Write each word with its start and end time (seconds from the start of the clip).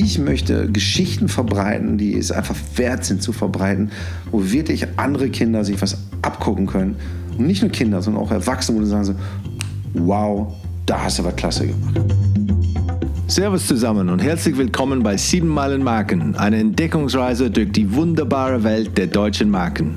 Ich 0.00 0.16
möchte 0.16 0.70
Geschichten 0.70 1.26
verbreiten, 1.26 1.98
die 1.98 2.16
es 2.16 2.30
einfach 2.30 2.54
wert 2.76 3.04
sind 3.04 3.20
zu 3.20 3.32
verbreiten, 3.32 3.90
wo 4.30 4.48
wirklich 4.48 4.86
andere 4.96 5.28
Kinder 5.28 5.64
sich 5.64 5.82
was 5.82 5.98
abgucken 6.22 6.68
können. 6.68 6.94
Und 7.36 7.48
nicht 7.48 7.62
nur 7.62 7.72
Kinder, 7.72 8.00
sondern 8.00 8.22
auch 8.22 8.30
Erwachsene, 8.30 8.78
wo 8.78 8.82
du 8.82 8.86
sagen 8.86 9.06
so, 9.06 9.14
wow, 9.94 10.54
da 10.86 11.02
hast 11.02 11.18
du 11.18 11.24
was 11.24 11.34
klasse 11.34 11.66
gemacht. 11.66 12.00
Servus 13.26 13.66
zusammen 13.66 14.08
und 14.08 14.22
herzlich 14.22 14.56
willkommen 14.56 15.02
bei 15.02 15.16
7 15.16 15.48
Meilen 15.48 15.82
Marken, 15.82 16.36
eine 16.36 16.58
Entdeckungsreise 16.58 17.50
durch 17.50 17.72
die 17.72 17.92
wunderbare 17.92 18.62
Welt 18.62 18.96
der 18.96 19.08
deutschen 19.08 19.50
Marken 19.50 19.96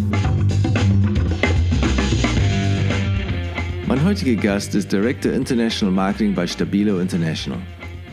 Mein 4.01 4.17
heutiger 4.17 4.41
Gast 4.41 4.73
ist 4.73 4.91
Director 4.91 5.31
International 5.31 5.93
Marketing 5.93 6.33
bei 6.33 6.47
Stabilo 6.47 6.99
International. 6.99 7.59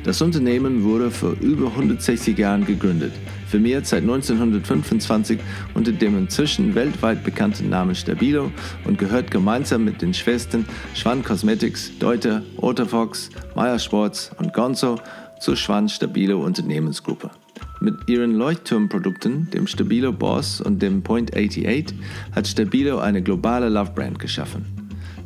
Das 0.05 0.21
Unternehmen 0.21 0.85
wurde 0.85 1.11
vor 1.11 1.33
über 1.41 1.69
160 1.69 2.37
Jahren 2.37 2.67
gegründet, 2.67 3.15
firmiert 3.47 3.87
seit 3.87 4.03
1925 4.03 5.41
unter 5.73 5.91
dem 5.91 6.19
inzwischen 6.19 6.75
weltweit 6.75 7.25
bekannten 7.25 7.71
Namen 7.71 7.95
Stabilo 7.95 8.53
und 8.85 8.99
gehört 8.99 9.31
gemeinsam 9.31 9.87
mit 9.87 10.03
den 10.03 10.13
Schwestern 10.13 10.67
Schwann 10.93 11.25
Cosmetics, 11.25 11.91
Deuter, 11.99 12.43
Otterfox, 12.59 13.31
Meyer 13.57 13.79
Sports 13.79 14.31
und 14.37 14.53
Gonzo 14.53 15.01
zur 15.41 15.57
Schwann 15.57 15.89
Stabilo 15.89 16.45
Unternehmensgruppe. 16.45 17.31
Mit 17.81 17.95
ihren 18.11 18.35
Leuchtturmprodukten, 18.35 19.49
dem 19.53 19.67
Stabilo 19.67 20.13
Boss 20.13 20.61
und 20.61 20.83
dem 20.83 21.03
Point 21.03 21.35
88, 21.35 21.97
hat 22.33 22.47
Stabilo 22.47 22.99
eine 22.99 23.23
globale 23.23 23.71
Love 23.71 23.93
Brand 23.95 24.19
geschaffen. 24.19 24.78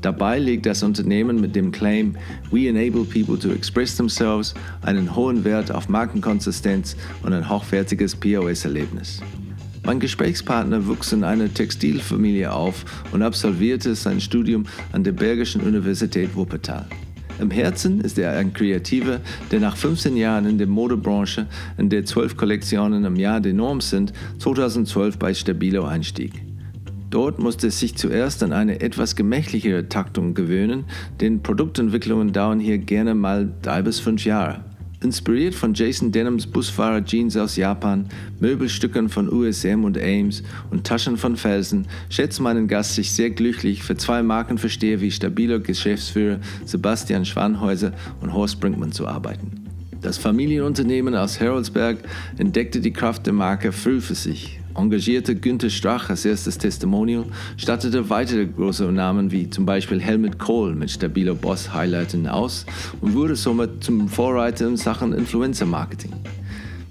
Dabei 0.03 0.41
legt 0.41 0.67
das 0.67 0.83
Unternehmen 0.83 1.41
mit 1.41 1.55
dem 1.55 1.70
Claim 1.70 2.17
We 2.50 2.69
enable 2.69 3.05
people 3.05 3.39
to 3.39 3.53
express 3.53 3.97
themselves 3.97 4.53
einen 4.83 5.14
hohen 5.14 5.45
Wert 5.45 5.70
auf 5.70 5.89
Markenkonsistenz 5.89 6.97
und 7.22 7.33
ein 7.33 7.48
hochwertiges 7.48 8.17
POS-Erlebnis. 8.17 9.23
Mein 9.84 10.00
Gesprächspartner 10.00 10.86
wuchs 10.89 11.12
in 11.12 11.23
einer 11.23 11.53
Textilfamilie 11.53 12.53
auf 12.53 12.84
und 13.12 13.23
absolvierte 13.23 13.95
sein 13.95 14.20
Studium 14.20 14.64
an 14.91 15.05
der 15.05 15.12
Bergischen 15.12 15.61
Universität 15.61 16.34
Wuppertal. 16.34 16.86
Im 17.41 17.50
Herzen 17.50 18.00
ist 18.00 18.19
er 18.19 18.36
ein 18.36 18.53
Kreativer, 18.53 19.20
der 19.53 19.61
nach 19.61 19.77
15 19.77 20.17
Jahren 20.17 20.47
in 20.47 20.58
der 20.58 20.67
Modebranche, 20.67 21.47
in 21.78 21.89
der 21.89 22.05
12 22.05 22.36
Kollektionen 22.36 23.05
im 23.05 23.17
Jahr 23.17 23.41
die 23.41 23.53
Norm 23.53 23.80
sind, 23.80 24.12
2012 24.39 25.19
bei 25.19 25.33
Stabilo 25.33 25.84
einstieg. 25.84 26.42
Dort 27.12 27.38
musste 27.38 27.66
es 27.66 27.78
sich 27.78 27.94
zuerst 27.94 28.42
an 28.42 28.55
eine 28.55 28.80
etwas 28.80 29.16
gemächlichere 29.16 29.86
Taktung 29.86 30.32
gewöhnen, 30.32 30.86
denn 31.20 31.42
Produktentwicklungen 31.42 32.32
dauern 32.32 32.58
hier 32.58 32.78
gerne 32.78 33.14
mal 33.14 33.52
drei 33.60 33.82
bis 33.82 34.00
fünf 34.00 34.24
Jahre. 34.24 34.64
Inspiriert 35.02 35.55
von 35.55 35.74
Jason 35.74 36.10
Denims 36.10 36.46
Busfahrer 36.46 37.05
Jeans 37.05 37.36
aus 37.36 37.56
Japan, 37.56 38.06
Möbelstücken 38.40 39.10
von 39.10 39.30
USM 39.30 39.84
und 39.84 39.98
Ames 39.98 40.42
und 40.70 40.84
Taschen 40.86 41.18
von 41.18 41.36
Felsen, 41.36 41.86
schätzt 42.08 42.40
meinen 42.40 42.66
Gast 42.66 42.94
sich 42.94 43.12
sehr 43.12 43.28
glücklich, 43.28 43.83
für 43.83 43.98
zwei 43.98 44.22
Markenversteher 44.22 45.02
wie 45.02 45.10
stabiler 45.10 45.58
Geschäftsführer 45.58 46.39
Sebastian 46.64 47.27
Schwanhäuser 47.27 47.92
und 48.22 48.33
Horst 48.33 48.58
Brinkmann 48.58 48.92
zu 48.92 49.06
arbeiten. 49.06 49.67
Das 50.01 50.17
Familienunternehmen 50.17 51.14
aus 51.14 51.39
Haroldsberg 51.39 51.98
entdeckte 52.39 52.80
die 52.80 52.95
Kraft 52.95 53.27
der 53.27 53.34
Marke 53.34 53.70
früh 53.70 54.01
für 54.01 54.14
sich 54.14 54.61
engagierte 54.77 55.34
Günther 55.34 55.70
Strach 55.70 56.10
als 56.10 56.24
erstes 56.24 56.58
Testimonial, 56.58 57.24
stattete 57.56 58.08
weitere 58.10 58.46
große 58.46 58.90
Namen 58.90 59.30
wie 59.30 59.48
zum 59.50 59.66
Beispiel 59.66 60.00
Helmut 60.00 60.38
Kohl 60.38 60.74
mit 60.74 60.90
stabiler 60.90 61.34
Boss-Highlighten 61.34 62.27
aus 62.27 62.66
und 63.00 63.14
wurde 63.14 63.36
somit 63.36 63.84
zum 63.84 64.08
Vorreiter 64.08 64.66
in 64.68 64.77
Sachen 64.77 65.12
Influencer-Marketing. 65.12 66.12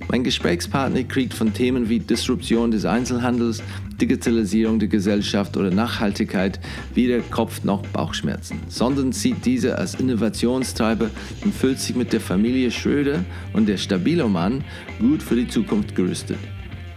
Mein 0.09 0.23
Gesprächspartner 0.23 1.03
kriegt 1.03 1.33
von 1.33 1.53
Themen 1.53 1.87
wie 1.87 1.99
Disruption 1.99 2.71
des 2.71 2.85
Einzelhandels, 2.85 3.63
Digitalisierung 4.01 4.79
der 4.79 4.89
Gesellschaft 4.89 5.55
oder 5.55 5.71
Nachhaltigkeit 5.71 6.59
weder 6.93 7.19
Kopf- 7.19 7.63
noch 7.63 7.85
Bauchschmerzen, 7.87 8.59
sondern 8.67 9.11
sieht 9.11 9.45
diese 9.45 9.77
als 9.77 9.95
Innovationstreiber 9.95 11.09
und 11.45 11.53
fühlt 11.53 11.79
sich 11.79 11.95
mit 11.95 12.11
der 12.11 12.19
Familie 12.19 12.71
Schröder 12.71 13.23
und 13.53 13.69
der 13.69 13.77
Stabiloman 13.77 14.63
gut 14.99 15.23
für 15.23 15.35
die 15.35 15.47
Zukunft 15.47 15.95
gerüstet. 15.95 16.37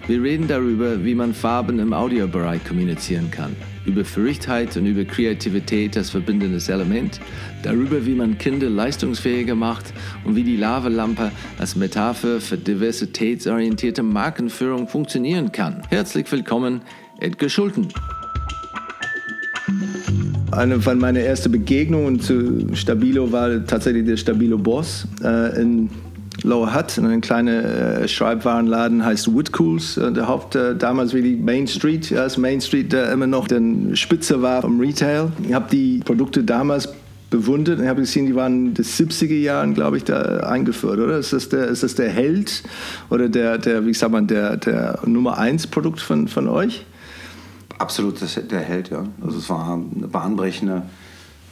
Wir 0.06 0.22
reden 0.22 0.46
darüber, 0.46 1.02
wie 1.02 1.14
man 1.14 1.32
Farben 1.32 1.78
im 1.78 1.94
Audiobereich 1.94 2.62
kommunizieren 2.62 3.30
kann, 3.30 3.56
über 3.86 4.04
Verrücktheit 4.04 4.76
und 4.76 4.84
über 4.84 5.02
Kreativität 5.06 5.96
als 5.96 6.10
verbindendes 6.10 6.68
Element, 6.68 7.20
darüber, 7.62 8.04
wie 8.04 8.14
man 8.14 8.36
Kinder 8.36 8.68
leistungsfähiger 8.68 9.54
macht 9.54 9.94
und 10.24 10.36
wie 10.36 10.42
die 10.42 10.56
Lavalampe 10.56 11.32
als 11.58 11.74
Metapher 11.74 12.38
für 12.38 12.58
diversitätsorientierte 12.58 14.02
Markenführung 14.02 14.88
funktionieren 14.88 15.50
kann. 15.52 15.80
Herzlich 15.88 16.30
willkommen, 16.30 16.82
Edgar 17.20 17.48
Schulten. 17.48 17.88
Eine 20.50 20.80
von 20.82 20.98
meinen 20.98 21.24
ersten 21.24 21.50
Begegnungen 21.50 22.20
zu 22.20 22.74
Stabilo 22.74 23.32
war 23.32 23.64
tatsächlich 23.64 24.04
der 24.04 24.18
Stabilo 24.18 24.58
Boss 24.58 25.08
äh, 25.22 25.62
in 25.62 25.88
Lower 26.44 26.74
Hutt, 26.74 26.98
ein 26.98 27.20
kleiner 27.22 27.64
äh, 28.02 28.06
Schreibwarenladen 28.06 29.04
heißt 29.04 29.32
Woodcools. 29.32 29.96
Äh, 29.96 30.12
der 30.12 30.28
Haupt 30.28 30.54
äh, 30.54 30.76
damals 30.76 31.14
wie 31.14 31.22
die 31.22 31.36
Main 31.36 31.66
Street, 31.66 32.12
als 32.12 32.36
Main 32.36 32.60
Street 32.60 32.92
äh, 32.92 33.10
immer 33.12 33.26
noch 33.26 33.48
der 33.48 33.62
Spitze 33.94 34.42
war 34.42 34.60
vom 34.60 34.78
Retail. 34.78 35.32
Ich 35.42 35.54
habe 35.54 35.66
die 35.72 36.00
Produkte 36.04 36.44
damals 36.44 36.92
bewundert 37.30 37.80
und 37.80 37.88
habe 37.88 38.02
gesehen, 38.02 38.26
die 38.26 38.34
waren 38.34 38.66
in 38.66 38.74
den 38.74 38.84
70er 38.84 39.34
Jahren, 39.34 39.72
glaube 39.72 39.96
ich, 39.96 40.04
da 40.04 40.40
eingeführt, 40.40 40.98
oder? 40.98 41.18
Ist 41.18 41.32
das 41.32 41.48
der, 41.48 41.66
ist 41.68 41.82
das 41.82 41.94
der 41.94 42.10
Held 42.10 42.62
oder 43.08 43.30
der, 43.30 43.56
der 43.56 43.86
wie 43.86 43.94
sagt 43.94 44.12
man, 44.12 44.26
der, 44.26 44.58
der 44.58 45.00
Nummer 45.06 45.38
1 45.38 45.68
Produkt 45.68 46.00
von, 46.00 46.28
von 46.28 46.46
euch? 46.46 46.84
Absolut 47.78 48.18
der 48.50 48.60
Held, 48.60 48.90
ja. 48.90 49.04
Also 49.24 49.38
es 49.38 49.48
war 49.48 49.72
eine 49.96 50.06
bahnbrechende 50.06 50.82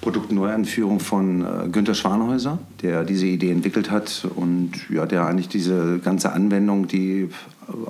Produktneuanführung 0.02 1.00
von 1.00 1.40
äh, 1.40 1.68
Günter 1.70 1.94
Schwanhäuser, 1.94 2.58
der 2.82 3.04
diese 3.04 3.26
Idee 3.26 3.52
entwickelt 3.52 3.90
hat 3.90 4.26
und 4.34 4.72
ja, 4.90 5.06
der 5.06 5.26
eigentlich 5.26 5.48
diese 5.48 6.00
ganze 6.00 6.32
Anwendung, 6.32 6.88
die 6.88 7.30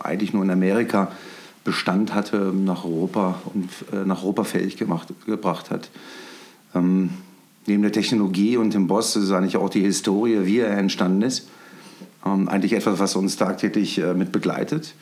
eigentlich 0.03 0.33
nur 0.33 0.45
in 0.45 0.51
Amerika 0.51 1.11
Bestand 1.65 2.15
hatte, 2.15 2.53
nach 2.55 2.84
Europa 2.84 3.41
und 3.55 3.69
äh, 3.93 4.05
nach 4.05 4.22
Europa 4.22 4.45
fähig 4.45 4.77
gemacht, 4.77 5.09
gebracht 5.27 5.71
hat. 5.71 5.91
Ähm, 6.75 7.11
neben 7.67 7.83
der 7.83 7.93
Technologie 7.93 8.56
und 8.56 8.75
dem 8.75 8.89
Boss 8.89 9.17
ist 9.17 9.31
eigentlich 9.31 9.56
auch 9.56 9.71
die 9.71 9.83
Historie, 9.83 10.45
wie 10.45 10.59
er 10.59 10.77
entstanden 10.77 11.22
ist, 11.22 11.49
ähm, 12.27 12.49
eigentlich 12.49 12.72
etwas, 12.72 12.99
was 12.99 13.17
uns 13.17 13.37
tagtäglich 13.37 13.99
äh, 13.99 14.15
mit 14.15 14.33
begleitet. 14.33 14.95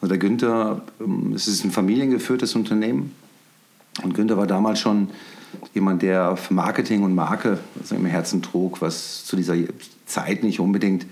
Also 0.00 0.08
der 0.08 0.18
Günther, 0.18 0.82
ähm, 1.00 1.32
es 1.34 1.46
ist 1.46 1.64
ein 1.64 1.70
familiengeführtes 1.70 2.54
Unternehmen 2.54 3.12
und 4.02 4.14
Günther 4.14 4.36
war 4.36 4.46
damals 4.46 4.80
schon 4.80 5.10
jemand, 5.74 6.02
der 6.02 6.36
für 6.36 6.54
Marketing 6.54 7.02
und 7.02 7.14
Marke 7.14 7.58
also 7.78 7.94
im 7.94 8.06
Herzen 8.06 8.42
trug, 8.42 8.80
was 8.80 9.24
zu 9.24 9.36
dieser 9.36 9.54
Zeit 10.06 10.42
nicht 10.42 10.60
unbedingt, 10.60 11.06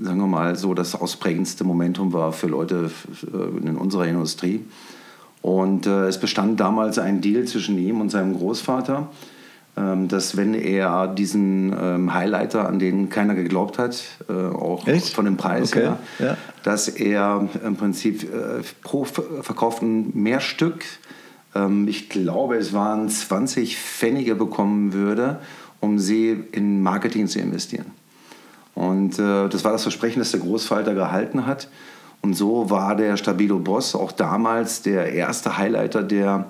sagen 0.00 0.18
wir 0.18 0.26
mal, 0.26 0.56
so 0.56 0.74
das 0.74 0.94
ausprägendste 0.94 1.64
Momentum 1.64 2.12
war 2.12 2.32
für 2.32 2.46
Leute 2.48 2.90
in 3.32 3.76
unserer 3.76 4.06
Industrie. 4.06 4.64
Und 5.44 5.86
äh, 5.86 6.06
es 6.06 6.18
bestand 6.18 6.58
damals 6.58 6.98
ein 6.98 7.20
Deal 7.20 7.44
zwischen 7.44 7.76
ihm 7.76 8.00
und 8.00 8.08
seinem 8.08 8.34
Großvater, 8.34 9.08
ähm, 9.76 10.08
dass 10.08 10.38
wenn 10.38 10.54
er 10.54 11.06
diesen 11.06 11.74
ähm, 11.78 12.14
Highlighter, 12.14 12.66
an 12.66 12.78
den 12.78 13.10
keiner 13.10 13.34
geglaubt 13.34 13.76
hat, 13.76 14.02
äh, 14.28 14.32
auch 14.32 14.86
Echt? 14.86 15.12
von 15.12 15.26
dem 15.26 15.36
Preis 15.36 15.72
okay. 15.72 15.82
her, 15.82 15.98
ja. 16.18 16.36
dass 16.62 16.88
er 16.88 17.46
im 17.62 17.76
Prinzip 17.76 18.22
äh, 18.22 18.62
pro 18.82 19.04
verkauften 19.04 20.12
mehr 20.14 20.40
Stück 20.40 20.82
ähm, 21.54 21.88
ich 21.88 22.08
glaube, 22.08 22.56
es 22.56 22.72
waren 22.72 23.08
20 23.08 23.78
Pfennige 23.78 24.34
bekommen 24.34 24.92
würde, 24.92 25.38
um 25.80 25.98
sie 25.98 26.44
in 26.52 26.82
Marketing 26.82 27.26
zu 27.26 27.38
investieren. 27.38 27.86
Und 28.74 29.18
äh, 29.18 29.48
das 29.48 29.64
war 29.64 29.72
das 29.72 29.82
Versprechen, 29.82 30.18
das 30.18 30.32
der 30.32 30.40
Großvater 30.40 30.94
gehalten 30.94 31.46
hat. 31.46 31.68
Und 32.22 32.34
so 32.34 32.70
war 32.70 32.96
der 32.96 33.16
Stabilo 33.16 33.58
Boss 33.58 33.94
auch 33.94 34.10
damals 34.10 34.82
der 34.82 35.12
erste 35.12 35.58
Highlighter, 35.58 36.02
der, 36.02 36.46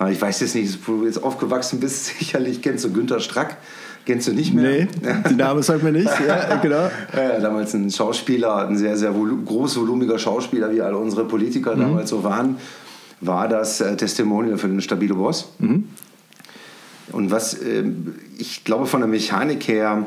äh, 0.00 0.12
ich 0.12 0.20
weiß 0.22 0.40
jetzt 0.40 0.54
nicht, 0.54 0.78
wo 0.86 1.00
du 1.00 1.06
jetzt 1.06 1.22
aufgewachsen 1.22 1.80
bist, 1.80 2.06
sicherlich 2.18 2.62
kennst 2.62 2.84
du 2.84 2.92
Günter 2.92 3.20
Strack. 3.20 3.58
Kennst 4.04 4.26
du 4.26 4.32
nicht 4.32 4.52
mehr? 4.52 4.64
Nee, 4.64 4.88
die 5.30 5.36
Name 5.36 5.62
sagt 5.62 5.84
mir 5.84 5.92
nicht. 5.92 6.10
Ja, 6.26 6.56
genau. 6.56 6.90
ja, 7.14 7.38
damals 7.38 7.72
ein 7.74 7.88
Schauspieler, 7.88 8.66
ein 8.66 8.76
sehr, 8.76 8.96
sehr 8.96 9.14
volu 9.14 9.44
großvolumiger 9.44 10.18
Schauspieler, 10.18 10.72
wie 10.72 10.80
alle 10.80 10.98
unsere 10.98 11.24
Politiker 11.24 11.76
mhm. 11.76 11.80
damals 11.80 12.10
so 12.10 12.24
waren 12.24 12.56
war 13.22 13.48
das 13.48 13.80
äh, 13.80 13.96
Testimonial 13.96 14.58
für 14.58 14.68
den 14.68 14.80
Stabilo 14.80 15.16
Boss. 15.16 15.48
Mhm. 15.58 15.88
Und 17.12 17.30
was 17.30 17.54
äh, 17.54 17.84
ich 18.38 18.64
glaube 18.64 18.86
von 18.86 19.00
der 19.00 19.08
Mechanik 19.08 19.66
her, 19.68 20.04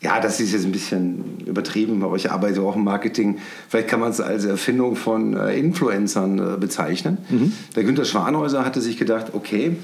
ja, 0.00 0.20
das 0.20 0.40
ist 0.40 0.52
jetzt 0.52 0.64
ein 0.64 0.72
bisschen 0.72 1.40
übertrieben, 1.44 2.02
aber 2.04 2.16
ich 2.16 2.30
arbeite 2.30 2.62
auch 2.62 2.76
im 2.76 2.84
Marketing. 2.84 3.38
Vielleicht 3.68 3.88
kann 3.88 4.00
man 4.00 4.10
es 4.10 4.20
als 4.20 4.44
Erfindung 4.44 4.96
von 4.96 5.36
äh, 5.36 5.58
Influencern 5.58 6.38
äh, 6.38 6.56
bezeichnen. 6.56 7.18
Mhm. 7.28 7.52
Der 7.74 7.84
Günter 7.84 8.04
Schwanhäuser 8.04 8.64
hatte 8.64 8.80
sich 8.80 8.96
gedacht, 8.96 9.32
okay, 9.32 9.76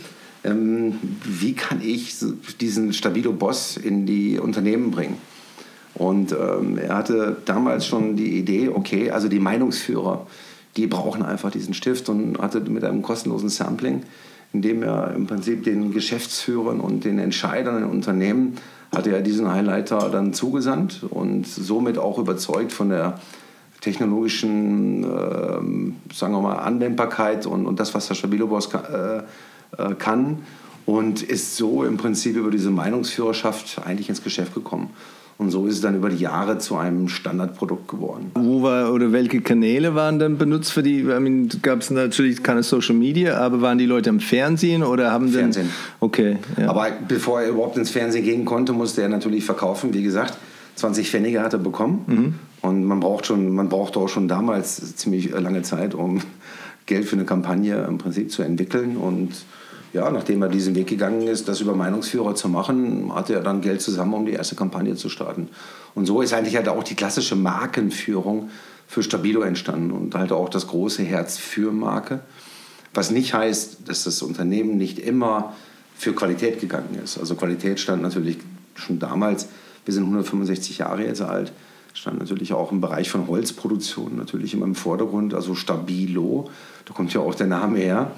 ähm, 0.45 0.99
wie 1.25 1.55
kann 1.55 1.81
ich 1.83 2.15
diesen 2.61 2.93
Stabilo 2.93 3.33
Boss 3.33 3.77
in 3.77 4.07
die 4.07 4.39
Unternehmen 4.39 4.91
bringen? 4.93 5.19
Und 5.95 6.33
ähm, 6.33 6.79
er 6.79 6.97
hatte 6.97 7.37
damals 7.45 7.87
schon 7.87 8.17
die 8.17 8.39
Idee, 8.39 8.69
okay, 8.69 9.11
also 9.11 9.29
die 9.29 9.39
Meinungsführer, 9.39 10.27
die 10.77 10.87
brauchen 10.87 11.23
einfach 11.23 11.51
diesen 11.51 11.75
Stift 11.75 12.09
und 12.09 12.39
hatte 12.39 12.61
mit 12.61 12.85
einem 12.85 13.03
kostenlosen 13.03 13.49
Sampling, 13.49 14.03
in 14.53 14.63
dem 14.63 14.83
er 14.83 15.13
im 15.15 15.27
Prinzip 15.27 15.65
den 15.65 15.93
Geschäftsführern 15.93 16.81
und 16.81 17.05
den 17.05 17.19
Entscheidern 17.19 17.79
in 17.79 17.85
Unternehmen 17.85 18.57
hatte 18.95 19.13
er 19.13 19.23
diesen 19.23 19.51
Highlighter 19.51 20.09
dann 20.11 20.33
zugesandt 20.33 21.05
und 21.09 21.47
somit 21.47 21.99
auch 21.99 22.19
überzeugt 22.19 22.73
von 22.73 22.91
der 22.91 23.21
technologischen, 23.81 25.05
äh, 25.05 26.15
sagen 26.15 26.33
wir 26.33 26.41
mal, 26.41 26.57
Anwendbarkeit 26.57 27.47
und, 27.47 27.67
und 27.67 27.81
das, 27.81 27.95
was 27.95 28.09
der 28.09 28.15
Stabilobos 28.15 28.73
äh, 28.73 29.19
äh, 29.77 29.95
kann 29.99 30.39
und 30.87 31.23
ist 31.23 31.57
so 31.57 31.85
im 31.85 31.97
Prinzip 31.97 32.37
über 32.37 32.51
diese 32.51 32.71
Meinungsführerschaft 32.71 33.83
eigentlich 33.85 34.09
ins 34.09 34.23
Geschäft 34.23 34.55
gekommen. 34.55 34.91
Und 35.37 35.51
so 35.51 35.67
ist 35.67 35.75
es 35.75 35.81
dann 35.81 35.97
über 35.97 36.11
die 36.11 36.19
Jahre 36.19 36.59
zu 36.59 36.77
einem 36.77 37.09
Standardprodukt 37.09 37.89
geworden. 37.89 38.31
Wo 38.35 38.63
war 38.63 38.93
oder 38.93 39.13
welche 39.13 39.41
Kanäle 39.41 39.95
waren 39.95 40.19
dann 40.19 40.39
benutzt 40.39 40.73
für 40.73 40.83
die? 40.83 41.01
I 41.01 41.19
mean, 41.21 41.49
gab 41.61 41.81
es 41.81 41.91
natürlich 41.91 42.43
keine 42.43 42.63
Social 42.63 42.95
Media, 42.95 43.39
aber 43.39 43.61
waren 43.61 43.79
die 43.79 43.87
Leute 43.87 44.11
im 44.11 44.21
Fernsehen 44.21 44.85
oder 44.85 45.11
haben 45.11 45.29
Fernsehen. 45.29 45.71
okay. 46.01 46.39
Ja. 46.57 46.71
Aber 46.71 46.87
bevor 47.09 47.41
er 47.43 47.49
überhaupt 47.49 47.77
ins 47.77 47.91
Fernsehen 47.91 48.25
gehen 48.25 48.45
konnte, 48.45 48.73
musste 48.73 49.03
er 49.03 49.09
natürlich 49.09 49.45
verkaufen. 49.45 49.93
Wie 49.93 50.03
gesagt, 50.03 50.39
20 50.77 51.11
Pfennige 51.11 51.43
hat 51.43 51.53
er 51.53 51.59
bekommen. 51.59 52.05
Mhm. 52.07 52.35
Und 52.63 52.85
man 52.85 53.01
braucht 53.01 53.27
schon, 53.27 53.51
man 53.51 53.69
brauchte 53.69 53.99
auch 53.99 54.09
schon 54.09 54.29
damals 54.29 54.97
ziemlich 54.97 55.31
lange 55.31 55.63
Zeit, 55.63 55.95
um 55.95 56.21
Geld 56.87 57.07
für 57.07 57.17
eine 57.17 57.25
Kampagne 57.25 57.85
im 57.89 57.99
Prinzip 57.99 58.31
zu 58.31 58.43
entwickeln 58.43 58.97
und 58.97 59.31
ja, 59.95 60.11
nachdem 60.11 60.43
er 60.43 60.49
diesen 60.49 60.75
Weg 60.75 60.89
gegangen 60.89 61.23
ist, 61.29 61.47
das 61.47 61.61
über 61.61 61.75
Meinungsführer 61.77 62.35
zu 62.35 62.49
machen, 62.49 63.15
hatte 63.15 63.35
er 63.35 63.41
dann 63.41 63.61
Geld 63.61 63.81
zusammen, 63.81 64.15
um 64.15 64.27
die 64.27 64.33
erste 64.33 64.57
Kampagne 64.57 64.97
zu 64.97 65.09
starten. 65.09 65.49
Und 65.95 66.07
so 66.07 66.21
ist 66.21 66.35
eigentlich 66.35 66.57
halt 66.57 66.69
auch 66.69 66.83
die 66.83 66.97
klassische 66.97 67.37
Markenführung 67.37 68.51
für 68.89 69.05
Stabilo 69.05 69.43
entstanden 69.43 69.93
und 69.93 70.17
halt 70.17 70.33
auch 70.33 70.49
das 70.49 70.67
große 70.67 71.05
Herz 71.05 71.39
für 71.39 71.71
Marke. 71.71 72.21
Was 72.93 73.13
nicht 73.13 73.35
heißt, 73.35 73.89
dass 73.89 74.03
das 74.03 74.21
Unternehmen 74.23 74.77
nicht 74.77 74.99
immer 74.99 75.55
für 75.97 76.13
Qualität 76.13 76.61
gegangen 76.61 76.99
ist. 77.03 77.17
Also 77.17 77.37
Qualität 77.37 77.79
stand 77.79 78.03
natürlich 78.03 78.39
schon 78.75 78.99
damals, 78.99 79.47
wir 79.85 79.95
sind 79.95 80.03
165 80.03 80.79
Jahre 80.79 81.05
jetzt 81.05 81.23
alt, 81.23 81.53
stand 81.93 82.19
natürlich 82.19 82.53
auch 82.53 82.73
im 82.73 82.81
Bereich 82.81 83.11
von 83.11 83.29
Holzproduktion 83.29 84.17
natürlich 84.17 84.55
immer 84.55 84.67
im 84.67 84.75
Vordergrund, 84.75 85.35
also 85.35 85.55
Stabilo, 85.55 86.51
da 86.85 86.95
kommt 86.95 87.15
ja 87.15 87.21
auch 87.21 87.37
der 87.37 87.47
Name 87.47 87.79
her. 87.79 88.11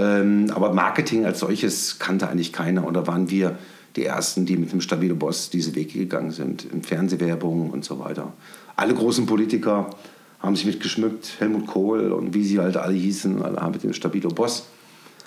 Ähm, 0.00 0.50
aber 0.54 0.72
Marketing 0.72 1.26
als 1.26 1.40
solches 1.40 1.98
kannte 1.98 2.28
eigentlich 2.28 2.52
keiner. 2.52 2.86
Und 2.86 2.94
da 2.94 3.06
waren 3.06 3.28
wir 3.28 3.58
die 3.96 4.04
Ersten, 4.06 4.46
die 4.46 4.56
mit 4.56 4.72
dem 4.72 4.80
Stabilo 4.80 5.14
Boss 5.14 5.50
diese 5.50 5.74
Wege 5.74 5.98
gegangen 5.98 6.30
sind, 6.30 6.64
in 6.64 6.82
Fernsehwerbung 6.82 7.70
und 7.70 7.84
so 7.84 7.98
weiter. 7.98 8.32
Alle 8.76 8.94
großen 8.94 9.26
Politiker 9.26 9.90
haben 10.38 10.56
sich 10.56 10.64
mitgeschmückt, 10.64 11.34
Helmut 11.38 11.66
Kohl 11.66 12.12
und 12.12 12.32
wie 12.32 12.44
sie 12.44 12.60
halt 12.60 12.78
alle 12.78 12.94
hießen, 12.94 13.42
alle 13.42 13.60
haben 13.60 13.72
mit 13.72 13.82
dem 13.82 13.92
Stabilo 13.92 14.30
Boss. 14.30 14.66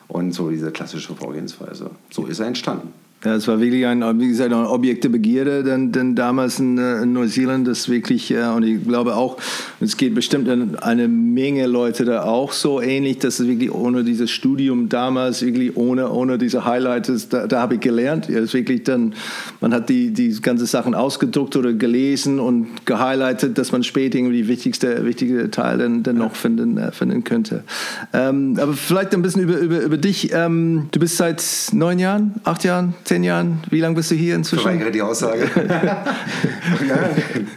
Und 0.07 0.31
so 0.31 0.49
diese 0.49 0.71
klassische 0.71 1.15
Vorgehensweise. 1.15 1.91
So 2.09 2.25
ist 2.25 2.39
er 2.39 2.47
entstanden. 2.47 2.93
Ja, 3.23 3.35
es 3.35 3.47
war 3.47 3.61
wirklich 3.61 3.85
ein, 3.85 4.01
wie 4.19 4.27
gesagt, 4.27 4.51
eine 4.51 4.69
Objekte 4.69 5.09
Begierde, 5.09 5.63
denn, 5.63 5.93
denn 5.93 6.13
damals 6.13 6.59
in, 6.59 6.77
äh, 6.77 7.03
in 7.03 7.13
Neuseeland 7.13 7.65
das 7.65 7.87
wirklich, 7.87 8.31
äh, 8.31 8.43
und 8.47 8.63
ich 8.63 8.83
glaube 8.83 9.15
auch, 9.15 9.37
es 9.79 9.95
geht 9.95 10.13
bestimmt 10.13 10.49
eine 10.83 11.07
Menge 11.07 11.67
Leute 11.67 12.03
da 12.03 12.23
auch 12.23 12.51
so 12.51 12.81
ähnlich, 12.81 13.19
dass 13.19 13.39
es 13.39 13.47
wirklich 13.47 13.71
ohne 13.71 14.03
dieses 14.03 14.29
Studium 14.29 14.89
damals, 14.89 15.41
wirklich 15.41 15.77
ohne, 15.77 16.09
ohne 16.09 16.37
diese 16.37 16.65
Highlights, 16.65 17.29
da, 17.29 17.47
da 17.47 17.61
habe 17.61 17.75
ich 17.75 17.79
gelernt. 17.79 18.27
Ja, 18.27 18.39
es 18.39 18.53
wirklich 18.53 18.83
dann, 18.83 19.13
man 19.61 19.73
hat 19.73 19.87
die, 19.87 20.11
die 20.11 20.33
ganzen 20.41 20.65
Sachen 20.65 20.93
ausgedruckt 20.93 21.55
oder 21.55 21.71
gelesen 21.71 22.41
und 22.41 22.85
gehighlightet, 22.85 23.57
dass 23.57 23.71
man 23.71 23.83
später 23.83 24.17
irgendwie 24.17 24.41
die 24.41 24.47
wichtigste, 24.49 25.05
wichtige 25.05 25.49
Teil 25.49 25.77
dann, 25.77 26.03
dann 26.03 26.17
noch 26.17 26.35
finden, 26.35 26.77
äh, 26.77 26.91
finden 26.91 27.23
könnte. 27.23 27.63
Ähm, 28.11 28.57
aber 28.59 28.73
vielleicht 28.73 29.13
ein 29.13 29.21
bisschen 29.21 29.43
über, 29.43 29.59
über, 29.59 29.81
über 29.81 29.97
dich. 29.97 30.31
Ähm, 30.33 30.87
du 30.91 30.99
bist 30.99 31.15
seit 31.15 31.41
neun 31.71 31.99
Jahren, 31.99 32.33
acht 32.43 32.65
Jahren, 32.65 32.95
zehn 33.12 33.12
zehn 33.13 33.23
Jahren? 33.23 33.59
Wie 33.69 33.79
lange 33.79 33.95
bist 33.95 34.09
du 34.09 34.15
hier 34.15 34.35
inzwischen? 34.35 34.63
Verweigere 34.63 34.91
die 34.91 35.01
Aussage. 35.01 35.43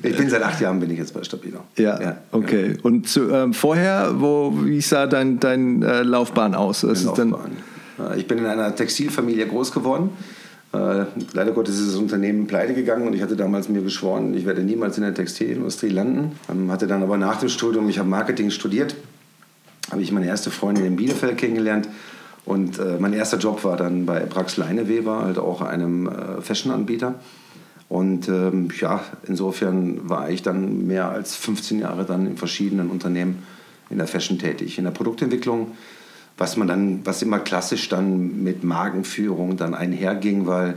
ich 0.03 0.17
bin 0.17 0.29
seit 0.29 0.43
acht 0.43 0.61
Jahren 0.61 0.81
bin 0.81 0.91
ich 0.91 0.99
jetzt 0.99 1.15
bei 1.15 1.25
Stabilo. 1.25 1.61
Ja, 1.77 2.01
ja 2.01 2.17
okay. 2.33 2.73
Ja. 2.73 2.77
Und 2.83 3.09
zu, 3.09 3.31
ähm, 3.31 3.55
vorher, 3.55 4.13
wo, 4.17 4.53
wie 4.65 4.81
sah 4.83 5.07
dein, 5.07 5.41
dein 5.41 5.83
äh, 5.83 6.03
Laufbahn 6.03 6.55
aus? 6.55 6.83
Laufbahn. 6.83 7.35
Dann 7.97 8.19
ich 8.19 8.27
bin 8.27 8.39
in 8.39 8.47
einer 8.47 8.75
Textilfamilie 8.75 9.47
groß 9.47 9.73
geworden. 9.73 10.11
Äh, 10.75 11.05
leider 11.33 11.53
Gottes 11.53 11.79
ist 11.79 11.89
das 11.89 11.97
Unternehmen 11.97 12.47
pleite 12.47 12.75
gegangen 12.75 13.07
und 13.07 13.15
ich 13.15 13.23
hatte 13.23 13.37
damals 13.37 13.71
mir 13.71 13.81
geschworen, 13.81 14.35
ich 14.35 14.45
werde 14.45 14.63
niemals 14.63 14.99
in 14.99 15.05
der 15.05 15.15
Textilindustrie 15.15 15.89
landen. 15.89 16.33
Ähm, 16.51 16.71
hatte 16.71 16.87
dann 16.87 17.03
aber 17.03 17.17
nach 17.17 17.37
dem 17.37 17.49
Studium, 17.49 17.89
ich 17.89 17.99
habe 17.99 18.11
Marketing 18.11 18.51
studiert, 18.51 18.95
habe 19.91 20.03
ich 20.03 20.13
meine 20.13 20.27
erste 20.27 20.51
Freundin 20.51 20.85
in 20.85 20.97
Bielefeld 20.97 21.39
kennengelernt 21.39 21.89
und 22.47 22.79
äh, 22.79 22.97
mein 23.01 23.13
erster 23.13 23.39
Job 23.39 23.65
war 23.65 23.77
dann 23.77 24.07
bei 24.07 24.21
Brax 24.21 24.57
Leineweber, 24.57 25.25
halt 25.25 25.39
auch 25.39 25.61
einem 25.61 26.07
äh, 26.07 26.41
Fashion-Anbieter. 26.41 27.17
Und 27.89 28.29
ähm, 28.29 28.69
ja, 28.81 29.03
insofern 29.27 30.09
war 30.09 30.31
ich 30.31 30.43
dann 30.43 30.87
mehr 30.87 31.09
als 31.09 31.35
15 31.35 31.81
Jahre 31.81 32.05
dann 32.05 32.27
in 32.27 32.37
verschiedenen 32.37 32.89
Unternehmen 32.89 33.43
in 33.91 33.99
der 33.99 34.07
Fashion 34.07 34.39
tätig, 34.39 34.79
in 34.79 34.85
der 34.85 34.93
Produktentwicklung, 34.93 35.73
was 36.39 36.57
man 36.57 36.69
dann, 36.69 37.05
was 37.05 37.23
immer 37.23 37.41
klassisch 37.41 37.89
dann 37.89 38.43
mit 38.43 38.63
Markenführung 38.63 39.57
dann 39.57 39.75
einherging, 39.75 40.47
weil 40.47 40.75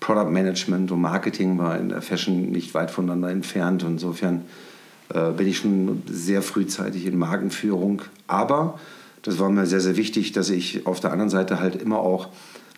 Product 0.00 0.30
Management 0.30 0.92
und 0.92 1.00
Marketing 1.00 1.58
war 1.58 1.78
in 1.78 1.88
der 1.88 2.02
Fashion 2.02 2.52
nicht 2.52 2.74
weit 2.74 2.92
voneinander 2.92 3.30
entfernt. 3.30 3.82
Insofern 3.82 4.42
äh, 5.12 5.32
bin 5.32 5.48
ich 5.48 5.58
schon 5.58 6.02
sehr 6.06 6.42
frühzeitig 6.42 7.06
in 7.06 7.18
Markenführung. 7.18 8.02
Aber 8.28 8.78
das 9.28 9.38
war 9.38 9.50
mir 9.50 9.66
sehr, 9.66 9.80
sehr 9.80 9.98
wichtig, 9.98 10.32
dass 10.32 10.48
ich 10.48 10.86
auf 10.86 11.00
der 11.00 11.12
anderen 11.12 11.28
Seite 11.28 11.60
halt 11.60 11.76
immer 11.76 11.98
auch 11.98 12.28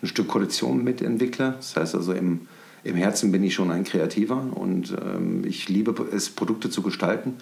ein 0.01 0.07
Stück 0.07 0.27
Kollektion 0.27 0.83
mitentwickle. 0.83 1.53
Das 1.57 1.77
heißt 1.77 1.95
also 1.95 2.11
im, 2.11 2.41
im 2.83 2.95
Herzen 2.97 3.31
bin 3.31 3.41
ich 3.41 3.53
schon 3.53 3.71
ein 3.71 3.85
Kreativer 3.85 4.45
und 4.53 4.93
ähm, 5.01 5.45
ich 5.45 5.69
liebe 5.69 5.95
es, 6.11 6.29
Produkte 6.29 6.69
zu 6.69 6.81
gestalten. 6.81 7.35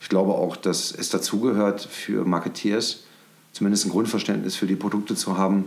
Ich 0.00 0.08
glaube 0.08 0.32
auch, 0.32 0.56
dass 0.56 0.92
es 0.92 1.08
dazugehört 1.08 1.82
für 1.82 2.24
Marketeers, 2.24 3.04
zumindest 3.52 3.86
ein 3.86 3.90
Grundverständnis 3.90 4.56
für 4.56 4.66
die 4.66 4.74
Produkte 4.74 5.14
zu 5.14 5.38
haben, 5.38 5.66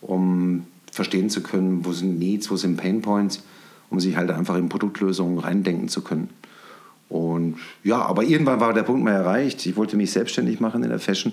um 0.00 0.66
verstehen 0.90 1.30
zu 1.30 1.40
können, 1.40 1.84
wo 1.84 1.92
sind 1.92 2.18
Needs, 2.18 2.50
wo 2.50 2.56
sind 2.56 2.76
Pain 2.76 3.00
Points, 3.00 3.44
um 3.90 4.00
sich 4.00 4.16
halt 4.16 4.30
einfach 4.32 4.56
in 4.56 4.68
Produktlösungen 4.68 5.38
reindenken 5.38 5.88
zu 5.88 6.02
können. 6.02 6.30
Und 7.08 7.58
ja, 7.84 8.02
aber 8.02 8.24
irgendwann 8.24 8.58
war 8.58 8.72
der 8.72 8.82
Punkt 8.82 9.04
mal 9.04 9.12
erreicht. 9.12 9.64
Ich 9.66 9.76
wollte 9.76 9.96
mich 9.96 10.10
selbstständig 10.10 10.58
machen 10.58 10.82
in 10.82 10.90
der 10.90 10.98
Fashion 10.98 11.32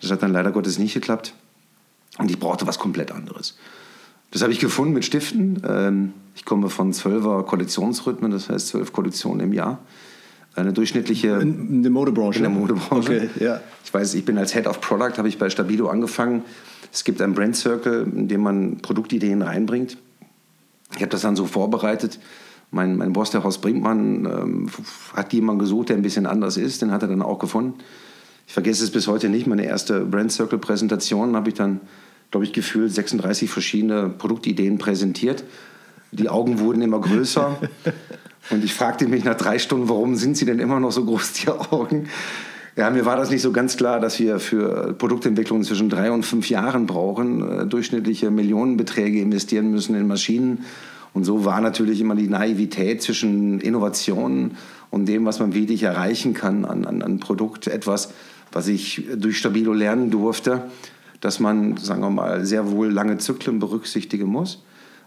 das 0.00 0.10
hat 0.10 0.22
dann 0.22 0.32
leider 0.32 0.50
Gottes 0.52 0.78
nicht 0.78 0.94
geklappt. 0.94 1.34
Und 2.18 2.30
ich 2.30 2.38
brauchte 2.38 2.66
was 2.66 2.78
komplett 2.78 3.12
anderes. 3.12 3.56
Das 4.30 4.42
habe 4.42 4.52
ich 4.52 4.58
gefunden 4.58 4.94
mit 4.94 5.04
Stiften. 5.04 5.62
Ähm, 5.66 6.12
ich 6.34 6.44
komme 6.44 6.70
von 6.70 6.92
zwölfer 6.92 7.42
Kollektionsrhythmen, 7.42 8.30
das 8.30 8.48
heißt 8.48 8.68
zwölf 8.68 8.92
Kollektionen 8.92 9.40
im 9.40 9.52
Jahr. 9.52 9.78
Eine 10.54 10.72
durchschnittliche. 10.72 11.38
In 11.40 11.82
der 11.82 11.92
Modebranche. 11.92 12.38
In 12.38 12.42
der 12.44 12.52
Modebranche. 12.52 13.28
Okay, 13.30 13.44
ja. 13.44 13.60
Ich 13.84 13.92
weiß, 13.92 14.14
ich 14.14 14.24
bin 14.24 14.36
als 14.36 14.52
Head 14.52 14.66
of 14.66 14.80
Product, 14.80 15.16
habe 15.16 15.28
ich 15.28 15.38
bei 15.38 15.48
Stabilo 15.48 15.88
angefangen. 15.88 16.44
Es 16.92 17.04
gibt 17.04 17.22
einen 17.22 17.34
Brand 17.34 17.56
Circle, 17.56 18.02
in 18.14 18.28
dem 18.28 18.42
man 18.42 18.78
Produktideen 18.78 19.42
reinbringt. 19.42 19.96
Ich 20.96 21.02
habe 21.02 21.10
das 21.10 21.22
dann 21.22 21.36
so 21.36 21.46
vorbereitet. 21.46 22.18
Mein, 22.72 22.96
mein 22.96 23.12
Boss, 23.12 23.30
der 23.30 23.42
Horst 23.42 23.62
Brinkmann, 23.62 24.26
ähm, 24.26 24.70
hat 25.14 25.32
jemanden 25.32 25.60
gesucht, 25.60 25.88
der 25.88 25.96
ein 25.96 26.02
bisschen 26.02 26.26
anders 26.26 26.56
ist. 26.56 26.82
Den 26.82 26.90
hat 26.90 27.02
er 27.02 27.08
dann 27.08 27.22
auch 27.22 27.38
gefunden 27.38 27.74
ich 28.50 28.54
vergesse 28.54 28.82
es 28.82 28.90
bis 28.90 29.06
heute 29.06 29.28
nicht, 29.28 29.46
meine 29.46 29.64
erste 29.64 30.00
Brand 30.00 30.32
Circle 30.32 30.58
Präsentation 30.58 31.36
habe 31.36 31.50
ich 31.50 31.54
dann, 31.54 31.78
glaube 32.32 32.44
ich, 32.44 32.52
gefühlt 32.52 32.92
36 32.92 33.48
verschiedene 33.48 34.08
Produktideen 34.08 34.76
präsentiert. 34.76 35.44
Die 36.10 36.28
Augen 36.28 36.58
wurden 36.58 36.82
immer 36.82 37.00
größer. 37.00 37.60
Und 38.50 38.64
ich 38.64 38.74
fragte 38.74 39.06
mich 39.06 39.22
nach 39.22 39.36
drei 39.36 39.60
Stunden, 39.60 39.88
warum 39.88 40.16
sind 40.16 40.36
sie 40.36 40.46
denn 40.46 40.58
immer 40.58 40.80
noch 40.80 40.90
so 40.90 41.04
groß, 41.04 41.32
die 41.34 41.48
Augen? 41.48 42.08
Ja, 42.74 42.90
mir 42.90 43.06
war 43.06 43.16
das 43.16 43.30
nicht 43.30 43.42
so 43.42 43.52
ganz 43.52 43.76
klar, 43.76 44.00
dass 44.00 44.18
wir 44.18 44.40
für 44.40 44.94
Produktentwicklung 44.94 45.62
zwischen 45.62 45.88
drei 45.88 46.10
und 46.10 46.26
fünf 46.26 46.50
Jahren 46.50 46.86
brauchen, 46.86 47.60
äh, 47.60 47.66
durchschnittliche 47.66 48.32
Millionenbeträge 48.32 49.20
investieren 49.20 49.70
müssen 49.70 49.94
in 49.94 50.08
Maschinen. 50.08 50.64
Und 51.12 51.22
so 51.22 51.44
war 51.44 51.60
natürlich 51.60 52.00
immer 52.00 52.16
die 52.16 52.28
Naivität 52.28 53.00
zwischen 53.00 53.60
Innovationen 53.60 54.56
und 54.90 55.06
dem, 55.06 55.24
was 55.24 55.38
man 55.38 55.54
wirklich 55.54 55.84
erreichen 55.84 56.34
kann 56.34 56.64
an, 56.64 56.84
an, 56.84 57.02
an 57.02 57.20
Produkt, 57.20 57.68
etwas, 57.68 58.12
was 58.52 58.68
ich 58.68 59.06
durch 59.16 59.38
Stabilo 59.38 59.72
lernen 59.72 60.10
durfte, 60.10 60.64
dass 61.20 61.40
man, 61.40 61.76
sagen 61.76 62.00
wir 62.00 62.10
mal, 62.10 62.44
sehr 62.44 62.70
wohl 62.70 62.90
lange 62.90 63.18
Zyklen 63.18 63.58
berücksichtigen 63.58 64.26
muss, 64.26 64.62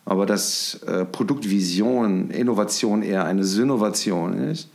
aber 0.05 0.25
dass 0.25 0.81
äh, 0.85 1.05
Produktvision, 1.05 2.29
Innovation 2.29 3.01
eher 3.01 3.25
eine 3.25 3.43
Synnovation 3.43 4.37
ist 4.37 4.69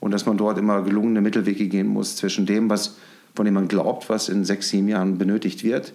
und 0.00 0.10
dass 0.10 0.26
man 0.26 0.36
dort 0.36 0.58
immer 0.58 0.82
gelungene 0.82 1.20
Mittelwege 1.20 1.68
gehen 1.68 1.86
muss 1.86 2.16
zwischen 2.16 2.46
dem, 2.46 2.68
was, 2.68 2.96
von 3.34 3.44
dem 3.44 3.54
man 3.54 3.68
glaubt, 3.68 4.08
was 4.08 4.28
in 4.28 4.44
sechs, 4.44 4.68
sieben 4.68 4.88
Jahren 4.88 5.18
benötigt 5.18 5.64
wird 5.64 5.92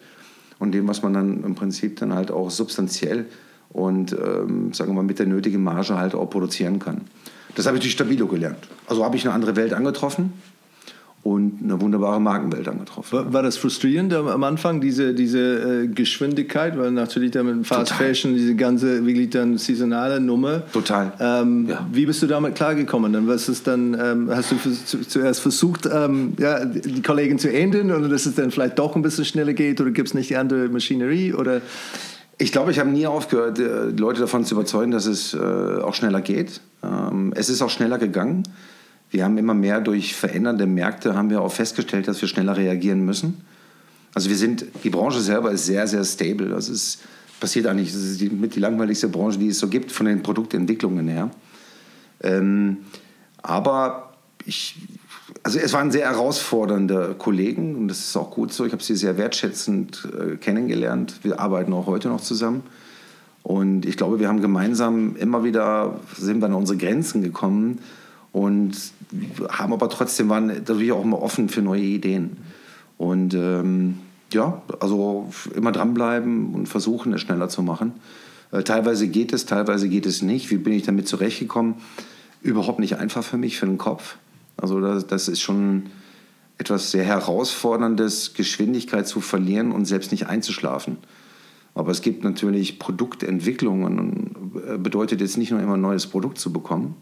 und 0.59 0.71
dem, 0.71 0.87
was 0.87 1.03
man 1.03 1.13
dann 1.13 1.43
im 1.43 1.55
Prinzip 1.55 1.99
dann 1.99 2.13
halt 2.13 2.31
auch 2.31 2.49
substanziell 2.49 3.25
und 3.69 4.13
ähm, 4.13 4.73
sagen 4.73 4.91
wir 4.91 4.95
mal 4.95 5.03
mit 5.03 5.19
der 5.19 5.27
nötigen 5.27 5.63
Marge 5.63 5.97
halt 5.97 6.15
auch 6.15 6.29
produzieren 6.29 6.79
kann. 6.79 7.01
Das 7.55 7.65
habe 7.67 7.77
ich 7.77 7.83
durch 7.83 7.93
Stabilo 7.93 8.27
gelernt. 8.27 8.67
Also 8.87 9.03
habe 9.03 9.15
ich 9.17 9.25
eine 9.25 9.33
andere 9.33 9.55
Welt 9.55 9.73
angetroffen 9.73 10.31
und 11.23 11.59
eine 11.61 11.81
wunderbare 11.81 12.21
Markenwelt 12.21 12.67
angetroffen. 12.67 13.11
War, 13.11 13.33
war 13.33 13.43
das 13.43 13.57
frustrierend 13.57 14.13
am 14.13 14.43
Anfang, 14.43 14.79
diese, 14.79 15.13
diese 15.13 15.83
äh, 15.83 15.87
Geschwindigkeit? 15.87 16.77
Weil 16.77 16.91
natürlich 16.91 17.31
dann 17.31 17.45
mit 17.47 17.67
Fast 17.67 17.91
Total. 17.91 18.07
Fashion, 18.07 18.33
diese 18.33 18.55
ganze 18.55 19.05
wirklich 19.05 19.29
dann 19.31 19.57
saisonale 19.57 20.21
Nummer. 20.21 20.63
Total. 20.71 21.11
Ähm, 21.19 21.67
ja. 21.67 21.85
Wie 21.91 22.05
bist 22.05 22.21
du 22.21 22.27
damit 22.27 22.55
klargekommen? 22.55 23.11
Dann 23.11 23.27
was 23.27 23.49
ist 23.49 23.67
dann, 23.67 23.97
ähm, 23.99 24.29
hast 24.33 24.51
du 24.51 25.01
zuerst 25.01 25.41
versucht, 25.41 25.89
ähm, 25.91 26.33
ja, 26.39 26.63
die 26.63 27.01
Kollegen 27.01 27.39
zu 27.39 27.51
ändern 27.51 27.91
oder 27.91 28.07
dass 28.07 28.25
es 28.25 28.35
dann 28.35 28.51
vielleicht 28.51 28.79
doch 28.79 28.95
ein 28.95 29.01
bisschen 29.01 29.25
schneller 29.25 29.53
geht 29.53 29.81
oder 29.81 29.91
gibt 29.91 30.07
es 30.07 30.13
nicht 30.13 30.29
die 30.29 30.37
andere 30.37 30.69
Maschinerie? 30.69 31.33
Oder? 31.33 31.61
Ich 32.37 32.51
glaube, 32.51 32.71
ich 32.71 32.79
habe 32.79 32.89
nie 32.89 33.07
aufgehört, 33.07 33.59
äh, 33.59 33.89
Leute 33.89 34.21
davon 34.21 34.45
zu 34.45 34.53
überzeugen, 34.53 34.91
dass 34.91 35.07
es 35.07 35.33
äh, 35.33 35.37
auch 35.37 35.95
schneller 35.95 36.21
geht. 36.21 36.61
Ähm, 36.83 37.33
es 37.35 37.49
ist 37.49 37.61
auch 37.61 37.69
schneller 37.69 37.97
gegangen. 37.97 38.43
Wir 39.09 39.23
haben 39.23 39.37
immer 39.37 39.53
mehr 39.53 39.79
durch 39.79 40.15
verändernde 40.15 40.65
Märkte 40.65 41.15
haben 41.15 41.29
wir 41.29 41.41
auch 41.41 41.51
festgestellt, 41.51 42.07
dass 42.07 42.21
wir 42.21 42.27
schneller 42.27 42.57
reagieren 42.57 43.05
müssen. 43.05 43.41
Also 44.13 44.29
wir 44.29 44.35
sind, 44.35 44.65
die 44.83 44.89
Branche 44.89 45.21
selber 45.21 45.51
ist 45.51 45.65
sehr, 45.65 45.87
sehr 45.87 46.03
stable. 46.03 46.49
Das 46.49 46.69
ist, 46.69 46.99
passiert 47.39 47.67
eigentlich, 47.67 47.93
das 47.93 48.01
ist 48.01 48.21
die, 48.21 48.29
mit 48.29 48.55
die 48.55 48.59
langweiligste 48.59 49.07
Branche, 49.07 49.39
die 49.39 49.49
es 49.49 49.59
so 49.59 49.67
gibt, 49.67 49.91
von 49.91 50.07
den 50.07 50.23
Produktentwicklungen 50.23 51.07
her. 51.07 51.29
Ähm, 52.21 52.77
aber 53.41 54.13
ich, 54.45 54.75
also 55.43 55.59
es 55.59 55.71
waren 55.71 55.91
sehr 55.91 56.09
herausfordernde 56.09 57.15
Kollegen 57.17 57.75
und 57.75 57.87
das 57.87 57.99
ist 57.99 58.17
auch 58.17 58.31
gut 58.31 58.51
so. 58.51 58.65
Ich 58.65 58.73
habe 58.73 58.83
sie 58.83 58.95
sehr 58.95 59.17
wertschätzend 59.17 60.07
äh, 60.19 60.35
kennengelernt. 60.35 61.19
Wir 61.23 61.39
arbeiten 61.39 61.71
auch 61.73 61.85
heute 61.85 62.09
noch 62.09 62.21
zusammen. 62.21 62.63
Und 63.43 63.85
ich 63.85 63.95
glaube, 63.95 64.19
wir 64.19 64.27
haben 64.27 64.41
gemeinsam 64.41 65.15
immer 65.15 65.45
wieder, 65.45 66.01
sind 66.17 66.41
wir 66.41 66.47
an 66.47 66.53
unsere 66.53 66.77
Grenzen 66.77 67.21
gekommen 67.21 67.79
und 68.31 68.75
haben 69.49 69.73
aber 69.73 69.89
trotzdem, 69.89 70.29
waren 70.29 70.47
natürlich 70.47 70.91
auch 70.91 71.03
immer 71.03 71.21
offen 71.21 71.49
für 71.49 71.61
neue 71.61 71.81
Ideen. 71.81 72.37
Und 72.97 73.33
ähm, 73.33 73.99
ja, 74.33 74.61
also 74.79 75.31
immer 75.55 75.71
dranbleiben 75.71 76.53
und 76.53 76.67
versuchen, 76.67 77.13
es 77.13 77.21
schneller 77.21 77.49
zu 77.49 77.61
machen. 77.61 77.93
Äh, 78.51 78.63
teilweise 78.63 79.07
geht 79.07 79.33
es, 79.33 79.45
teilweise 79.45 79.89
geht 79.89 80.05
es 80.05 80.21
nicht. 80.21 80.49
Wie 80.51 80.57
bin 80.57 80.73
ich 80.73 80.83
damit 80.83 81.07
zurechtgekommen? 81.07 81.75
Überhaupt 82.41 82.79
nicht 82.79 82.97
einfach 82.97 83.23
für 83.23 83.37
mich, 83.37 83.57
für 83.57 83.65
den 83.65 83.77
Kopf. 83.77 84.17
Also 84.57 84.81
das, 84.81 85.07
das 85.07 85.27
ist 85.27 85.41
schon 85.41 85.87
etwas 86.57 86.91
sehr 86.91 87.03
Herausforderndes, 87.03 88.33
Geschwindigkeit 88.33 89.07
zu 89.07 89.21
verlieren 89.21 89.71
und 89.71 89.85
selbst 89.85 90.11
nicht 90.11 90.27
einzuschlafen. 90.27 90.97
Aber 91.75 91.91
es 91.91 92.01
gibt 92.01 92.23
natürlich 92.23 92.79
Produktentwicklungen 92.79 93.99
und 93.99 94.63
äh, 94.67 94.77
bedeutet 94.77 95.21
jetzt 95.21 95.37
nicht 95.37 95.51
nur 95.51 95.59
immer 95.59 95.75
ein 95.75 95.81
neues 95.81 96.07
Produkt 96.07 96.39
zu 96.39 96.51
bekommen, 96.51 96.95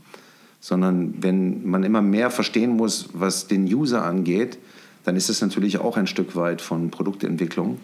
sondern 0.65 1.13
wenn 1.22 1.63
man 1.69 1.84
immer 1.84 2.01
mehr 2.01 2.31
verstehen 2.31 2.72
muss, 2.72 3.10
was 3.13 3.45
den 3.45 3.65
User 3.65 4.03
angeht, 4.03 4.57
dann 5.03 5.15
ist 5.15 5.29
es 5.29 5.39
natürlich 5.39 5.77
auch 5.77 5.95
ein 5.95 6.07
Stück 6.07 6.36
weit 6.36 6.60
von 6.60 6.89
Produktentwicklung. 6.89 7.77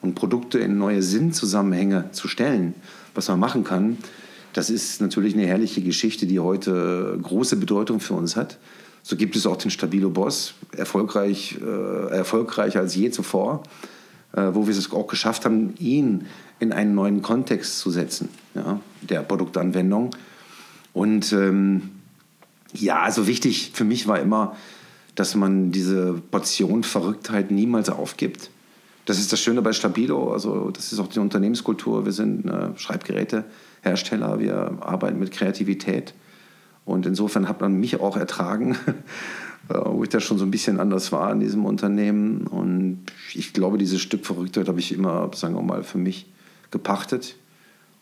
Und 0.00 0.14
Produkte 0.14 0.60
in 0.60 0.78
neue 0.78 1.02
Sinnzusammenhänge 1.02 2.10
zu 2.12 2.28
stellen, 2.28 2.74
was 3.16 3.26
man 3.26 3.40
machen 3.40 3.64
kann, 3.64 3.98
das 4.52 4.70
ist 4.70 5.00
natürlich 5.00 5.34
eine 5.34 5.44
herrliche 5.44 5.82
Geschichte, 5.82 6.28
die 6.28 6.38
heute 6.38 7.18
große 7.20 7.56
Bedeutung 7.56 7.98
für 7.98 8.14
uns 8.14 8.36
hat. 8.36 8.58
So 9.02 9.16
gibt 9.16 9.34
es 9.34 9.44
auch 9.44 9.56
den 9.56 9.72
Stabilo 9.72 10.10
Boss, 10.10 10.54
erfolgreich, 10.76 11.58
äh, 11.60 12.16
erfolgreicher 12.16 12.78
als 12.78 12.94
je 12.94 13.10
zuvor, 13.10 13.64
äh, 14.34 14.50
wo 14.52 14.68
wir 14.68 14.76
es 14.76 14.92
auch 14.92 15.08
geschafft 15.08 15.44
haben, 15.44 15.74
ihn 15.80 16.26
in 16.60 16.72
einen 16.72 16.94
neuen 16.94 17.22
Kontext 17.22 17.80
zu 17.80 17.90
setzen, 17.90 18.28
ja, 18.54 18.78
der 19.02 19.22
Produktanwendung. 19.22 20.10
Und 20.92 21.32
ähm, 21.32 21.90
ja, 22.74 23.00
also 23.00 23.26
wichtig 23.26 23.72
für 23.74 23.84
mich 23.84 24.06
war 24.06 24.20
immer, 24.20 24.56
dass 25.14 25.34
man 25.34 25.72
diese 25.72 26.14
Portion 26.30 26.82
Verrücktheit 26.82 27.50
niemals 27.50 27.90
aufgibt. 27.90 28.50
Das 29.06 29.18
ist 29.18 29.32
das 29.32 29.40
Schöne 29.40 29.62
bei 29.62 29.72
Stabilo, 29.72 30.32
also 30.32 30.70
das 30.70 30.92
ist 30.92 30.98
auch 30.98 31.08
die 31.08 31.18
Unternehmenskultur. 31.18 32.04
Wir 32.04 32.12
sind 32.12 32.46
äh, 32.46 32.76
Schreibgerätehersteller, 32.76 34.38
wir 34.38 34.78
arbeiten 34.80 35.18
mit 35.18 35.32
Kreativität. 35.32 36.14
Und 36.84 37.06
insofern 37.06 37.48
hat 37.48 37.60
man 37.60 37.78
mich 37.78 38.00
auch 38.00 38.16
ertragen, 38.16 38.76
äh, 39.68 39.74
wo 39.84 40.02
ich 40.02 40.10
da 40.10 40.20
schon 40.20 40.38
so 40.38 40.44
ein 40.44 40.50
bisschen 40.50 40.80
anders 40.80 41.12
war 41.12 41.32
in 41.32 41.40
diesem 41.40 41.64
Unternehmen. 41.64 42.46
Und 42.46 43.04
ich 43.34 43.52
glaube, 43.52 43.78
dieses 43.78 44.00
Stück 44.00 44.24
Verrücktheit 44.26 44.68
habe 44.68 44.80
ich 44.80 44.92
immer, 44.92 45.30
sagen 45.34 45.54
wir 45.54 45.62
mal, 45.62 45.82
für 45.82 45.98
mich 45.98 46.30
gepachtet. 46.70 47.36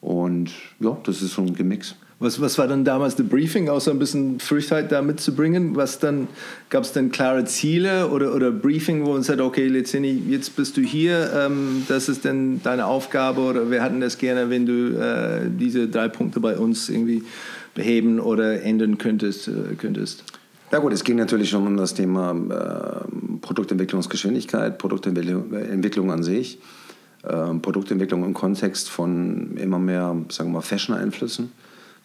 Und 0.01 0.53
ja, 0.81 0.97
das 1.05 1.23
ist 1.23 1.35
so 1.35 1.43
ein 1.43 1.55
Gemix. 1.55 1.97
Was, 2.21 2.41
was 2.41 2.59
war 2.59 2.67
dann 2.67 2.85
damals 2.85 3.15
das 3.15 3.29
Briefing, 3.29 3.69
außer 3.69 3.93
ein 3.93 4.01
bisschen 4.01 4.41
Fürchtheit 4.41 4.91
da 4.91 5.03
mitzubringen? 5.03 5.77
Was 5.77 6.01
dann, 6.01 6.27
gab 6.69 6.83
es 6.83 6.93
dann 6.93 7.13
klare 7.13 7.45
Ziele 7.45 8.09
oder, 8.09 8.35
oder 8.35 8.51
Briefing, 8.51 9.07
wo 9.07 9.13
man 9.13 9.23
sagt, 9.23 9.41
okay, 9.41 9.69
Lezini, 9.69 10.21
jetzt 10.29 10.57
bist 10.57 10.77
du 10.77 10.81
hier, 10.81 11.31
ähm, 11.33 11.85
das 11.87 12.09
ist 12.09 12.25
dann 12.25 12.61
deine 12.65 12.87
Aufgabe 12.87 13.41
oder 13.43 13.71
wir 13.71 13.85
hätten 13.85 14.01
das 14.01 14.19
gerne, 14.19 14.51
wenn 14.51 14.67
du 14.67 14.99
äh, 14.99 15.49
diese 15.49 15.87
drei 15.87 16.09
Punkte 16.09 16.41
bei 16.41 16.59
uns 16.59 16.89
irgendwie 16.89 17.23
beheben 17.75 18.19
oder 18.19 18.63
ändern 18.63 18.99
könntest. 18.99 19.47
Äh, 19.47 19.77
könntest. 19.79 20.25
Ja 20.73 20.81
gut, 20.81 20.93
es 20.93 21.05
ging 21.05 21.17
natürlich 21.17 21.51
schon 21.51 21.65
um 21.69 21.77
das 21.77 21.95
Thema 21.95 22.33
äh, 22.33 23.39
Produktentwicklungsgeschwindigkeit, 23.43 24.77
Produktentwicklung 24.79 26.11
an 26.11 26.25
sich, 26.25 26.59
äh, 27.23 27.55
Produktentwicklung 27.63 28.25
im 28.25 28.35
Kontext 28.35 28.91
von 28.91 29.57
immer 29.57 29.79
mehr, 29.79 30.17
sagen 30.31 30.51
wir 30.51 30.55
mal, 30.55 30.63
Fashion-Einflüssen 30.63 31.53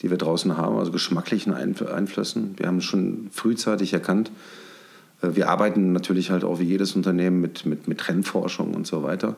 die 0.04 0.10
wir 0.10 0.18
draußen 0.18 0.58
haben, 0.58 0.78
also 0.78 0.92
geschmacklichen 0.92 1.54
Einflüssen. 1.54 2.56
Wir 2.58 2.68
haben 2.68 2.78
es 2.78 2.84
schon 2.84 3.30
frühzeitig 3.32 3.94
erkannt. 3.94 4.32
Äh, 5.22 5.30
wir 5.34 5.50
arbeiten 5.50 5.94
natürlich 5.94 6.30
halt 6.30 6.44
auch 6.44 6.60
wie 6.60 6.66
jedes 6.66 6.96
Unternehmen 6.96 7.42
mit, 7.42 7.66
mit, 7.66 7.88
mit 7.88 7.98
Trendforschung 8.00 8.76
und 8.76 8.86
so 8.86 9.02
weiter. 9.02 9.36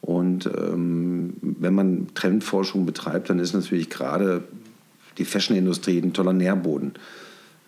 Und 0.00 0.46
ähm, 0.46 1.34
wenn 1.40 1.74
man 1.74 2.08
Trendforschung 2.14 2.84
betreibt, 2.84 3.30
dann 3.30 3.38
ist 3.38 3.54
natürlich 3.54 3.88
gerade 3.88 4.42
die 5.18 5.24
Fashionindustrie 5.24 5.98
ein 5.98 6.12
toller 6.12 6.32
Nährboden. 6.32 6.94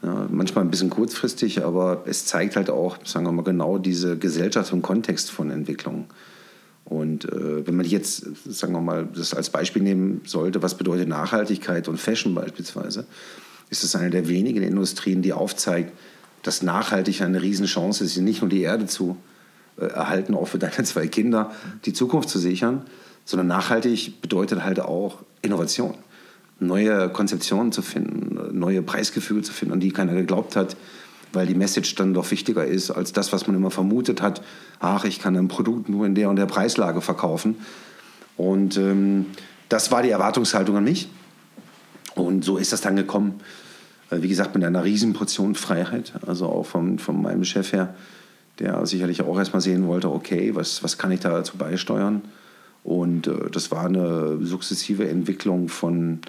Ja, 0.02 0.26
manchmal 0.30 0.64
ein 0.64 0.70
bisschen 0.70 0.90
kurzfristig, 0.90 1.64
aber 1.64 2.02
es 2.06 2.26
zeigt 2.26 2.56
halt 2.56 2.68
auch, 2.68 2.98
sagen 3.04 3.26
wir 3.26 3.32
mal, 3.32 3.42
genau 3.42 3.78
diese 3.78 4.18
Gesellschaft 4.18 4.72
und 4.72 4.82
Kontext 4.82 5.30
von 5.30 5.50
Entwicklungen. 5.50 6.06
Und 6.84 7.24
äh, 7.24 7.66
wenn 7.66 7.76
man 7.76 7.86
jetzt, 7.86 8.26
sagen 8.46 8.74
wir 8.74 8.80
mal, 8.80 9.08
das 9.14 9.32
als 9.32 9.50
Beispiel 9.50 9.82
nehmen 9.82 10.20
sollte, 10.26 10.62
was 10.62 10.76
bedeutet 10.76 11.08
Nachhaltigkeit 11.08 11.88
und 11.88 11.98
Fashion 11.98 12.34
beispielsweise, 12.34 13.06
ist 13.70 13.84
es 13.84 13.96
eine 13.96 14.10
der 14.10 14.28
wenigen 14.28 14.62
Industrien, 14.62 15.22
die 15.22 15.32
aufzeigt, 15.32 15.92
dass 16.42 16.62
nachhaltig 16.62 17.22
eine 17.22 17.40
Riesenchance 17.40 18.04
ist, 18.04 18.16
nicht 18.18 18.42
nur 18.42 18.50
die 18.50 18.60
Erde 18.60 18.86
zu 18.86 19.16
äh, 19.78 19.86
erhalten, 19.86 20.34
auch 20.34 20.46
für 20.46 20.58
deine 20.58 20.72
zwei 20.84 21.06
Kinder, 21.06 21.52
die 21.86 21.92
Zukunft 21.92 22.28
zu 22.28 22.38
sichern, 22.38 22.82
sondern 23.24 23.46
nachhaltig 23.46 24.20
bedeutet 24.20 24.62
halt 24.62 24.80
auch 24.80 25.22
Innovation. 25.40 25.94
Neue 26.60 27.08
Konzeptionen 27.08 27.72
zu 27.72 27.82
finden, 27.82 28.56
neue 28.56 28.82
Preisgefüge 28.82 29.42
zu 29.42 29.52
finden, 29.52 29.72
an 29.74 29.80
die 29.80 29.90
keiner 29.90 30.14
geglaubt 30.14 30.54
hat, 30.54 30.76
weil 31.34 31.46
die 31.46 31.54
Message 31.54 31.94
dann 31.94 32.14
doch 32.14 32.30
wichtiger 32.30 32.64
ist 32.64 32.90
als 32.90 33.12
das, 33.12 33.32
was 33.32 33.46
man 33.46 33.56
immer 33.56 33.70
vermutet 33.70 34.22
hat. 34.22 34.42
Ach, 34.80 35.04
ich 35.04 35.20
kann 35.20 35.36
ein 35.36 35.48
Produkt 35.48 35.88
nur 35.88 36.06
in 36.06 36.14
der 36.14 36.30
und 36.30 36.36
der 36.36 36.46
Preislage 36.46 37.00
verkaufen. 37.00 37.56
Und 38.36 38.76
ähm, 38.76 39.26
das 39.68 39.90
war 39.92 40.02
die 40.02 40.10
Erwartungshaltung 40.10 40.76
an 40.76 40.84
mich. 40.84 41.08
Und 42.14 42.44
so 42.44 42.56
ist 42.56 42.72
das 42.72 42.80
dann 42.80 42.96
gekommen. 42.96 43.40
Äh, 44.10 44.22
wie 44.22 44.28
gesagt, 44.28 44.54
mit 44.54 44.64
einer 44.64 44.84
riesen 44.84 45.12
Portion 45.12 45.54
Freiheit, 45.54 46.12
also 46.26 46.46
auch 46.46 46.66
von, 46.66 46.98
von 46.98 47.20
meinem 47.20 47.44
Chef 47.44 47.72
her, 47.72 47.94
der 48.58 48.86
sicherlich 48.86 49.22
auch 49.22 49.38
erstmal 49.38 49.62
sehen 49.62 49.86
wollte, 49.86 50.10
okay, 50.10 50.54
was, 50.54 50.82
was 50.82 50.98
kann 50.98 51.10
ich 51.10 51.20
da 51.20 51.30
dazu 51.30 51.56
beisteuern? 51.56 52.22
Und 52.82 53.26
äh, 53.26 53.50
das 53.50 53.70
war 53.70 53.86
eine 53.86 54.38
sukzessive 54.42 55.08
Entwicklung 55.08 55.68
von, 55.68 56.20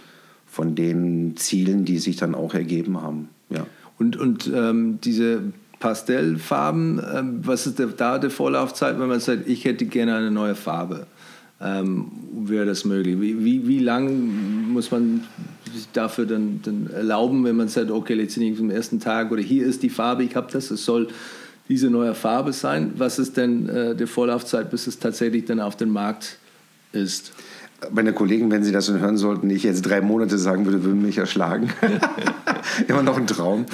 von 0.48 0.76
den 0.76 1.36
Zielen, 1.38 1.86
die 1.86 2.00
sich 2.00 2.16
dann 2.16 2.34
auch 2.34 2.54
ergeben 2.54 3.02
haben. 3.02 3.30
Ja. 3.50 3.66
Und, 3.98 4.18
und 4.18 4.52
ähm, 4.54 5.00
diese 5.02 5.42
Pastellfarben, 5.80 7.02
ähm, 7.14 7.40
was 7.44 7.68
ist 7.68 7.82
da 7.98 8.18
die 8.18 8.30
Vorlaufzeit, 8.30 9.00
wenn 9.00 9.08
man 9.08 9.20
sagt, 9.20 9.48
ich 9.48 9.66
hätte 9.66 9.86
gerne 9.86 10.16
eine 10.16 10.32
neue 10.32 10.56
Farbe? 10.56 11.08
Ähm, 11.62 12.12
wäre 12.34 12.66
das 12.66 12.84
möglich? 12.84 13.20
Wie, 13.20 13.44
wie, 13.44 13.68
wie 13.68 13.80
lang 13.80 14.74
muss 14.74 14.92
man 14.92 15.24
sich 15.74 15.88
dafür 15.94 16.26
dann, 16.26 16.60
dann 16.64 16.90
erlauben, 16.94 17.44
wenn 17.46 17.56
man 17.56 17.70
sagt, 17.70 17.92
okay, 17.92 18.14
letztendlich 18.14 18.60
am 18.60 18.70
ersten 18.70 19.00
Tag 19.00 19.32
oder 19.32 19.42
hier 19.42 19.66
ist 19.66 19.82
die 19.82 19.90
Farbe, 19.90 20.24
ich 20.24 20.36
habe 20.36 20.52
das, 20.52 20.70
es 20.72 20.84
soll 20.84 21.08
diese 21.70 21.90
neue 21.90 22.14
Farbe 22.14 22.54
sein. 22.54 22.94
Was 22.98 23.20
ist 23.20 23.38
denn 23.38 23.70
äh, 23.70 23.96
die 23.96 24.06
Vorlaufzeit, 24.06 24.70
bis 24.70 24.88
es 24.88 25.00
tatsächlich 25.00 25.46
dann 25.46 25.60
auf 25.60 25.78
dem 25.78 25.90
Markt 25.90 26.38
ist? 26.92 27.32
Meine 27.92 28.14
Kollegen, 28.14 28.50
wenn 28.52 28.64
sie 28.64 28.72
das 28.72 28.88
schon 28.88 29.00
hören 29.00 29.18
sollten, 29.18 29.50
ich 29.50 29.64
jetzt 29.64 29.82
drei 29.82 30.02
Monate 30.02 30.38
sagen 30.38 30.66
würde, 30.66 30.84
würden 30.84 31.02
mich 31.02 31.18
erschlagen. 31.18 31.70
Immer 32.88 33.04
noch 33.04 33.18
ein 33.18 33.28
Traum. 33.28 33.66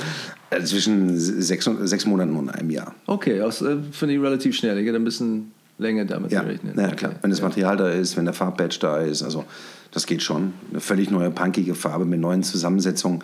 Äh, 0.50 0.64
zwischen 0.64 1.18
sechs, 1.18 1.70
sechs 1.84 2.06
Monaten 2.06 2.36
und 2.36 2.50
einem 2.50 2.70
Jahr. 2.70 2.94
Okay, 3.08 3.38
das 3.38 3.62
äh, 3.62 3.78
finde 3.92 4.16
ich 4.16 4.22
relativ 4.22 4.56
schnell. 4.56 4.78
Ich 4.80 4.86
hätte 4.86 4.98
ein 4.98 5.04
bisschen 5.04 5.52
länger 5.78 6.06
damit 6.06 6.32
ja. 6.32 6.42
rechnen. 6.42 6.78
Ja, 6.78 6.90
klar. 6.90 7.14
Wenn 7.22 7.32
das 7.32 7.42
Material 7.42 7.78
da 7.78 7.90
ist, 7.90 8.18
wenn 8.18 8.26
der 8.26 8.34
Farbbadge 8.34 8.78
da 8.80 8.98
ist, 8.98 9.24
also 9.24 9.46
das 9.92 10.06
geht 10.06 10.22
schon. 10.24 10.54
Eine 10.70 10.82
völlig 10.82 11.10
neue, 11.10 11.32
punkige 11.32 11.76
Farbe 11.76 12.06
mit 12.06 12.20
neuen 12.20 12.44
Zusammensetzungen. 12.44 13.24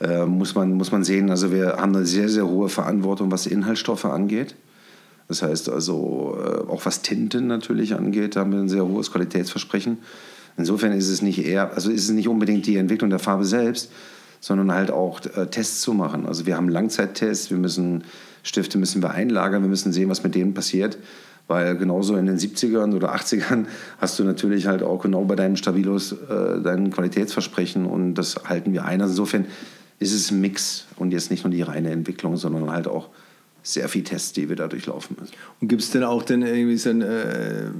Äh, 0.00 0.24
muss, 0.26 0.54
man, 0.54 0.72
muss 0.72 0.92
man 0.92 1.04
sehen. 1.04 1.30
Also 1.30 1.52
wir 1.52 1.76
haben 1.78 1.94
eine 1.94 2.06
sehr, 2.06 2.28
sehr 2.28 2.46
hohe 2.46 2.68
Verantwortung, 2.68 3.30
was 3.30 3.46
Inhaltsstoffe 3.46 4.04
angeht. 4.04 4.54
Das 5.28 5.42
heißt 5.42 5.68
also, 5.68 6.38
äh, 6.38 6.70
auch 6.70 6.84
was 6.84 7.02
Tinten 7.02 7.46
natürlich 7.46 7.94
angeht, 7.94 8.36
haben 8.36 8.52
wir 8.52 8.58
ein 8.58 8.68
sehr 8.68 8.86
hohes 8.86 9.10
Qualitätsversprechen. 9.10 9.98
Insofern 10.56 10.92
ist 10.92 11.08
es 11.08 11.22
nicht 11.22 11.44
eher, 11.44 11.72
also 11.72 11.90
ist 11.90 12.04
es 12.04 12.10
nicht 12.10 12.28
unbedingt 12.28 12.66
die 12.66 12.76
Entwicklung 12.76 13.10
der 13.10 13.18
Farbe 13.18 13.44
selbst, 13.44 13.90
sondern 14.40 14.72
halt 14.72 14.90
auch 14.90 15.20
äh, 15.36 15.46
Tests 15.46 15.80
zu 15.80 15.94
machen. 15.94 16.26
Also 16.26 16.46
wir 16.46 16.56
haben 16.56 16.68
Langzeittests, 16.68 17.50
wir 17.50 17.58
müssen 17.58 18.04
Stifte 18.42 18.76
müssen 18.76 19.02
wir 19.02 19.10
einlagern, 19.12 19.62
wir 19.62 19.68
müssen 19.68 19.92
sehen, 19.92 20.10
was 20.10 20.24
mit 20.24 20.34
denen 20.34 20.52
passiert. 20.52 20.98
Weil 21.48 21.76
genauso 21.76 22.16
in 22.16 22.26
den 22.26 22.38
70ern 22.38 22.94
oder 22.94 23.14
80ern 23.14 23.66
hast 23.98 24.18
du 24.18 24.24
natürlich 24.24 24.66
halt 24.66 24.82
auch 24.82 25.02
genau 25.02 25.24
bei 25.24 25.34
deinem 25.34 25.56
Stabilos 25.56 26.12
äh, 26.12 26.60
dein 26.62 26.90
Qualitätsversprechen 26.90 27.86
und 27.86 28.14
das 28.14 28.44
halten 28.48 28.72
wir 28.72 28.84
ein. 28.84 29.00
Also 29.00 29.12
insofern 29.12 29.46
ist 29.98 30.12
es 30.12 30.30
ein 30.30 30.40
Mix 30.40 30.86
und 30.96 31.12
jetzt 31.12 31.30
nicht 31.30 31.44
nur 31.44 31.52
die 31.52 31.62
reine 31.62 31.90
Entwicklung, 31.90 32.36
sondern 32.36 32.70
halt 32.70 32.86
auch 32.86 33.08
sehr 33.62 33.88
viel 33.88 34.02
Tests, 34.02 34.32
die 34.32 34.48
wir 34.48 34.56
da 34.56 34.68
durchlaufen 34.68 35.16
müssen. 35.18 35.34
Und 35.60 35.68
gibt 35.68 35.82
es 35.82 35.90
denn 35.90 36.04
auch 36.04 36.22
denn 36.22 36.42
irgendwie 36.42 36.76
so 36.76 36.90
ein, 36.90 37.02
äh, 37.02 37.70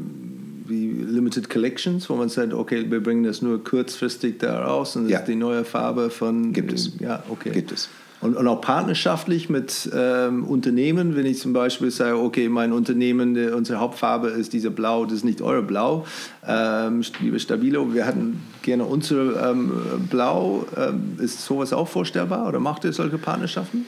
wie 0.66 0.90
Limited 0.90 1.50
Collections, 1.50 2.08
wo 2.08 2.14
man 2.14 2.28
sagt, 2.28 2.54
okay, 2.54 2.90
wir 2.90 3.02
bringen 3.02 3.24
das 3.24 3.42
nur 3.42 3.62
kurzfristig 3.62 4.38
da 4.38 4.64
raus 4.64 4.96
und 4.96 5.04
das 5.04 5.12
ja. 5.12 5.18
ist 5.18 5.28
die 5.28 5.34
neue 5.34 5.64
Farbe 5.64 6.10
von... 6.10 6.52
Gibt 6.52 6.72
es. 6.72 6.92
Ja, 7.00 7.22
okay. 7.28 7.50
Gibt 7.50 7.72
es. 7.72 7.88
Und, 8.22 8.36
und 8.36 8.46
auch 8.46 8.60
partnerschaftlich 8.60 9.50
mit 9.50 9.90
ähm, 9.92 10.44
Unternehmen, 10.44 11.16
wenn 11.16 11.26
ich 11.26 11.40
zum 11.40 11.52
Beispiel 11.52 11.90
sage, 11.90 12.16
okay, 12.16 12.48
mein 12.48 12.72
Unternehmen, 12.72 13.34
die, 13.34 13.48
unsere 13.48 13.80
Hauptfarbe 13.80 14.28
ist 14.28 14.52
diese 14.52 14.70
Blau, 14.70 15.04
das 15.04 15.14
ist 15.14 15.24
nicht 15.24 15.42
eure 15.42 15.62
Blau, 15.62 16.06
ähm, 16.46 17.02
liebe 17.18 17.40
Stabilo, 17.40 17.92
wir 17.92 18.06
hätten 18.06 18.40
gerne 18.62 18.84
unsere 18.84 19.50
ähm, 19.50 19.72
Blau. 20.08 20.66
Ähm, 20.76 21.16
ist 21.18 21.44
sowas 21.44 21.72
auch 21.72 21.88
vorstellbar 21.88 22.46
oder 22.46 22.60
macht 22.60 22.84
ihr 22.84 22.92
solche 22.92 23.18
Partnerschaften? 23.18 23.86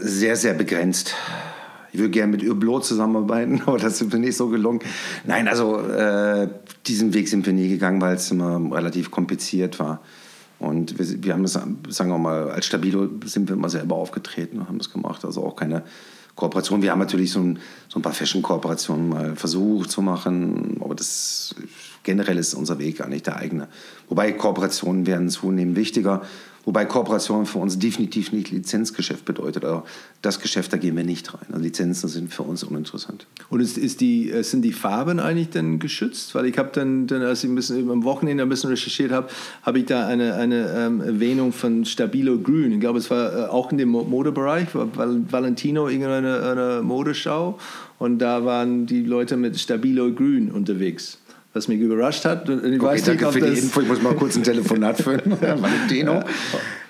Sehr, 0.00 0.36
sehr 0.36 0.54
begrenzt. 0.54 1.14
Ich 1.92 1.98
würde 1.98 2.10
gerne 2.10 2.32
mit 2.32 2.42
Üblo 2.42 2.80
zusammenarbeiten, 2.80 3.62
aber 3.66 3.78
das 3.78 4.00
ist 4.00 4.12
mir 4.12 4.18
nicht 4.18 4.36
so 4.36 4.48
gelungen. 4.48 4.80
Nein, 5.24 5.48
also 5.48 5.80
äh, 5.80 6.48
diesen 6.86 7.14
Weg 7.14 7.28
sind 7.28 7.46
wir 7.46 7.52
nie 7.52 7.68
gegangen, 7.68 8.00
weil 8.00 8.16
es 8.16 8.30
immer 8.30 8.60
relativ 8.74 9.10
kompliziert 9.10 9.78
war. 9.78 10.00
Und 10.58 10.98
wir, 10.98 11.22
wir 11.22 11.32
haben 11.32 11.42
das, 11.42 11.52
sagen 11.52 12.10
wir 12.10 12.18
mal, 12.18 12.50
als 12.50 12.66
Stabilo 12.66 13.08
sind 13.24 13.48
wir 13.48 13.56
immer 13.56 13.68
selber 13.68 13.96
aufgetreten 13.96 14.58
und 14.58 14.68
haben 14.68 14.78
das 14.78 14.92
gemacht. 14.92 15.24
Also 15.24 15.44
auch 15.44 15.56
keine 15.56 15.84
Kooperation. 16.34 16.82
Wir 16.82 16.92
haben 16.92 16.98
natürlich 16.98 17.32
so 17.32 17.40
ein, 17.40 17.58
so 17.88 17.98
ein 17.98 18.02
paar 18.02 18.12
Fashion-Kooperationen 18.12 19.08
mal 19.08 19.36
versucht 19.36 19.90
zu 19.90 20.02
machen, 20.02 20.80
aber 20.80 20.94
das 20.94 21.54
generell 22.04 22.38
ist 22.38 22.54
unser 22.54 22.78
Weg 22.78 22.98
gar 22.98 23.08
nicht 23.08 23.26
der 23.26 23.36
eigene. 23.36 23.68
Wobei 24.08 24.32
Kooperationen 24.32 25.06
werden 25.06 25.28
zunehmend 25.30 25.76
wichtiger. 25.76 26.22
Wobei 26.64 26.84
Kooperation 26.84 27.46
für 27.46 27.58
uns 27.58 27.78
definitiv 27.78 28.32
nicht 28.32 28.50
Lizenzgeschäft 28.50 29.24
bedeutet. 29.24 29.64
Aber 29.64 29.84
das 30.22 30.40
Geschäft, 30.40 30.72
da 30.72 30.76
gehen 30.76 30.96
wir 30.96 31.04
nicht 31.04 31.32
rein. 31.32 31.46
Also 31.50 31.62
Lizenzen 31.62 32.08
sind 32.08 32.32
für 32.32 32.42
uns 32.42 32.62
uninteressant. 32.64 33.26
Und 33.50 33.60
ist, 33.60 33.78
ist 33.78 34.00
die, 34.00 34.30
äh, 34.30 34.42
sind 34.42 34.62
die 34.62 34.72
Farben 34.72 35.20
eigentlich 35.20 35.50
denn 35.50 35.78
geschützt? 35.78 36.34
Weil 36.34 36.46
ich 36.46 36.58
habe 36.58 36.70
dann, 36.72 37.06
dann, 37.06 37.22
als 37.22 37.44
ich 37.44 37.50
ein 37.50 37.54
bisschen 37.54 37.90
am 37.90 38.04
Wochenende 38.04 38.42
ein 38.42 38.48
bisschen 38.48 38.70
recherchiert 38.70 39.12
habe, 39.12 39.28
habe 39.62 39.78
ich 39.78 39.86
da 39.86 40.06
eine, 40.06 40.34
eine 40.34 40.72
ähm, 40.76 41.00
Erwähnung 41.00 41.52
von 41.52 41.84
Stabilo 41.84 42.38
Grün. 42.38 42.72
Ich 42.72 42.80
glaube, 42.80 42.98
es 42.98 43.10
war 43.10 43.32
äh, 43.32 43.46
auch 43.46 43.72
in 43.72 43.78
dem 43.78 43.88
Modebereich, 43.88 44.74
war 44.74 44.88
Valentino 45.30 45.88
irgendeine 45.88 46.42
eine 46.42 46.82
Modeschau. 46.82 47.58
Und 47.98 48.18
da 48.18 48.44
waren 48.44 48.86
die 48.86 49.02
Leute 49.02 49.36
mit 49.36 49.58
Stabilo 49.58 50.12
Grün 50.12 50.50
unterwegs 50.50 51.17
was 51.52 51.68
mich 51.68 51.80
überrascht 51.80 52.24
hat. 52.24 52.48
Ich 52.48 52.56
okay, 52.56 52.80
weiß 52.80 53.04
danke 53.04 53.24
nicht, 53.24 53.32
für 53.34 53.40
die 53.40 53.58
Info. 53.58 53.80
Ich 53.80 53.88
muss 53.88 54.02
mal 54.02 54.14
kurz 54.14 54.36
ein 54.36 54.42
Telefonat 54.42 54.98
führen. 54.98 55.22
Valentino. 55.40 56.22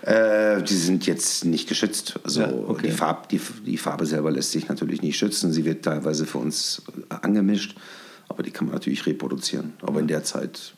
Äh, 0.03 0.63
die 0.63 0.75
sind 0.75 1.07
jetzt 1.07 1.45
nicht 1.45 1.69
geschützt. 1.69 2.19
Also 2.25 2.41
ja, 2.41 2.53
okay. 2.53 2.87
die, 2.87 2.93
Farb, 2.93 3.29
die, 3.29 3.41
die, 3.67 3.77
Farbe 3.77 4.07
selber 4.07 4.31
lässt 4.31 4.53
sich 4.53 4.69
natürlich 4.69 5.03
nicht 5.03 5.19
schützen. 5.19 5.53
Sie 5.53 5.65
wird 5.65 5.85
teilweise 5.85 6.27
für 6.27 6.39
uns 6.39 6.83
angemischt, 7.09 7.77
aber 8.29 8.43
die 8.43 8.51
kann 8.51 8.67
man 8.67 8.75
natürlich 8.75 9.07
reproduzieren. 9.07 9.75
Aber 9.83 9.95
ja. 9.95 10.01
in 10.01 10.09
der 10.09 10.25
Zeit, 10.25 10.75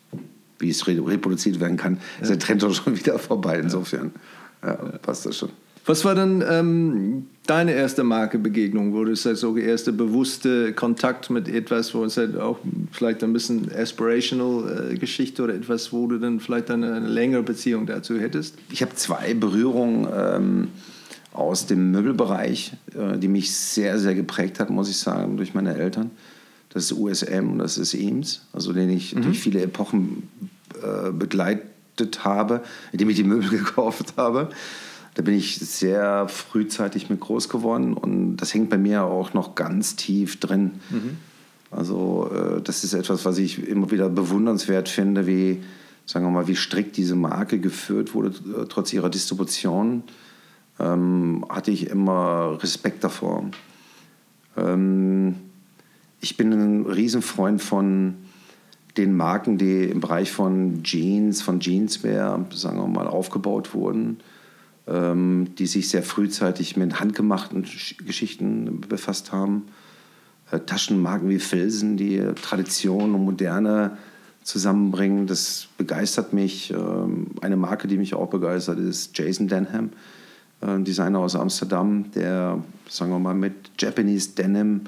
wie 0.58 0.70
es 0.70 0.86
reproduziert 0.86 1.60
werden 1.60 1.76
kann, 1.76 1.98
ist 2.20 2.30
der 2.30 2.38
Trend 2.38 2.62
doch 2.62 2.74
schon 2.74 2.98
wieder 2.98 3.18
vorbei. 3.18 3.58
Insofern 3.58 4.12
passt 5.02 5.26
das 5.26 5.38
schon. 5.38 5.50
Was 5.90 6.04
war 6.04 6.14
denn 6.14 6.44
ähm, 6.48 7.26
deine 7.46 7.72
erste 7.72 8.04
Markebegegnung, 8.04 8.94
wo 8.94 9.02
du 9.02 9.16
sagst, 9.16 9.40
so 9.40 9.56
erste 9.56 9.92
bewusste 9.92 10.72
Kontakt 10.72 11.30
mit 11.30 11.48
etwas, 11.48 11.92
wo 11.96 12.04
es 12.04 12.16
halt 12.16 12.38
auch 12.38 12.60
vielleicht 12.92 13.24
ein 13.24 13.32
bisschen 13.32 13.68
aspirational 13.74 14.92
äh, 14.92 14.94
Geschichte 14.94 15.42
oder 15.42 15.52
etwas, 15.52 15.92
wo 15.92 16.06
du 16.06 16.18
dann 16.18 16.38
vielleicht 16.38 16.70
eine, 16.70 16.94
eine 16.94 17.08
längere 17.08 17.42
Beziehung 17.42 17.86
dazu 17.86 18.20
hättest? 18.20 18.54
Ich 18.70 18.82
habe 18.82 18.94
zwei 18.94 19.34
Berührungen 19.34 20.06
ähm, 20.14 20.68
aus 21.32 21.66
dem 21.66 21.90
Möbelbereich, 21.90 22.72
äh, 22.94 23.18
die 23.18 23.26
mich 23.26 23.52
sehr, 23.52 23.98
sehr 23.98 24.14
geprägt 24.14 24.60
hat, 24.60 24.70
muss 24.70 24.88
ich 24.88 24.96
sagen, 24.96 25.38
durch 25.38 25.54
meine 25.54 25.74
Eltern. 25.74 26.12
Das 26.68 26.84
ist 26.84 26.92
USM 26.92 27.50
und 27.50 27.58
das 27.58 27.78
ist 27.78 27.94
Eames, 27.94 28.46
also 28.52 28.72
den 28.72 28.90
ich 28.90 29.16
mhm. 29.16 29.22
durch 29.22 29.40
viele 29.40 29.60
Epochen 29.62 30.28
äh, 30.84 31.10
begleitet 31.10 32.22
habe, 32.22 32.60
indem 32.92 33.10
ich 33.10 33.16
die 33.16 33.24
Möbel 33.24 33.48
gekauft 33.58 34.14
habe. 34.16 34.50
Da 35.14 35.22
bin 35.22 35.34
ich 35.34 35.58
sehr 35.58 36.28
frühzeitig 36.28 37.10
mit 37.10 37.20
groß 37.20 37.48
geworden 37.48 37.94
und 37.94 38.36
das 38.36 38.54
hängt 38.54 38.70
bei 38.70 38.78
mir 38.78 39.04
auch 39.04 39.34
noch 39.34 39.54
ganz 39.54 39.96
tief 39.96 40.38
drin. 40.38 40.72
Mhm. 40.90 41.16
Also 41.70 42.30
äh, 42.32 42.60
das 42.62 42.84
ist 42.84 42.94
etwas, 42.94 43.24
was 43.24 43.38
ich 43.38 43.66
immer 43.66 43.90
wieder 43.90 44.08
bewundernswert 44.08 44.88
finde, 44.88 45.26
wie, 45.26 45.62
sagen 46.06 46.26
wir 46.26 46.30
mal, 46.30 46.48
wie 46.48 46.56
strikt 46.56 46.96
diese 46.96 47.16
Marke 47.16 47.58
geführt 47.58 48.14
wurde, 48.14 48.28
äh, 48.28 48.66
trotz 48.68 48.92
ihrer 48.92 49.10
Distribution. 49.10 50.04
Ähm, 50.78 51.44
hatte 51.48 51.70
ich 51.70 51.88
immer 51.88 52.58
Respekt 52.62 53.04
davor. 53.04 53.44
Ähm, 54.56 55.34
ich 56.20 56.36
bin 56.36 56.52
ein 56.52 56.86
Riesenfreund 56.86 57.60
von 57.60 58.14
den 58.96 59.16
Marken, 59.16 59.58
die 59.58 59.84
im 59.84 60.00
Bereich 60.00 60.30
von 60.32 60.82
Jeans, 60.82 61.42
von 61.42 61.60
Jeanswear, 61.60 62.46
sagen 62.52 62.78
wir 62.78 62.86
mal, 62.86 63.06
aufgebaut 63.06 63.74
wurden 63.74 64.18
ähm, 64.90 65.54
die 65.58 65.66
sich 65.66 65.88
sehr 65.88 66.02
frühzeitig 66.02 66.76
mit 66.76 67.00
handgemachten 67.00 67.64
Geschichten 68.06 68.80
befasst 68.88 69.32
haben. 69.32 69.68
Äh, 70.50 70.60
Taschenmarken 70.60 71.28
wie 71.28 71.38
Felsen, 71.38 71.96
die 71.96 72.22
Tradition 72.42 73.14
und 73.14 73.24
Moderne 73.24 73.96
zusammenbringen, 74.42 75.26
das 75.26 75.68
begeistert 75.78 76.32
mich. 76.32 76.70
Ähm, 76.70 77.28
eine 77.40 77.56
Marke, 77.56 77.88
die 77.88 77.98
mich 77.98 78.14
auch 78.14 78.28
begeistert, 78.28 78.78
ist 78.78 79.16
Jason 79.16 79.48
Denham, 79.48 79.90
ein 80.62 80.84
Designer 80.84 81.20
aus 81.20 81.36
Amsterdam, 81.36 82.10
der, 82.14 82.62
sagen 82.88 83.12
wir 83.12 83.18
mal, 83.18 83.34
mit 83.34 83.54
Japanese 83.78 84.30
Denim 84.36 84.82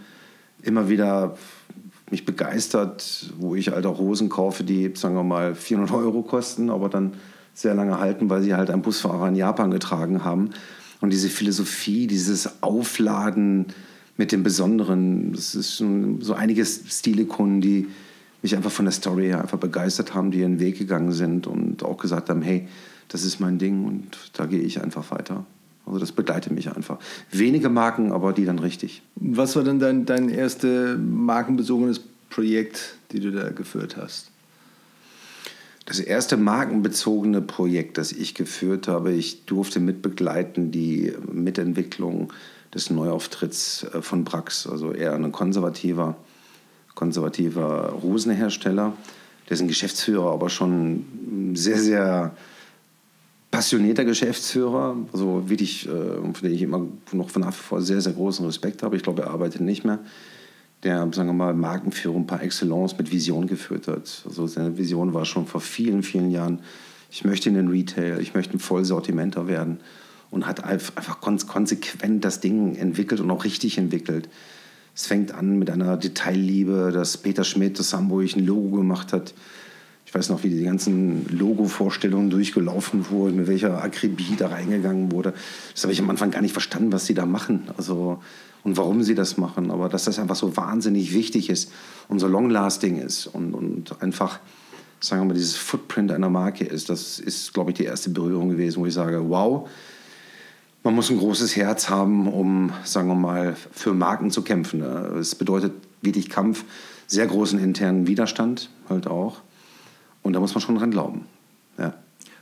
immer 0.63 0.89
wieder 0.91 1.37
mich 2.11 2.27
begeistert, 2.27 3.33
wo 3.39 3.55
ich 3.55 3.73
auch 3.73 3.99
Hosen 3.99 4.29
kaufe, 4.29 4.65
die, 4.65 4.93
sagen 4.95 5.15
wir 5.15 5.23
mal, 5.23 5.55
400 5.55 5.95
Euro 5.95 6.23
kosten, 6.23 6.69
aber 6.69 6.91
dann 6.91 7.15
sehr 7.55 7.75
lange 7.75 7.99
halten, 7.99 8.31
weil 8.31 8.43
sie 8.43 8.55
halt 8.55 8.71
einen 8.71 8.83
Busfahrer 8.83 9.29
in 9.29 9.37
Japan 9.37 9.71
getragen 9.71 10.25
haben. 10.25 10.51
Und 11.01 11.11
diese 11.11 11.29
Philosophie, 11.29 12.07
dieses 12.07 12.63
Aufladen 12.63 13.67
mit 14.17 14.33
dem 14.33 14.43
Besonderen, 14.43 15.33
das 15.33 15.55
ist 15.55 15.77
schon 15.77 16.21
so 16.21 16.35
einige 16.35 16.65
Stilikunden, 16.65 17.61
die 17.61 17.89
mich 18.43 18.57
einfach 18.57 18.71
von 18.71 18.85
der 18.85 18.93
Story 18.93 19.27
her 19.27 19.41
einfach 19.41 19.59
begeistert 19.59 20.15
haben, 20.15 20.31
die 20.31 20.41
ihren 20.41 20.61
Weg 20.61 20.79
gegangen 20.79 21.13
sind 21.13 21.47
und 21.47 21.83
auch 21.85 21.97
gesagt 21.97 22.29
haben, 22.29 22.43
hey, 22.43 22.69
das 23.09 23.25
ist 23.25 23.41
mein 23.41 23.59
Ding 23.59 23.85
und 23.85 24.17
da 24.33 24.47
gehe 24.47 24.61
ich 24.61 24.83
einfach 24.83 25.11
weiter. 25.11 25.45
Also 25.87 25.99
das 25.99 26.13
begleitet 26.13 26.53
mich 26.53 26.75
einfach. 26.75 26.99
Wenige 27.31 27.69
Marken, 27.69 28.13
aber 28.13 28.33
die 28.33 28.45
dann 28.45 28.59
richtig. 28.59 29.03
Was 29.17 29.57
war 29.57 29.65
denn 29.65 29.79
dein, 29.79 30.07
dein 30.07 30.29
erstes 30.29 30.97
markenbezogenes 30.99 32.01
Projekt, 32.31 32.97
die 33.11 33.21
du 33.21 33.33
da 33.33 33.51
geführt 33.51 33.97
hast? 33.97 34.32
Das 35.85 35.99
erste 35.99 36.37
markenbezogene 36.37 37.41
Projekt, 37.41 37.99
das 37.99 38.13
ich 38.13 38.35
geführt 38.35 38.87
habe, 38.87 39.13
ich 39.13 39.47
durfte 39.47 39.81
mitbegleiten 39.81 40.71
die 40.71 41.13
Mitentwicklung 41.31 42.33
des 42.73 42.91
Neuauftritts 42.91 43.85
äh, 43.93 44.03
von 44.03 44.25
Brax, 44.25 44.67
also 44.67 44.93
eher 44.93 45.15
ein 45.15 45.33
konservativer, 45.33 46.17
konservativer 46.95 47.91
Rosenhersteller, 48.03 48.93
dessen 49.51 49.69
Geschäftsführer 49.69 50.33
aber 50.33 50.49
schon 50.49 51.53
sehr, 51.55 51.79
sehr 51.79 52.37
passionierter 53.51 54.05
Geschäftsführer, 54.05 54.97
also 55.13 55.49
wirklich, 55.49 55.87
äh, 55.87 55.91
von 55.91 56.35
dem 56.43 56.53
ich 56.53 56.63
immer 56.63 56.87
noch 57.13 57.29
von 57.29 57.43
nach 57.43 57.53
wie 57.53 57.63
vor 57.63 57.83
sehr, 57.83 58.01
sehr 58.01 58.15
großen 58.15 58.47
Respekt 58.47 58.83
habe. 58.83 58.97
Ich 58.97 59.03
glaube, 59.03 59.23
er 59.23 59.31
arbeitet 59.31 59.61
nicht 59.61 59.85
mehr. 59.85 59.99
Der, 60.83 61.09
sagen 61.13 61.29
wir 61.29 61.33
mal, 61.35 61.55
Markenführung 61.55 62.27
par 62.27 62.43
excellence 62.43 62.99
mit 62.99 63.13
Vision 63.13 63.47
geführt 63.47 63.87
hat. 63.87 64.23
Also 64.27 64.47
seine 64.47 64.77
Vision 64.77 65.15
war 65.15 65.25
schon 65.25 65.47
vor 65.47 65.61
vielen, 65.61 66.03
vielen 66.03 66.31
Jahren, 66.31 66.61
ich 67.11 67.25
möchte 67.25 67.49
in 67.49 67.55
den 67.55 67.69
Retail, 67.69 68.21
ich 68.21 68.35
möchte 68.35 68.57
ein 68.57 68.59
Vollsortimenter 68.59 69.47
werden 69.47 69.81
und 70.31 70.47
hat 70.47 70.65
einfach 70.65 71.21
konsequent 71.21 72.25
das 72.25 72.41
Ding 72.41 72.75
entwickelt 72.75 73.21
und 73.21 73.31
auch 73.31 73.45
richtig 73.45 73.79
entwickelt. 73.79 74.29
Es 74.95 75.07
fängt 75.07 75.33
an 75.33 75.59
mit 75.59 75.71
einer 75.71 75.97
Detailliebe, 75.97 76.91
dass 76.93 77.17
Peter 77.17 77.45
Schmidt 77.45 77.79
das 77.79 77.95
Hamburg 77.95 78.35
ein 78.35 78.45
Logo 78.45 78.79
gemacht 78.79 79.13
hat, 79.13 79.35
ich 80.13 80.15
weiß 80.19 80.29
noch, 80.29 80.43
wie 80.43 80.51
die 80.51 80.65
ganzen 80.65 81.25
Logo-Vorstellungen 81.31 82.29
durchgelaufen 82.29 83.09
wurden, 83.09 83.37
mit 83.37 83.47
welcher 83.47 83.83
Akribie 83.83 84.37
da 84.37 84.49
reingegangen 84.49 85.11
wurde. 85.11 85.33
Das 85.73 85.85
habe 85.85 85.95
ich 85.95 86.01
am 86.01 86.11
Anfang 86.11 86.31
gar 86.31 86.43
nicht 86.43 86.53
verstanden, 86.53 86.93
was 86.93 87.07
sie 87.07 87.15
da 87.15 87.25
machen. 87.25 87.63
Also, 87.79 88.23
und 88.65 88.77
warum 88.77 89.03
sie 89.03 89.15
das 89.15 89.37
machen. 89.37 89.71
Aber 89.71 89.89
dass 89.89 90.05
das 90.05 90.19
einfach 90.19 90.37
so 90.37 90.57
wahnsinnig 90.57 91.13
wichtig 91.15 91.51
ist 91.51 91.71
und 92.09 92.19
so 92.19 92.29
long-lasting 92.29 92.99
ist 92.99 93.27
und, 93.27 93.55
und 93.55 94.01
einfach, 94.03 94.39
sagen 95.01 95.23
wir 95.23 95.27
mal, 95.27 95.35
dieses 95.35 95.57
Footprint 95.57 96.13
einer 96.13 96.31
Marke 96.31 96.65
ist, 96.65 96.89
das 96.89 97.19
ist, 97.19 97.53
glaube 97.53 97.71
ich, 97.71 97.77
die 97.77 97.85
erste 97.85 98.11
Berührung 98.11 98.51
gewesen, 98.51 98.81
wo 98.81 98.87
ich 98.87 98.95
sage, 98.95 99.29
wow, 99.29 99.69
man 100.85 100.95
muss 100.95 101.11
ein 101.11 101.19
großes 101.19 101.55
Herz 101.57 101.89
haben, 101.89 102.27
um, 102.27 102.73
sagen 102.85 103.09
wir 103.09 103.15
mal, 103.15 103.57
für 103.73 103.95
Marken 103.95 104.31
zu 104.31 104.43
kämpfen. 104.43 104.83
Es 104.83 105.35
bedeutet 105.35 105.73
wirklich 106.01 106.29
Kampf, 106.29 106.65
sehr 107.07 107.27
großen 107.27 107.59
internen 107.59 108.07
Widerstand 108.07 108.69
halt 108.89 109.07
auch. 109.07 109.41
Und 110.23 110.33
da 110.33 110.41
muss 110.41 110.55
man 110.55 110.63
schon 110.63 110.77
dran 110.77 110.91
glauben. 110.91 111.27
Ja. 111.79 111.95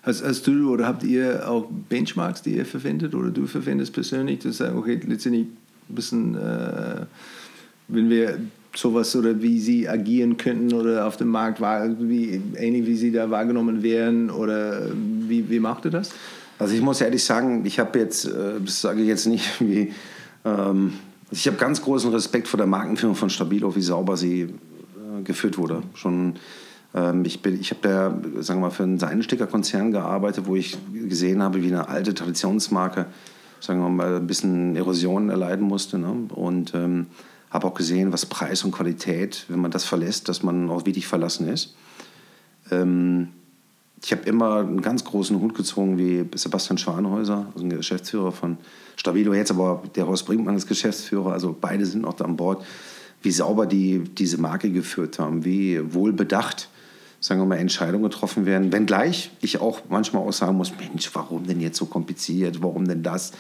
Hast, 0.03 0.25
hast, 0.25 0.47
du 0.47 0.71
oder 0.71 0.87
habt 0.87 1.03
ihr 1.03 1.49
auch 1.49 1.69
Benchmarks, 1.89 2.41
die 2.41 2.57
ihr 2.57 2.65
verwendet 2.65 3.15
oder 3.15 3.31
du 3.31 3.47
verwendest 3.47 3.93
persönlich, 3.93 4.41
zu 4.41 4.51
sagen, 4.51 4.79
okay, 4.79 4.99
letztendlich 5.07 5.47
ein 5.91 5.95
bisschen, 5.95 6.35
äh, 6.37 7.07
wenn 7.89 8.09
wir 8.09 8.39
sowas 8.75 9.15
oder 9.17 9.43
wie 9.43 9.61
sie 9.61 9.89
agieren 9.89 10.37
könnten 10.37 10.73
oder 10.73 11.07
auf 11.07 11.17
dem 11.17 11.29
Markt, 11.29 11.61
wie, 11.61 12.41
ähnlich 12.57 12.87
wie 12.87 12.97
sie 12.97 13.13
da 13.13 13.31
wahrgenommen 13.31 13.83
werden 13.83 14.31
oder 14.31 14.83
wie, 14.95 15.51
wie 15.51 15.61
macht 15.61 15.85
ihr 15.85 15.91
das? 15.91 16.11
Also 16.59 16.75
ich 16.75 16.83
muss 16.83 17.01
ehrlich 17.01 17.25
sagen, 17.25 17.65
ich 17.65 17.79
habe 17.79 17.99
jetzt, 17.99 18.27
äh, 18.27 18.61
das 18.65 18.81
sage 18.81 19.03
ich 19.03 19.09
jetzt 19.09 19.27
nicht 19.27 19.49
wie, 19.61 19.93
ähm, 20.45 20.93
ich 21.31 21.47
habe 21.47 21.57
ganz 21.57 21.83
großen 21.83 22.11
Respekt 22.13 22.49
vor 22.49 22.59
der 22.59 22.67
Markenführung 22.67 23.15
von 23.15 23.31
Stabilo, 23.31 23.75
wie 23.75 23.83
sauber 23.83 24.17
sie 24.17 24.43
äh, 24.43 25.23
geführt 25.25 25.59
wurde. 25.59 25.83
Schon 25.95 26.35
ähm, 26.95 27.25
ich 27.25 27.45
ich 27.45 27.71
habe 27.71 27.81
da, 27.83 28.43
sagen 28.43 28.61
wir 28.61 28.67
mal, 28.67 28.71
für 28.71 28.83
einen 28.83 28.99
Seidensticker-Konzern 28.99 29.93
gearbeitet, 29.93 30.47
wo 30.47 30.57
ich 30.57 30.77
gesehen 30.93 31.43
habe, 31.43 31.63
wie 31.63 31.69
eine 31.69 31.89
alte 31.89 32.15
Traditionsmarke, 32.15 33.07
sagen 33.61 33.81
wir 33.81 33.89
mal, 33.89 34.17
ein 34.17 34.27
bisschen 34.27 34.77
Erosion 34.77 35.31
erleiden 35.31 35.67
musste. 35.67 35.99
Ne? 35.99 36.29
Und 36.35 36.75
ähm, 36.75 37.07
habe 37.51 37.67
auch 37.67 37.75
gesehen, 37.75 38.13
was 38.13 38.27
Preis 38.27 38.65
und 38.65 38.73
Qualität, 38.73 39.45
wenn 39.49 39.61
man 39.61 39.71
das 39.71 39.85
verlässt, 39.85 40.29
dass 40.29 40.43
man 40.43 40.71
auch 40.71 40.87
wirklich 40.87 41.07
verlassen 41.07 41.49
ist. 41.49 41.75
Ähm, 42.71 43.29
ich 44.03 44.13
habe 44.13 44.23
immer 44.23 44.61
einen 44.61 44.81
ganz 44.81 45.05
großen 45.05 45.39
Hut 45.41 45.55
gezogen 45.55 45.99
wie 45.99 46.25
Sebastian 46.35 46.79
Schwanhäuser, 46.79 47.47
also 47.53 47.65
ein 47.65 47.71
Geschäftsführer 47.71 48.33
von 48.33 48.57
Stabilo, 48.97 49.35
jetzt 49.35 49.51
aber 49.51 49.83
der 49.95 50.07
Horst 50.07 50.25
Brinkmann 50.27 50.57
ist 50.57 50.67
Geschäftsführer, 50.67 51.33
also 51.33 51.55
beide 51.59 51.85
sind 51.85 52.03
noch 52.03 52.15
da 52.15 52.25
an 52.25 52.37
Bord, 52.37 52.65
wie 53.23 53.31
sauber 53.31 53.67
die 53.67 53.99
diese 53.99 54.41
Marke 54.41 54.71
geführt 54.71 55.19
haben, 55.19 55.45
wie 55.45 55.81
wohlbedacht 55.93 56.70
sagen 57.21 57.41
wir 57.41 57.47
mal, 57.47 57.57
Entscheidungen 57.57 58.03
getroffen 58.03 58.47
werden. 58.47 58.73
Wenngleich 58.73 59.31
ich 59.41 59.61
auch 59.61 59.83
manchmal 59.89 60.23
auch 60.23 60.33
sagen 60.33 60.57
muss, 60.57 60.73
Mensch, 60.79 61.11
warum 61.15 61.47
denn 61.47 61.61
jetzt 61.61 61.79
so 61.79 61.87
kompliziert? 61.87 62.63
Warum 62.63 62.89
denn 62.89 63.03
das? 63.03 63.33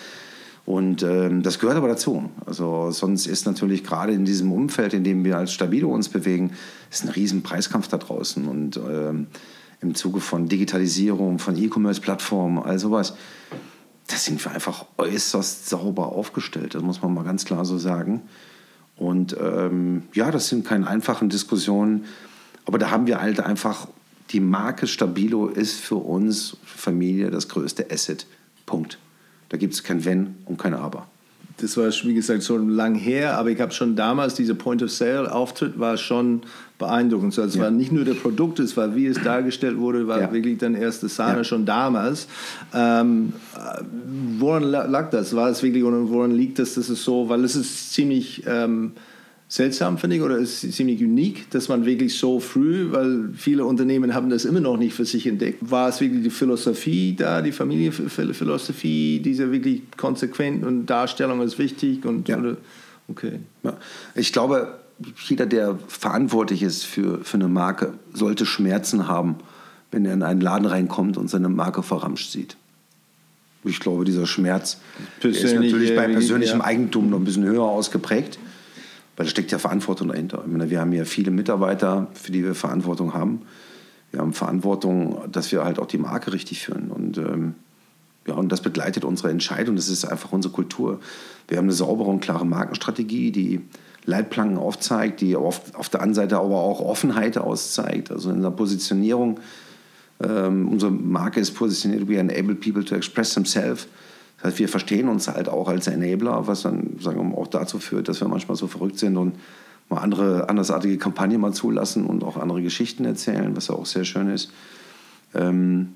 Und 0.66 1.02
ähm, 1.02 1.42
das 1.42 1.58
gehört 1.58 1.78
aber 1.78 1.88
dazu. 1.88 2.30
Also 2.44 2.90
sonst 2.90 3.26
ist 3.26 3.46
natürlich 3.46 3.82
gerade 3.82 4.12
in 4.12 4.24
diesem 4.24 4.52
Umfeld, 4.52 4.92
in 4.92 5.02
dem 5.02 5.24
wir 5.24 5.38
als 5.38 5.52
Stabilo 5.52 5.92
uns 5.92 6.10
bewegen, 6.10 6.52
ist 6.90 7.04
ein 7.04 7.08
riesen 7.08 7.42
Preiskampf 7.42 7.88
da 7.88 7.96
draußen. 7.96 8.46
Und 8.46 8.76
ähm, 8.76 9.26
im 9.80 9.94
Zuge 9.94 10.20
von 10.20 10.48
Digitalisierung, 10.48 11.38
von 11.38 11.56
E-Commerce-Plattformen, 11.56 12.62
all 12.62 12.78
sowas, 12.78 13.14
da 14.06 14.16
sind 14.16 14.44
wir 14.44 14.52
einfach 14.52 14.84
äußerst 14.98 15.68
sauber 15.68 16.12
aufgestellt. 16.12 16.74
Das 16.74 16.82
muss 16.82 17.00
man 17.00 17.14
mal 17.14 17.24
ganz 17.24 17.46
klar 17.46 17.64
so 17.64 17.78
sagen. 17.78 18.22
Und 18.96 19.34
ähm, 19.40 20.02
ja, 20.12 20.30
das 20.30 20.48
sind 20.48 20.66
keine 20.66 20.86
einfachen 20.86 21.30
Diskussionen. 21.30 22.04
Aber 22.70 22.78
da 22.78 22.92
haben 22.92 23.08
wir 23.08 23.20
halt 23.20 23.40
einfach, 23.40 23.88
die 24.30 24.38
Marke 24.38 24.86
Stabilo 24.86 25.48
ist 25.48 25.80
für 25.80 25.96
uns 25.96 26.56
Familie 26.64 27.28
das 27.32 27.48
größte 27.48 27.90
Asset. 27.90 28.26
Punkt. 28.64 28.96
Da 29.48 29.56
gibt 29.56 29.74
es 29.74 29.82
kein 29.82 30.04
Wenn 30.04 30.36
und 30.44 30.56
kein 30.56 30.72
Aber. 30.72 31.08
Das 31.56 31.76
war, 31.76 31.88
wie 32.04 32.14
gesagt, 32.14 32.44
schon 32.44 32.68
lang 32.68 32.94
her, 32.94 33.36
aber 33.36 33.50
ich 33.50 33.60
habe 33.60 33.72
schon 33.72 33.96
damals, 33.96 34.34
dieser 34.34 34.54
Point-of-Sale-Auftritt 34.54 35.80
war 35.80 35.96
schon 35.96 36.42
beeindruckend. 36.78 37.36
Also 37.36 37.42
es 37.42 37.56
ja. 37.56 37.62
war 37.62 37.72
nicht 37.72 37.90
nur 37.90 38.04
der 38.04 38.14
Produkt, 38.14 38.60
es 38.60 38.76
war, 38.76 38.94
wie 38.94 39.06
es 39.06 39.20
dargestellt 39.20 39.76
wurde, 39.76 40.06
war 40.06 40.20
ja. 40.20 40.32
wirklich 40.32 40.58
dann 40.58 40.76
erste 40.76 41.08
Sahne 41.08 41.38
ja. 41.38 41.44
schon 41.44 41.66
damals. 41.66 42.28
Ähm, 42.72 43.32
woran 44.38 44.62
lag 44.62 45.10
das? 45.10 45.34
War 45.34 45.50
es 45.50 45.60
wirklich, 45.64 45.82
oder 45.82 46.08
woran 46.08 46.30
liegt 46.30 46.60
das, 46.60 46.74
dass 46.74 46.88
es 46.88 47.02
so, 47.02 47.28
weil 47.28 47.42
es 47.42 47.56
ist 47.56 47.92
ziemlich... 47.92 48.44
Ähm, 48.46 48.92
seltsam, 49.50 49.98
finde 49.98 50.14
ich, 50.14 50.22
oder 50.22 50.38
ist 50.38 50.60
ziemlich 50.72 51.02
unique, 51.02 51.50
dass 51.50 51.68
man 51.68 51.84
wirklich 51.84 52.16
so 52.16 52.38
früh, 52.38 52.92
weil 52.92 53.30
viele 53.34 53.64
Unternehmen 53.64 54.14
haben 54.14 54.30
das 54.30 54.44
immer 54.44 54.60
noch 54.60 54.76
nicht 54.76 54.94
für 54.94 55.04
sich 55.04 55.26
entdeckt, 55.26 55.58
war 55.68 55.88
es 55.88 56.00
wirklich 56.00 56.22
die 56.22 56.30
Philosophie 56.30 57.16
da, 57.18 57.42
die 57.42 57.50
Familienphilosophie, 57.50 59.18
diese 59.18 59.50
wirklich 59.50 59.82
konsequent 59.96 60.64
und 60.64 60.86
Darstellung 60.86 61.42
ist 61.42 61.58
wichtig 61.58 62.04
und 62.04 62.28
ja. 62.28 62.38
oder, 62.38 62.56
okay. 63.08 63.40
Ja. 63.64 63.76
Ich 64.14 64.32
glaube, 64.32 64.78
jeder, 65.26 65.46
der 65.46 65.76
verantwortlich 65.88 66.62
ist 66.62 66.86
für, 66.86 67.18
für 67.24 67.36
eine 67.36 67.48
Marke, 67.48 67.94
sollte 68.12 68.46
Schmerzen 68.46 69.08
haben, 69.08 69.34
wenn 69.90 70.04
er 70.04 70.14
in 70.14 70.22
einen 70.22 70.40
Laden 70.40 70.66
reinkommt 70.66 71.18
und 71.18 71.28
seine 71.28 71.48
Marke 71.48 71.82
verramscht 71.82 72.30
sieht. 72.30 72.56
Ich 73.64 73.80
glaube, 73.80 74.04
dieser 74.04 74.28
Schmerz 74.28 74.78
ist 75.20 75.42
natürlich 75.42 75.96
bei 75.96 76.06
persönlichem 76.06 76.60
ja. 76.60 76.64
Eigentum 76.64 77.10
noch 77.10 77.18
ein 77.18 77.24
bisschen 77.24 77.44
höher 77.44 77.64
ausgeprägt 77.64 78.38
weil 79.20 79.26
da 79.26 79.30
steckt 79.32 79.52
ja 79.52 79.58
Verantwortung 79.58 80.08
dahinter. 80.08 80.42
Ich 80.46 80.50
meine, 80.50 80.70
wir 80.70 80.80
haben 80.80 80.94
ja 80.94 81.04
viele 81.04 81.30
Mitarbeiter, 81.30 82.06
für 82.14 82.32
die 82.32 82.42
wir 82.42 82.54
Verantwortung 82.54 83.12
haben. 83.12 83.42
Wir 84.12 84.20
haben 84.20 84.32
Verantwortung, 84.32 85.30
dass 85.30 85.52
wir 85.52 85.62
halt 85.62 85.78
auch 85.78 85.84
die 85.84 85.98
Marke 85.98 86.32
richtig 86.32 86.64
führen. 86.64 86.90
Und, 86.90 87.18
ähm, 87.18 87.54
ja, 88.26 88.32
und 88.32 88.50
das 88.50 88.62
begleitet 88.62 89.04
unsere 89.04 89.28
Entscheidung. 89.28 89.76
Das 89.76 89.90
ist 89.90 90.06
einfach 90.06 90.32
unsere 90.32 90.54
Kultur. 90.54 91.00
Wir 91.48 91.58
haben 91.58 91.66
eine 91.66 91.74
saubere 91.74 92.08
und 92.08 92.20
klare 92.20 92.46
Markenstrategie, 92.46 93.30
die 93.30 93.60
Leitplanken 94.06 94.56
aufzeigt, 94.56 95.20
die 95.20 95.36
auf, 95.36 95.60
auf 95.74 95.90
der 95.90 96.00
anderen 96.00 96.14
Seite 96.14 96.38
aber 96.38 96.56
auch 96.56 96.80
Offenheit 96.80 97.36
auszeigt. 97.36 98.10
Also 98.10 98.30
in 98.30 98.40
der 98.40 98.48
Positionierung. 98.48 99.38
Ähm, 100.26 100.66
unsere 100.66 100.92
Marke 100.92 101.40
ist 101.40 101.50
positioniert, 101.50 102.08
we 102.08 102.16
enable 102.16 102.54
people 102.54 102.86
to 102.86 102.94
express 102.94 103.34
themselves. 103.34 103.86
Das 104.40 104.52
heißt, 104.52 104.58
wir 104.58 104.68
verstehen 104.68 105.08
uns 105.08 105.28
halt 105.28 105.48
auch 105.48 105.68
als 105.68 105.86
Enabler, 105.86 106.46
was 106.46 106.62
dann 106.62 106.96
sagen 106.98 107.30
wir 107.30 107.38
auch 107.38 107.46
dazu 107.46 107.78
führt, 107.78 108.08
dass 108.08 108.20
wir 108.20 108.28
manchmal 108.28 108.56
so 108.56 108.66
verrückt 108.66 108.98
sind 108.98 109.16
und 109.16 109.34
mal 109.90 109.98
andere, 109.98 110.48
andersartige 110.48 110.96
Kampagnen 110.96 111.40
mal 111.40 111.52
zulassen 111.52 112.06
und 112.06 112.24
auch 112.24 112.36
andere 112.36 112.62
Geschichten 112.62 113.04
erzählen, 113.04 113.54
was 113.54 113.68
ja 113.68 113.74
auch 113.74 113.86
sehr 113.86 114.04
schön 114.04 114.28
ist. 114.28 114.50
Ähm, 115.34 115.94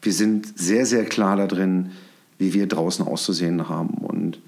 wir 0.00 0.12
sind 0.12 0.58
sehr, 0.58 0.86
sehr 0.86 1.04
klar 1.04 1.36
da 1.36 1.46
drin, 1.46 1.90
wie 2.38 2.54
wir 2.54 2.66
draußen 2.66 3.06
auszusehen 3.06 3.68
haben. 3.68 3.94
Und 3.94 4.38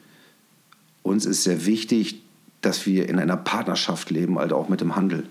uns 1.03 1.27
ist 1.27 1.43
sehr 1.43 1.67
wichtig, 1.67 2.23
dass 2.63 2.87
wir 2.87 3.09
in 3.09 3.19
einer 3.19 3.37
Partnerschaft 3.37 4.11
leben, 4.11 4.39
halt 4.39 4.53
auch 4.53 4.69
mit 4.69 4.81
dem 4.81 4.97
Handel. 4.97 5.25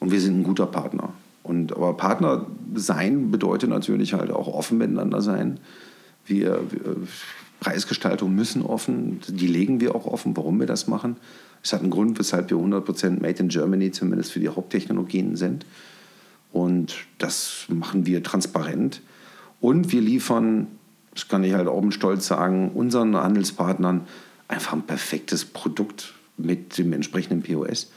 Und 0.00 0.10
wir 0.10 0.20
sind 0.20 0.40
ein 0.40 0.44
guter 0.44 0.66
Partner. 0.66 1.10
Und, 1.42 1.72
aber 1.72 1.94
Partner 1.96 2.46
sein 2.74 3.30
bedeutet 3.30 3.68
natürlich 3.70 4.14
halt 4.14 4.30
auch 4.30 4.48
offen 4.48 4.78
miteinander 4.78 5.20
sein. 5.20 5.60
Wir, 6.26 6.60
wir, 6.70 6.96
Preisgestaltung 7.60 8.34
müssen 8.34 8.62
offen, 8.62 9.20
die 9.26 9.46
legen 9.46 9.80
wir 9.80 9.94
auch 9.94 10.06
offen, 10.06 10.36
warum 10.36 10.60
wir 10.60 10.66
das 10.66 10.86
machen. 10.86 11.16
Es 11.62 11.72
hat 11.72 11.80
einen 11.80 11.90
Grund, 11.90 12.18
weshalb 12.18 12.50
wir 12.50 12.58
100% 12.58 13.22
Made 13.22 13.38
in 13.38 13.48
Germany 13.48 13.90
zumindest 13.90 14.32
für 14.32 14.40
die 14.40 14.50
Haupttechnologien 14.50 15.36
sind. 15.36 15.64
Und 16.52 16.94
das 17.18 17.64
machen 17.68 18.04
wir 18.06 18.22
transparent. 18.22 19.00
Und 19.60 19.92
wir 19.92 20.02
liefern, 20.02 20.66
das 21.14 21.26
kann 21.26 21.42
ich 21.42 21.54
halt 21.54 21.68
auch 21.68 21.80
mit 21.80 21.94
Stolz 21.94 22.26
sagen, 22.26 22.70
unseren 22.72 23.16
Handelspartnern 23.16 24.02
einfach 24.46 24.74
ein 24.74 24.82
perfektes 24.82 25.46
Produkt 25.46 26.12
mit 26.36 26.76
dem 26.76 26.92
entsprechenden 26.92 27.42
POS. 27.42 27.90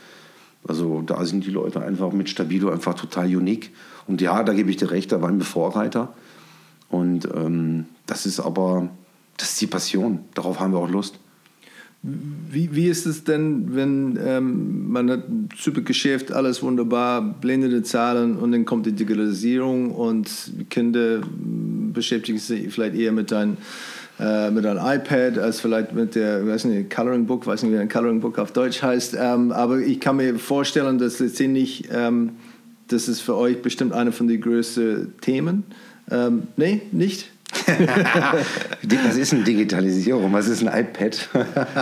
Also 0.66 1.02
da 1.02 1.26
sind 1.26 1.46
die 1.46 1.52
Leute 1.52 1.82
einfach 1.82 2.14
mit 2.14 2.30
Stabilo 2.30 2.72
einfach 2.72 2.94
total 2.94 3.26
unique. 3.36 3.72
Und 4.08 4.22
ja, 4.22 4.44
da 4.44 4.54
gebe 4.54 4.70
ich 4.70 4.78
dir 4.78 4.92
recht, 4.92 5.12
da 5.12 5.22
waren 5.22 5.38
wir 5.38 5.46
Vorreiter. 5.46 6.14
Und 6.90 7.28
ähm, 7.36 7.86
das 8.08 8.26
ist 8.26 8.40
aber, 8.40 8.90
das 9.38 9.52
ist 9.52 9.62
die 9.62 9.68
Passion. 9.68 10.20
Darauf 10.34 10.60
haben 10.60 10.74
wir 10.74 10.80
auch 10.80 10.90
Lust. 10.90 11.20
Wie, 12.04 12.74
wie 12.74 12.88
ist 12.88 13.06
es 13.06 13.24
denn, 13.24 13.76
wenn 13.76 14.20
ähm, 14.24 14.92
man 14.92 15.10
hat 15.10 15.24
super 15.58 15.82
Geschäft, 15.82 16.32
alles 16.32 16.62
wunderbar, 16.62 17.22
blendende 17.22 17.84
Zahlen 17.84 18.38
und 18.38 18.52
dann 18.52 18.66
kommt 18.66 18.86
die 18.86 18.92
Digitalisierung 18.92 19.92
und 19.92 20.30
Kinder 20.70 21.22
beschäftigen 21.94 22.38
sich 22.38 22.72
vielleicht 22.72 22.96
eher 22.96 23.12
mit 23.12 23.32
deinem 23.32 23.58
äh, 24.20 24.50
mit 24.50 24.66
einem 24.66 24.80
iPad 24.80 25.38
als 25.38 25.60
vielleicht 25.60 25.94
mit 25.94 26.16
der, 26.16 26.48
weiß 26.48 26.66
nicht, 26.66 26.90
Coloring 26.90 27.28
Book, 27.28 27.46
weiß 27.46 27.62
nicht, 27.62 27.74
wie 27.74 27.78
ein 27.78 27.88
Coloring 27.88 28.20
Book 28.20 28.40
auf 28.40 28.52
Deutsch 28.52 28.82
heißt. 28.82 29.16
Ähm, 29.20 29.52
aber 29.52 29.80
ich 29.80 30.00
kann 30.00 30.16
mir 30.18 30.40
vorstellen, 30.40 30.98
dass 30.98 31.20
letztendlich, 31.20 31.88
ähm, 31.92 32.32
das 32.88 33.08
ist 33.08 33.22
für 33.22 33.36
euch 33.36 33.62
bestimmt 33.62 33.94
eine 33.94 34.12
von 34.12 34.28
den 34.28 34.42
größten 34.42 35.14
Themen. 35.22 35.66
Ähm, 36.10 36.48
nee, 36.56 36.82
nicht? 36.92 37.30
was 39.06 39.18
ist 39.18 39.34
eine 39.34 39.44
Digitalisierung? 39.44 40.32
Was 40.34 40.48
ist 40.48 40.66
ein 40.66 40.68
iPad? 40.68 41.30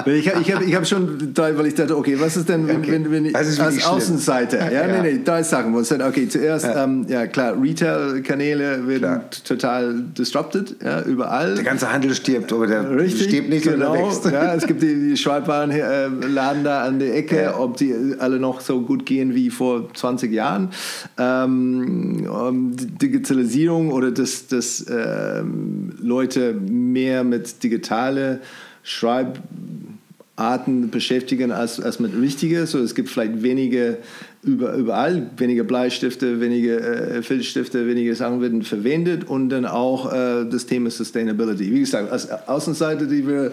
ich 0.05 0.29
habe 0.29 0.41
ich 0.41 0.53
hab, 0.53 0.61
ich 0.61 0.75
hab 0.75 0.87
schon, 0.87 1.35
weil 1.35 1.67
ich 1.67 1.75
dachte, 1.75 1.97
okay, 1.97 2.17
was 2.19 2.37
ist 2.37 2.49
denn, 2.49 2.67
wenn, 2.67 2.77
okay. 2.77 2.91
wenn, 2.91 3.11
wenn 3.11 3.25
ich 3.25 3.35
als 3.35 3.85
Außenseite, 3.85 4.57
ja, 4.57 4.71
ja, 4.71 5.01
nee, 5.01 5.19
nee, 5.23 5.39
ist 5.39 5.49
Sachen, 5.49 5.73
wo 5.73 5.79
es 5.79 5.89
dann, 5.89 6.01
okay, 6.01 6.27
zuerst, 6.27 6.65
ja, 6.65 6.83
ähm, 6.83 7.05
ja 7.07 7.27
klar, 7.27 7.55
Retail-Kanäle 7.61 8.87
werden 8.87 8.99
klar. 8.99 9.29
total 9.43 9.95
disrupted, 10.17 10.75
ja, 10.83 11.01
überall. 11.01 11.55
Der 11.55 11.63
ganze 11.63 11.91
Handel 11.91 12.13
stirbt, 12.13 12.51
aber 12.53 12.67
der 12.67 12.95
Richtig, 12.95 13.27
stirbt 13.29 13.49
nicht, 13.49 13.63
genau, 13.63 13.93
wächst. 13.93 14.25
Ja, 14.25 14.53
es 14.53 14.65
gibt 14.65 14.81
die, 14.81 15.09
die 15.09 15.17
Schreibwarenladen 15.17 16.63
da 16.63 16.83
an 16.83 16.99
der 16.99 17.15
Ecke, 17.15 17.43
ja. 17.43 17.57
ob 17.57 17.77
die 17.77 17.93
alle 18.19 18.39
noch 18.39 18.61
so 18.61 18.81
gut 18.81 19.05
gehen 19.05 19.35
wie 19.35 19.49
vor 19.49 19.93
20 19.93 20.31
Jahren. 20.31 20.69
Ähm, 21.17 22.75
Digitalisierung 23.01 23.91
oder 23.91 24.11
das, 24.11 24.47
das 24.47 24.85
ähm, 24.89 25.64
Leute 26.01 26.53
mehr 26.53 27.23
mit 27.23 27.63
digitale 27.63 28.41
Schreibarten 28.83 30.89
beschäftigen 30.91 31.51
als, 31.51 31.79
als 31.79 31.99
mit 31.99 32.15
richtigen. 32.15 32.65
So, 32.65 32.79
es 32.79 32.95
gibt 32.95 33.09
vielleicht 33.09 33.43
wenige 33.43 33.97
über, 34.43 34.73
überall, 34.73 35.29
weniger 35.37 35.63
Bleistifte, 35.63 36.39
weniger 36.39 36.79
äh, 36.79 37.23
Filzstifte, 37.23 37.87
weniger 37.87 38.13
Sachen 38.15 38.41
werden 38.41 38.61
verwendet 38.61 39.27
und 39.27 39.49
dann 39.49 39.65
auch 39.65 40.13
äh, 40.13 40.45
das 40.45 40.67
Thema 40.67 40.91
Sustainability. 40.91 41.73
Wie 41.73 41.79
gesagt, 41.79 42.11
als 42.11 42.29
Außenseite, 42.29 43.07
die 43.07 43.27
wir 43.27 43.51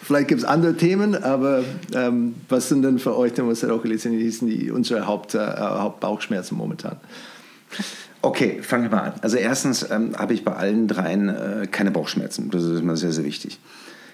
Vielleicht 0.00 0.28
gibt 0.28 0.40
es 0.40 0.46
andere 0.46 0.74
Themen, 0.74 1.16
aber 1.16 1.64
ähm, 1.94 2.34
was 2.48 2.70
sind 2.70 2.80
denn 2.80 2.98
für 2.98 3.14
euch, 3.14 3.34
denn, 3.34 3.46
was 3.46 3.62
hat 3.62 3.68
auch 3.68 3.82
gelesen, 3.82 4.18
die, 4.48 4.70
unsere 4.70 5.06
Haupt, 5.06 5.34
äh, 5.34 5.38
Hauptbauchschmerzen 5.38 6.56
momentan? 6.56 6.96
Okay, 8.20 8.62
fangen 8.62 8.84
wir 8.84 8.90
mal 8.90 9.02
an. 9.02 9.12
Also 9.22 9.36
erstens 9.36 9.88
ähm, 9.90 10.16
habe 10.16 10.34
ich 10.34 10.44
bei 10.44 10.52
allen 10.52 10.88
dreien 10.88 11.28
äh, 11.28 11.68
keine 11.70 11.90
Bauchschmerzen. 11.92 12.50
Das 12.50 12.64
ist 12.64 12.80
immer 12.80 12.96
sehr, 12.96 13.12
sehr 13.12 13.24
wichtig. 13.24 13.60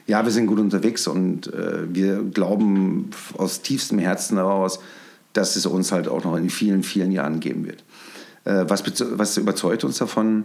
Ja, 0.07 0.25
wir 0.25 0.33
sind 0.33 0.47
gut 0.47 0.59
unterwegs 0.59 1.07
und 1.07 1.53
äh, 1.53 1.83
wir 1.88 2.23
glauben 2.23 3.11
aus 3.38 3.62
tiefstem 3.62 3.99
Herzen 3.99 4.37
heraus, 4.37 4.79
dass 5.33 5.57
es 5.57 5.64
uns 5.64 5.90
halt 5.90 6.09
auch 6.09 6.25
noch 6.25 6.37
in 6.37 6.51
vielen, 6.51 6.83
vielen 6.83 7.11
Jahren 7.12 7.40
geben 7.40 7.64
wird. 7.67 7.83
Äh, 8.45 8.67
was, 8.69 8.85
was 9.19 9.38
überzeugt 9.38 9.85
uns 9.85 9.97
davon? 9.97 10.45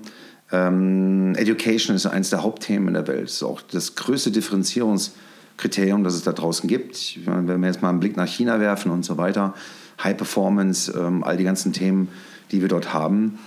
Ähm, 0.51 1.35
Education 1.35 1.95
ist 1.95 2.05
eines 2.05 2.29
der 2.29 2.43
Hauptthemen 2.43 2.87
in 2.87 2.93
der 2.93 3.07
Welt. 3.07 3.25
Es 3.25 3.33
ist 3.35 3.43
auch 3.43 3.61
das 3.61 3.95
größte 3.95 4.31
Differenzierungskriterium, 4.31 6.05
das 6.05 6.13
es 6.13 6.23
da 6.23 6.31
draußen 6.31 6.69
gibt. 6.69 7.17
Meine, 7.25 7.47
wenn 7.49 7.59
wir 7.59 7.67
jetzt 7.67 7.81
mal 7.81 7.89
einen 7.89 7.99
Blick 7.99 8.15
nach 8.15 8.27
China 8.27 8.61
werfen 8.61 8.89
und 8.89 9.03
so 9.03 9.17
weiter, 9.17 9.53
High 10.01 10.15
Performance, 10.15 10.91
ähm, 10.97 11.25
all 11.25 11.35
die 11.35 11.43
ganzen 11.43 11.73
Themen, 11.73 12.07
die 12.51 12.61
wir 12.61 12.67
dort 12.67 12.93
haben. 12.93 13.39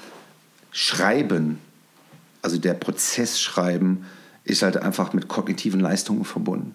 Schreiben, 0.71 1.59
also 2.41 2.59
der 2.59 2.75
Prozess 2.75 3.41
Schreiben, 3.41 4.05
ist 4.45 4.63
halt 4.63 4.77
einfach 4.77 5.13
mit 5.13 5.29
kognitiven 5.29 5.81
Leistungen 5.81 6.25
verbunden. 6.25 6.75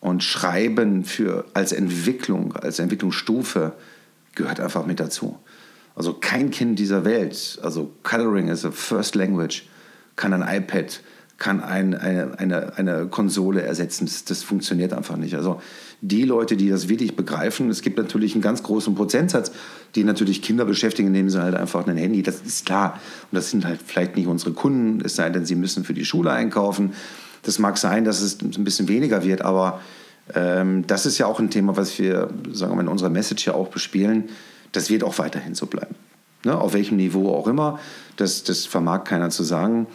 Und 0.00 0.22
Schreiben 0.22 1.04
für, 1.04 1.44
als 1.54 1.72
Entwicklung, 1.72 2.54
als 2.54 2.78
Entwicklungsstufe 2.78 3.72
gehört 4.34 4.60
einfach 4.60 4.86
mit 4.86 5.00
dazu. 5.00 5.38
Also 5.96 6.14
kein 6.14 6.50
Kind 6.50 6.78
dieser 6.78 7.04
Welt, 7.04 7.58
also 7.62 7.92
Coloring 8.04 8.48
is 8.48 8.64
a 8.64 8.70
first 8.70 9.16
language, 9.16 9.64
kann 10.14 10.32
ein 10.32 10.62
iPad, 10.62 11.00
kann 11.38 11.62
ein, 11.62 11.94
eine, 11.94 12.38
eine, 12.38 12.76
eine 12.76 13.06
Konsole 13.06 13.62
ersetzen. 13.62 14.06
Das, 14.06 14.24
das 14.24 14.42
funktioniert 14.42 14.92
einfach 14.92 15.16
nicht. 15.16 15.34
Also 15.34 15.62
die 16.00 16.22
Leute, 16.22 16.56
die 16.56 16.68
das 16.68 16.88
wirklich 16.88 17.16
begreifen, 17.16 17.70
es 17.70 17.80
gibt 17.80 17.96
natürlich 17.96 18.34
einen 18.34 18.42
ganz 18.42 18.62
großen 18.64 18.94
Prozentsatz, 18.96 19.52
die 19.94 20.04
natürlich 20.04 20.42
Kinder 20.42 20.64
beschäftigen, 20.64 21.08
indem 21.08 21.30
sie 21.30 21.40
halt 21.40 21.54
einfach 21.54 21.86
ein 21.86 21.96
Handy, 21.96 22.22
das 22.22 22.40
ist 22.40 22.66
klar. 22.66 23.00
Und 23.30 23.36
das 23.36 23.50
sind 23.50 23.64
halt 23.64 23.80
vielleicht 23.84 24.16
nicht 24.16 24.26
unsere 24.26 24.52
Kunden, 24.52 25.00
es 25.04 25.14
sei 25.14 25.30
denn, 25.30 25.46
sie 25.46 25.54
müssen 25.54 25.84
für 25.84 25.94
die 25.94 26.04
Schule 26.04 26.32
einkaufen. 26.32 26.92
Das 27.42 27.60
mag 27.60 27.78
sein, 27.78 28.04
dass 28.04 28.20
es 28.20 28.38
ein 28.42 28.64
bisschen 28.64 28.88
weniger 28.88 29.24
wird, 29.24 29.42
aber 29.42 29.80
ähm, 30.34 30.86
das 30.88 31.06
ist 31.06 31.18
ja 31.18 31.26
auch 31.26 31.38
ein 31.38 31.50
Thema, 31.50 31.76
was 31.76 31.98
wir, 32.00 32.30
sagen 32.52 32.72
wir 32.72 32.76
mal, 32.76 32.82
in 32.82 32.88
unserer 32.88 33.10
Message 33.10 33.46
ja 33.46 33.54
auch 33.54 33.68
bespielen. 33.68 34.24
Das 34.72 34.90
wird 34.90 35.04
auch 35.04 35.18
weiterhin 35.18 35.54
so 35.54 35.66
bleiben. 35.66 35.94
Ne? 36.44 36.56
Auf 36.56 36.74
welchem 36.74 36.96
Niveau 36.96 37.32
auch 37.32 37.46
immer, 37.46 37.78
das, 38.16 38.44
das 38.44 38.66
vermag 38.66 39.04
keiner 39.04 39.30
zu 39.30 39.44
sagen. 39.44 39.86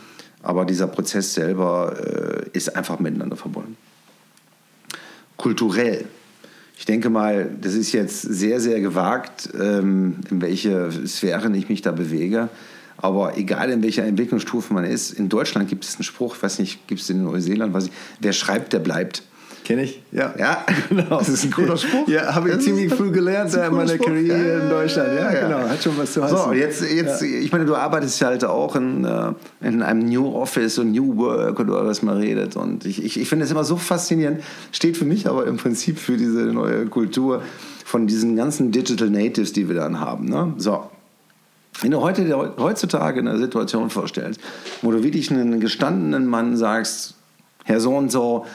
Aber 0.44 0.66
dieser 0.66 0.88
Prozess 0.88 1.34
selber 1.34 1.96
äh, 1.98 2.50
ist 2.54 2.76
einfach 2.76 3.00
miteinander 3.00 3.38
verbunden 3.38 3.76
kulturell. 5.44 6.06
Ich 6.78 6.86
denke 6.86 7.10
mal, 7.10 7.50
das 7.62 7.74
ist 7.74 7.92
jetzt 7.92 8.22
sehr, 8.22 8.62
sehr 8.62 8.80
gewagt, 8.80 9.50
ähm, 9.60 10.16
in 10.32 10.42
welche 10.42 10.90
Sphären 11.06 11.54
ich 11.54 11.68
mich 11.68 11.82
da 11.82 11.92
bewege. 11.92 12.48
Aber 12.96 13.38
egal 13.38 13.70
in 13.70 13.84
welcher 13.84 14.06
Entwicklungsstufe 14.06 14.74
man 14.74 14.86
ist, 14.86 15.12
in 15.12 15.28
Deutschland 15.28 15.68
gibt 15.68 15.84
es 15.84 15.96
einen 15.96 16.06
Spruch, 16.06 16.38
weiß 16.42 16.60
nicht, 16.60 16.88
gibt 16.88 17.02
es 17.02 17.10
in 17.10 17.26
Neuseeland, 17.26 17.74
was 17.74 17.88
ich, 17.88 17.92
wer 18.22 18.32
schreibt, 18.32 18.72
der 18.72 18.80
bleibt. 18.80 19.24
Kenne 19.64 19.84
ich, 19.84 20.02
ja. 20.12 20.34
Ja, 20.38 20.66
genau. 20.90 21.20
Das 21.20 21.30
ist 21.30 21.46
ein 21.46 21.52
cooler 21.52 21.78
Spruch. 21.78 22.08
Ja, 22.08 22.36
habe 22.36 22.50
ich 22.50 22.56
das 22.56 22.66
ziemlich 22.66 22.94
früh 22.94 23.12
gelernt 23.12 23.54
in 23.54 23.74
meiner 23.74 23.88
Spruch. 23.88 24.08
Karriere 24.08 24.62
in 24.62 24.70
Deutschland. 24.70 25.10
Ja, 25.16 25.34
ja, 25.34 25.48
genau. 25.48 25.70
Hat 25.70 25.82
schon 25.82 25.98
was 25.98 26.12
zu 26.12 26.24
heißen. 26.24 26.38
So, 26.38 26.52
jetzt, 26.52 26.82
jetzt 26.82 27.22
ja. 27.22 27.28
ich 27.28 27.52
meine, 27.52 27.66
du 27.66 27.76
arbeitest 27.76 28.20
ja 28.20 28.28
halt 28.28 28.44
auch 28.44 28.76
in, 28.76 29.06
äh, 29.06 29.32
in 29.62 29.82
einem 29.82 30.08
New 30.08 30.36
Office 30.36 30.78
und 30.80 30.92
New 30.92 31.16
Work 31.18 31.60
oder 31.60 31.86
was 31.86 32.02
man 32.02 32.18
redet. 32.18 32.58
Und 32.58 32.86
ich, 32.86 33.04
ich, 33.04 33.20
ich 33.20 33.30
finde 33.30 33.46
es 33.46 33.52
immer 33.52 33.64
so 33.64 33.78
faszinierend. 33.78 34.44
Steht 34.72 34.98
für 34.98 35.06
mich 35.06 35.28
aber 35.28 35.48
im 35.48 35.58
Prinzip 35.58 35.98
für 35.98 36.18
diese 36.18 36.42
neue 36.42 36.86
Kultur 36.88 37.42
von 37.86 38.06
diesen 38.06 38.36
ganzen 38.36 38.72
Digital 38.72 39.10
Natives, 39.10 39.54
die 39.54 39.70
wir 39.70 39.76
dann 39.76 40.00
haben. 40.00 40.26
Ne? 40.26 40.54
So, 40.58 40.90
wenn 41.82 41.92
du 41.92 42.02
heute, 42.02 42.54
heutzutage 42.58 43.20
eine 43.20 43.38
Situation 43.38 43.90
vorstellst, 43.90 44.40
wo 44.82 44.92
du 44.92 45.04
wirklich 45.04 45.32
einen 45.32 45.60
gestandenen 45.60 46.26
Mann 46.26 46.58
sagst, 46.58 47.16
Herr 47.64 47.80
so 47.80 47.96
und 47.96 48.12
so, 48.12 48.46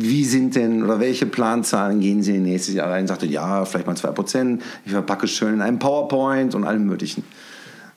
wie 0.00 0.24
sind 0.24 0.54
denn 0.54 0.84
oder 0.84 1.00
welche 1.00 1.26
Planzahlen 1.26 2.00
gehen 2.00 2.22
Sie 2.22 2.36
in 2.36 2.44
nächstes 2.44 2.74
Jahr 2.74 2.90
rein? 2.90 3.06
Sagte, 3.06 3.26
ja, 3.26 3.64
vielleicht 3.64 3.86
mal 3.86 3.96
2%, 3.96 4.60
ich 4.84 4.92
verpacke 4.92 5.26
es 5.26 5.32
schön 5.32 5.54
in 5.54 5.60
einem 5.60 5.78
PowerPoint 5.78 6.54
und 6.54 6.64
allem 6.64 6.86
Möglichen. 6.86 7.24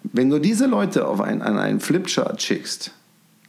Wenn 0.04 0.30
du 0.30 0.40
diese 0.40 0.66
Leute 0.66 1.08
auf 1.08 1.22
ein, 1.22 1.42
an 1.42 1.60
einen 1.60 1.80
Flipchart 1.80 2.42
schickst, 2.42 2.92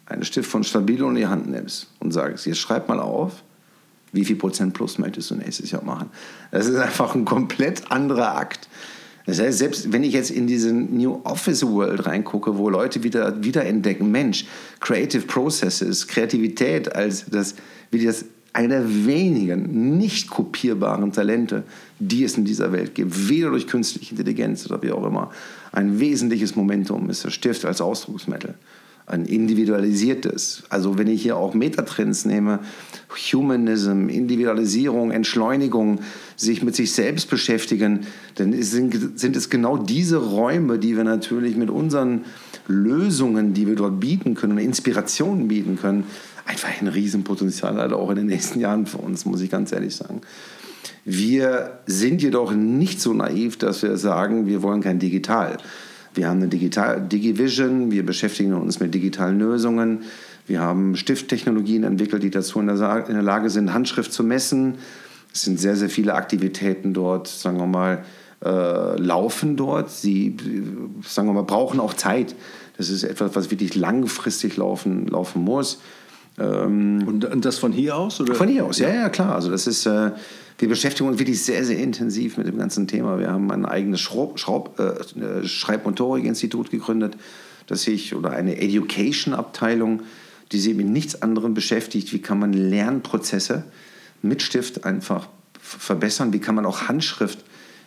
einen 0.07 0.25
Stift 0.25 0.51
von 0.51 0.65
Stabilo 0.65 1.09
in 1.09 1.15
die 1.15 1.27
Hand 1.27 1.49
nimmst 1.49 1.89
und 2.01 2.13
sagst, 2.13 2.47
jetzt 2.47 2.59
schreib 2.59 2.89
mal 2.89 3.01
auf, 3.01 3.43
wie 4.13 4.25
viel 4.25 4.37
Prozent 4.37 4.75
plus 4.75 4.99
möchtest 4.99 5.31
du 5.31 5.37
nächstes 5.37 5.71
Jahr 5.71 5.83
machen? 5.83 6.11
Das 6.51 6.67
ist 6.67 6.77
einfach 6.77 7.15
ein 7.15 7.25
komplett 7.25 7.91
anderer 7.91 8.37
Akt. 8.37 8.69
Das 9.25 9.41
heißt, 9.41 9.59
selbst 9.59 9.93
wenn 9.93 10.03
ich 10.03 10.13
jetzt 10.13 10.31
in 10.31 10.47
diese 10.47 10.73
New 10.73 11.21
Office 11.25 11.65
World 11.65 12.07
reingucke, 12.07 12.59
wo 12.59 12.69
Leute 12.69 13.03
wieder 13.03 13.43
wiederentdecken, 13.43 14.11
Mensch, 14.11 14.45
Creative 14.81 15.27
Processes, 15.27 16.09
Kreativität 16.09 16.95
als 16.95 17.25
das, 17.27 17.55
wie 17.91 18.05
das 18.05 18.25
einer 18.53 19.07
wenigen 19.07 19.97
nicht 19.99 20.29
kopierbaren 20.29 21.13
Talente, 21.13 21.63
die 21.99 22.25
es 22.25 22.37
in 22.37 22.45
dieser 22.45 22.73
Welt 22.73 22.95
gibt, 22.95 23.29
weder 23.29 23.51
durch 23.51 23.67
künstliche 23.67 24.11
Intelligenz 24.11 24.67
oder 24.67 24.83
wie 24.83 24.93
auch 24.93 25.07
immer. 25.07 25.31
Ein 25.73 26.01
wesentliches 26.01 26.55
Momentum 26.55 27.09
ist 27.09 27.25
der 27.25 27.31
Stift 27.31 27.65
als 27.65 27.81
Ausdrucksmittel. 27.81 28.55
Ein 29.07 29.25
individualisiertes. 29.25 30.65
Also 30.69 30.97
wenn 30.97 31.09
ich 31.09 31.23
hier 31.23 31.37
auch 31.37 31.55
Metatrends 31.55 32.25
nehme, 32.25 32.61
Humanism, 33.11 34.09
Individualisierung, 34.09 35.11
Entschleunigung, 35.11 36.01
sich 36.37 36.63
mit 36.63 36.77
sich 36.77 36.93
selbst 36.93 37.29
beschäftigen, 37.29 38.01
dann 38.37 38.53
sind, 38.63 39.19
sind 39.19 39.35
es 39.35 39.51
genau 39.51 39.77
diese 39.77 40.19
Räume, 40.19 40.79
die 40.79 40.97
wir 40.97 41.05
natürlich 41.05 41.57
mit 41.57 41.71
unseren 41.71 42.25
Lösungen, 42.73 43.55
die 43.55 43.67
wir 43.67 43.77
dort 43.77 44.01
bieten 44.01 44.35
können, 44.35 44.59
Inspirationen 44.59 45.49
bieten 45.49 45.77
können, 45.77 46.05
einfach 46.47 46.69
ein 46.81 46.89
Riesenpotenzial 46.89 47.77
hat, 47.77 47.93
auch 47.93 48.11
in 48.11 48.17
den 48.17 48.27
nächsten 48.27 48.61
Jahren 48.61 48.87
für 48.87 48.99
uns, 48.99 49.25
muss 49.25 49.41
ich 49.41 49.51
ganz 49.51 49.73
ehrlich 49.73 49.95
sagen. 49.95 50.23
Wir 51.05 51.81
sind 51.87 52.23
jedoch 52.23 52.53
nicht 52.53 53.01
so 53.01 53.13
naiv, 53.13 53.59
dass 53.59 53.83
wir 53.83 53.97
sagen, 53.97 54.47
wir 54.47 54.63
wollen 54.63 54.81
kein 54.81 54.99
Digital. 54.99 55.59
Wir 56.15 56.29
haben 56.29 56.39
eine 56.39 56.49
Digital 56.49 57.01
Digivision, 57.01 57.91
wir 57.91 58.05
beschäftigen 58.05 58.55
uns 58.55 58.81
mit 58.81 58.95
digitalen 58.95 59.39
Lösungen. 59.39 60.03
Wir 60.47 60.61
haben 60.61 60.97
Stifttechnologien 60.97 61.85
entwickelt, 61.85 62.23
die 62.23 62.31
dazu 62.31 62.61
in 62.61 62.67
der, 62.67 63.07
in 63.09 63.15
der 63.15 63.23
Lage 63.23 63.49
sind, 63.49 63.73
Handschrift 63.73 64.13
zu 64.13 64.23
messen. 64.23 64.75
Es 65.33 65.43
sind 65.43 65.59
sehr, 65.59 65.77
sehr 65.77 65.89
viele 65.89 66.15
Aktivitäten 66.15 66.93
dort, 66.93 67.29
sagen 67.29 67.59
wir 67.59 67.67
mal, 67.67 68.05
äh, 68.45 68.97
laufen 69.01 69.57
dort. 69.57 69.91
Sie, 69.91 70.37
sagen 71.07 71.29
wir 71.29 71.33
mal, 71.33 71.45
brauchen 71.45 71.81
auch 71.81 71.95
Zeit. 71.95 72.35
Das 72.77 72.89
ist 72.89 73.05
etwas, 73.05 73.35
was 73.35 73.51
wirklich 73.51 73.75
langfristig 73.75 74.57
laufen, 74.57 75.07
laufen 75.07 75.43
muss. 75.43 75.81
Ähm, 76.39 77.05
und, 77.07 77.25
und, 77.25 77.45
das 77.45 77.59
von 77.59 77.73
hier 77.73 77.97
aus? 77.97 78.21
Oder? 78.21 78.35
Von 78.35 78.49
hier 78.49 78.65
aus, 78.65 78.79
ja, 78.79 78.89
ja, 78.89 79.09
klar. 79.09 79.35
Also 79.35 79.51
das 79.51 79.67
ist, 79.67 79.87
äh, 79.87 80.13
wir 80.59 80.69
beschäftigen 80.69 81.09
uns 81.09 81.19
wirklich 81.19 81.43
sehr, 81.43 81.65
sehr 81.65 81.79
intensiv 81.79 82.39
mit 82.39 82.47
dem 82.47 82.57
ganzen 82.57 82.87
Thema. 82.87 83.19
Wir 83.19 83.31
haben 83.31 83.51
ein 83.51 83.67
eigenes 83.67 84.01
Schraub, 84.01 84.39
Schraub, 84.39 84.79
äh, 84.81 85.47
Schreibmotorik-Institut 85.47 86.71
gegründet. 86.71 87.17
dass 87.69 87.87
ich, 87.87 88.15
oder 88.15 88.31
eine 88.31 88.61
Education-Abteilung, 88.61 90.03
die 90.51 90.59
sich 90.59 90.75
mit 90.75 90.87
nichts 90.87 91.23
anderem 91.23 91.55
beschäftigt, 91.55 92.13
wie 92.13 92.21
kann 92.21 92.39
man 92.39 92.53
Lernprozesse 92.53 93.65
mit 94.21 94.43
Stift 94.43 94.85
einfach 94.85 95.29
verbessern, 95.61 96.33
wie 96.33 96.41
kann 96.41 96.55
man 96.55 96.67
auch 96.67 96.89
Handschrift 96.89 97.39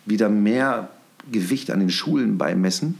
wieder 0.06 0.28
mehr 0.28 0.90
Gewicht 1.30 1.70
an 1.70 1.80
den 1.80 1.90
Schulen 1.90 2.38
beimessen. 2.38 2.98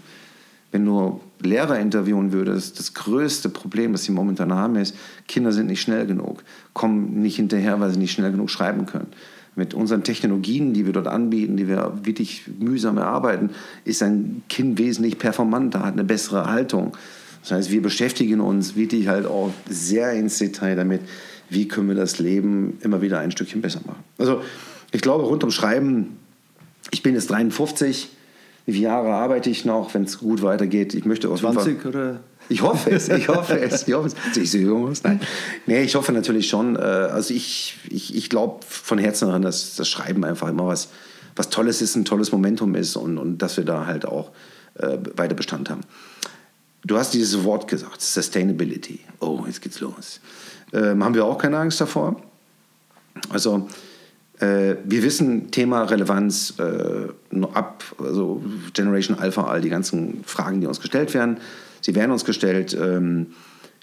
Wenn 0.70 0.84
du 0.84 1.20
Lehrer 1.40 1.78
interviewen 1.78 2.32
würdest, 2.32 2.78
das 2.78 2.94
größte 2.94 3.48
Problem, 3.48 3.92
das 3.92 4.04
sie 4.04 4.12
momentan 4.12 4.52
haben, 4.52 4.76
ist, 4.76 4.94
Kinder 5.28 5.52
sind 5.52 5.66
nicht 5.66 5.80
schnell 5.80 6.06
genug, 6.06 6.42
kommen 6.72 7.20
nicht 7.20 7.36
hinterher, 7.36 7.80
weil 7.80 7.90
sie 7.90 7.98
nicht 7.98 8.12
schnell 8.12 8.30
genug 8.30 8.50
schreiben 8.50 8.86
können. 8.86 9.08
Mit 9.54 9.72
unseren 9.72 10.02
Technologien, 10.02 10.74
die 10.74 10.84
wir 10.84 10.92
dort 10.92 11.06
anbieten, 11.06 11.56
die 11.56 11.68
wir 11.68 12.00
wirklich 12.02 12.44
mühsam 12.58 12.98
erarbeiten, 12.98 13.50
ist 13.84 14.02
ein 14.02 14.42
Kind 14.48 14.78
wesentlich 14.78 15.18
performanter, 15.18 15.80
hat 15.80 15.94
eine 15.94 16.04
bessere 16.04 16.46
Haltung. 16.46 16.96
Das 17.42 17.52
heißt, 17.52 17.70
wir 17.70 17.80
beschäftigen 17.80 18.40
uns 18.40 18.76
wirklich 18.76 19.08
halt 19.08 19.24
auch 19.24 19.52
sehr 19.68 20.12
ins 20.12 20.38
Detail 20.38 20.76
damit, 20.76 21.00
wie 21.48 21.68
können 21.68 21.88
wir 21.88 21.94
das 21.94 22.18
Leben 22.18 22.78
immer 22.80 23.02
wieder 23.02 23.20
ein 23.20 23.30
Stückchen 23.30 23.62
besser 23.62 23.80
machen. 23.86 24.02
Also 24.18 24.42
ich 24.92 25.00
glaube, 25.00 25.24
rund 25.24 25.42
ums 25.42 25.54
Schreiben, 25.54 26.16
ich 26.90 27.02
bin 27.02 27.14
jetzt 27.14 27.30
53, 27.30 28.10
wie 28.66 28.72
viele 28.72 28.84
Jahre 28.84 29.14
arbeite 29.14 29.48
ich 29.48 29.64
noch, 29.64 29.94
wenn 29.94 30.04
es 30.04 30.18
gut 30.18 30.42
weitergeht? 30.42 30.94
Ich 30.94 31.04
möchte 31.04 31.28
auf 31.28 31.40
20 31.40 31.80
Fall, 31.80 31.88
oder? 31.88 32.20
Ich 32.48 32.62
hoffe 32.62 32.90
es, 32.90 33.08
ich 33.08 33.28
hoffe 33.28 33.58
es, 33.58 33.86
ich 33.86 33.94
hoffe 33.94 34.08
es. 34.08 34.34
Sehe 34.34 34.42
ich 34.42 34.50
so 34.50 34.58
jung 34.58 34.88
aus? 34.88 35.02
Nein. 35.04 35.20
Nee, 35.66 35.82
ich 35.82 35.94
hoffe 35.94 36.12
natürlich 36.12 36.48
schon. 36.48 36.76
Äh, 36.76 36.80
also 36.80 37.32
ich, 37.32 37.78
ich, 37.88 38.14
ich 38.14 38.28
glaube 38.28 38.64
von 38.68 38.98
Herzen 38.98 39.26
daran, 39.26 39.42
dass 39.42 39.76
das 39.76 39.88
Schreiben 39.88 40.24
einfach 40.24 40.48
immer 40.48 40.66
was, 40.66 40.88
was 41.36 41.48
Tolles 41.48 41.80
ist, 41.80 41.96
ein 41.96 42.04
tolles 42.04 42.32
Momentum 42.32 42.74
ist 42.74 42.96
und, 42.96 43.18
und 43.18 43.38
dass 43.38 43.56
wir 43.56 43.64
da 43.64 43.86
halt 43.86 44.04
auch 44.04 44.30
äh, 44.78 44.98
weiter 45.16 45.34
Bestand 45.34 45.70
haben. 45.70 45.82
Du 46.84 46.96
hast 46.96 47.14
dieses 47.14 47.42
Wort 47.44 47.68
gesagt, 47.68 48.00
Sustainability. 48.00 49.00
Oh, 49.20 49.44
jetzt 49.46 49.60
geht's 49.60 49.80
los. 49.80 50.20
Ähm, 50.72 51.04
haben 51.04 51.14
wir 51.14 51.24
auch 51.24 51.38
keine 51.38 51.58
Angst 51.58 51.80
davor? 51.80 52.20
Also, 53.30 53.68
äh, 54.40 54.76
wir 54.84 55.02
wissen 55.02 55.50
Thema 55.50 55.84
Relevanz 55.84 56.54
äh, 56.58 57.08
ab, 57.54 57.84
also 57.98 58.42
Generation 58.74 59.18
Alpha, 59.18 59.44
all 59.44 59.60
die 59.60 59.70
ganzen 59.70 60.22
Fragen, 60.24 60.60
die 60.60 60.66
uns 60.66 60.80
gestellt 60.80 61.14
werden. 61.14 61.38
Sie 61.80 61.94
werden 61.94 62.10
uns 62.10 62.24
gestellt. 62.24 62.76
Ähm, 62.78 63.28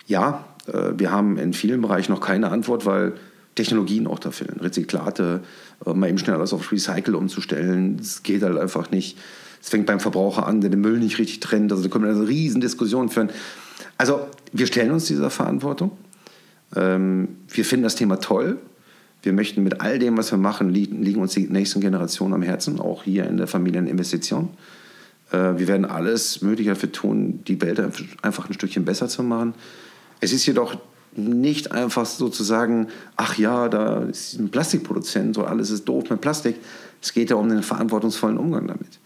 ja, 0.06 0.46
äh, 0.68 0.92
wir 0.96 1.12
haben 1.12 1.38
in 1.38 1.54
vielen 1.54 1.82
Bereichen 1.82 2.12
noch 2.12 2.22
keine 2.22 2.52
Antwort, 2.52 2.86
weil 2.86 3.14
Technologien 3.56 4.08
auch 4.08 4.20
da 4.20 4.32
fehlen. 4.32 4.60
Rezyklate, 4.60 5.42
äh, 5.86 5.94
mal 5.94 6.10
eben 6.10 6.18
schnell 6.18 6.36
alles 6.36 6.54
auf 6.54 6.72
Recycle 6.72 7.16
umzustellen, 7.16 7.98
das 7.98 8.24
geht 8.24 8.44
halt 8.44 8.58
einfach 8.58 8.92
nicht. 8.92 9.18
Es 9.62 9.70
fängt 9.70 9.86
beim 9.86 10.00
Verbraucher 10.00 10.46
an, 10.46 10.62
der 10.62 10.70
den 10.70 10.82
Müll 10.82 11.00
nicht 11.00 11.18
richtig 11.20 11.40
trennt. 11.40 11.72
Also 11.72 11.84
da 11.84 11.90
können 11.90 12.04
wir 12.04 12.12
eine 12.12 12.28
riesen 12.28 12.60
Diskussion 12.60 13.10
führen. 13.10 13.30
Also 13.98 14.28
wir 14.52 14.68
stellen 14.68 14.92
uns 14.92 15.06
dieser 15.06 15.30
Verantwortung. 15.30 15.92
Ähm, 16.76 17.38
wir 17.48 17.64
finden 17.64 17.84
das 17.84 17.96
Thema 17.96 18.20
toll. 18.20 18.60
Wir 19.24 19.32
möchten 19.32 19.64
mit 19.64 19.80
all 19.80 20.00
dem, 20.00 20.18
was 20.18 20.32
wir 20.32 20.38
machen, 20.38 20.70
liegen 20.70 21.22
uns 21.22 21.34
die 21.34 21.48
nächsten 21.48 21.80
Generationen 21.80 22.34
am 22.34 22.42
Herzen, 22.42 22.80
auch 22.80 23.04
hier 23.04 23.26
in 23.26 23.38
der 23.38 23.48
Familieninvestition. 23.48 24.50
Äh, 25.32 25.58
wir 25.58 25.68
werden 25.68 25.86
alles 25.86 26.42
Mögliche 26.42 26.72
dafür 26.72 26.92
tun, 26.92 27.40
die 27.48 27.60
Welt 27.62 27.82
einfach 28.22 28.48
ein 28.48 28.54
Stückchen 28.54 28.84
besser 28.84 29.08
zu 29.08 29.24
machen. 29.24 29.54
Es 30.20 30.34
ist 30.34 30.46
jedoch 30.46 30.76
nicht 31.16 31.72
einfach 31.72 32.06
sozusagen, 32.06 32.88
ach 33.16 33.38
ja, 33.38 33.70
da 33.70 34.04
ist 34.04 34.40
ein 34.40 34.50
Plastikproduzent 34.50 35.38
und 35.38 35.46
alles 35.46 35.70
ist 35.70 35.86
doof 35.86 36.10
mit 36.10 36.20
Plastik. 36.20 36.58
Es 37.02 37.14
geht 37.14 37.30
ja 37.30 37.38
um 37.38 37.48
den 37.48 37.64
verantwortungsvollen 37.64 38.38
Umgang 38.38 38.68
damit. 38.68 39.00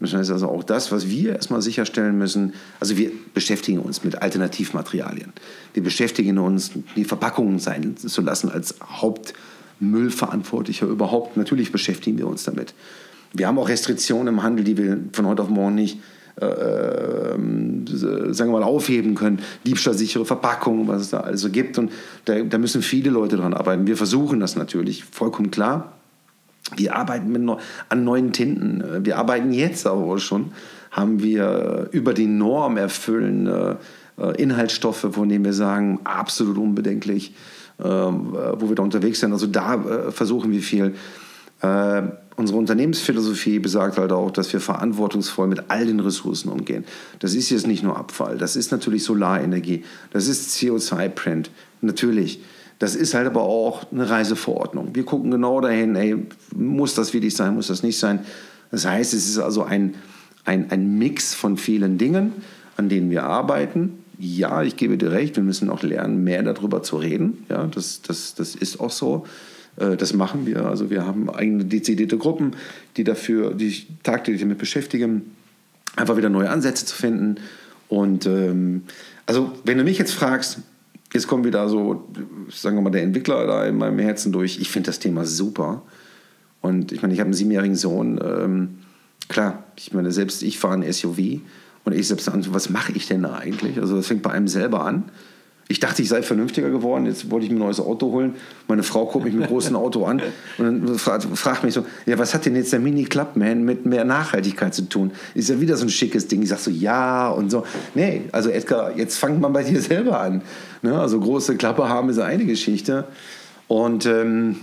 Das 0.00 0.12
heißt 0.12 0.32
also 0.32 0.48
auch 0.48 0.64
das, 0.64 0.90
was 0.90 1.08
wir 1.08 1.36
erstmal 1.36 1.62
sicherstellen 1.62 2.18
müssen, 2.18 2.54
also 2.80 2.96
wir 2.96 3.12
beschäftigen 3.34 3.78
uns 3.78 4.02
mit 4.02 4.20
Alternativmaterialien. 4.20 5.32
Wir 5.74 5.82
beschäftigen 5.82 6.38
uns, 6.38 6.72
die 6.96 7.04
Verpackungen 7.04 7.60
sein 7.60 7.96
zu 7.96 8.20
lassen 8.20 8.50
als 8.50 8.74
Hauptmüllverantwortlicher 9.82 10.86
überhaupt. 10.86 11.36
Natürlich 11.36 11.72
beschäftigen 11.72 12.18
wir 12.18 12.26
uns 12.26 12.44
damit. 12.44 12.74
Wir 13.32 13.48
haben 13.48 13.58
auch 13.58 13.68
Restriktionen 13.68 14.28
im 14.28 14.42
Handel, 14.42 14.64
die 14.64 14.76
wir 14.76 14.98
von 15.12 15.26
heute 15.26 15.42
auf 15.42 15.48
morgen 15.48 15.74
nicht 15.74 15.98
äh, 16.40 16.46
ähm, 17.34 17.84
sagen 17.86 18.52
wir 18.52 18.60
mal, 18.60 18.62
aufheben 18.62 19.14
können. 19.14 19.40
Diebstahlsichere 19.66 20.24
Verpackungen, 20.24 20.88
was 20.88 21.02
es 21.02 21.10
da 21.10 21.20
also 21.20 21.50
gibt. 21.50 21.78
Und 21.78 21.92
da, 22.24 22.40
da 22.42 22.58
müssen 22.58 22.82
viele 22.82 23.10
Leute 23.10 23.36
dran 23.36 23.52
arbeiten. 23.54 23.86
Wir 23.86 23.96
versuchen 23.96 24.40
das 24.40 24.56
natürlich, 24.56 25.04
vollkommen 25.04 25.50
klar. 25.50 25.92
Wir 26.76 26.96
arbeiten 26.96 27.32
mit, 27.32 27.58
an 27.88 28.04
neuen 28.04 28.32
Tinten. 28.32 29.04
Wir 29.04 29.18
arbeiten 29.18 29.52
jetzt 29.52 29.86
aber 29.86 30.18
schon, 30.18 30.52
haben 30.90 31.22
wir 31.22 31.88
über 31.90 32.14
die 32.14 32.26
Norm 32.26 32.76
erfüllende 32.78 33.78
äh, 34.18 34.42
Inhaltsstoffe, 34.42 35.08
von 35.10 35.28
denen 35.28 35.44
wir 35.44 35.52
sagen, 35.52 36.00
absolut 36.04 36.56
unbedenklich, 36.56 37.34
wo 37.78 38.68
wir 38.68 38.74
da 38.74 38.82
unterwegs 38.82 39.20
sind. 39.20 39.32
Also 39.32 39.46
da 39.46 39.74
äh, 39.74 40.12
versuchen 40.12 40.50
wir 40.50 40.62
viel. 40.62 40.94
Äh, 41.60 42.02
unsere 42.36 42.58
Unternehmensphilosophie 42.58 43.58
besagt 43.58 43.98
halt 43.98 44.12
auch, 44.12 44.30
dass 44.30 44.52
wir 44.52 44.60
verantwortungsvoll 44.60 45.46
mit 45.46 45.64
all 45.68 45.86
den 45.86 46.00
Ressourcen 46.00 46.50
umgehen. 46.50 46.84
Das 47.18 47.34
ist 47.34 47.50
jetzt 47.50 47.66
nicht 47.66 47.82
nur 47.82 47.96
Abfall, 47.96 48.38
das 48.38 48.56
ist 48.56 48.72
natürlich 48.72 49.04
Solarenergie, 49.04 49.84
das 50.10 50.28
ist 50.28 50.50
CO2-Print, 50.56 51.50
natürlich. 51.80 52.42
Das 52.78 52.96
ist 52.96 53.14
halt 53.14 53.28
aber 53.28 53.42
auch 53.42 53.92
eine 53.92 54.10
Reiseverordnung. 54.10 54.94
Wir 54.94 55.04
gucken 55.04 55.30
genau 55.30 55.60
dahin, 55.60 55.94
ey, 55.94 56.16
muss 56.56 56.96
das 56.96 57.14
wirklich 57.14 57.36
sein, 57.36 57.54
muss 57.54 57.68
das 57.68 57.84
nicht 57.84 57.96
sein. 57.96 58.20
Das 58.72 58.84
heißt, 58.86 59.14
es 59.14 59.28
ist 59.28 59.38
also 59.38 59.62
ein, 59.62 59.94
ein, 60.44 60.72
ein 60.72 60.98
Mix 60.98 61.32
von 61.32 61.56
vielen 61.56 61.96
Dingen, 61.96 62.32
an 62.76 62.88
denen 62.88 63.08
wir 63.10 63.22
arbeiten. 63.22 64.01
Ja, 64.18 64.62
ich 64.62 64.76
gebe 64.76 64.98
dir 64.98 65.10
recht, 65.10 65.36
wir 65.36 65.42
müssen 65.42 65.70
auch 65.70 65.82
lernen, 65.82 66.22
mehr 66.24 66.42
darüber 66.42 66.82
zu 66.82 66.96
reden. 66.96 67.44
Ja, 67.48 67.66
das, 67.66 68.02
das, 68.02 68.34
das 68.34 68.54
ist 68.54 68.80
auch 68.80 68.90
so. 68.90 69.26
Äh, 69.76 69.96
das 69.96 70.12
machen 70.12 70.46
wir. 70.46 70.66
Also 70.66 70.90
wir 70.90 71.06
haben 71.06 71.30
eigene 71.30 71.64
dezidierte 71.64 72.18
Gruppen, 72.18 72.52
die 72.96 73.04
dafür, 73.04 73.54
die 73.54 73.86
tagtäglich 74.02 74.42
damit 74.42 74.58
beschäftigen, 74.58 75.32
einfach 75.96 76.16
wieder 76.16 76.28
neue 76.28 76.50
Ansätze 76.50 76.86
zu 76.86 76.94
finden. 76.94 77.36
Und 77.88 78.26
ähm, 78.26 78.82
also 79.26 79.52
wenn 79.64 79.78
du 79.78 79.84
mich 79.84 79.98
jetzt 79.98 80.12
fragst, 80.12 80.60
Jetzt 81.12 81.28
kommt 81.28 81.44
wieder 81.44 81.68
so, 81.68 82.08
sagen 82.50 82.76
wir 82.76 82.82
mal, 82.82 82.90
der 82.90 83.02
Entwickler 83.02 83.46
da 83.46 83.66
in 83.66 83.76
meinem 83.76 83.98
Herzen 83.98 84.32
durch. 84.32 84.58
Ich 84.58 84.70
finde 84.70 84.86
das 84.86 84.98
Thema 84.98 85.26
super. 85.26 85.82
Und 86.62 86.92
ich 86.92 87.02
meine, 87.02 87.12
ich 87.12 87.20
habe 87.20 87.26
einen 87.26 87.34
siebenjährigen 87.34 87.76
Sohn. 87.76 88.18
Ähm, 88.24 88.78
klar, 89.28 89.64
ich 89.76 89.92
meine, 89.92 90.10
selbst 90.10 90.42
ich 90.42 90.58
fahre 90.58 90.74
ein 90.74 90.90
SUV 90.90 91.40
und 91.84 91.92
ich 91.92 92.08
selbst, 92.08 92.30
was 92.52 92.70
mache 92.70 92.92
ich 92.92 93.08
denn 93.08 93.22
da 93.22 93.34
eigentlich? 93.34 93.78
Also 93.78 93.96
das 93.96 94.06
fängt 94.06 94.22
bei 94.22 94.30
einem 94.30 94.48
selber 94.48 94.84
an. 94.84 95.04
Ich 95.68 95.80
dachte, 95.80 96.02
ich 96.02 96.08
sei 96.08 96.22
vernünftiger 96.22 96.70
geworden. 96.70 97.06
Jetzt 97.06 97.30
wollte 97.30 97.46
ich 97.46 97.50
mir 97.50 97.56
ein 97.56 97.64
neues 97.64 97.80
Auto 97.80 98.10
holen. 98.10 98.34
Meine 98.68 98.82
Frau 98.82 99.06
guckt 99.06 99.24
mich 99.24 99.32
mit 99.32 99.48
großen 99.48 99.74
Auto 99.74 100.04
an 100.04 100.20
und 100.58 101.00
fragt, 101.00 101.26
fragt 101.34 101.64
mich 101.64 101.72
so: 101.72 101.86
Ja, 102.04 102.18
was 102.18 102.34
hat 102.34 102.44
denn 102.44 102.56
jetzt 102.56 102.72
der 102.72 102.80
Mini 102.80 103.04
Clubman 103.04 103.64
mit 103.64 103.86
mehr 103.86 104.04
Nachhaltigkeit 104.04 104.74
zu 104.74 104.88
tun? 104.88 105.12
Ist 105.34 105.48
ja 105.48 105.60
wieder 105.60 105.76
so 105.76 105.86
ein 105.86 105.88
schickes 105.88 106.28
Ding. 106.28 106.42
Ich 106.42 106.50
sage 106.50 106.60
so: 106.60 106.70
Ja 106.70 107.30
und 107.30 107.50
so. 107.50 107.64
Nee, 107.94 108.24
also 108.32 108.50
Edgar, 108.50 108.96
jetzt 108.98 109.16
fangt 109.16 109.40
man 109.40 109.52
bei 109.52 109.62
dir 109.62 109.80
selber 109.80 110.20
an. 110.20 110.42
Ne? 110.82 110.98
Also 110.98 111.18
große 111.18 111.56
Klappe 111.56 111.88
haben 111.88 112.10
ist 112.10 112.18
eine 112.18 112.44
Geschichte. 112.44 113.06
Und 113.66 114.04
ähm, 114.04 114.56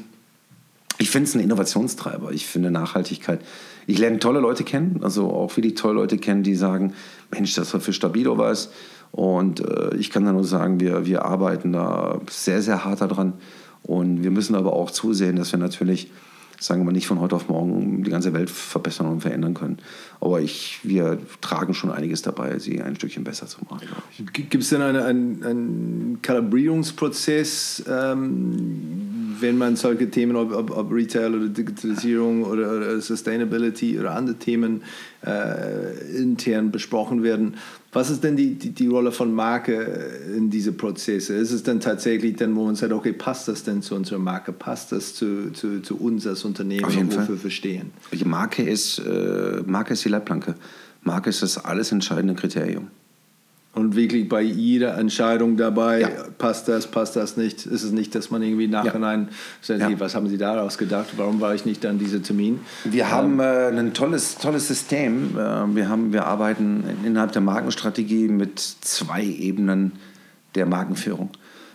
ich 1.00 1.10
finde 1.10 1.30
es 1.30 1.34
ein 1.34 1.40
Innovationstreiber. 1.40 2.34
Ich 2.34 2.46
finde 2.46 2.70
Nachhaltigkeit. 2.70 3.40
Ich 3.90 3.98
lerne 3.98 4.20
tolle 4.20 4.40
Leute 4.40 4.64
kennen, 4.64 5.00
also 5.02 5.32
auch 5.32 5.50
viele 5.50 5.74
tolle 5.74 5.96
Leute 5.96 6.20
kennen, 6.20 6.44
die 6.44 6.54
sagen: 6.54 6.94
Mensch, 7.32 7.56
das 7.56 7.74
war 7.74 7.82
für 7.82 7.92
Stabilo 7.92 8.38
was 8.38 8.70
und 9.12 9.62
äh, 9.62 9.96
ich 9.96 10.12
kann 10.12 10.26
da 10.26 10.32
nur 10.32 10.44
sagen, 10.44 10.80
wir, 10.80 11.08
wir 11.08 11.26
arbeiten 11.26 11.74
da 11.74 12.22
sehr, 12.30 12.62
sehr 12.62 12.86
hart 12.86 13.02
daran. 13.02 13.34
Und 13.82 14.24
wir 14.24 14.30
müssen 14.30 14.56
aber 14.56 14.74
auch 14.74 14.92
zusehen, 14.92 15.38
dass 15.38 15.52
wir 15.52 15.60
natürlich, 15.60 16.12
sagen 16.60 16.82
wir 16.82 16.86
mal, 16.86 16.92
nicht 16.92 17.08
von 17.08 17.20
heute 17.20 17.36
auf 17.36 17.48
morgen 17.48 18.04
die 18.04 18.12
ganze 18.12 18.34
Welt 18.34 18.50
verbessern 18.50 19.08
und 19.08 19.22
verändern 19.22 19.54
können. 19.54 19.78
Aber 20.20 20.42
ich, 20.42 20.80
wir 20.84 21.18
tragen 21.40 21.74
schon 21.74 21.92
einiges 21.92 22.22
dabei, 22.22 22.60
sie 22.60 22.82
ein 22.82 22.96
Stückchen 22.96 23.24
besser 23.24 23.48
zu 23.48 23.60
machen. 23.70 23.88
Gibt 24.34 24.56
es 24.56 24.70
denn 24.70 24.82
eine, 24.82 25.06
einen, 25.06 25.44
einen 25.44 26.20
Kalibrierungsprozess, 26.22 27.86
ähm, 27.90 29.38
wenn 29.40 29.58
man 29.58 29.78
solche 29.78 30.12
Themen, 30.12 30.36
ob, 30.36 30.54
ob, 30.54 30.76
ob 30.76 30.92
Retail 30.92 31.34
oder 31.34 31.48
Digitalisierung 31.48 32.44
oder, 32.44 32.76
oder, 32.76 33.00
Sustainability 33.00 33.98
oder 33.98 34.16
andere 34.16 34.36
Themen 34.36 34.84
äh, 35.26 36.18
intern 36.18 36.72
besprochen 36.72 37.24
werden? 37.24 37.56
Was 37.92 38.12
ist 38.12 38.24
denn 38.24 38.36
die, 38.36 38.54
die, 38.54 38.70
die, 38.70 38.88
Rolle 38.88 39.12
von 39.12 39.34
Marke 39.34 39.74
in 40.36 40.52
diese 40.52 40.74
Prozesse? 40.74 41.34
Ist 41.34 41.52
es 41.52 41.64
denn 41.64 41.80
tatsächlich 41.80 42.36
dann, 42.36 42.56
wo 42.56 42.66
man 42.66 42.76
sagt, 42.76 42.94
okay, 42.94 43.14
passt 43.14 43.48
das 43.48 43.64
denn 43.64 43.82
zu 43.82 43.96
unserer 43.96 44.20
Marke? 44.20 44.52
Passt 44.52 44.92
das 44.92 45.16
zu, 45.16 45.52
zu, 45.54 45.82
zu 45.82 45.98
uns 45.98 46.28
als 46.28 46.46
Unternehmen, 46.46 46.86
Auf 46.86 46.94
jeden 46.94 47.12
wofür 47.16 47.42
wir 47.44 47.50
stehen? 47.50 47.92
Die 48.12 48.26
Marke 48.26 48.62
ist, 48.62 49.00
äh, 49.00 49.64
Marke 49.66 49.94
ist 49.94 50.06
die 50.06 50.10
Leitplanke. 50.10 50.54
Marke 51.02 51.32
ist 51.32 51.42
das 51.42 51.64
alles 51.66 51.92
entscheidende 51.92 52.36
Kriterium. 52.36 52.90
Und 53.76 53.96
wirklich 53.96 54.28
bei 54.28 54.42
jeder 54.42 54.98
Entscheidung 54.98 55.56
dabei, 55.56 56.02
ja. 56.02 56.10
passt 56.40 56.68
das, 56.68 56.88
passt 56.88 57.16
das 57.16 57.38
nicht, 57.38 57.68
ist 57.68 57.84
es 57.84 57.92
nicht, 57.92 58.16
dass 58.16 58.32
man 58.32 58.42
irgendwie 58.42 58.68
nachhinein 58.68 59.30
ja. 59.30 59.36
sagt, 59.62 59.82
hey, 59.82 60.00
was 60.00 60.16
haben 60.16 60.28
Sie 60.28 60.40
daraus 60.40 60.80
gedacht, 60.80 61.10
warum 61.18 61.40
war 61.40 61.54
ich 61.54 61.66
nicht 61.66 61.86
an 61.86 62.00
diesem 62.00 62.24
Termin? 62.24 62.62
Wir 62.84 63.04
ähm, 63.04 63.10
haben 63.12 63.40
äh, 63.40 63.68
ein 63.68 63.94
tolles, 63.94 64.40
tolles 64.40 64.68
System. 64.68 65.38
Äh, 65.38 65.76
wir, 65.76 65.88
haben, 65.88 66.12
wir 66.14 66.26
arbeiten 66.26 66.84
innerhalb 67.06 67.32
der 67.32 67.44
Markenstrategie 67.44 68.28
mit 68.28 68.60
zwei 68.60 69.24
Ebenen 69.24 69.92
der 70.56 70.66
Markenführung. 70.66 71.30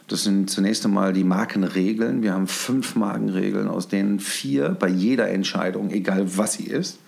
Das 0.08 0.24
sind 0.24 0.50
zunächst 0.50 0.84
einmal 0.84 1.12
die 1.12 1.24
Markenregeln. 1.24 2.22
Wir 2.22 2.34
haben 2.34 2.48
fünf 2.48 2.96
Markenregeln, 2.96 3.68
aus 3.68 3.86
denen 3.86 4.18
vier 4.18 4.70
bei 4.70 4.88
jeder 4.88 5.28
Entscheidung, 5.28 5.90
egal 5.90 6.36
was 6.36 6.54
sie 6.54 6.64
ist, 6.64 6.98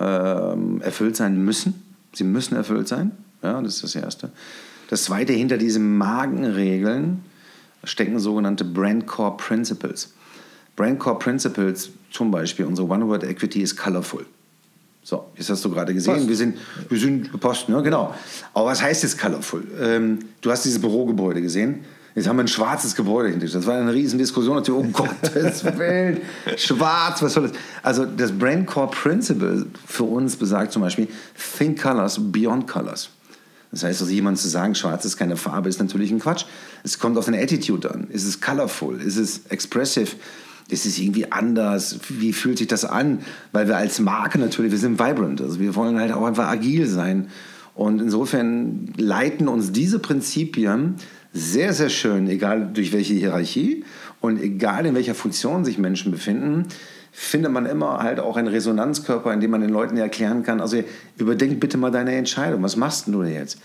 äh, 0.00 0.04
erfüllt 0.04 1.14
sein 1.14 1.44
müssen. 1.44 1.82
Sie 2.14 2.24
müssen 2.24 2.56
erfüllt 2.56 2.88
sein. 2.88 3.12
Ja, 3.42 3.60
das 3.60 3.76
ist 3.76 3.84
das 3.84 3.94
Erste. 3.94 4.30
Das 4.88 5.04
Zweite, 5.04 5.32
hinter 5.32 5.58
diesen 5.58 5.98
Markenregeln 5.98 7.22
stecken 7.84 8.18
sogenannte 8.18 8.64
Brand 8.64 9.06
Core 9.06 9.36
Principles. 9.36 10.12
Brand 10.76 10.98
Core 10.98 11.18
Principles, 11.18 11.90
zum 12.10 12.30
Beispiel, 12.30 12.64
unsere 12.64 12.88
One 12.88 13.06
Word 13.06 13.24
Equity 13.24 13.62
ist 13.62 13.76
colorful. 13.76 14.24
So, 15.02 15.24
jetzt 15.36 15.48
hast 15.48 15.64
du 15.64 15.70
gerade 15.70 15.94
gesehen, 15.94 16.28
wir 16.28 16.36
sind, 16.36 16.58
wir 16.88 16.98
sind 16.98 17.40
Post, 17.40 17.68
ne? 17.68 17.82
genau. 17.82 18.14
Aber 18.52 18.66
was 18.66 18.82
heißt 18.82 19.02
jetzt 19.02 19.18
colorful? 19.18 19.66
Ähm, 19.80 20.18
du 20.40 20.50
hast 20.50 20.64
dieses 20.64 20.80
Bürogebäude 20.80 21.40
gesehen. 21.40 21.84
Jetzt 22.14 22.26
haben 22.26 22.36
wir 22.36 22.44
ein 22.44 22.48
schwarzes 22.48 22.94
Gebäude 22.94 23.28
hinter 23.30 23.46
Das 23.46 23.64
war 23.66 23.78
eine 23.78 23.92
riesen 23.92 24.18
Diskussion. 24.18 24.56
Natürlich, 24.56 24.86
oh 24.86 25.04
Gottes 25.04 25.64
Willen, 25.78 26.20
schwarz, 26.56 27.22
was 27.22 27.34
soll 27.34 27.48
das? 27.48 27.52
Also 27.82 28.04
das 28.06 28.32
Brand 28.32 28.66
Core 28.66 28.90
Principle 28.90 29.66
für 29.86 30.04
uns 30.04 30.36
besagt 30.36 30.72
zum 30.72 30.82
Beispiel, 30.82 31.08
think 31.58 31.80
colors 31.80 32.18
beyond 32.20 32.66
colors. 32.66 33.10
Das 33.70 33.82
heißt 33.84 34.00
also, 34.00 34.12
jemand 34.12 34.38
zu 34.38 34.48
sagen, 34.48 34.74
schwarz 34.74 35.04
ist 35.04 35.16
keine 35.16 35.36
Farbe, 35.36 35.68
ist 35.68 35.80
natürlich 35.80 36.10
ein 36.10 36.20
Quatsch. 36.20 36.44
Es 36.84 36.98
kommt 36.98 37.18
auf 37.18 37.26
deine 37.26 37.40
Attitude 37.40 37.90
an. 37.90 38.08
Ist 38.10 38.24
es 38.24 38.40
colorful? 38.40 39.00
Ist 39.00 39.16
es 39.16 39.46
expressive? 39.48 40.12
Ist 40.70 40.86
es 40.86 40.98
irgendwie 40.98 41.30
anders? 41.30 41.98
Wie 42.08 42.32
fühlt 42.32 42.58
sich 42.58 42.66
das 42.66 42.84
an? 42.84 43.20
Weil 43.52 43.68
wir 43.68 43.76
als 43.76 44.00
Marke 44.00 44.38
natürlich, 44.38 44.72
wir 44.72 44.78
sind 44.78 44.98
vibrant. 44.98 45.40
Also 45.40 45.60
wir 45.60 45.74
wollen 45.74 45.98
halt 45.98 46.12
auch 46.12 46.24
einfach 46.24 46.48
agil 46.48 46.86
sein. 46.86 47.28
Und 47.74 48.00
insofern 48.00 48.92
leiten 48.96 49.48
uns 49.48 49.70
diese 49.70 49.98
Prinzipien 49.98 50.96
sehr, 51.32 51.72
sehr 51.72 51.90
schön, 51.90 52.28
egal 52.28 52.70
durch 52.72 52.92
welche 52.92 53.14
Hierarchie 53.14 53.84
und 54.20 54.40
egal 54.42 54.86
in 54.86 54.94
welcher 54.94 55.14
Funktion 55.14 55.64
sich 55.64 55.78
Menschen 55.78 56.10
befinden, 56.10 56.66
findet 57.12 57.52
man 57.52 57.66
immer 57.66 57.98
halt 57.98 58.20
auch 58.20 58.36
einen 58.36 58.48
Resonanzkörper, 58.48 59.32
in 59.32 59.40
dem 59.40 59.50
man 59.50 59.60
den 59.60 59.70
Leuten 59.70 59.96
erklären 59.96 60.42
kann, 60.42 60.60
also 60.60 60.82
überdenk 61.16 61.60
bitte 61.60 61.78
mal 61.78 61.90
deine 61.90 62.14
Entscheidung, 62.14 62.62
was 62.62 62.76
machst 62.76 63.08
du 63.08 63.22
denn 63.22 63.34
jetzt? 63.34 63.58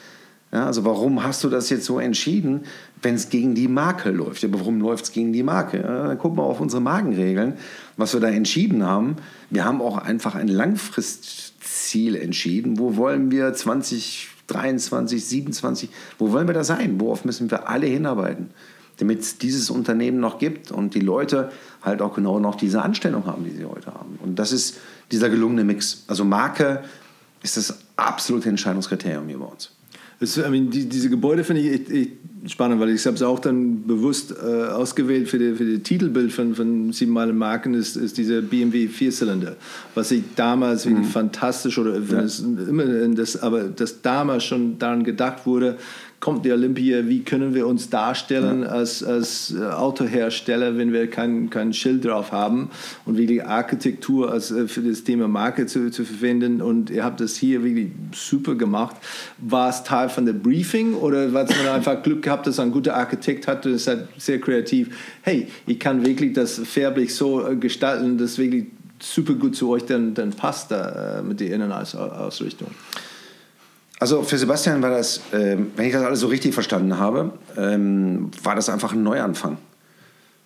Ja, 0.54 0.68
also 0.68 0.86
warum 0.86 1.24
hast 1.24 1.44
du 1.44 1.50
das 1.50 1.72
jetzt 1.72 1.86
so 1.86 1.98
entschieden, 1.98 2.62
wenn 3.02 3.16
es 3.16 3.30
gegen 3.30 3.56
die 3.56 3.68
Marke 3.68 4.12
läuft? 4.12 4.44
Ja, 4.44 4.50
warum 4.52 4.82
läuft 4.82 5.06
es 5.06 5.12
gegen 5.12 5.34
die 5.34 5.41
Marke? 5.41 5.78
Ja, 5.78 6.08
dann 6.08 6.18
guck 6.20 6.36
mal 6.36 6.44
auf 6.44 6.62
unsere 6.62 6.80
Markenregeln, 6.80 7.54
was 7.98 8.14
wir 8.14 8.20
da 8.22 8.30
entschieden 8.30 8.84
haben. 8.84 9.16
Wir 9.50 9.66
haben 9.66 9.82
auch 9.82 9.98
einfach 9.98 10.36
ein 10.36 10.48
Langfristziel 10.48 12.16
entschieden. 12.16 12.78
Wo 12.78 12.98
wollen 12.98 13.32
wir 13.32 13.52
2023, 13.52 15.26
27, 15.26 15.89
wo 16.20 16.32
wollen 16.32 16.46
wir 16.46 16.54
da 16.54 16.64
sein? 16.64 17.00
Worauf 17.00 17.26
müssen 17.26 17.50
wir 17.50 17.68
alle 17.68 17.88
hinarbeiten? 17.88 18.52
Damit 19.04 19.20
es 19.20 19.38
dieses 19.38 19.70
Unternehmen 19.70 20.22
noch 20.22 20.39
gibt 20.39 20.72
und 20.72 20.95
die 20.95 21.01
Leute 21.01 21.51
halt 21.82 22.01
auch 22.01 22.16
genau 22.16 22.39
noch 22.39 22.56
diese 22.56 22.82
Anstellung 22.82 23.26
haben, 23.26 23.43
die 23.43 23.51
sie 23.51 23.66
heute 23.66 23.88
haben. 23.88 24.18
Und 24.24 24.39
das 24.39 24.54
ist 24.54 24.78
dieser 25.12 25.30
gelungene 25.30 25.66
Mix. 25.66 26.06
Also 26.08 26.24
Marke 26.24 26.84
ist 27.41 27.58
das 27.58 27.78
absolute 27.97 28.47
Entscheidungskriterium 28.47 29.28
hier 29.28 29.39
bei 29.39 29.45
uns. 29.45 29.72
Das, 30.22 30.38
I 30.38 30.49
mean, 30.49 30.70
die, 30.70 30.88
diese 30.88 31.10
Gebäude 31.10 31.43
finde 31.43 31.64
ich 31.64 31.74
echt, 31.74 31.91
echt, 31.91 32.12
spannend, 32.47 32.80
weil 32.80 32.91
ich 32.91 33.06
habe 33.06 33.16
es 33.16 33.22
auch 33.22 33.39
dann 33.39 33.86
bewusst 33.88 34.32
äh, 34.32 34.68
ausgewählt 34.68 35.28
für 35.28 35.39
das 35.39 35.58
für 35.58 35.84
Titelbild 35.84 36.32
von, 36.32 36.56
von 36.56 36.93
Sieben 36.93 37.12
Meilen 37.12 37.38
Marken 37.38 37.74
ist, 37.74 37.97
ist 37.97 38.18
dieser 38.18 38.41
BMW 38.41 38.88
Vierzylinder, 38.88 39.58
was 39.95 40.12
ich 40.12 40.24
damals 40.36 40.86
mhm. 40.86 41.04
fantastisch 41.04 41.78
oder 41.78 41.99
ja. 41.99 42.20
es, 42.22 42.39
immer 42.39 42.86
das, 43.10 43.41
aber 43.41 43.64
das 43.64 44.01
damals 44.01 44.45
schon 44.45 44.80
daran 44.80 45.04
gedacht 45.04 45.45
wurde, 45.45 45.78
kommt 46.24 46.46
die 46.46 46.54
Olympia, 46.54 47.06
wie 47.10 47.22
können 47.22 47.54
wir 47.54 47.68
uns 47.68 47.90
darstellen 47.90 48.62
ja. 48.62 48.70
als, 48.70 49.04
als 49.04 49.54
äh, 49.54 49.62
Autohersteller, 49.62 50.78
wenn 50.78 50.94
wir 50.94 51.10
kein, 51.10 51.50
kein 51.50 51.74
Schild 51.74 52.06
drauf 52.06 52.32
haben 52.32 52.70
und 53.06 53.18
wirklich 53.18 53.46
Architektur 53.46 54.32
als, 54.32 54.50
äh, 54.50 54.70
für 54.70 54.80
das 54.80 55.04
Thema 55.04 55.28
Marke 55.28 55.66
zu, 55.66 55.92
zu 55.92 56.06
verwenden 56.06 56.62
und 56.62 56.90
ihr 56.90 57.04
habt 57.04 57.20
das 57.20 57.36
hier 57.36 57.66
wirklich 57.66 57.90
super 58.16 58.56
gemacht. 58.56 58.96
War 59.38 59.70
es 59.70 59.84
Teil 59.84 60.08
von 60.08 60.26
der 60.26 60.32
Briefing 60.32 60.94
oder 60.94 61.34
war 61.34 61.44
es 61.44 61.50
man 61.58 61.68
einfach 61.76 62.02
Glück 62.02 62.22
gehabt, 62.22 62.48
dass 62.48 62.58
ein 62.58 62.72
guter 62.72 62.96
Architekt 62.96 63.46
hatte, 63.46 63.74
das 63.74 63.82
ist 63.82 63.88
halt 63.88 64.08
sehr 64.18 64.40
kreativ, 64.40 64.96
hey, 65.24 65.50
ich 65.68 65.78
kann 65.78 66.06
wirklich 66.06 66.32
das 66.32 66.58
färblich 66.58 67.14
so 67.14 67.46
äh, 67.46 67.58
gestalten, 67.58 68.18
dass 68.18 68.38
wirklich 68.38 68.68
super 69.02 69.34
gut 69.34 69.58
zu 69.58 69.70
euch 69.72 69.84
dann, 69.84 70.14
dann 70.14 70.30
passt 70.30 70.72
da 70.72 71.22
mit 71.22 71.42
der 71.42 71.54
Innenausrichtung. 71.54 72.70
Also 74.04 74.22
für 74.22 74.38
Sebastian 74.38 74.82
war 74.82 74.89
das, 74.89 75.20
äh, 75.32 75.56
wenn 75.78 75.86
ich 75.86 75.93
das 75.93 76.04
alles 76.04 76.20
so 76.20 76.28
richtig 76.28 76.54
verstanden 76.54 76.99
habe, 76.99 77.32
ähm, 77.56 78.32
war 78.43 78.54
das 78.54 78.68
einfach 78.68 78.91
ein 78.91 79.01
Neuanfang. 79.01 79.58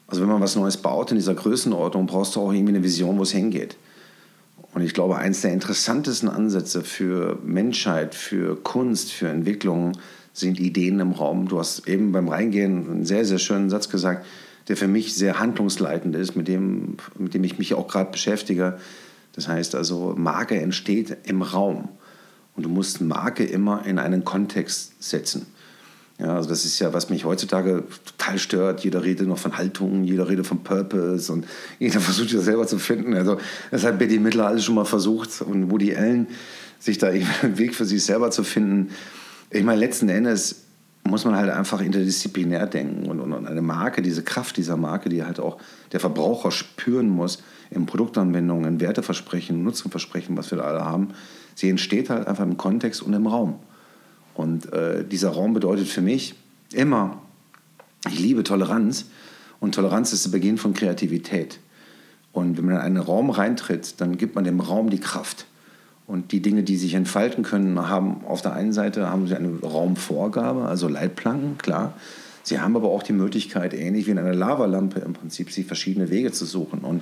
Also 0.05 0.21
wenn 0.21 0.29
man 0.29 0.39
was 0.43 0.55
Neues 0.55 0.77
baut 0.77 1.09
in 1.09 1.17
dieser 1.17 1.33
Größenordnung, 1.33 2.05
brauchst 2.05 2.35
du 2.35 2.41
auch 2.41 2.53
irgendwie 2.53 2.75
eine 2.75 2.83
Vision, 2.83 3.17
wo 3.17 3.23
es 3.23 3.31
hingeht. 3.31 3.75
Und 4.75 4.83
ich 4.83 4.93
glaube, 4.93 5.17
eines 5.17 5.41
der 5.41 5.53
interessantesten 5.53 6.29
Ansätze 6.29 6.83
für 6.83 7.39
Menschheit, 7.43 8.13
für 8.13 8.61
Kunst, 8.61 9.11
für 9.11 9.27
Entwicklung 9.27 9.93
sind 10.33 10.59
Ideen 10.59 10.99
im 10.99 11.13
Raum. 11.13 11.47
Du 11.47 11.57
hast 11.57 11.87
eben 11.87 12.11
beim 12.11 12.29
Reingehen 12.29 12.87
einen 12.87 13.05
sehr, 13.05 13.25
sehr 13.25 13.39
schönen 13.39 13.71
Satz 13.71 13.89
gesagt, 13.89 14.23
der 14.67 14.77
für 14.77 14.87
mich 14.87 15.15
sehr 15.15 15.39
handlungsleitend 15.39 16.15
ist, 16.15 16.35
mit 16.35 16.47
dem, 16.47 16.97
mit 17.17 17.33
dem 17.33 17.43
ich 17.43 17.57
mich 17.57 17.73
auch 17.73 17.87
gerade 17.87 18.11
beschäftige. 18.11 18.77
Das 19.33 19.47
heißt 19.47 19.73
also, 19.73 20.13
Marke 20.15 20.61
entsteht 20.61 21.17
im 21.23 21.41
Raum. 21.41 21.89
Und 22.57 22.63
du 22.63 22.69
musst 22.69 22.99
Marke 23.01 23.45
immer 23.45 23.85
in 23.85 23.99
einen 23.99 24.25
Kontext 24.25 24.91
setzen. 24.99 25.45
Ja, 26.19 26.35
also 26.35 26.49
das 26.49 26.65
ist 26.65 26.79
ja, 26.79 26.91
was 26.93 27.11
mich 27.11 27.25
heutzutage 27.25 27.83
total 28.03 28.39
stört. 28.39 28.83
Jeder 28.83 29.03
redet 29.03 29.27
noch 29.27 29.37
von 29.37 29.57
Haltung, 29.57 30.03
jeder 30.03 30.27
redet 30.27 30.47
von 30.47 30.63
Purpose 30.63 31.31
und 31.31 31.45
jeder 31.77 31.99
versucht 32.01 32.33
das 32.33 32.45
selber 32.45 32.65
zu 32.65 32.79
finden. 32.79 33.13
Also 33.13 33.37
das 33.69 33.83
hat 33.83 33.99
Betty 33.99 34.17
Midler 34.17 34.47
alles 34.47 34.65
schon 34.65 34.75
mal 34.75 34.85
versucht 34.85 35.41
und 35.43 35.69
Woody 35.69 35.95
Allen 35.95 36.27
sich 36.79 36.97
da 36.97 37.07
einen 37.41 37.57
Weg 37.57 37.75
für 37.75 37.85
sich 37.85 38.03
selber 38.03 38.31
zu 38.31 38.43
finden. 38.43 38.89
Ich 39.51 39.63
meine, 39.63 39.79
letzten 39.79 40.09
Endes 40.09 40.63
muss 41.03 41.23
man 41.23 41.35
halt 41.35 41.51
einfach 41.51 41.81
interdisziplinär 41.81 42.65
denken 42.65 43.07
und, 43.07 43.19
und 43.19 43.47
eine 43.47 43.61
Marke, 43.61 44.01
diese 44.01 44.23
Kraft 44.23 44.57
dieser 44.57 44.75
Marke, 44.75 45.09
die 45.09 45.23
halt 45.23 45.39
auch 45.39 45.57
der 45.91 45.99
Verbraucher 45.99 46.51
spüren 46.51 47.07
muss 47.07 47.43
in 47.69 47.85
Produktanwendungen, 47.85 48.65
in 48.73 48.79
Werteversprechen, 48.81 49.63
Nutzenversprechen, 49.63 50.35
was 50.35 50.51
wir 50.51 50.57
da 50.57 50.65
alle 50.65 50.83
haben, 50.83 51.09
Sie 51.57 51.71
entsteht 51.71 52.11
halt 52.11 52.27
einfach 52.27 52.43
im 52.43 52.55
Kontext 52.55 53.01
und 53.01 53.13
im 53.13 53.25
Raum. 53.25 53.55
Und 54.35 54.71
äh, 54.73 55.03
dieser 55.03 55.29
Raum 55.29 55.55
bedeutet 55.55 55.87
für 55.87 56.03
mich 56.03 56.35
immer, 56.71 57.19
ich 58.07 58.19
liebe 58.19 58.43
Toleranz 58.43 59.05
und 59.59 59.73
Toleranz 59.73 60.13
ist 60.13 60.23
der 60.23 60.29
Beginn 60.29 60.59
von 60.59 60.75
Kreativität. 60.75 61.57
Und 62.31 62.59
wenn 62.59 62.65
man 62.65 62.75
in 62.75 62.81
einen 62.81 62.97
Raum 62.97 63.31
reintritt, 63.31 63.99
dann 63.99 64.17
gibt 64.17 64.35
man 64.35 64.43
dem 64.43 64.59
Raum 64.59 64.91
die 64.91 64.99
Kraft. 64.99 65.47
Und 66.05 66.31
die 66.31 66.43
Dinge, 66.43 66.61
die 66.61 66.77
sich 66.77 66.93
entfalten 66.93 67.43
können, 67.43 67.89
haben 67.89 68.23
auf 68.25 68.43
der 68.43 68.53
einen 68.53 68.71
Seite 68.71 69.09
haben 69.09 69.25
sie 69.25 69.35
eine 69.35 69.59
Raumvorgabe, 69.59 70.65
also 70.65 70.87
Leitplanken, 70.87 71.57
klar. 71.57 71.95
Sie 72.43 72.59
haben 72.59 72.75
aber 72.75 72.89
auch 72.89 73.01
die 73.01 73.13
Möglichkeit, 73.13 73.73
ähnlich 73.73 74.05
wie 74.05 74.11
in 74.11 74.19
einer 74.19 74.35
Lavalampe 74.35 74.99
im 74.99 75.13
Prinzip, 75.13 75.49
sich 75.49 75.65
verschiedene 75.65 76.11
Wege 76.11 76.31
zu 76.31 76.45
suchen. 76.45 76.81
Und 76.81 77.01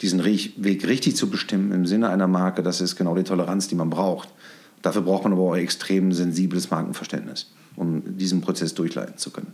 diesen 0.00 0.24
Weg 0.24 0.86
richtig 0.86 1.16
zu 1.16 1.28
bestimmen 1.28 1.72
im 1.72 1.86
Sinne 1.86 2.10
einer 2.10 2.28
Marke, 2.28 2.62
das 2.62 2.80
ist 2.80 2.96
genau 2.96 3.14
die 3.16 3.24
Toleranz, 3.24 3.68
die 3.68 3.74
man 3.74 3.90
braucht. 3.90 4.28
Dafür 4.82 5.02
braucht 5.02 5.24
man 5.24 5.32
aber 5.32 5.42
auch 5.42 5.56
extrem 5.56 6.12
sensibles 6.12 6.70
Markenverständnis, 6.70 7.50
um 7.74 8.16
diesen 8.16 8.40
Prozess 8.40 8.74
durchleiten 8.74 9.18
zu 9.18 9.30
können. 9.30 9.52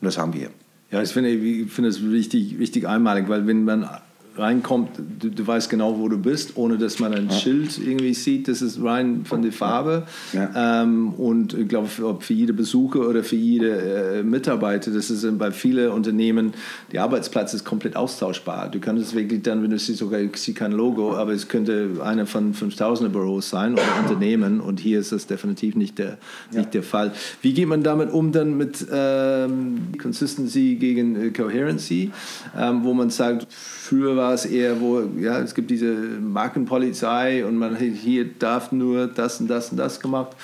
Und 0.00 0.06
das 0.06 0.16
haben 0.16 0.32
wir. 0.32 0.50
Ja, 0.90 1.02
ich 1.02 1.10
finde, 1.10 1.30
ich 1.30 1.70
finde 1.70 1.90
es 1.90 2.02
richtig, 2.02 2.58
richtig 2.58 2.86
einmalig, 2.88 3.28
weil 3.28 3.46
wenn 3.46 3.64
man 3.64 3.88
reinkommt, 4.36 4.90
du, 5.18 5.30
du, 5.30 5.46
weißt 5.46 5.68
genau, 5.68 5.98
wo 5.98 6.08
du 6.08 6.18
bist, 6.18 6.56
ohne 6.56 6.78
dass 6.78 6.98
man 6.98 7.12
ein 7.12 7.28
ja. 7.28 7.36
Schild 7.36 7.78
irgendwie 7.78 8.14
sieht. 8.14 8.48
Das 8.48 8.62
ist 8.62 8.82
rein 8.82 9.24
von 9.24 9.42
der 9.42 9.52
Farbe. 9.52 10.06
Ja. 10.32 10.82
Ähm, 10.82 11.12
und 11.14 11.54
ich 11.54 11.68
glaube, 11.68 11.88
für, 11.88 12.20
für 12.20 12.32
jede 12.32 12.52
Besucher 12.52 13.08
oder 13.08 13.24
für 13.24 13.36
jede 13.36 14.18
äh, 14.18 14.22
Mitarbeiter, 14.22 14.90
das 14.90 15.10
ist 15.10 15.26
bei 15.38 15.50
vielen 15.50 15.90
Unternehmen, 15.90 16.54
der 16.92 17.02
Arbeitsplatz 17.02 17.52
ist 17.54 17.64
komplett 17.64 17.96
austauschbar. 17.96 18.70
Du 18.70 18.80
kannst 18.80 19.02
es 19.02 19.14
wirklich 19.14 19.42
dann, 19.42 19.62
wenn 19.62 19.70
du 19.70 19.78
siehst, 19.78 19.98
sogar 19.98 20.20
ich 20.20 20.36
sehe 20.36 20.54
kein 20.54 20.72
Logo, 20.72 21.14
aber 21.14 21.32
es 21.32 21.48
könnte 21.48 21.90
einer 22.02 22.26
von 22.26 22.54
5000er 22.54 23.08
Büros 23.08 23.50
sein 23.50 23.74
oder 23.74 23.82
Unternehmen. 24.00 24.60
Und 24.60 24.80
hier 24.80 25.00
ist 25.00 25.12
das 25.12 25.26
definitiv 25.26 25.74
nicht 25.76 25.98
der, 25.98 26.18
ja. 26.52 26.60
nicht 26.60 26.74
der 26.74 26.82
Fall. 26.82 27.12
Wie 27.42 27.52
geht 27.52 27.68
man 27.68 27.82
damit 27.82 28.10
um 28.10 28.32
dann 28.32 28.56
mit 28.56 28.86
ähm, 28.90 29.92
Consistency 30.00 30.76
gegen 30.76 31.16
äh, 31.16 31.30
Coherency, 31.30 32.10
ähm, 32.58 32.84
wo 32.84 32.94
man 32.94 33.10
sagt, 33.10 33.46
früher 33.92 34.16
war 34.16 34.32
es 34.32 34.46
eher, 34.46 34.80
wo 34.80 35.02
ja, 35.20 35.38
es 35.40 35.54
gibt 35.54 35.70
diese 35.70 35.92
Markenpolizei 35.92 37.44
und 37.44 37.58
man 37.58 37.76
hier 37.76 38.24
darf 38.38 38.72
nur 38.72 39.06
das 39.06 39.38
und 39.38 39.48
das 39.48 39.70
und 39.70 39.76
das 39.76 40.00
gemacht. 40.00 40.34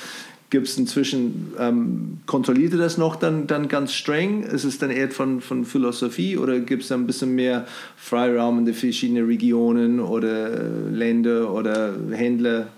gibt 0.50 0.68
es 0.68 0.76
inzwischen, 0.76 1.52
ähm, 1.58 2.18
kontrolliert 2.26 2.72
ihr 2.74 2.78
das 2.78 2.98
noch 2.98 3.16
dann, 3.16 3.46
dann 3.46 3.68
ganz 3.68 3.94
streng? 3.94 4.42
Ist 4.42 4.64
es 4.64 4.76
dann 4.76 4.90
eher 4.90 5.10
von, 5.10 5.40
von 5.40 5.64
Philosophie 5.64 6.36
oder 6.36 6.60
gibt 6.60 6.82
es 6.82 6.92
ein 6.92 7.06
bisschen 7.06 7.34
mehr 7.34 7.66
Freiraum 7.96 8.58
in 8.58 8.66
den 8.66 8.74
verschiedenen 8.74 9.24
Regionen 9.24 9.98
oder 9.98 10.50
Länder 10.90 11.50
oder 11.50 11.94
Händler? 12.12 12.68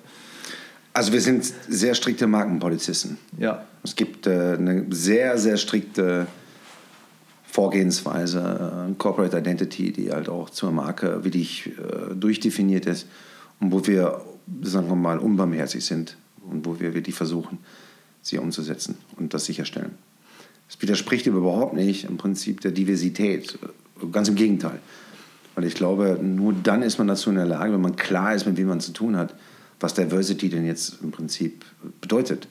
Also 0.92 1.12
wir 1.12 1.20
sind 1.20 1.52
sehr 1.68 1.94
strikte 1.94 2.28
Markenpolizisten. 2.28 3.18
Ja. 3.38 3.64
Es 3.82 3.96
gibt 3.96 4.28
äh, 4.28 4.56
eine 4.56 4.86
sehr, 4.90 5.36
sehr 5.36 5.56
strikte 5.56 6.28
Vorgehensweise, 7.51 8.88
äh, 8.90 8.94
Corporate 8.98 9.36
Identity, 9.36 9.92
die 9.92 10.12
halt 10.12 10.28
auch 10.28 10.51
zur 10.51 10.70
Marke 10.70 11.24
wirklich 11.24 11.66
äh, 11.66 12.14
durchdefiniert 12.14 12.86
ist 12.86 13.07
und 13.59 13.72
wo 13.72 13.86
wir, 13.86 14.20
sagen 14.62 14.88
wir 14.88 14.96
mal, 14.96 15.18
unbarmherzig 15.18 15.84
sind 15.84 16.16
und 16.48 16.64
wo 16.64 16.78
wir 16.78 16.94
wirklich 16.94 17.14
versuchen, 17.14 17.59
sie 18.22 18.38
umzusetzen 18.38 18.96
und 19.16 19.34
das 19.34 19.46
sicherstellen. 19.46 19.96
Es 20.68 20.80
widerspricht 20.80 21.26
überhaupt 21.26 21.74
nicht 21.74 22.05
im 22.05 22.16
Prinzip 22.16 22.61
der 22.61 22.70
Diversität, 22.70 23.59
ganz 24.12 24.28
im 24.28 24.36
Gegenteil. 24.36 24.78
Weil 25.57 25.64
ich 25.64 25.74
glaube, 25.74 26.20
nur 26.22 26.53
dann 26.53 26.82
ist 26.82 26.98
man 26.98 27.09
dazu 27.09 27.30
in 27.30 27.36
der 27.36 27.46
Lage, 27.46 27.72
wenn 27.72 27.80
man 27.80 27.96
klar 27.96 28.34
ist, 28.34 28.46
mit 28.46 28.57
wem 28.57 28.68
man 28.68 28.80
zu 28.80 28.92
tun 28.92 29.16
hat, 29.16 29.34
was 29.80 29.94
Diversity 29.94 30.48
denn 30.48 30.64
jetzt 30.64 30.98
im 31.03 31.11
Prinzip 31.11 31.64
bedeutet. 32.01 32.46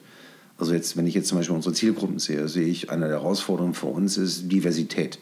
Also 0.60 0.74
jetzt, 0.74 0.98
wenn 0.98 1.06
ich 1.06 1.14
jetzt 1.14 1.28
zum 1.28 1.38
Beispiel 1.38 1.56
unsere 1.56 1.74
Zielgruppen 1.74 2.18
sehe, 2.18 2.46
sehe 2.46 2.66
ich, 2.66 2.90
eine 2.90 3.08
der 3.08 3.20
Herausforderungen 3.20 3.72
für 3.72 3.86
uns 3.86 4.18
ist 4.18 4.52
Diversität. 4.52 5.18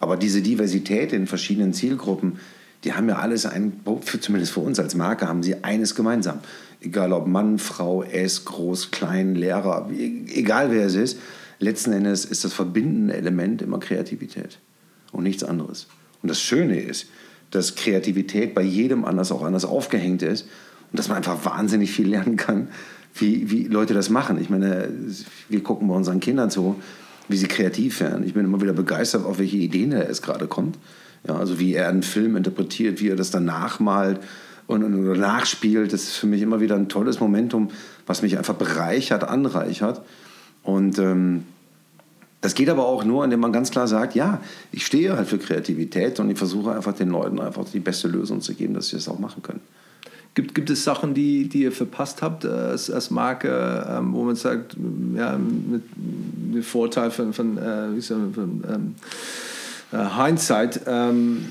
Aber 0.00 0.16
diese 0.16 0.42
Diversität 0.42 1.12
in 1.12 1.28
verschiedenen 1.28 1.72
Zielgruppen, 1.72 2.40
die 2.82 2.94
haben 2.94 3.08
ja 3.08 3.18
alles 3.20 3.46
ein, 3.46 3.80
zumindest 4.20 4.52
für 4.52 4.60
uns 4.60 4.80
als 4.80 4.96
Marke, 4.96 5.28
haben 5.28 5.44
sie 5.44 5.62
eines 5.62 5.94
gemeinsam. 5.94 6.40
Egal 6.80 7.12
ob 7.12 7.28
Mann, 7.28 7.60
Frau, 7.60 8.02
S, 8.02 8.44
groß, 8.44 8.90
klein, 8.90 9.36
Lehrer, 9.36 9.88
egal 9.92 10.72
wer 10.72 10.86
es 10.86 10.96
ist, 10.96 11.18
letzten 11.60 11.92
Endes 11.92 12.24
ist 12.24 12.44
das 12.44 12.52
verbindende 12.52 13.14
Element 13.14 13.62
immer 13.62 13.78
Kreativität 13.78 14.58
und 15.12 15.22
nichts 15.22 15.44
anderes. 15.44 15.86
Und 16.22 16.28
das 16.28 16.40
Schöne 16.40 16.80
ist, 16.80 17.06
dass 17.52 17.76
Kreativität 17.76 18.52
bei 18.52 18.62
jedem 18.62 19.04
anders 19.04 19.30
auch 19.30 19.44
anders 19.44 19.64
aufgehängt 19.64 20.22
ist 20.22 20.48
und 20.90 20.98
dass 20.98 21.06
man 21.06 21.18
einfach 21.18 21.44
wahnsinnig 21.44 21.92
viel 21.92 22.08
lernen 22.08 22.36
kann, 22.36 22.68
wie, 23.14 23.50
wie 23.50 23.64
Leute 23.64 23.94
das 23.94 24.10
machen. 24.10 24.40
Ich 24.40 24.50
meine, 24.50 24.88
wir 25.48 25.62
gucken 25.62 25.88
bei 25.88 25.94
unseren 25.94 26.20
Kindern 26.20 26.50
zu, 26.50 26.76
wie 27.28 27.36
sie 27.36 27.46
kreativ 27.46 28.00
werden. 28.00 28.26
Ich 28.26 28.34
bin 28.34 28.44
immer 28.44 28.60
wieder 28.60 28.72
begeistert, 28.72 29.24
auf 29.24 29.38
welche 29.38 29.56
Ideen 29.56 29.92
er 29.92 30.06
erst 30.06 30.22
gerade 30.22 30.46
kommt. 30.46 30.76
Ja, 31.26 31.36
also 31.36 31.58
wie 31.58 31.74
er 31.74 31.88
einen 31.88 32.02
Film 32.02 32.36
interpretiert, 32.36 33.00
wie 33.00 33.08
er 33.08 33.16
das 33.16 33.30
dann 33.30 33.46
nachmalt 33.46 34.20
und, 34.66 34.84
und 34.84 35.18
nachspielt. 35.18 35.92
Das 35.92 36.02
ist 36.02 36.16
für 36.16 36.26
mich 36.26 36.42
immer 36.42 36.60
wieder 36.60 36.74
ein 36.74 36.88
tolles 36.88 37.20
Momentum, 37.20 37.70
was 38.06 38.20
mich 38.20 38.36
einfach 38.36 38.54
bereichert, 38.54 39.24
anreichert. 39.24 40.02
Und 40.62 40.98
ähm, 40.98 41.44
das 42.40 42.54
geht 42.54 42.68
aber 42.68 42.86
auch 42.86 43.04
nur, 43.04 43.24
indem 43.24 43.40
man 43.40 43.52
ganz 43.52 43.70
klar 43.70 43.88
sagt, 43.88 44.14
ja, 44.14 44.40
ich 44.70 44.84
stehe 44.84 45.16
halt 45.16 45.28
für 45.28 45.38
Kreativität 45.38 46.20
und 46.20 46.28
ich 46.28 46.36
versuche 46.36 46.72
einfach 46.72 46.92
den 46.92 47.08
Leuten 47.08 47.40
einfach 47.40 47.64
die 47.72 47.80
beste 47.80 48.08
Lösung 48.08 48.42
zu 48.42 48.54
geben, 48.54 48.74
dass 48.74 48.88
sie 48.88 48.96
das 48.96 49.08
auch 49.08 49.18
machen 49.18 49.42
können. 49.42 49.60
Gibt, 50.34 50.54
gibt 50.54 50.68
es 50.70 50.82
Sachen, 50.82 51.14
die, 51.14 51.48
die 51.48 51.62
ihr 51.62 51.72
verpasst 51.72 52.20
habt 52.20 52.44
äh, 52.44 52.48
als, 52.48 52.90
als 52.90 53.10
Marke, 53.10 53.86
ähm, 53.88 54.12
wo 54.12 54.24
man 54.24 54.34
sagt, 54.34 54.76
ja, 55.16 55.38
mit 55.38 55.82
dem 55.96 56.62
Vorteil 56.62 57.12
von, 57.12 57.32
von, 57.32 57.56
äh, 57.56 58.00
sagen, 58.00 58.34
von 58.34 58.64
ähm, 58.68 58.94
äh, 59.92 60.24
Hindsight, 60.24 60.80
ähm, 60.86 61.44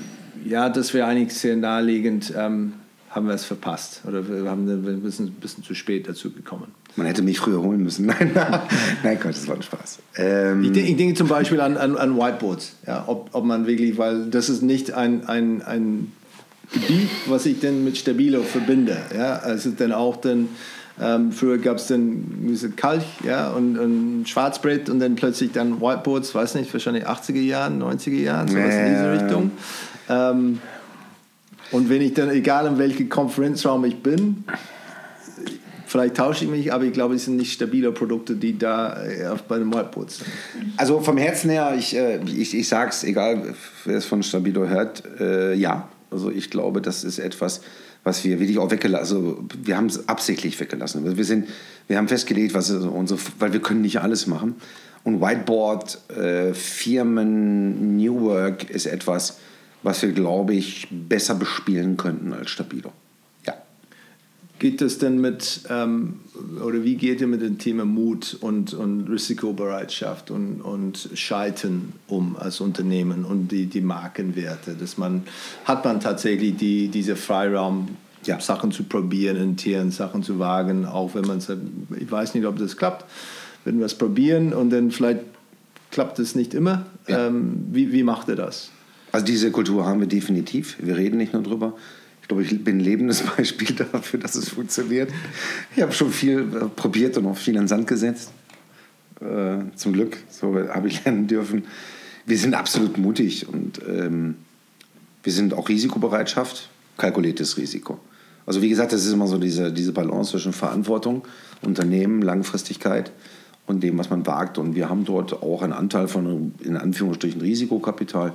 ja, 0.44 0.68
das 0.68 0.92
wäre 0.92 1.06
eigentlich 1.06 1.38
sehr 1.38 1.56
naheliegend, 1.56 2.34
ähm, 2.36 2.74
haben 3.08 3.26
wir 3.26 3.34
es 3.34 3.44
verpasst 3.44 4.02
oder 4.06 4.28
wir 4.28 4.50
haben 4.50 4.68
ein 4.68 5.00
bisschen, 5.02 5.28
ein 5.28 5.32
bisschen 5.34 5.64
zu 5.64 5.74
spät 5.74 6.08
dazu 6.08 6.30
gekommen. 6.30 6.66
Man 6.96 7.06
hätte 7.06 7.22
mich 7.22 7.38
früher 7.38 7.62
holen 7.62 7.82
müssen. 7.82 8.06
Nein, 8.06 8.32
nein 9.02 9.18
Gott, 9.20 9.30
das 9.32 9.48
war 9.48 9.56
ein 9.56 9.62
Spaß. 9.62 9.98
Ähm 10.16 10.62
ich, 10.62 10.72
denke, 10.72 10.90
ich, 10.90 10.96
denke, 10.96 11.14
zum 11.14 11.28
Beispiel 11.28 11.60
an, 11.60 11.76
an, 11.76 11.96
an 11.96 12.16
Whiteboards. 12.16 12.76
Ja, 12.86 13.04
ob, 13.06 13.30
ob 13.32 13.44
man 13.44 13.66
wirklich, 13.66 13.98
weil 13.98 14.26
das 14.26 14.48
ist 14.48 14.62
nicht 14.62 14.92
ein, 14.92 15.26
ein, 15.26 15.62
ein 15.62 16.12
Gebiet, 16.72 17.10
was 17.26 17.46
ich 17.46 17.60
denn 17.60 17.84
mit 17.84 17.96
Stabilo 17.96 18.42
verbinde. 18.42 18.96
Ja? 19.16 19.36
Also 19.36 19.70
dann 19.70 19.92
auch 19.92 20.16
dann, 20.16 20.48
ähm, 21.00 21.32
früher 21.32 21.58
gab 21.58 21.76
es 21.76 21.88
dann 21.88 22.56
Kalk 22.76 23.02
ja, 23.24 23.50
und, 23.50 23.78
und 23.78 24.28
Schwarzbrett 24.28 24.88
und 24.88 25.00
dann 25.00 25.16
plötzlich 25.16 25.52
dann 25.52 25.80
Whiteboards, 25.80 26.34
weiß 26.34 26.54
nicht, 26.54 26.72
wahrscheinlich 26.72 27.06
80er 27.06 27.40
Jahren, 27.40 27.82
90er 27.82 28.20
Jahren, 28.20 28.48
sowas 28.48 28.74
ja. 28.74 28.86
in 28.86 28.92
diese 28.92 29.12
Richtung. 29.12 29.50
Ähm, 30.08 30.58
und 31.70 31.88
wenn 31.88 32.02
ich 32.02 32.14
dann, 32.14 32.30
egal 32.30 32.66
in 32.66 32.78
welchem 32.78 33.08
Konferenzraum 33.08 33.84
ich 33.84 34.02
bin, 34.02 34.44
vielleicht 35.86 36.16
tausche 36.16 36.44
ich 36.44 36.50
mich, 36.50 36.72
aber 36.72 36.84
ich 36.84 36.92
glaube, 36.92 37.14
es 37.14 37.24
sind 37.24 37.36
nicht 37.36 37.52
stabile 37.52 37.92
Produkte, 37.92 38.34
die 38.34 38.58
da 38.58 39.02
äh, 39.04 39.34
bei 39.48 39.58
den 39.58 39.72
Whiteboards 39.72 40.18
sind. 40.18 40.28
Also 40.76 41.00
vom 41.00 41.16
Herzen 41.16 41.50
her, 41.50 41.74
ich, 41.78 41.96
äh, 41.96 42.20
ich, 42.24 42.54
ich 42.54 42.68
sage 42.68 42.90
es, 42.90 43.04
egal 43.04 43.54
wer 43.84 43.96
es 43.96 44.04
von 44.04 44.22
Stabilo 44.22 44.68
hört, 44.68 45.02
äh, 45.20 45.54
ja, 45.54 45.88
also 46.10 46.30
ich 46.30 46.50
glaube, 46.50 46.80
das 46.80 47.04
ist 47.04 47.18
etwas, 47.18 47.60
was 48.02 48.24
wir 48.24 48.38
wirklich 48.38 48.58
auch 48.58 48.70
weggelassen, 48.70 49.16
also 49.16 49.44
wir 49.62 49.76
haben 49.76 49.86
es 49.86 50.08
absichtlich 50.08 50.58
weggelassen. 50.60 51.04
Also 51.04 51.16
wir, 51.16 51.24
sind, 51.24 51.48
wir 51.88 51.96
haben 51.96 52.08
festgelegt, 52.08 52.54
was 52.54 52.70
unsere, 52.70 53.18
weil 53.38 53.52
wir 53.52 53.60
können 53.60 53.82
nicht 53.82 54.00
alles 54.00 54.26
machen. 54.26 54.56
Und 55.04 55.20
Whiteboard, 55.20 55.98
äh, 56.16 56.54
Firmen, 56.54 57.96
New 57.96 58.22
Work 58.22 58.70
ist 58.70 58.86
etwas, 58.86 59.38
was 59.82 60.00
wir, 60.02 60.12
glaube 60.12 60.54
ich, 60.54 60.88
besser 60.90 61.34
bespielen 61.34 61.96
könnten 61.96 62.32
als 62.32 62.50
Stabilo 62.50 62.92
geht 64.58 64.80
das 64.80 64.98
denn 64.98 65.20
mit, 65.20 65.62
ähm, 65.68 66.20
oder 66.64 66.84
wie 66.84 66.94
geht 66.96 67.20
ihr 67.20 67.26
mit 67.26 67.42
dem 67.42 67.58
Thema 67.58 67.84
Mut 67.84 68.36
und, 68.40 68.72
und 68.72 69.08
Risikobereitschaft 69.08 70.30
und, 70.30 70.60
und 70.60 71.10
Scheitern 71.14 71.92
um 72.08 72.36
als 72.36 72.60
Unternehmen 72.60 73.24
und 73.24 73.48
die, 73.48 73.66
die 73.66 73.80
Markenwerte? 73.80 74.74
Dass 74.74 74.96
man, 74.96 75.24
hat 75.64 75.84
man 75.84 76.00
tatsächlich 76.00 76.56
die, 76.56 76.88
diese 76.88 77.16
Freiraum, 77.16 77.88
ja. 78.24 78.40
Sachen 78.40 78.72
zu 78.72 78.84
probieren, 78.84 79.36
in 79.36 79.56
Tieren 79.56 79.90
Sachen 79.90 80.22
zu 80.22 80.38
wagen, 80.38 80.86
auch 80.86 81.14
wenn 81.14 81.26
man 81.26 81.40
sagt, 81.40 81.60
ich 82.00 82.10
weiß 82.10 82.34
nicht, 82.34 82.46
ob 82.46 82.58
das 82.58 82.76
klappt, 82.76 83.04
wenn 83.64 83.78
wir 83.78 83.86
es 83.86 83.94
probieren 83.94 84.54
und 84.54 84.70
dann 84.70 84.90
vielleicht 84.90 85.20
klappt 85.90 86.18
es 86.18 86.34
nicht 86.34 86.54
immer. 86.54 86.86
Ja. 87.06 87.26
Ähm, 87.26 87.66
wie, 87.70 87.92
wie 87.92 88.02
macht 88.02 88.28
ihr 88.28 88.36
das? 88.36 88.70
Also 89.12 89.26
diese 89.26 89.50
Kultur 89.50 89.84
haben 89.86 90.00
wir 90.00 90.08
definitiv. 90.08 90.76
Wir 90.80 90.96
reden 90.96 91.18
nicht 91.18 91.32
nur 91.32 91.42
drüber. 91.42 91.74
Ich 92.24 92.28
glaube, 92.28 92.42
ich 92.42 92.64
bin 92.64 92.78
ein 92.78 92.80
lebendes 92.80 93.20
Beispiel 93.36 93.76
dafür, 93.76 94.18
dass 94.18 94.34
es 94.34 94.48
funktioniert. 94.48 95.12
Ich 95.76 95.82
habe 95.82 95.92
schon 95.92 96.10
viel 96.10 96.38
äh, 96.38 96.68
probiert 96.74 97.18
und 97.18 97.26
auch 97.26 97.36
viel 97.36 97.54
in 97.54 97.60
den 97.60 97.68
Sand 97.68 97.86
gesetzt. 97.86 98.32
Äh, 99.20 99.58
zum 99.76 99.92
Glück, 99.92 100.16
so 100.30 100.56
habe 100.70 100.88
ich 100.88 101.04
lernen 101.04 101.26
dürfen. 101.26 101.66
Wir 102.24 102.38
sind 102.38 102.54
absolut 102.54 102.96
mutig 102.96 103.46
und 103.46 103.78
ähm, 103.86 104.36
wir 105.22 105.34
sind 105.34 105.52
auch 105.52 105.68
Risikobereitschaft, 105.68 106.70
kalkuliertes 106.96 107.58
Risiko. 107.58 108.00
Also 108.46 108.62
wie 108.62 108.70
gesagt, 108.70 108.94
das 108.94 109.04
ist 109.04 109.12
immer 109.12 109.26
so 109.26 109.36
diese, 109.36 109.70
diese 109.70 109.92
Balance 109.92 110.30
zwischen 110.30 110.54
Verantwortung, 110.54 111.26
Unternehmen, 111.60 112.22
Langfristigkeit 112.22 113.12
und 113.66 113.82
dem, 113.82 113.98
was 113.98 114.08
man 114.08 114.26
wagt. 114.26 114.56
Und 114.56 114.74
wir 114.74 114.88
haben 114.88 115.04
dort 115.04 115.42
auch 115.42 115.60
einen 115.60 115.74
Anteil 115.74 116.08
von, 116.08 116.54
in 116.62 116.78
Anführungsstrichen, 116.78 117.42
Risikokapital 117.42 118.32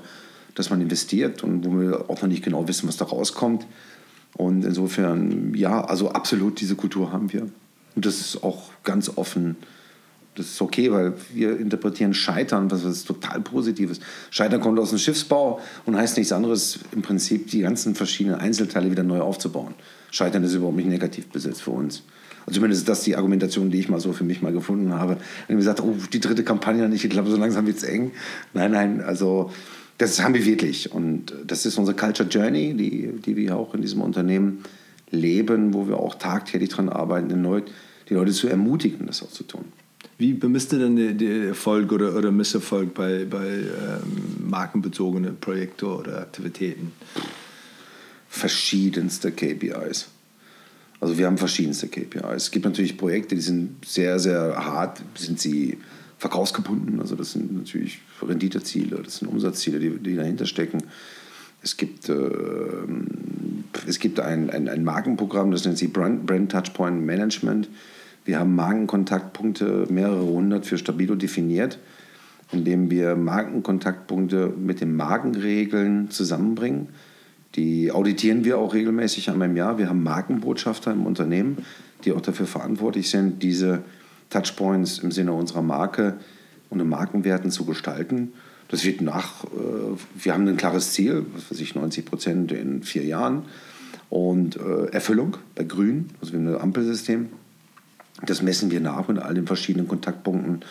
dass 0.59 0.69
man 0.69 0.81
investiert 0.81 1.41
und 1.41 1.63
wo 1.63 1.79
wir 1.79 2.09
auch 2.09 2.21
noch 2.21 2.27
nicht 2.27 2.43
genau 2.43 2.67
wissen, 2.67 2.89
was 2.89 2.97
da 2.97 3.05
rauskommt. 3.05 3.65
Und 4.35 4.65
insofern, 4.65 5.53
ja, 5.55 5.85
also 5.85 6.11
absolut 6.11 6.59
diese 6.59 6.75
Kultur 6.75 7.13
haben 7.13 7.31
wir. 7.31 7.43
Und 7.95 8.05
das 8.05 8.19
ist 8.19 8.43
auch 8.43 8.69
ganz 8.83 9.09
offen. 9.15 9.55
Das 10.35 10.47
ist 10.47 10.61
okay, 10.61 10.91
weil 10.91 11.13
wir 11.33 11.57
interpretieren 11.57 12.13
Scheitern, 12.13 12.69
was, 12.71 12.83
was 12.83 13.05
total 13.05 13.39
Positives. 13.39 14.01
Scheitern 14.31 14.59
kommt 14.59 14.77
aus 14.79 14.89
dem 14.89 14.99
Schiffsbau 14.99 15.61
und 15.85 15.95
heißt 15.95 16.17
nichts 16.17 16.33
anderes, 16.33 16.79
im 16.91 17.03
Prinzip 17.03 17.49
die 17.49 17.61
ganzen 17.61 17.95
verschiedenen 17.95 18.37
Einzelteile 18.37 18.91
wieder 18.91 19.03
neu 19.03 19.21
aufzubauen. 19.21 19.75
Scheitern 20.11 20.43
ist 20.43 20.55
überhaupt 20.55 20.75
nicht 20.75 20.89
negativ 20.89 21.27
besetzt 21.29 21.61
für 21.61 21.71
uns. 21.71 22.03
Also 22.45 22.57
zumindest 22.57 22.81
ist 22.81 22.89
das 22.89 23.03
die 23.03 23.15
Argumentation, 23.15 23.71
die 23.71 23.79
ich 23.79 23.87
mal 23.87 24.01
so 24.01 24.11
für 24.11 24.25
mich 24.25 24.41
mal 24.41 24.51
gefunden 24.51 24.93
habe. 24.93 25.19
Wenn 25.47 25.55
ich 25.55 25.61
gesagt 25.61 25.79
oh, 25.79 25.95
die 26.11 26.19
dritte 26.19 26.43
Kampagne 26.43 26.83
hat 26.83 26.89
nicht 26.89 27.03
geklappt, 27.03 27.29
so 27.29 27.37
langsam 27.37 27.65
wird 27.65 27.77
es 27.77 27.83
eng. 27.83 28.11
Nein, 28.53 28.71
nein, 28.71 29.01
also 29.01 29.51
das 29.99 30.21
haben 30.21 30.33
wir 30.33 30.45
wirklich. 30.45 30.91
Und 30.91 31.33
das 31.45 31.65
ist 31.65 31.77
unsere 31.77 31.95
Culture 31.95 32.27
Journey, 32.27 32.73
die, 32.73 33.21
die 33.23 33.35
wir 33.35 33.57
auch 33.57 33.73
in 33.75 33.81
diesem 33.81 34.01
Unternehmen 34.01 34.63
leben, 35.11 35.73
wo 35.73 35.87
wir 35.87 35.97
auch 35.97 36.15
tagtäglich 36.15 36.69
daran 36.69 36.89
arbeiten, 36.89 37.29
die 37.29 37.35
Leute, 37.35 37.71
die 38.07 38.13
Leute 38.13 38.31
zu 38.31 38.47
ermutigen, 38.47 39.05
das 39.05 39.21
auch 39.21 39.29
zu 39.29 39.43
tun. 39.43 39.65
Wie 40.17 40.33
bemisst 40.33 40.73
ihr 40.73 40.79
denn 40.79 40.95
den 40.95 41.47
Erfolg 41.47 41.91
oder, 41.91 42.15
oder 42.15 42.31
Misserfolg 42.31 42.93
bei, 42.93 43.25
bei 43.25 43.47
ähm, 43.47 44.49
markenbezogenen 44.49 45.37
Projekten 45.37 45.85
oder 45.85 46.19
Aktivitäten? 46.19 46.93
Verschiedenste 48.29 49.31
KPIs. 49.31 50.07
Also 51.01 51.17
wir 51.17 51.25
haben 51.25 51.37
verschiedenste 51.37 51.87
KPIs. 51.87 52.43
Es 52.43 52.51
gibt 52.51 52.65
natürlich 52.65 52.97
Projekte, 52.97 53.35
die 53.35 53.41
sind 53.41 53.85
sehr, 53.85 54.19
sehr 54.19 54.55
hart, 54.65 55.01
sind 55.15 55.39
sie 55.39 55.77
verkaufsgebunden. 56.19 56.99
Also 56.99 57.15
das 57.15 57.31
sind 57.31 57.55
natürlich 57.55 57.99
Renditeziele, 58.21 59.01
das 59.03 59.17
sind 59.17 59.29
Umsatzziele, 59.29 59.79
die, 59.79 59.89
die 59.97 60.15
dahinter 60.15 60.45
stecken. 60.45 60.83
Es 61.63 61.77
gibt, 61.77 62.09
äh, 62.09 62.13
es 63.87 63.99
gibt 63.99 64.19
ein, 64.19 64.49
ein, 64.49 64.69
ein, 64.69 64.83
Markenprogramm, 64.83 65.51
das 65.51 65.65
nennt 65.65 65.77
sich 65.77 65.91
Brand, 65.91 66.25
Brand 66.25 66.51
Touchpoint 66.51 67.05
Management. 67.05 67.69
Wir 68.25 68.39
haben 68.39 68.53
Markenkontaktpunkte, 68.53 69.87
mehrere 69.89 70.23
hundert 70.23 70.65
für 70.65 70.77
Stabilo 70.77 71.15
definiert, 71.15 71.79
indem 72.51 72.91
wir 72.91 73.15
Markenkontaktpunkte 73.15 74.53
mit 74.57 74.81
den 74.81 74.95
Markenregeln 74.95 76.11
zusammenbringen. 76.11 76.89
Die 77.55 77.91
auditieren 77.91 78.43
wir 78.43 78.57
auch 78.57 78.73
regelmäßig 78.73 79.29
einmal 79.29 79.49
im 79.49 79.57
Jahr. 79.57 79.77
Wir 79.77 79.89
haben 79.89 80.03
Markenbotschafter 80.03 80.91
im 80.91 81.05
Unternehmen, 81.05 81.57
die 82.03 82.11
auch 82.11 82.21
dafür 82.21 82.45
verantwortlich 82.45 83.09
sind, 83.09 83.41
diese 83.41 83.83
Touchpoints 84.29 84.99
im 84.99 85.11
Sinne 85.11 85.33
unserer 85.33 85.61
Marke 85.61 86.17
und 86.69 86.87
Markenwerten 86.87 87.51
zu 87.51 87.65
gestalten. 87.65 88.33
Das 88.67 88.85
wird 88.85 89.01
nach, 89.01 89.43
äh, 89.45 89.97
wir 90.15 90.33
haben 90.33 90.47
ein 90.47 90.57
klares 90.57 90.93
Ziel, 90.93 91.25
was 91.33 91.51
weiß 91.51 91.59
ich, 91.59 91.75
90 91.75 92.05
Prozent 92.05 92.51
in 92.51 92.83
vier 92.83 93.03
Jahren 93.03 93.43
und 94.09 94.57
äh, 94.57 94.91
Erfüllung 94.91 95.37
bei 95.55 95.63
Grün, 95.63 96.09
also 96.21 96.33
wir 96.33 96.39
haben 96.39 96.47
ein 96.47 96.61
Ampelsystem. 96.61 97.29
Das 98.25 98.41
messen 98.41 98.69
wir 98.69 98.81
nach 98.81 99.07
mit 99.07 99.19
all 99.19 99.33
den 99.33 99.47
verschiedenen 99.47 99.87
Kontaktpunkten. 99.87 100.65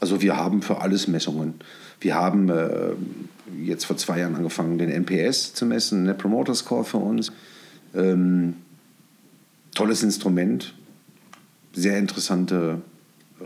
Also 0.00 0.22
wir 0.22 0.36
haben 0.36 0.60
für 0.62 0.80
alles 0.80 1.08
Messungen. 1.08 1.54
Wir 2.00 2.14
haben 2.14 2.48
äh, 2.48 2.92
jetzt 3.62 3.84
vor 3.84 3.96
zwei 3.96 4.18
Jahren 4.20 4.34
angefangen, 4.34 4.78
den 4.78 4.90
NPS 4.90 5.54
zu 5.54 5.66
messen, 5.66 6.04
Net 6.04 6.18
Promoter 6.18 6.54
Score 6.54 6.84
für 6.84 6.96
uns. 6.96 7.32
Ähm, 7.94 8.54
tolles 9.74 10.02
Instrument, 10.02 10.74
sehr 11.72 11.98
interessante 11.98 12.80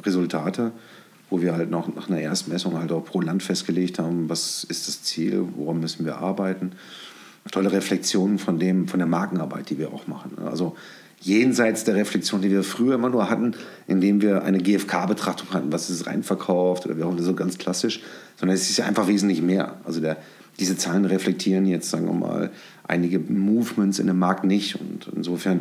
Resultate, 0.02 0.72
wo 1.30 1.40
wir 1.40 1.54
halt 1.54 1.70
noch 1.70 1.94
nach 1.94 2.08
einer 2.08 2.20
Erstmessung 2.20 2.78
halt 2.78 2.92
auch 2.92 3.04
pro 3.04 3.20
Land 3.20 3.42
festgelegt 3.42 3.98
haben, 3.98 4.28
was 4.28 4.64
ist 4.64 4.88
das 4.88 5.02
Ziel, 5.02 5.44
woran 5.56 5.80
müssen 5.80 6.04
wir 6.04 6.18
arbeiten. 6.18 6.72
Tolle 7.50 7.72
Reflexionen 7.72 8.38
von, 8.38 8.58
dem, 8.58 8.88
von 8.88 8.98
der 8.98 9.06
Markenarbeit, 9.06 9.68
die 9.68 9.78
wir 9.78 9.92
auch 9.92 10.06
machen. 10.06 10.38
Also 10.46 10.76
jenseits 11.20 11.84
der 11.84 11.94
Reflexion, 11.94 12.42
die 12.42 12.50
wir 12.50 12.62
früher 12.62 12.94
immer 12.94 13.08
nur 13.08 13.28
hatten, 13.30 13.54
indem 13.86 14.22
wir 14.22 14.42
eine 14.44 14.58
GfK-Betrachtung 14.58 15.50
hatten, 15.52 15.72
was 15.72 15.90
ist 15.90 16.06
reinverkauft 16.06 16.86
oder 16.86 16.96
wir 16.96 17.06
das 17.16 17.26
so 17.26 17.34
ganz 17.34 17.58
klassisch, 17.58 18.00
sondern 18.36 18.54
es 18.54 18.68
ist 18.68 18.76
ja 18.76 18.84
einfach 18.84 19.08
wesentlich 19.08 19.42
mehr. 19.42 19.78
Also 19.84 20.00
der, 20.00 20.18
diese 20.58 20.76
Zahlen 20.76 21.04
reflektieren 21.04 21.66
jetzt, 21.66 21.90
sagen 21.90 22.06
wir 22.06 22.14
mal, 22.14 22.50
einige 22.86 23.18
Movements 23.18 23.98
in 23.98 24.06
dem 24.06 24.18
Markt 24.18 24.44
nicht 24.44 24.76
und 24.80 25.08
insofern 25.14 25.60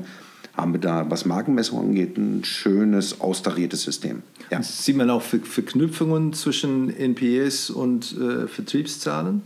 haben 0.56 0.74
wir 0.74 0.80
da, 0.80 1.10
was 1.10 1.26
Markenmessung 1.26 1.80
angeht, 1.80 2.18
ein 2.18 2.43
schönes, 2.43 3.22
austariertes 3.22 3.82
System. 3.82 4.22
Ja. 4.51 4.62
Sieht 4.62 4.95
man 4.95 5.10
auch 5.10 5.22
Verknüpfungen 5.22 6.34
zwischen 6.34 6.95
NPS 6.95 7.70
und 7.70 8.16
äh, 8.18 8.47
Vertriebszahlen? 8.47 9.41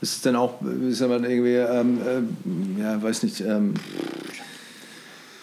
Ist 0.00 0.16
es 0.16 0.22
dann 0.22 0.36
auch, 0.36 0.60
ist 0.62 1.00
man 1.00 1.24
irgendwie, 1.24 1.54
ähm, 1.54 1.98
äh, 2.78 2.80
ja, 2.80 3.02
weiß 3.02 3.22
nicht, 3.22 3.40
ähm, 3.40 3.74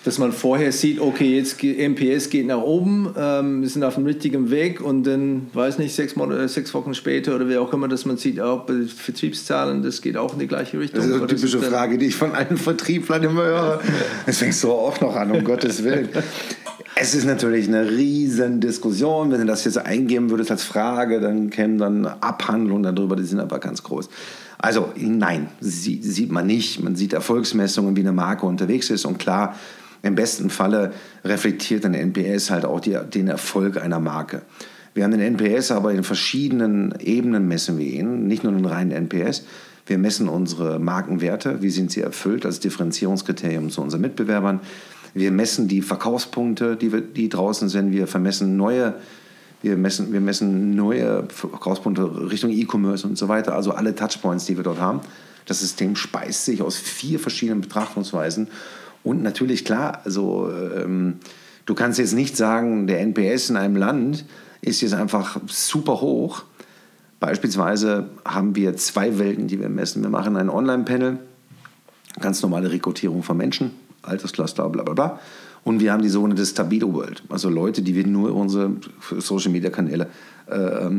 dass 0.04 0.18
man 0.18 0.32
vorher 0.32 0.72
sieht, 0.72 1.00
okay, 1.00 1.38
jetzt 1.38 1.62
MPS 1.62 2.30
geht 2.32 2.48
nach 2.48 2.62
oben, 2.62 3.14
ähm, 3.16 3.62
wir 3.62 3.70
sind 3.70 3.84
auf 3.84 3.96
dem 3.96 4.06
richtigen 4.06 4.50
Weg 4.50 4.82
und 4.82 5.04
dann, 5.04 5.48
weiß 5.54 5.78
nicht, 5.78 5.94
sechs, 5.94 6.16
Monate, 6.16 6.48
sechs 6.48 6.74
Wochen 6.74 6.96
später 6.96 7.36
oder 7.36 7.48
wie 7.48 7.58
auch 7.58 7.72
immer, 7.72 7.88
dass 7.88 8.06
man 8.06 8.18
sieht, 8.18 8.40
auch 8.40 8.66
bei 8.66 8.86
Vertriebszahlen, 8.86 9.84
das 9.84 10.02
geht 10.02 10.18
auch 10.18 10.34
in 10.34 10.40
die 10.40 10.48
gleiche 10.48 10.80
Richtung. 10.80 11.02
Das 11.02 11.10
ist 11.10 11.16
eine 11.16 11.28
typische 11.28 11.60
Frage, 11.60 12.00
die 12.00 12.08
ich 12.08 12.16
von 12.16 12.32
allen 12.32 12.58
Vertrieblern 12.58 13.24
immer 13.24 13.44
höre. 13.44 13.82
Das 14.26 14.40
fängst 14.40 14.64
du 14.64 14.72
auch 14.72 15.00
noch 15.02 15.16
an, 15.16 15.32
um 15.32 15.44
Gottes 15.44 15.84
Willen. 15.84 16.10
Es 16.96 17.16
ist 17.16 17.26
natürlich 17.26 17.68
eine 17.68 17.90
riesen 17.90 18.60
Diskussion. 18.60 19.32
Wenn 19.32 19.42
du 19.42 19.46
das 19.46 19.66
jetzt 19.66 19.78
eingeben 19.78 20.30
würdest 20.30 20.52
als 20.52 20.64
Frage, 20.64 21.20
dann 21.20 21.50
kämen 21.50 21.78
dann 21.78 22.06
Abhandlungen 22.06 22.84
darüber, 22.96 23.16
die 23.16 23.24
sind 23.24 23.40
aber 23.40 23.60
ganz 23.60 23.82
groß. 23.84 24.10
Also 24.58 24.92
nein, 24.96 25.48
sieht 25.60 26.32
man 26.32 26.46
nicht. 26.46 26.84
Man 26.84 26.96
sieht 26.96 27.14
Erfolgsmessungen, 27.14 27.96
wie 27.96 28.02
eine 28.02 28.12
Marke 28.12 28.46
unterwegs 28.46 28.90
ist. 28.90 29.06
Und 29.06 29.18
klar, 29.18 29.56
im 30.04 30.16
besten 30.16 30.50
Falle 30.50 30.94
reflektiert 31.24 31.86
ein 31.86 31.94
NPS 31.94 32.50
halt 32.50 32.66
auch 32.66 32.80
die, 32.80 32.98
den 33.14 33.28
Erfolg 33.28 33.82
einer 33.82 34.00
Marke. 34.00 34.42
Wir 34.94 35.04
haben 35.04 35.12
den 35.12 35.22
NPS 35.22 35.72
aber 35.72 35.94
in 35.94 36.04
verschiedenen 36.04 36.94
Ebenen 37.00 37.48
messen 37.48 37.78
wir 37.78 37.86
ihn, 37.86 38.28
nicht 38.28 38.44
nur 38.44 38.52
den 38.52 38.66
reinen 38.66 38.92
NPS. 38.92 39.46
Wir 39.86 39.98
messen 39.98 40.28
unsere 40.28 40.80
Markenwerte, 40.80 41.62
wie 41.62 41.70
sind 41.70 41.92
sie 41.92 42.02
erfüllt 42.02 42.46
als 42.46 42.60
Differenzierungskriterium 42.60 43.70
zu 43.70 43.82
unseren 43.82 44.02
Mitbewerbern. 44.02 44.60
Wir 45.14 45.32
messen 45.32 45.68
die 45.68 45.82
Verkaufspunkte, 45.82 46.76
die, 46.76 46.92
wir, 46.92 47.02
die 47.02 47.30
draußen 47.30 47.70
sind. 47.70 47.92
Wir 47.92 48.08
vermessen 48.08 48.58
neue, 48.58 48.96
wir 49.62 49.78
messen, 49.78 50.12
wir 50.14 50.22
messen 50.22 50.76
neue 50.76 51.26
Verkaufspunkte 51.30 52.30
Richtung 52.30 52.52
E-Commerce 52.52 53.08
und 53.08 53.18
so 53.18 53.28
weiter. 53.28 53.56
Also 53.56 53.72
alle 53.72 53.96
Touchpoints, 53.96 54.46
die 54.46 54.58
wir 54.58 54.64
dort 54.64 54.80
haben. 54.80 55.02
Das 55.46 55.60
System 55.60 55.96
speist 55.96 56.46
sich 56.46 56.62
aus 56.62 56.78
vier 56.78 57.20
verschiedenen 57.20 57.62
Betrachtungsweisen 57.62 58.48
und 59.04 59.24
natürlich, 59.24 59.66
klar, 59.66 60.02
also 60.04 60.50
ähm, 60.52 61.16
du 61.66 61.74
kannst 61.74 62.00
jetzt 62.00 62.14
nicht 62.14 62.38
sagen, 62.38 62.88
der 62.88 63.00
NPS 63.02 63.50
in 63.50 63.58
einem 63.58 63.76
Land 63.76 64.26
ist 64.62 64.82
jetzt 64.82 64.94
einfach 64.94 65.40
super 65.48 66.02
hoch. 66.02 66.44
Beispielsweise 67.20 68.10
haben 68.26 68.56
wir 68.56 68.76
zwei 68.78 69.18
Welten, 69.20 69.48
die 69.48 69.60
wir 69.60 69.70
messen. 69.70 70.04
Wir 70.04 70.10
machen 70.10 70.36
ein 70.36 70.50
Online-Panel, 70.50 71.20
ganz 72.20 72.42
normale 72.42 72.72
Rekrutierung 72.72 73.24
von 73.24 73.38
Menschen, 73.38 73.72
Alterscluster, 74.04 74.68
bla 74.70 74.84
bla 74.84 74.94
bla. 74.94 75.20
Und 75.64 75.80
wir 75.80 75.94
haben 75.94 76.02
die 76.02 76.10
sogenannte 76.10 76.46
Stabilo 76.46 76.92
World, 76.94 77.22
also 77.30 77.48
Leute, 77.50 77.84
die 77.84 77.96
wir 77.96 78.06
nur 78.08 78.30
über 78.30 78.40
unsere 78.40 78.72
Social-Media-Kanäle 79.20 80.08
äh, 80.50 80.56
äh, 80.56 80.90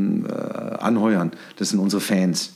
anheuern. 0.78 1.32
Das 1.56 1.70
sind 1.70 1.80
unsere 1.80 2.00
Fans. 2.00 2.54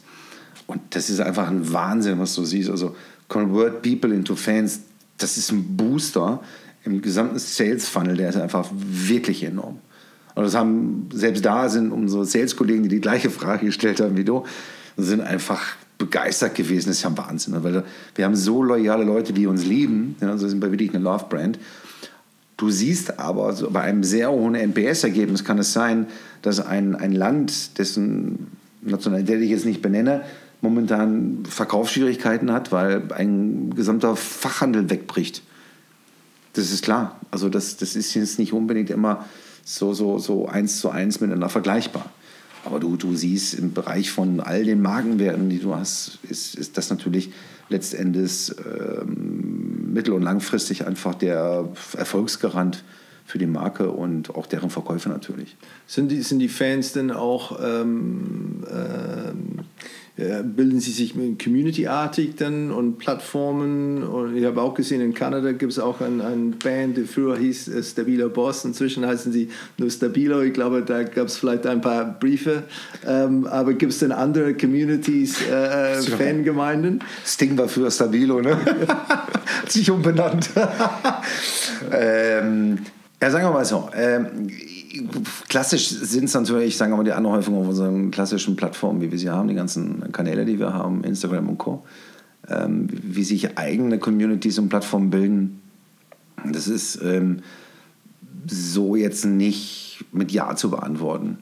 Und 0.68 0.80
das 0.90 1.11
ist 1.11 1.20
einfach 1.20 1.49
ein 1.49 1.72
Wahnsinn, 1.72 2.18
was 2.20 2.34
du 2.34 2.44
siehst. 2.44 2.70
Also 2.70 2.94
convert 3.28 3.82
people 3.82 4.14
into 4.14 4.36
fans, 4.36 4.82
das 5.19 5.37
ist 5.37 5.51
ein 5.51 5.77
Booster 5.77 6.41
im 6.85 7.03
gesamten 7.03 7.39
Sales 7.39 7.89
Funnel, 7.89 8.17
der 8.17 8.29
ist 8.29 8.37
einfach 8.37 8.69
wirklich 8.73 9.43
enorm. 9.43 9.79
Und 10.35 10.45
das 10.45 10.55
haben, 10.55 11.09
selbst 11.12 11.45
da 11.45 11.69
sind 11.69 11.91
unsere 11.91 12.25
Sales-Kollegen, 12.25 12.83
die 12.83 12.89
die 12.91 13.01
gleiche 13.01 13.31
Frage 13.31 13.67
gestellt 13.67 14.01
haben 14.01 14.17
wie 14.17 14.25
du, 14.25 14.45
sind 14.97 15.23
einfach 15.23 15.77
begeistert 15.99 16.55
gewesen. 16.55 16.89
Das 16.89 16.99
ist 16.99 17.03
ja 17.05 17.17
Wahnsinn, 17.17 17.55
ne? 17.55 17.64
weil 17.64 17.85
wir 18.14 18.25
haben 18.25 18.37
so 18.37 18.62
loyale 18.62 19.05
Leute, 19.05 19.33
die 19.33 19.47
uns 19.47 19.64
lieben. 19.64 20.14
Ja, 20.21 20.31
also 20.31 20.47
sind 20.47 20.62
wir 20.62 20.71
wirklich 20.71 20.95
eine 20.95 21.03
Love-Brand. 21.03 21.59
Du 22.59 22.71
siehst 22.71 23.19
aber, 23.19 23.47
also 23.47 23.71
bei 23.71 23.83
einem 23.83 24.05
sehr 24.05 24.31
hohen 24.31 24.55
NPS-Ergebnis 24.55 25.45
kann 25.45 25.59
es 25.59 25.73
sein, 25.73 26.07
dass 26.43 26.61
ein, 26.61 26.95
ein 26.95 27.12
Land, 27.12 27.79
dessen 27.79 28.49
Nationalität 28.83 29.41
ich 29.41 29.51
jetzt 29.51 29.67
nicht 29.67 29.83
benenne, 29.83 30.23
momentan 30.61 31.44
Verkaufsschwierigkeiten 31.48 32.52
hat, 32.52 32.72
weil 32.72 33.12
ein 33.12 33.74
gesamter 33.74 34.16
Fachhandel 34.16 34.88
wegbricht. 34.90 35.42
Das 36.54 36.72
ist 36.72 36.82
klar. 36.82 37.20
Also 37.30 37.48
das, 37.48 37.76
das 37.76 37.96
ist 37.96 38.14
jetzt 38.14 38.38
nicht 38.38 38.52
unbedingt 38.52 38.90
immer 38.90 39.26
so, 39.64 39.92
so, 39.92 40.18
so 40.18 40.48
eins 40.48 40.80
zu 40.80 40.90
eins 40.90 41.20
miteinander 41.20 41.48
vergleichbar. 41.48 42.11
Aber 42.64 42.80
du, 42.80 42.96
du 42.96 43.14
siehst 43.14 43.54
im 43.54 43.74
Bereich 43.74 44.11
von 44.11 44.40
all 44.40 44.64
den 44.64 44.82
Markenwerten, 44.82 45.48
die 45.48 45.61
du 45.61 45.74
hast, 45.74 46.18
ist, 46.28 46.57
ist 46.57 46.76
das 46.76 46.90
natürlich 46.90 47.32
letztendlich 47.68 48.52
ähm, 48.64 49.92
mittel- 49.92 50.14
und 50.14 50.22
langfristig 50.22 50.86
einfach 50.86 51.14
der 51.14 51.68
Erfolgsgarant 51.96 52.82
für 53.24 53.38
die 53.38 53.46
Marke 53.46 53.90
und 53.90 54.34
auch 54.34 54.46
deren 54.46 54.70
Verkäufe 54.70 55.09
natürlich. 55.09 55.57
Sind 55.86 56.11
die, 56.11 56.22
sind 56.22 56.38
die 56.38 56.48
Fans 56.48 56.92
denn 56.92 57.11
auch 57.11 57.59
ähm, 57.62 58.64
ähm 58.70 59.61
äh, 59.61 59.62
bilden 60.17 60.81
sie 60.81 60.93
sich 60.93 61.14
community-artig 61.14 62.37
dann 62.37 62.71
und 62.71 62.99
Plattformen. 62.99 64.03
Und 64.03 64.37
ich 64.37 64.45
habe 64.45 64.62
auch 64.62 64.75
gesehen, 64.75 65.01
in 65.01 65.12
Kanada 65.12 65.53
gibt 65.53 65.73
es 65.73 65.79
auch 65.79 66.01
eine 66.01 66.25
ein 66.25 66.59
Band, 66.59 66.97
die 66.97 67.05
früher 67.05 67.37
hieß 67.37 67.69
äh, 67.69 67.83
Stabilo 67.83 68.29
Boss. 68.29 68.64
Inzwischen 68.64 69.07
heißen 69.07 69.33
sie 69.33 69.51
nur 69.79 69.91
Stabilo. 69.91 70.43
Ich 70.43 70.53
glaube, 70.53 70.83
da 70.83 71.03
gab 71.03 71.27
es 71.27 71.37
vielleicht 71.37 71.67
ein 71.67 71.81
paar 71.81 72.19
Briefe. 72.19 72.64
Ähm, 73.07 73.47
aber 73.47 73.75
gibt 73.75 73.93
es 73.93 73.99
denn 73.99 74.12
andere 74.12 74.55
Communities, 74.55 75.43
äh, 75.43 75.99
äh 75.99 76.03
Fangemeinden? 76.03 77.03
Sting 77.25 77.57
war 77.59 77.69
früher 77.69 77.91
Stabilo, 77.91 78.41
ne? 78.41 78.57
Hat 78.89 79.41
sich 79.71 79.91
umbenannt. 79.91 80.51
ähm, 81.93 82.79
ja, 83.21 83.31
sagen 83.31 83.45
wir 83.47 83.53
mal 83.53 83.64
so. 83.64 83.89
Ähm, 83.95 84.49
klassisch 85.49 85.88
sind 85.88 86.24
es 86.24 86.34
natürlich, 86.34 86.76
sagen 86.76 86.92
wir 86.92 86.97
mal, 86.99 87.05
die 87.05 87.12
Anhäufung 87.12 87.59
auf 87.59 87.68
unseren 87.68 88.11
klassischen 88.11 88.57
Plattformen, 88.57 89.01
wie 89.01 89.11
wir 89.11 89.18
sie 89.18 89.30
haben, 89.30 89.49
die 89.49 89.55
ganzen 89.55 90.12
Kanäle, 90.12 90.44
die 90.44 90.59
wir 90.59 90.72
haben, 90.72 91.05
Instagram 91.05 91.49
und 91.49 91.59
Co. 91.59 91.84
Ähm, 92.49 92.88
wie 92.90 93.24
sich 93.24 93.59
eigene 93.59 93.99
Communities 93.99 94.59
und 94.59 94.68
Plattformen 94.68 95.11
bilden, 95.11 95.61
das 96.44 96.68
ist 96.68 97.01
ähm, 97.03 97.40
so 98.47 98.94
jetzt 98.97 99.24
nicht 99.24 100.05
mit 100.12 100.30
Ja 100.30 100.55
zu 100.55 100.70
beantworten. 100.70 101.38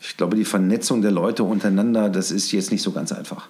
Ich 0.00 0.16
glaube, 0.16 0.36
die 0.36 0.44
Vernetzung 0.44 1.02
der 1.02 1.10
Leute 1.10 1.42
untereinander, 1.42 2.08
das 2.08 2.30
ist 2.30 2.52
jetzt 2.52 2.70
nicht 2.70 2.82
so 2.82 2.92
ganz 2.92 3.12
einfach. 3.12 3.48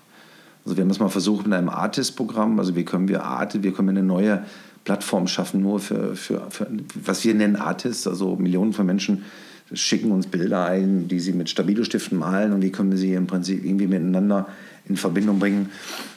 Also 0.64 0.76
wir 0.76 0.82
haben 0.82 0.90
es 0.90 0.99
mal 0.99 1.09
versucht 1.09 1.47
mit 1.47 1.57
einem 1.57 1.68
Artist-Programm, 1.68 2.59
also 2.59 2.74
wie 2.74 2.84
können 2.84 3.09
wir 3.09 3.24
Art, 3.24 3.62
wie 3.62 3.70
können 3.70 3.88
wir 3.88 3.92
eine 3.92 4.03
neue 4.03 4.44
Plattform 4.87 5.26
schaffen, 5.26 5.61
nur 5.61 5.80
für, 5.80 6.14
für, 6.14 6.47
für, 6.49 6.68
was 6.95 7.24
wir 7.24 7.34
nennen 7.34 7.57
Artists, 7.57 8.07
also 8.07 8.37
Millionen 8.37 8.72
von 8.72 8.87
Menschen 8.87 9.24
schicken 9.72 10.12
uns 10.12 10.28
Bilder 10.28 10.64
ein, 10.64 11.09
die 11.09 11.18
sie 11.18 11.32
mit 11.32 11.51
Stabilo-Stiften 11.51 12.16
malen 12.16 12.53
und 12.53 12.62
wie 12.62 12.70
können 12.70 12.93
wir 12.93 12.99
sie 12.99 13.12
im 13.14 13.26
Prinzip 13.26 13.64
irgendwie 13.64 13.89
miteinander 13.89 14.47
in 14.89 14.97
Verbindung 14.97 15.41
bringen. 15.41 15.70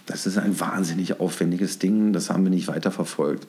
Das 0.06 0.28
ist 0.28 0.38
ein 0.38 0.60
wahnsinnig 0.60 1.20
aufwendiges 1.20 1.80
Ding, 1.80 2.14
das 2.14 2.30
haben 2.30 2.44
wir 2.44 2.52
nicht 2.52 2.68
weiterverfolgt. 2.68 3.48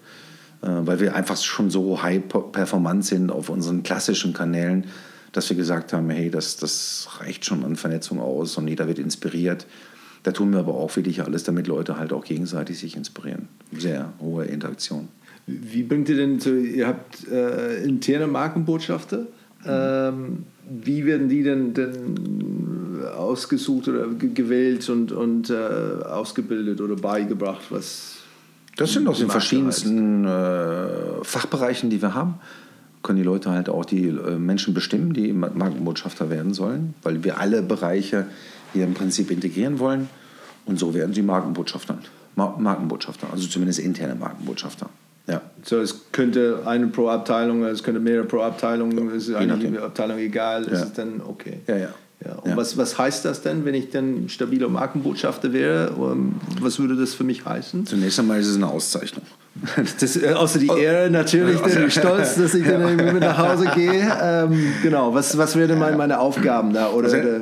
äh, 0.63 0.69
weil 0.69 1.01
wir 1.01 1.15
einfach 1.15 1.37
schon 1.37 1.71
so 1.71 2.03
high 2.03 2.23
performant 2.53 3.05
sind 3.05 3.31
auf 3.31 3.49
unseren 3.51 3.83
klassischen 3.83 4.33
Kanälen, 4.33 4.87
dass 5.33 5.49
wir 5.49 5.57
gesagt 5.57 5.93
haben, 5.93 6.11
hey, 6.11 6.31
das, 6.31 6.57
das 6.57 7.09
reicht 7.21 7.45
schon 7.45 7.65
an 7.65 7.77
Vernetzung 7.77 8.21
aus 8.21 8.57
und 8.57 8.69
jeder 8.69 8.89
wird 8.89 8.99
inspiriert. 8.99 9.67
Da 10.23 10.33
tun 10.33 10.53
wir 10.53 10.61
aber 10.61 10.75
auch 10.75 10.97
wirklich 10.97 11.23
alles, 11.23 11.45
damit 11.45 11.67
Leute 11.67 11.97
halt 11.97 12.13
auch 12.13 12.25
gegenseitig 12.25 12.79
sich 12.79 12.97
inspirieren. 12.97 13.49
Sehr 13.73 14.13
hohe 14.21 14.45
Interaktion. 14.45 15.09
Wie 15.47 15.83
bringt 15.83 16.09
ihr 16.09 16.17
denn 16.17 16.39
so, 16.41 16.53
ihr 16.55 16.87
habt 16.87 17.27
äh, 17.29 17.83
interne 17.83 18.27
Markenbotschafter? 18.27 19.27
Ähm, 19.67 20.45
wie 20.69 21.05
werden 21.05 21.29
die 21.29 21.43
denn, 21.43 21.75
denn 21.75 23.05
ausgesucht 23.17 23.89
oder 23.89 24.07
gewählt 24.09 24.89
und, 24.89 25.13
und 25.13 25.51
äh, 25.51 25.55
ausgebildet 25.55 26.81
oder 26.81 26.97
beigebracht? 26.97 27.63
Was 27.71 28.21
das 28.77 28.93
sind 28.93 29.09
aus 29.09 29.19
den 29.19 29.29
verschiedensten 29.29 30.25
äh, 30.25 31.23
Fachbereichen, 31.23 31.91
die 31.91 32.01
wir 32.01 32.15
haben. 32.15 32.35
Können 33.03 33.19
die 33.19 33.25
Leute 33.25 33.51
halt 33.51 33.69
auch 33.69 33.85
die 33.85 34.09
äh, 34.09 34.39
Menschen 34.39 34.73
bestimmen, 34.73 35.13
die 35.13 35.33
Markenbotschafter 35.33 36.31
werden 36.31 36.55
sollen, 36.55 36.95
weil 37.03 37.25
wir 37.25 37.39
alle 37.39 37.63
Bereiche 37.63 38.27
hier 38.73 38.85
im 38.85 38.95
Prinzip 38.95 39.31
integrieren 39.31 39.79
wollen. 39.79 40.09
Und 40.65 40.79
so 40.79 40.95
werden 40.95 41.13
sie 41.13 41.23
Markenbotschafter. 41.23 41.99
Markenbotschafter, 42.37 43.29
also 43.33 43.49
zumindest 43.49 43.79
interne 43.79 44.15
Markenbotschafter. 44.15 44.89
Ja. 45.27 45.43
So, 45.63 45.81
es 45.81 46.11
könnte 46.13 46.63
eine 46.65 46.89
pro 46.89 47.09
Abteilung, 47.09 47.63
es 47.65 47.83
könnte 47.83 48.01
mehrere 48.01 48.25
pro 48.25 48.41
Abteilung, 48.41 49.11
es 49.11 49.29
ist 49.29 49.35
eine 49.35 49.83
Abteilung 49.83 50.19
egal, 50.19 50.65
ja. 50.65 50.73
ist 50.73 50.83
es 50.83 50.93
dann 50.95 51.21
okay. 51.21 51.61
Ja, 51.67 51.77
ja. 51.77 51.95
Ja, 52.25 52.35
und 52.35 52.51
ja. 52.51 52.57
Was, 52.57 52.77
was 52.77 52.99
heißt 52.99 53.25
das 53.25 53.41
denn, 53.43 53.65
wenn 53.65 53.75
ich 53.75 53.91
dann 53.91 54.29
stabiler 54.29 54.69
Markenbotschafter 54.69 55.53
wäre? 55.53 55.93
Was 56.61 56.79
würde 56.79 56.97
das 56.97 57.15
für 57.15 57.25
mich 57.25 57.47
heißen? 57.47 57.87
Zunächst 57.87 58.19
einmal 58.19 58.41
ist 58.41 58.49
es 58.49 58.57
eine 58.57 58.69
Auszeichnung. 58.69 59.25
Das, 60.01 60.17
äh, 60.17 60.33
außer 60.33 60.61
die 60.61 60.69
Ehre 60.69 61.11
natürlich, 61.11 61.61
den 61.61 61.91
Stolz, 61.91 62.37
dass 62.37 62.55
ich 62.55 62.65
dann 62.65 62.83
irgendwie 62.83 63.13
mit 63.13 63.21
nach 63.21 63.37
Hause 63.37 63.69
gehe. 63.75 64.17
Ähm, 64.23 64.73
genau, 64.81 65.13
was, 65.13 65.37
was 65.37 65.57
wären 65.57 65.79
meine, 65.79 65.97
meine 65.97 66.21
Aufgaben 66.21 66.73
da? 66.73 66.91
Oder, 66.91 67.13
also, 67.13 67.41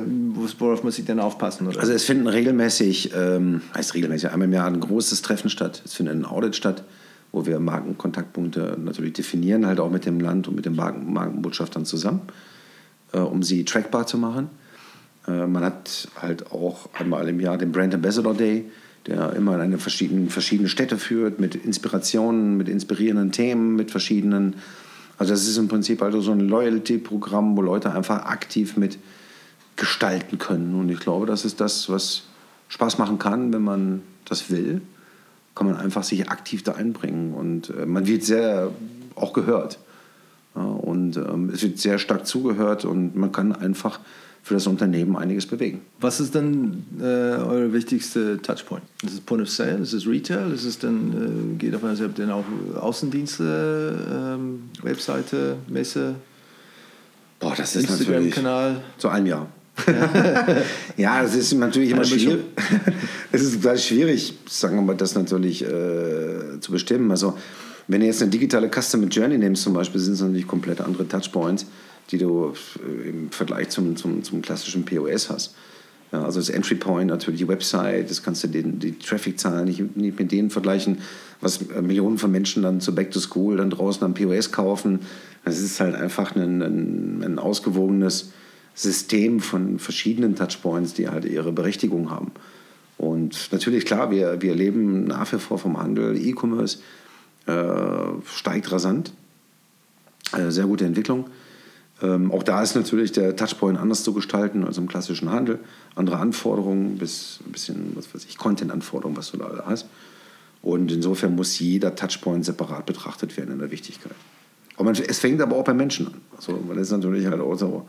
worauf 0.57 0.83
muss 0.83 0.97
ich 0.97 1.05
denn 1.05 1.19
aufpassen? 1.19 1.67
Oder? 1.67 1.79
Also 1.79 1.93
es 1.93 2.05
finden 2.05 2.27
regelmäßig, 2.27 3.11
ähm, 3.15 3.61
heißt 3.75 3.93
regelmäßig, 3.93 4.31
einmal 4.31 4.47
im 4.47 4.53
Jahr 4.53 4.65
ein 4.65 4.79
großes 4.79 5.21
Treffen 5.21 5.51
statt. 5.51 5.83
Es 5.85 5.93
findet 5.93 6.15
ein 6.15 6.25
Audit 6.25 6.55
statt 6.55 6.83
wo 7.31 7.45
wir 7.45 7.59
Markenkontaktpunkte 7.59 8.77
natürlich 8.83 9.13
definieren, 9.13 9.65
halt 9.65 9.79
auch 9.79 9.91
mit 9.91 10.05
dem 10.05 10.19
Land 10.19 10.47
und 10.47 10.55
mit 10.55 10.65
den 10.65 10.75
Marken, 10.75 11.13
Markenbotschaftern 11.13 11.85
zusammen, 11.85 12.21
äh, 13.11 13.19
um 13.19 13.43
sie 13.43 13.65
trackbar 13.65 14.07
zu 14.07 14.17
machen. 14.17 14.49
Äh, 15.29 15.47
man 15.47 15.63
hat 15.63 16.07
halt 16.19 16.51
auch 16.51 16.89
einmal 16.93 17.27
im 17.29 17.39
Jahr 17.39 17.57
den 17.57 17.71
Brand 17.71 17.93
Ambassador 17.93 18.33
Day, 18.33 18.65
der 19.05 19.33
immer 19.33 19.55
in 19.55 19.61
eine 19.61 19.77
verschiedene, 19.77 20.29
verschiedene 20.29 20.67
Städte 20.67 20.97
führt, 20.97 21.39
mit 21.39 21.55
Inspirationen, 21.55 22.57
mit 22.57 22.67
inspirierenden 22.67 23.31
Themen, 23.31 23.75
mit 23.75 23.91
verschiedenen. 23.91 24.55
Also, 25.17 25.33
das 25.33 25.47
ist 25.47 25.57
im 25.57 25.67
Prinzip 25.67 26.01
also 26.01 26.21
so 26.21 26.31
ein 26.31 26.41
Loyalty-Programm, 26.41 27.55
wo 27.55 27.61
Leute 27.61 27.93
einfach 27.93 28.25
aktiv 28.25 28.77
mit 28.77 28.97
gestalten 29.75 30.37
können. 30.37 30.75
Und 30.75 30.89
ich 30.89 30.99
glaube, 30.99 31.25
das 31.25 31.45
ist 31.45 31.61
das, 31.61 31.89
was 31.89 32.23
Spaß 32.69 32.97
machen 32.97 33.19
kann, 33.19 33.53
wenn 33.53 33.61
man 33.61 34.01
das 34.25 34.49
will 34.49 34.81
kann 35.59 35.67
man 35.67 35.75
einfach 35.75 36.03
sich 36.03 36.29
aktiv 36.29 36.63
da 36.63 36.73
einbringen 36.73 37.33
und 37.33 37.69
äh, 37.71 37.85
man 37.85 38.07
wird 38.07 38.23
sehr 38.23 38.71
auch 39.15 39.33
gehört. 39.33 39.77
Und 40.53 41.17
ähm, 41.17 41.51
es 41.53 41.61
wird 41.61 41.79
sehr 41.79 41.99
stark 41.99 42.25
zugehört 42.25 42.85
und 42.85 43.17
man 43.17 43.33
kann 43.33 43.51
einfach 43.51 43.99
für 44.49 44.55
das 44.55 44.65
Unternehmen 44.65 45.15
einiges 45.15 45.45
bewegen. 45.45 45.81
Was 45.99 46.19
ist 46.19 46.33
dann 46.33 46.83
äh, 46.99 47.03
eure 47.03 47.71
wichtigste 47.71 48.41
Touchpoint? 48.41 48.81
Ist 49.03 49.13
es 49.13 49.19
Point 49.19 49.43
of 49.43 49.49
Sale? 49.51 49.77
Ist 49.77 49.93
es 49.93 50.07
Retail? 50.07 50.51
Ist 50.51 50.65
es 50.65 50.79
dann, 50.79 51.53
äh, 51.53 51.57
geht 51.59 51.75
aus, 51.75 51.99
ihr 51.99 52.05
habt 52.05 52.17
dann 52.17 52.31
auch 52.31 52.43
Außendienste, 52.81 53.93
ähm, 54.11 54.71
Webseite, 54.81 55.57
Messe? 55.67 56.15
Boah, 57.39 57.53
das 57.55 57.75
ist 57.75 57.91
Instagram-Kanal? 57.91 58.81
Zu 58.97 59.09
einem 59.09 59.27
Jahr. 59.27 59.47
ja, 60.97 61.21
es 61.21 61.35
ist 61.35 61.53
natürlich 61.53 61.91
immer 61.91 62.03
schwierig. 62.03 62.39
es 63.31 63.43
ist 63.43 63.61
total 63.61 63.77
schwierig, 63.77 64.33
sagen 64.49 64.77
wir 64.77 64.81
mal, 64.81 64.97
das 64.97 65.13
natürlich 65.13 65.61
äh, 65.63 66.59
zu 66.59 66.71
bestimmen. 66.71 67.11
Also, 67.11 67.37
wenn 67.87 68.01
du 68.01 68.07
jetzt 68.07 68.23
eine 68.23 68.31
digitale 68.31 68.67
Customer 68.67 69.05
Journey 69.05 69.37
nimmst, 69.37 69.61
zum 69.61 69.73
Beispiel, 69.73 70.01
sind 70.01 70.13
es 70.13 70.21
natürlich 70.21 70.47
komplett 70.47 70.81
andere 70.81 71.07
Touchpoints, 71.07 71.67
die 72.09 72.17
du 72.17 72.53
äh, 72.85 73.09
im 73.09 73.31
Vergleich 73.31 73.69
zum, 73.69 73.95
zum, 73.95 74.23
zum 74.23 74.41
klassischen 74.41 74.85
POS 74.85 75.29
hast. 75.29 75.55
Ja, 76.11 76.23
also 76.23 76.39
das 76.39 76.49
Entry 76.49 76.75
Point, 76.75 77.07
natürlich 77.07 77.39
die 77.39 77.47
Website, 77.47 78.09
das 78.09 78.23
kannst 78.23 78.43
du 78.43 78.47
den, 78.47 78.79
die 78.79 78.97
Traffic-Zahlen 78.97 79.65
nicht, 79.65 79.95
nicht 79.95 80.17
mit 80.17 80.31
denen 80.31 80.49
vergleichen, 80.49 80.99
was 81.39 81.59
Millionen 81.81 82.17
von 82.17 82.31
Menschen 82.31 82.63
dann 82.63 82.81
zu 82.81 82.95
Back 82.95 83.11
to 83.11 83.19
School 83.19 83.57
dann 83.57 83.69
draußen 83.69 84.03
am 84.03 84.15
POS 84.15 84.51
kaufen. 84.51 85.01
Das 85.45 85.59
ist 85.59 85.79
halt 85.79 85.95
einfach 85.95 86.35
ein, 86.35 86.61
ein, 86.61 87.23
ein 87.23 87.39
ausgewogenes 87.39 88.31
System 88.73 89.39
von 89.39 89.77
verschiedenen 89.77 90.35
Touchpoints, 90.35 90.93
die 90.93 91.09
halt 91.09 91.25
ihre 91.25 91.51
Berechtigung 91.51 92.09
haben. 92.09 92.31
Und 92.97 93.49
natürlich, 93.51 93.85
klar, 93.85 94.11
wir, 94.11 94.41
wir 94.41 94.55
leben 94.55 95.05
nach 95.05 95.31
wie 95.31 95.37
vor 95.37 95.59
vom 95.59 95.77
Handel. 95.77 96.17
E-Commerce 96.17 96.79
äh, 97.45 97.53
steigt 98.25 98.71
rasant. 98.71 99.13
Äh, 100.33 100.49
sehr 100.49 100.65
gute 100.65 100.85
Entwicklung. 100.85 101.25
Ähm, 102.01 102.31
auch 102.31 102.43
da 102.43 102.61
ist 102.63 102.75
natürlich 102.75 103.11
der 103.11 103.35
Touchpoint 103.35 103.77
anders 103.77 104.03
zu 104.03 104.13
gestalten 104.13 104.63
als 104.63 104.77
im 104.77 104.87
klassischen 104.87 105.29
Handel. 105.31 105.59
Andere 105.95 106.17
Anforderungen, 106.17 106.97
bis 106.97 107.39
ein 107.45 107.51
bisschen, 107.51 107.91
was 107.95 108.13
weiß 108.13 108.25
ich, 108.25 108.37
Content-Anforderungen, 108.37 109.17
was 109.17 109.31
du 109.31 109.37
da 109.37 109.63
hast. 109.65 109.87
Und 110.61 110.91
insofern 110.91 111.35
muss 111.35 111.59
jeder 111.59 111.95
Touchpoint 111.95 112.45
separat 112.45 112.85
betrachtet 112.85 113.35
werden 113.37 113.51
in 113.51 113.59
der 113.59 113.71
Wichtigkeit. 113.71 114.15
Aber 114.77 114.91
es 114.91 115.19
fängt 115.19 115.41
aber 115.41 115.57
auch 115.57 115.63
bei 115.63 115.73
Menschen 115.73 116.07
an. 116.07 116.21
Also, 116.35 116.57
weil 116.67 116.77
es 116.77 116.91
natürlich 116.91 117.25
halt 117.25 117.41
auch 117.41 117.55
so 117.55 117.85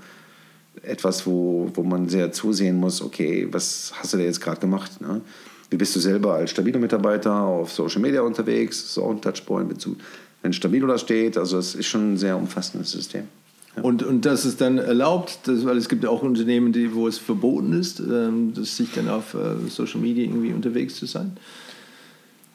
etwas, 0.83 1.27
wo, 1.27 1.71
wo 1.75 1.83
man 1.83 2.09
sehr 2.09 2.33
zusehen 2.33 2.77
muss, 2.77 3.03
okay, 3.03 3.47
was 3.51 3.93
hast 3.95 4.13
du 4.13 4.19
da 4.19 4.25
jetzt 4.25 4.41
gerade 4.41 4.61
gemacht? 4.61 5.01
Ne? 5.01 5.21
Wie 5.69 5.77
bist 5.77 5.95
du 5.95 6.01
selber 6.01 6.35
als 6.35 6.51
Stabilo-Mitarbeiter 6.51 7.33
auf 7.33 7.73
Social 7.73 8.01
Media 8.01 8.23
unterwegs? 8.23 8.83
Das 8.83 8.91
ist 8.91 8.99
auch 8.99 9.11
ein 9.11 9.21
Touchpoint, 9.21 9.87
wenn 10.43 10.53
Stabilo 10.53 10.87
da 10.89 10.99
steht. 10.99 11.39
Also 11.39 11.59
es 11.59 11.77
ist 11.77 11.87
schon 11.87 12.15
ein 12.15 12.17
sehr 12.17 12.37
umfassendes 12.37 12.91
System. 12.91 13.29
Und, 13.83 14.03
und 14.03 14.27
das 14.27 14.45
ist 14.45 14.61
dann 14.61 14.79
erlaubt, 14.79 15.41
das, 15.45 15.65
weil 15.65 15.77
es 15.77 15.89
gibt 15.89 16.03
ja 16.03 16.11
auch 16.11 16.23
Unternehmen, 16.23 16.73
die, 16.73 16.93
wo 16.95 17.07
es 17.07 17.19
verboten 17.19 17.73
ist, 17.73 18.01
ähm, 18.01 18.53
dass 18.55 18.77
sich 18.77 18.93
dann 18.93 19.09
auf 19.09 19.35
äh, 19.35 19.69
Social 19.69 20.01
Media 20.01 20.25
irgendwie 20.25 20.53
unterwegs 20.53 20.97
zu 20.97 21.07
sein? 21.07 21.37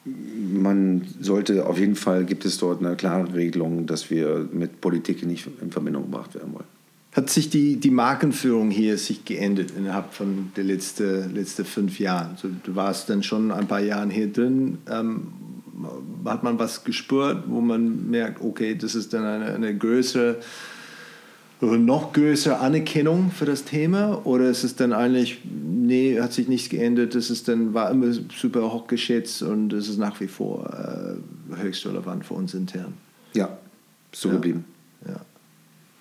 Man 0.04 1.02
sollte 1.20 1.66
auf 1.66 1.78
jeden 1.78 1.96
Fall, 1.96 2.24
gibt 2.24 2.44
es 2.44 2.58
dort 2.58 2.80
eine 2.80 2.96
klare 2.96 3.34
Regelung, 3.34 3.86
dass 3.86 4.10
wir 4.10 4.48
mit 4.52 4.80
Politik 4.80 5.26
nicht 5.26 5.48
in 5.60 5.72
Verbindung 5.72 6.04
gebracht 6.04 6.34
werden 6.34 6.52
wollen 6.52 6.76
hat 7.16 7.30
sich 7.30 7.48
die, 7.48 7.76
die 7.76 7.90
Markenführung 7.90 8.70
hier 8.70 8.98
sich 8.98 9.24
geändert 9.24 9.72
innerhalb 9.74 10.12
von 10.12 10.52
den 10.54 10.66
letzten, 10.66 11.34
letzten 11.34 11.64
fünf 11.64 11.98
Jahren? 11.98 12.32
Also 12.32 12.48
du 12.62 12.76
warst 12.76 13.08
dann 13.08 13.22
schon 13.22 13.50
ein 13.50 13.66
paar 13.66 13.80
Jahre 13.80 14.10
hier 14.10 14.30
drin. 14.30 14.76
Ähm, 14.86 15.28
hat 16.26 16.42
man 16.42 16.58
was 16.58 16.84
gespürt, 16.84 17.44
wo 17.46 17.62
man 17.62 18.10
merkt, 18.10 18.42
okay, 18.42 18.74
das 18.74 18.94
ist 18.94 19.14
dann 19.14 19.24
eine, 19.24 19.54
eine 19.54 19.76
größere 19.76 20.36
noch 21.60 22.12
größere 22.12 22.58
Anerkennung 22.58 23.30
für 23.30 23.46
das 23.46 23.64
Thema? 23.64 24.26
Oder 24.26 24.50
ist 24.50 24.64
es 24.64 24.76
dann 24.76 24.92
eigentlich, 24.92 25.40
nee, 25.44 26.20
hat 26.20 26.32
sich 26.32 26.48
nichts 26.48 26.68
geändert, 26.68 27.14
das 27.14 27.30
ist 27.30 27.48
dann, 27.48 27.72
war 27.74 27.90
immer 27.90 28.12
super 28.12 28.72
hoch 28.72 28.86
geschätzt 28.86 29.42
und 29.42 29.72
es 29.72 29.88
ist 29.88 29.98
nach 29.98 30.20
wie 30.20 30.28
vor 30.28 30.68
äh, 30.70 31.62
höchst 31.62 31.86
relevant 31.86 32.26
für 32.26 32.34
uns 32.34 32.52
intern? 32.54 32.94
Ja, 33.32 33.56
so 34.12 34.28
ja. 34.28 34.34
geblieben. 34.34 34.64
Ja. 35.06 35.20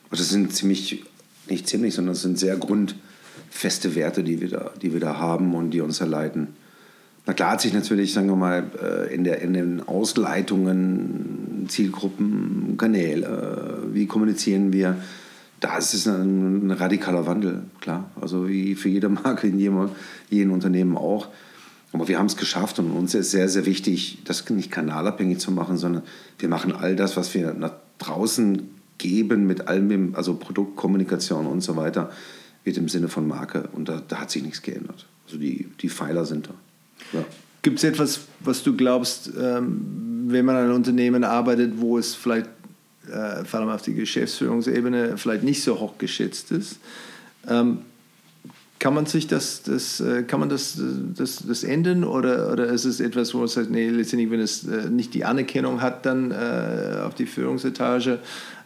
Und 0.10 0.20
das 0.20 0.30
sind 0.30 0.54
ziemlich, 0.54 1.04
nicht 1.50 1.68
ziemlich, 1.68 1.94
sondern 1.94 2.14
das 2.14 2.22
sind 2.22 2.38
sehr 2.38 2.58
grundfeste 2.58 3.96
Werte, 3.96 4.24
die 4.24 4.42
wir 4.42 4.50
da, 4.50 4.72
die 4.82 4.94
wir 4.94 5.00
da 5.00 5.18
haben 5.18 5.56
und 5.56 5.72
die 5.72 5.82
uns 5.82 6.02
erleiten. 6.02 6.50
Na 7.28 7.34
klar 7.34 7.54
hat 7.54 7.62
sich 7.62 7.74
natürlich, 7.74 8.14
sagen 8.14 8.28
wir 8.28 8.36
mal, 8.36 8.64
äh, 8.82 9.14
in, 9.14 9.24
der, 9.24 9.42
in 9.42 9.54
den 9.54 9.88
Ausleitungen, 9.88 11.66
Zielgruppen, 11.70 12.76
Kanäle, 12.78 13.84
wie 13.92 14.06
kommunizieren 14.06 14.72
wir, 14.74 14.98
da 15.60 15.78
ist 15.78 15.94
es 15.94 16.08
ein, 16.08 16.68
ein 16.68 16.72
radikaler 16.72 17.26
Wandel, 17.26 17.64
klar. 17.82 18.10
Also 18.20 18.48
wie 18.48 18.76
für 18.76 18.90
jede 18.90 19.10
Marke 19.10 19.48
in 19.48 19.60
jedem, 19.60 19.90
jedem 20.30 20.52
Unternehmen 20.52 20.98
auch. 20.98 21.28
Aber 21.94 22.08
wir 22.08 22.20
haben 22.20 22.26
es 22.26 22.36
geschafft 22.36 22.78
und 22.80 22.92
uns 22.92 23.16
ist 23.16 23.32
sehr, 23.32 23.48
sehr 23.48 23.66
wichtig, 23.66 24.20
das 24.26 24.50
nicht 24.50 24.70
kanalabhängig 24.70 25.40
zu 25.40 25.52
machen, 25.52 25.78
sondern 25.78 26.04
wir 26.40 26.50
machen 26.50 26.74
all 26.74 26.96
das, 26.96 27.16
was 27.16 27.34
wir 27.34 27.54
nach 27.54 27.72
draußen 28.00 28.70
geben 28.98 29.48
mit 29.48 29.68
allem, 29.68 30.14
also 30.16 30.36
Produktkommunikation 30.36 31.48
und 31.48 31.62
so 31.62 31.78
weiter, 31.78 32.12
wird 32.66 32.78
im 32.78 32.90
Sinne 32.90 33.08
von 33.08 33.28
Marke. 33.28 33.70
Und 33.72 33.88
da, 33.88 34.02
da 34.06 34.20
hat 34.22 34.32
sich 34.32 34.44
nichts 34.44 34.62
geändert. 34.62 35.06
Also 35.26 35.38
die, 35.38 35.70
die 35.80 35.90
Pfeiler 35.90 36.26
sind 36.26 36.48
da. 36.48 37.18
Ja. 37.18 37.26
Gibt 37.62 37.78
es 37.78 37.84
etwas, 37.84 38.22
was 38.42 38.62
du 38.62 38.76
glaubst, 38.76 39.32
ähm, 39.40 40.26
wenn 40.28 40.46
man 40.46 40.56
an 40.56 40.64
einem 40.66 40.76
Unternehmen 40.76 41.24
arbeitet, 41.24 41.74
wo 41.78 41.98
es 41.98 42.14
vielleicht 42.14 42.50
äh, 43.12 43.46
vor 43.46 43.60
allem 43.60 43.70
auf 43.70 43.82
die 43.82 43.94
Geschäftsführungsebene 43.94 45.18
vielleicht 45.18 45.44
nicht 45.44 45.64
so 45.64 45.80
hoch 45.80 45.98
geschätzt 45.98 46.52
ist? 46.52 46.80
Ähm, 47.48 47.80
kann 48.78 48.94
man 48.94 49.06
sich 49.06 49.28
das, 49.28 49.64
das, 49.64 50.00
äh, 50.02 50.24
kann 50.24 50.40
man 50.40 50.50
das, 50.50 50.80
das, 51.16 51.44
das 51.48 51.64
ändern 51.64 52.04
oder, 52.04 52.52
oder 52.52 52.68
ist 52.68 52.86
es 52.86 53.00
etwas, 53.00 53.34
wo 53.34 53.40
man 53.40 53.48
sagt, 53.48 53.72
nee, 53.72 53.90
letztendlich, 53.90 54.30
wenn 54.30 54.42
es 54.42 54.68
äh, 54.68 54.90
nicht 54.90 55.14
die 55.14 55.24
Anerkennung 55.26 55.82
hat, 55.82 56.06
dann 56.06 56.32
äh, 56.32 57.00
auf 57.06 57.16
die 57.16 57.26
Führungsetage, 57.26 58.20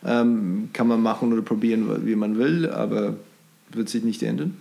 ähm, 0.06 0.70
kann 0.74 0.88
man 0.88 1.02
machen 1.02 1.32
oder 1.32 1.42
probieren, 1.42 2.06
wie 2.06 2.16
man 2.16 2.38
will, 2.38 2.70
aber 2.70 3.16
wird 3.72 3.90
sich 3.90 4.04
nicht 4.04 4.24
ändern? 4.24 4.58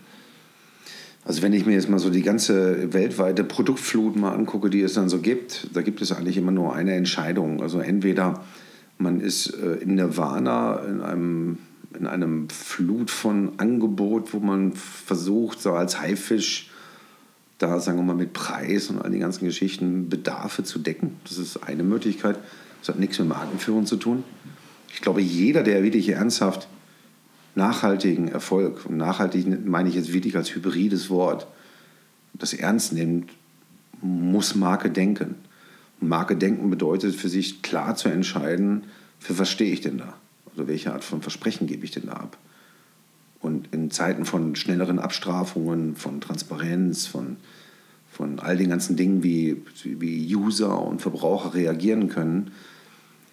Also 1.25 1.43
wenn 1.43 1.53
ich 1.53 1.67
mir 1.67 1.73
jetzt 1.73 1.91
mal 1.91 1.99
so 1.99 2.11
die 2.11 2.23
ganze 2.23 2.93
weltweite 2.93 3.45
Produktflut 3.45 4.17
mal 4.17 4.33
angucke, 4.33 4.71
die 4.71 4.83
es 4.83 4.95
dann 4.95 5.09
so 5.09 5.19
gibt, 5.19 5.69
da 5.75 5.83
gibt 5.83 6.01
es 6.01 6.13
eigentlich 6.13 6.37
immer 6.37 6.53
nur 6.53 6.75
eine 6.75 6.95
Entscheidung. 6.95 7.61
Also 7.63 7.81
entweder 7.81 8.45
man 8.99 9.21
ist 9.21 9.55
äh, 9.55 9.77
in 9.77 9.95
Nirvana, 9.95 10.81
in 10.81 11.01
einem 11.01 11.59
in 11.99 12.07
einem 12.07 12.51
Flut 12.51 13.11
von 13.11 13.59
Angebot, 13.59 14.35
wo 14.35 14.41
man 14.41 14.73
versucht, 14.75 15.61
so 15.61 15.73
als 15.73 16.01
Haifisch 16.01 16.71
da, 17.59 17.81
sagen 17.81 17.99
wir 17.99 18.05
mal, 18.05 18.15
mit 18.15 18.33
Preis 18.33 18.89
und 18.89 19.03
all 19.03 19.11
die 19.11 19.19
ganzen 19.19 19.45
Geschichten 19.45 20.09
Bedarfe 20.09 20.63
zu 20.63 20.79
decken. 20.79 21.17
Das 21.25 21.39
ist 21.39 21.57
eine 21.65 21.83
Möglichkeit. 21.83 22.39
Das 22.81 22.91
hat 22.91 23.01
nichts 23.01 23.19
mit 23.19 23.29
Markenführung 23.29 23.85
zu 23.85 23.97
tun. 23.97 24.23
Ich 24.95 25.01
glaube, 25.01 25.21
jeder, 25.21 25.63
der 25.63 25.83
wirklich 25.83 26.09
ernsthaft 26.11 26.69
nachhaltigen 27.57 28.29
Erfolg, 28.29 28.87
und 28.87 28.97
nachhaltig 28.97 29.67
meine 29.67 29.89
ich 29.89 29.97
jetzt 29.97 30.13
wirklich 30.13 30.37
als 30.37 30.55
hybrides 30.55 31.11
Wort, 31.11 31.49
das 32.35 32.55
ernst 32.55 32.93
nimmt, 32.93 33.31
muss 34.01 34.55
Marke 34.55 34.91
denken. 34.91 35.35
Marke 36.01 36.37
denken 36.37 36.71
bedeutet 36.71 37.15
für 37.15 37.29
sich 37.29 37.63
klar 37.63 37.97
zu 37.97 38.09
entscheiden, 38.09 38.85
für 39.19 39.39
was 39.39 39.51
stehe 39.51 39.73
ich 39.73 39.81
denn 39.81 39.99
da? 39.99 40.15
Oder 40.55 40.69
welche 40.69 40.93
Art 40.93 41.05
von 41.05 41.23
Versprechen 41.23 41.67
gebe 41.67 41.85
ich 41.85 41.91
denn 41.91 42.07
da 42.07 42.13
ab? 42.13 42.39
Und 43.41 43.69
in 43.73 43.91
Zeiten 43.91 44.25
von 44.25 44.57
schnelleren 44.57 44.99
Abstrafungen, 44.99 45.97
von 45.97 46.21
Transparenz, 46.21 47.07
von, 47.07 47.37
von 48.11 48.41
all 48.41 48.57
den 48.57 48.71
ganzen 48.71 48.97
Dingen, 48.97 49.23
wie, 49.23 49.63
wie 49.85 50.35
User 50.35 50.81
und 50.83 51.01
Verbraucher 51.01 51.55
reagieren 51.55 52.09
können, 52.09 52.51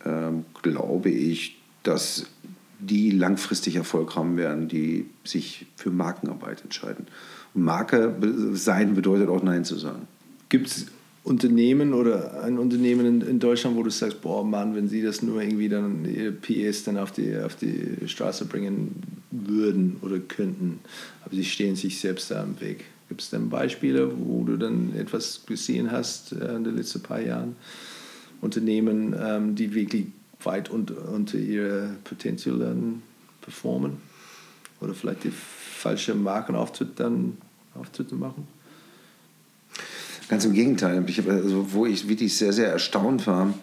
äh, 0.03 0.31
glaube 0.61 1.09
ich, 1.09 1.59
dass 1.83 2.27
die 2.79 3.11
langfristig 3.11 3.75
Erfolg 3.77 4.15
haben 4.15 4.37
werden, 4.37 4.67
die 4.67 5.09
sich 5.23 5.65
für 5.75 5.91
Markenarbeit 5.91 6.61
entscheiden. 6.61 7.07
Und 7.53 7.63
Marke 7.63 8.15
sein 8.53 8.95
bedeutet 8.95 9.29
auch 9.29 9.41
Nein 9.41 9.65
zu 9.65 9.77
sagen. 9.77 10.07
Gibt 10.49 10.67
es 10.67 10.87
Unternehmen 11.25 11.93
oder 11.93 12.43
ein 12.43 12.59
Unternehmen 12.59 13.05
in, 13.07 13.21
in, 13.27 13.39
Deutschland, 13.39 13.75
wo 13.75 13.81
du 13.81 13.89
sagst, 13.89 14.21
boah 14.21 14.45
Mann, 14.45 14.75
wenn 14.75 14.87
sie 14.87 15.01
das 15.01 15.23
nur 15.23 15.41
irgendwie 15.41 15.69
dann 15.69 16.05
ihre 16.05 16.31
PS 16.31 16.83
dann 16.83 16.99
auf 16.99 17.11
die, 17.11 17.35
auf 17.35 17.55
die 17.55 17.97
Straße 18.05 18.45
bringen 18.45 19.01
würden 19.31 19.97
oder 20.03 20.19
könnten, 20.19 20.79
aber 21.25 21.35
sie 21.35 21.43
stehen 21.43 21.75
sich 21.75 21.99
selbst 21.99 22.29
da 22.29 22.43
im 22.43 22.61
Weg. 22.61 22.85
Gibt 23.09 23.21
es 23.21 23.31
denn 23.31 23.49
Beispiele, 23.49 24.11
wo 24.19 24.43
du 24.43 24.55
dann 24.57 24.95
etwas 24.95 25.41
gesehen 25.47 25.91
hast 25.91 26.31
äh, 26.31 26.55
in 26.55 26.63
den 26.63 26.77
letzten 26.77 27.01
paar 27.01 27.21
Jahren? 27.21 27.55
Unternehmen, 28.41 29.15
ähm, 29.19 29.55
die 29.55 29.73
wirklich 29.73 30.05
weit 30.43 30.69
unter, 30.69 31.09
unter 31.11 31.39
ihre 31.39 31.95
Potenzial 32.03 32.59
dann 32.59 33.01
performen? 33.41 33.97
Oder 34.79 34.93
vielleicht 34.93 35.23
die 35.23 35.31
falsche 35.31 36.13
Markenauftritt 36.13 36.99
dann 36.99 37.37
Auftritte 37.73 38.13
machen? 38.13 38.47
Ganz 40.27 40.43
im 40.45 40.53
Gegenteil. 40.53 41.03
Ich, 41.07 41.27
also, 41.29 41.73
wo 41.73 41.85
ich 41.85 42.07
wirklich 42.07 42.35
sehr, 42.35 42.53
sehr 42.53 42.71
erstaunt 42.71 43.27
war, 43.27 43.53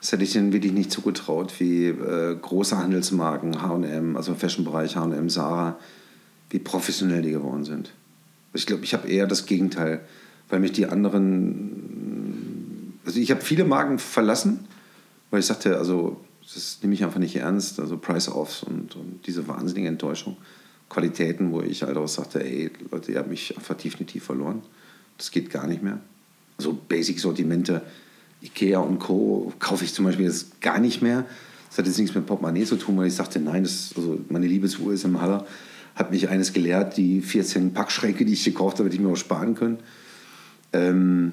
das 0.00 0.12
hätte 0.12 0.22
ich 0.22 0.32
denen 0.32 0.52
wirklich 0.52 0.72
nicht 0.72 0.92
zugetraut, 0.92 1.52
wie 1.58 1.86
äh, 1.86 2.36
große 2.40 2.78
Handelsmarken, 2.78 3.62
H&M, 3.62 4.16
also 4.16 4.32
im 4.32 4.38
Fashion-Bereich 4.38 4.96
H&M, 4.96 5.28
Sarah, 5.28 5.76
wie 6.50 6.60
professionell 6.60 7.22
die 7.22 7.32
geworden 7.32 7.64
sind. 7.64 7.92
Ich 8.54 8.66
glaube, 8.66 8.84
ich 8.84 8.94
habe 8.94 9.08
eher 9.08 9.26
das 9.26 9.46
Gegenteil, 9.46 10.00
weil 10.48 10.60
mich 10.60 10.70
die 10.72 10.86
anderen, 10.86 12.22
also 13.04 13.18
ich 13.18 13.32
habe 13.32 13.40
viele 13.40 13.64
Marken 13.64 13.98
verlassen, 13.98 14.68
weil 15.30 15.40
ich 15.40 15.46
sagte, 15.46 15.78
also 15.78 16.20
das 16.54 16.78
nehme 16.80 16.94
ich 16.94 17.02
einfach 17.04 17.18
nicht 17.18 17.36
ernst, 17.36 17.80
also 17.80 17.98
Price-Offs 17.98 18.62
und, 18.62 18.96
und 18.96 19.26
diese 19.26 19.48
wahnsinnige 19.48 19.88
Enttäuschung. 19.88 20.36
Qualitäten, 20.88 21.52
wo 21.52 21.60
ich 21.60 21.82
halt 21.82 21.98
auch 21.98 22.08
sagte, 22.08 22.42
ey, 22.42 22.70
Leute, 22.90 23.12
ihr 23.12 23.18
habt 23.18 23.28
mich 23.28 23.54
einfach 23.54 23.74
definitiv 23.74 24.24
verloren. 24.24 24.62
Das 25.18 25.30
geht 25.30 25.50
gar 25.50 25.66
nicht 25.66 25.82
mehr. 25.82 26.00
Also 26.56 26.72
Basic-Sortimente, 26.72 27.82
Ikea 28.42 28.78
und 28.78 28.98
Co. 28.98 29.52
kaufe 29.58 29.84
ich 29.84 29.92
zum 29.92 30.04
Beispiel 30.04 30.26
jetzt 30.26 30.60
gar 30.60 30.78
nicht 30.78 31.02
mehr. 31.02 31.24
Das 31.68 31.78
hat 31.78 31.86
jetzt 31.86 31.98
nichts 31.98 32.14
mit 32.14 32.26
Portemonnaie 32.26 32.64
zu 32.64 32.76
tun, 32.76 32.96
weil 32.96 33.08
ich 33.08 33.14
sagte, 33.14 33.38
nein, 33.40 33.64
das, 33.64 33.92
also 33.96 34.18
meine 34.28 34.46
Liebesuhr 34.46 34.92
ist 34.92 35.04
im 35.04 35.20
Haller, 35.20 35.46
hat 35.94 36.10
mich 36.10 36.28
eines 36.28 36.52
gelehrt, 36.52 36.96
die 36.96 37.20
14 37.20 37.74
Packschränke, 37.74 38.24
die 38.24 38.32
ich 38.32 38.44
gekauft 38.44 38.78
habe, 38.78 38.88
hätte 38.88 38.96
ich 38.96 39.02
mir 39.02 39.12
auch 39.12 39.16
sparen 39.16 39.54
können. 39.54 39.78
Ähm, 40.72 41.32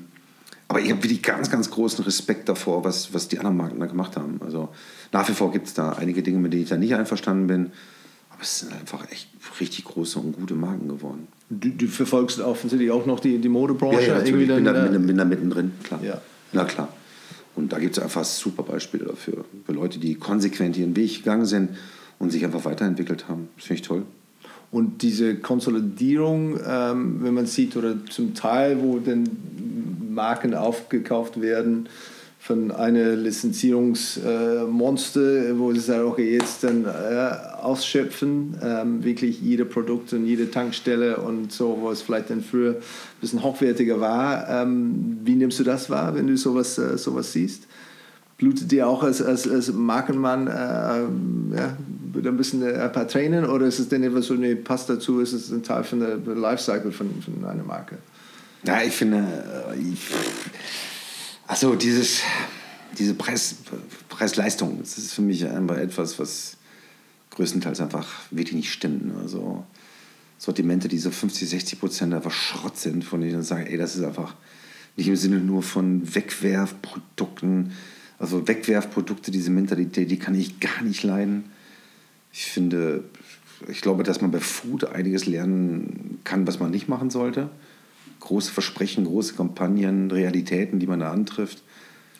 aber 0.67 0.81
ich 0.81 0.89
habe 0.89 1.03
wirklich 1.03 1.21
ganz, 1.21 1.51
ganz 1.51 1.69
großen 1.69 2.03
Respekt 2.03 2.49
davor, 2.49 2.83
was, 2.83 3.13
was 3.13 3.27
die 3.27 3.37
anderen 3.37 3.57
Marken 3.57 3.79
da 3.79 3.85
gemacht 3.85 4.17
haben. 4.17 4.39
Also 4.43 4.69
nach 5.11 5.29
wie 5.29 5.33
vor 5.33 5.51
gibt 5.51 5.67
es 5.67 5.75
da 5.75 5.91
einige 5.93 6.23
Dinge, 6.23 6.39
mit 6.39 6.53
denen 6.53 6.63
ich 6.63 6.69
da 6.69 6.77
nicht 6.77 6.95
einverstanden 6.95 7.47
bin. 7.47 7.71
Aber 8.35 8.43
es 8.43 8.59
sind 8.59 8.73
einfach 8.73 9.09
echt 9.11 9.29
richtig 9.61 9.85
große 9.85 10.19
und 10.19 10.33
gute 10.33 10.55
Marken 10.55 10.89
geworden. 10.89 11.29
Du, 11.49 11.69
du 11.69 11.87
verfolgst 11.87 12.41
offensichtlich 12.41 12.91
auch 12.91 13.05
noch 13.05 13.21
die, 13.21 13.37
die 13.37 13.47
Modebranche? 13.47 14.01
Ja, 14.01 14.07
ja 14.07 14.13
natürlich. 14.15 14.49
ich 14.49 14.55
bin, 14.55 14.65
da, 14.65 14.73
bin, 14.73 15.07
bin 15.07 15.17
da 15.17 15.23
mittendrin, 15.23 15.71
klar. 15.83 16.03
Ja. 16.03 16.19
Na 16.51 16.65
klar. 16.65 16.89
Und 17.55 17.71
da 17.71 17.79
gibt 17.79 17.97
es 17.97 18.03
einfach 18.03 18.25
super 18.25 18.63
Beispiele 18.63 19.05
dafür. 19.05 19.45
Für 19.65 19.71
Leute, 19.71 19.99
die 19.99 20.15
konsequent 20.15 20.75
ihren 20.75 20.97
Weg 20.97 21.19
gegangen 21.19 21.45
sind 21.45 21.77
und 22.19 22.31
sich 22.31 22.43
einfach 22.43 22.65
weiterentwickelt 22.65 23.29
haben. 23.29 23.47
Das 23.55 23.67
finde 23.67 23.81
ich 23.81 23.87
toll. 23.87 24.03
Und 24.69 25.01
diese 25.01 25.35
Konsolidierung, 25.35 26.59
ähm, 26.67 27.23
wenn 27.23 27.33
man 27.33 27.45
sieht, 27.45 27.77
oder 27.77 28.05
zum 28.07 28.33
Teil, 28.33 28.81
wo 28.81 28.99
dann 28.99 29.29
Marken 30.09 30.53
aufgekauft 30.53 31.39
werden, 31.39 31.87
von 32.45 32.71
einer 32.71 33.15
Lizenzierungsmonster, 33.15 35.49
äh, 35.49 35.57
wo 35.57 35.73
sie 35.73 35.79
sagen, 35.79 36.03
okay, 36.03 36.33
jetzt 36.33 36.63
dann 36.63 36.85
äh, 36.85 37.31
ausschöpfen, 37.59 38.55
ähm, 38.61 39.03
wirklich 39.03 39.41
jede 39.41 39.65
Produkt 39.65 40.13
und 40.13 40.27
jede 40.27 40.51
Tankstelle 40.51 41.17
und 41.17 41.51
so, 41.51 41.79
wo 41.81 41.89
es 41.89 42.03
vielleicht 42.03 42.29
dann 42.29 42.43
früher 42.43 42.73
ein 42.73 42.81
bisschen 43.19 43.41
hochwertiger 43.41 43.99
war. 43.99 44.47
Ähm, 44.47 45.21
wie 45.23 45.33
nimmst 45.33 45.59
du 45.59 45.63
das 45.63 45.89
wahr, 45.89 46.13
wenn 46.13 46.27
du 46.27 46.37
sowas, 46.37 46.77
äh, 46.77 46.99
sowas 46.99 47.33
siehst? 47.33 47.63
Blutet 48.37 48.71
dir 48.71 48.87
auch 48.87 49.01
als, 49.01 49.23
als, 49.23 49.49
als 49.49 49.73
Markenmann 49.73 50.45
äh, 50.45 50.51
ja, 50.51 51.75
ein 52.13 52.37
bisschen 52.37 52.61
ein 52.61 52.91
paar 52.91 53.07
Tränen 53.07 53.47
oder 53.47 53.65
ist 53.65 53.79
es 53.79 53.89
denn 53.89 54.03
etwas 54.03 54.27
so, 54.27 54.35
nee, 54.35 54.53
passt 54.53 54.87
dazu, 54.87 55.19
ist 55.19 55.33
es 55.33 55.51
ein 55.51 55.63
Teil 55.63 55.83
von 55.83 55.99
der 55.99 56.19
Lifecycle 56.35 56.91
von, 56.91 57.09
von 57.23 57.43
einer 57.43 57.63
Marke? 57.63 57.97
Ja, 58.67 58.83
ich 58.83 58.93
finde, 58.93 59.25
ich 59.79 59.99
also 61.47 61.75
dieses, 61.75 62.21
diese 62.97 63.13
Preis, 63.13 63.55
Preis-Leistung, 64.09 64.79
das 64.79 64.97
ist 64.97 65.13
für 65.13 65.21
mich 65.21 65.45
einfach 65.45 65.77
etwas, 65.77 66.17
was 66.19 66.57
größtenteils 67.31 67.81
einfach 67.81 68.07
wirklich 68.31 68.55
nicht 68.55 68.71
stimmt. 68.71 69.07
Ne? 69.07 69.15
Also 69.21 69.65
Sortimente, 70.37 70.87
die 70.87 70.97
so 70.97 71.11
50, 71.11 71.49
60 71.49 71.79
Prozent 71.79 72.13
einfach 72.13 72.31
Schrott 72.31 72.77
sind, 72.77 73.03
von 73.03 73.21
denen 73.21 73.41
ich 73.41 73.47
sage, 73.47 73.69
ey, 73.69 73.77
das 73.77 73.95
ist 73.95 74.03
einfach 74.03 74.35
nicht 74.97 75.07
im 75.07 75.15
Sinne 75.15 75.39
nur 75.39 75.63
von 75.63 76.15
Wegwerfprodukten, 76.15 77.71
also 78.19 78.47
Wegwerfprodukte, 78.47 79.31
diese 79.31 79.51
Mentalität, 79.51 80.09
die 80.09 80.19
kann 80.19 80.35
ich 80.35 80.59
gar 80.59 80.81
nicht 80.83 81.03
leiden. 81.03 81.45
Ich 82.31 82.45
finde, 82.45 83.03
ich 83.67 83.81
glaube, 83.81 84.03
dass 84.03 84.21
man 84.21 84.31
bei 84.31 84.39
Food 84.39 84.85
einiges 84.85 85.25
lernen 85.25 86.19
kann, 86.23 86.47
was 86.47 86.59
man 86.59 86.71
nicht 86.71 86.87
machen 86.87 87.09
sollte 87.09 87.49
große 88.25 88.51
Versprechen, 88.51 89.05
große 89.05 89.35
Kampagnen, 89.35 90.11
Realitäten, 90.11 90.79
die 90.79 90.87
man 90.87 90.99
da 90.99 91.11
antrifft. 91.11 91.63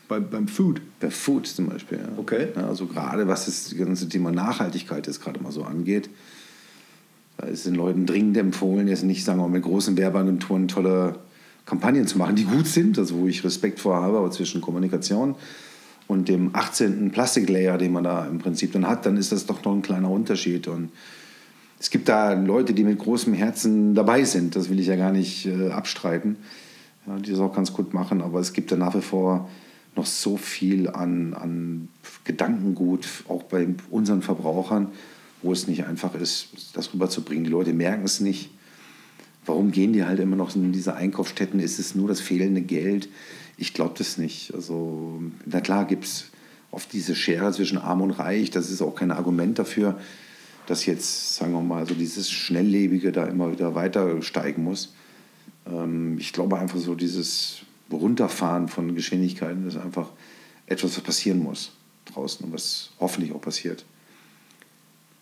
Bei, 0.07 0.19
beim 0.19 0.47
Food? 0.47 0.81
Bei 0.99 1.09
Food 1.09 1.47
zum 1.47 1.67
Beispiel, 1.67 1.97
ja. 1.97 2.17
Okay. 2.17 2.47
Ja, 2.55 2.67
also 2.67 2.85
gerade 2.85 3.27
was 3.27 3.45
das 3.45 3.75
ganze 3.77 4.07
Thema 4.07 4.31
Nachhaltigkeit 4.31 5.07
jetzt 5.07 5.21
gerade 5.21 5.41
mal 5.41 5.51
so 5.51 5.63
angeht, 5.63 6.09
da 7.37 7.47
ist 7.47 7.65
den 7.65 7.75
Leuten 7.75 8.05
dringend 8.05 8.37
empfohlen, 8.37 8.87
jetzt 8.87 9.03
nicht, 9.03 9.25
sagen 9.25 9.39
wir 9.39 9.47
mal, 9.47 9.53
mit 9.53 9.63
großen 9.63 9.97
Werbeagenturen 9.97 10.67
tolle 10.67 11.19
Kampagnen 11.65 12.07
zu 12.07 12.17
machen, 12.17 12.35
die 12.35 12.45
gut 12.45 12.67
sind, 12.67 12.97
also 12.97 13.17
wo 13.17 13.27
ich 13.27 13.43
Respekt 13.43 13.79
vor 13.79 13.95
habe, 13.95 14.19
aber 14.19 14.31
zwischen 14.31 14.61
Kommunikation 14.61 15.35
und 16.07 16.29
dem 16.29 16.55
18. 16.55 17.11
Plastiklayer, 17.11 17.77
den 17.77 17.91
man 17.91 18.03
da 18.03 18.25
im 18.25 18.37
Prinzip 18.37 18.71
dann 18.73 18.87
hat, 18.87 19.05
dann 19.05 19.17
ist 19.17 19.31
das 19.31 19.45
doch 19.45 19.63
noch 19.63 19.73
ein 19.73 19.81
kleiner 19.81 20.09
Unterschied. 20.09 20.67
Und 20.67 20.91
es 21.79 21.89
gibt 21.89 22.09
da 22.09 22.33
Leute, 22.33 22.73
die 22.73 22.83
mit 22.83 22.99
großem 22.99 23.33
Herzen 23.33 23.95
dabei 23.95 24.23
sind, 24.23 24.55
das 24.55 24.69
will 24.69 24.79
ich 24.79 24.87
ja 24.87 24.95
gar 24.95 25.11
nicht 25.11 25.45
äh, 25.45 25.71
abstreiten, 25.71 26.37
ja, 27.05 27.17
die 27.17 27.31
das 27.31 27.39
auch 27.39 27.53
ganz 27.53 27.73
gut 27.73 27.93
machen, 27.93 28.21
aber 28.21 28.39
es 28.39 28.53
gibt 28.53 28.71
da 28.71 28.75
nach 28.75 28.95
wie 28.95 29.01
vor 29.01 29.49
noch 29.95 30.05
so 30.05 30.37
viel 30.37 30.89
an, 30.89 31.33
an 31.33 31.87
Gedankengut, 32.23 33.07
auch 33.27 33.43
bei 33.43 33.67
unseren 33.89 34.21
Verbrauchern, 34.21 34.89
wo 35.41 35.51
es 35.51 35.67
nicht 35.67 35.85
einfach 35.85 36.15
ist, 36.15 36.49
das 36.73 36.93
rüberzubringen. 36.93 37.45
Die 37.45 37.51
Leute 37.51 37.73
merken 37.73 38.03
es 38.03 38.19
nicht. 38.19 38.49
Warum 39.45 39.71
gehen 39.71 39.93
die 39.93 40.03
halt 40.03 40.19
immer 40.19 40.35
noch 40.35 40.55
in 40.55 40.71
diese 40.71 40.95
Einkaufsstätten? 40.95 41.59
Ist 41.59 41.79
es 41.79 41.95
nur 41.95 42.07
das 42.07 42.19
fehlende 42.19 42.61
Geld? 42.61 43.09
Ich 43.57 43.73
glaube 43.73 43.93
das 43.97 44.17
nicht. 44.17 44.53
Also, 44.53 45.21
na 45.45 45.61
klar 45.61 45.85
gibt 45.85 46.05
es 46.05 46.25
oft 46.71 46.91
diese 46.91 47.15
Schere 47.15 47.51
zwischen 47.51 47.77
Arm 47.77 48.01
und 48.01 48.11
Reich. 48.11 48.49
Das 48.49 48.71
ist 48.71 48.81
auch 48.81 48.95
kein 48.95 49.11
Argument 49.11 49.59
dafür. 49.59 49.99
Dass 50.67 50.85
jetzt, 50.85 51.35
sagen 51.35 51.53
wir 51.53 51.61
mal, 51.61 51.85
so 51.87 51.93
dieses 51.93 52.31
Schnelllebige 52.31 53.11
da 53.11 53.25
immer 53.25 53.51
wieder 53.51 53.75
weiter 53.75 54.21
steigen 54.21 54.63
muss. 54.63 54.93
Ähm, 55.67 56.17
ich 56.19 56.33
glaube 56.33 56.57
einfach 56.57 56.79
so 56.79 56.95
dieses 56.95 57.61
Runterfahren 57.91 58.67
von 58.67 58.95
Geschwindigkeiten 58.95 59.67
ist 59.67 59.77
einfach 59.77 60.09
etwas, 60.65 60.97
was 60.97 61.03
passieren 61.03 61.39
muss 61.39 61.71
draußen 62.05 62.45
und 62.45 62.53
was 62.53 62.91
hoffentlich 62.99 63.33
auch 63.33 63.41
passiert. 63.41 63.85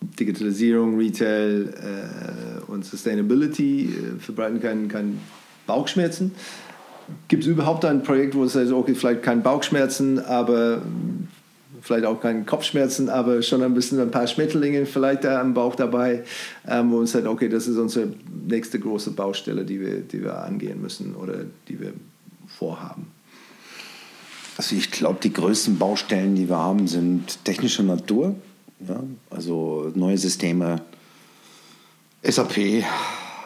Digitalisierung, 0.00 0.98
Retail 0.98 2.60
äh, 2.68 2.70
und 2.70 2.84
Sustainability 2.84 3.84
äh, 3.84 4.20
verbreiten 4.20 4.60
keinen 4.60 4.88
kein 4.88 5.18
Bauchschmerzen. 5.66 6.32
Gibt 7.28 7.44
es 7.44 7.48
überhaupt 7.48 7.84
ein 7.84 8.02
Projekt, 8.02 8.34
wo 8.34 8.44
es 8.44 8.54
heißt, 8.54 8.72
okay, 8.72 8.94
vielleicht 8.94 9.22
kein 9.22 9.42
Bauchschmerzen, 9.42 10.18
aber 10.18 10.82
vielleicht 11.84 12.06
auch 12.06 12.18
keine 12.20 12.44
Kopfschmerzen, 12.44 13.10
aber 13.10 13.42
schon 13.42 13.62
ein 13.62 13.74
bisschen 13.74 14.00
ein 14.00 14.10
paar 14.10 14.26
Schmetterlinge 14.26 14.86
vielleicht 14.86 15.24
da 15.24 15.40
am 15.40 15.52
Bauch 15.52 15.74
dabei, 15.74 16.24
ähm, 16.66 16.90
wo 16.90 16.96
uns 16.96 17.12
sagt, 17.12 17.26
okay, 17.26 17.50
das 17.50 17.68
ist 17.68 17.76
unsere 17.76 18.08
nächste 18.46 18.80
große 18.80 19.10
Baustelle, 19.10 19.66
die 19.66 19.80
wir, 19.80 20.00
die 20.00 20.22
wir 20.22 20.38
angehen 20.38 20.80
müssen 20.80 21.14
oder 21.14 21.44
die 21.68 21.78
wir 21.78 21.92
vorhaben? 22.46 23.08
Also 24.56 24.76
ich 24.76 24.90
glaube, 24.90 25.18
die 25.22 25.32
größten 25.32 25.78
Baustellen, 25.78 26.34
die 26.36 26.48
wir 26.48 26.56
haben, 26.56 26.88
sind 26.88 27.44
technischer 27.44 27.82
Natur. 27.82 28.34
Ja? 28.88 29.02
Also 29.28 29.92
neue 29.94 30.16
Systeme, 30.16 30.80
SAP, 32.22 32.82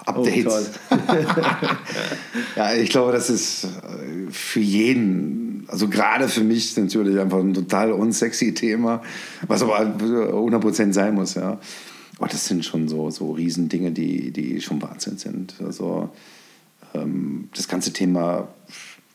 Updates. 0.06 0.70
Oh, 0.90 0.96
ja, 2.56 2.74
ich 2.74 2.90
glaube, 2.90 3.12
das 3.12 3.30
ist 3.30 3.64
äh, 3.64 4.30
für 4.30 4.60
jeden, 4.60 5.47
also 5.68 5.88
gerade 5.88 6.28
für 6.28 6.42
mich 6.42 6.76
natürlich 6.76 7.18
einfach 7.20 7.38
ein 7.38 7.54
total 7.54 7.92
unsexy 7.92 8.54
Thema, 8.54 9.02
was 9.46 9.62
aber 9.62 9.80
100% 9.80 10.92
sein 10.92 11.14
muss. 11.14 11.34
Ja. 11.34 11.60
Aber 12.18 12.28
das 12.28 12.46
sind 12.46 12.64
schon 12.64 12.88
so, 12.88 13.10
so 13.10 13.32
Riesendinge, 13.32 13.92
die, 13.92 14.32
die 14.32 14.60
schon 14.60 14.82
Wahnsinn 14.82 15.18
sind. 15.18 15.54
Also 15.64 16.10
ähm, 16.94 17.48
das 17.54 17.68
ganze 17.68 17.92
Thema 17.92 18.48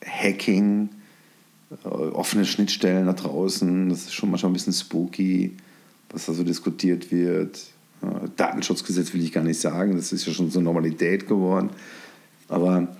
Hacking, 0.04 0.88
äh, 1.84 1.88
offene 1.88 2.44
Schnittstellen 2.44 3.06
nach 3.06 3.16
draußen, 3.16 3.88
das 3.90 4.04
ist 4.04 4.14
schon 4.14 4.30
manchmal 4.30 4.50
ein 4.50 4.54
bisschen 4.54 4.72
spooky, 4.72 5.56
was 6.10 6.26
da 6.26 6.32
so 6.32 6.44
diskutiert 6.44 7.10
wird. 7.10 7.58
Äh, 8.00 8.28
Datenschutzgesetz 8.36 9.12
will 9.12 9.22
ich 9.22 9.32
gar 9.32 9.44
nicht 9.44 9.60
sagen, 9.60 9.96
das 9.96 10.12
ist 10.12 10.26
ja 10.26 10.32
schon 10.32 10.50
so 10.50 10.60
Normalität 10.60 11.26
geworden. 11.26 11.70
Aber 12.48 12.96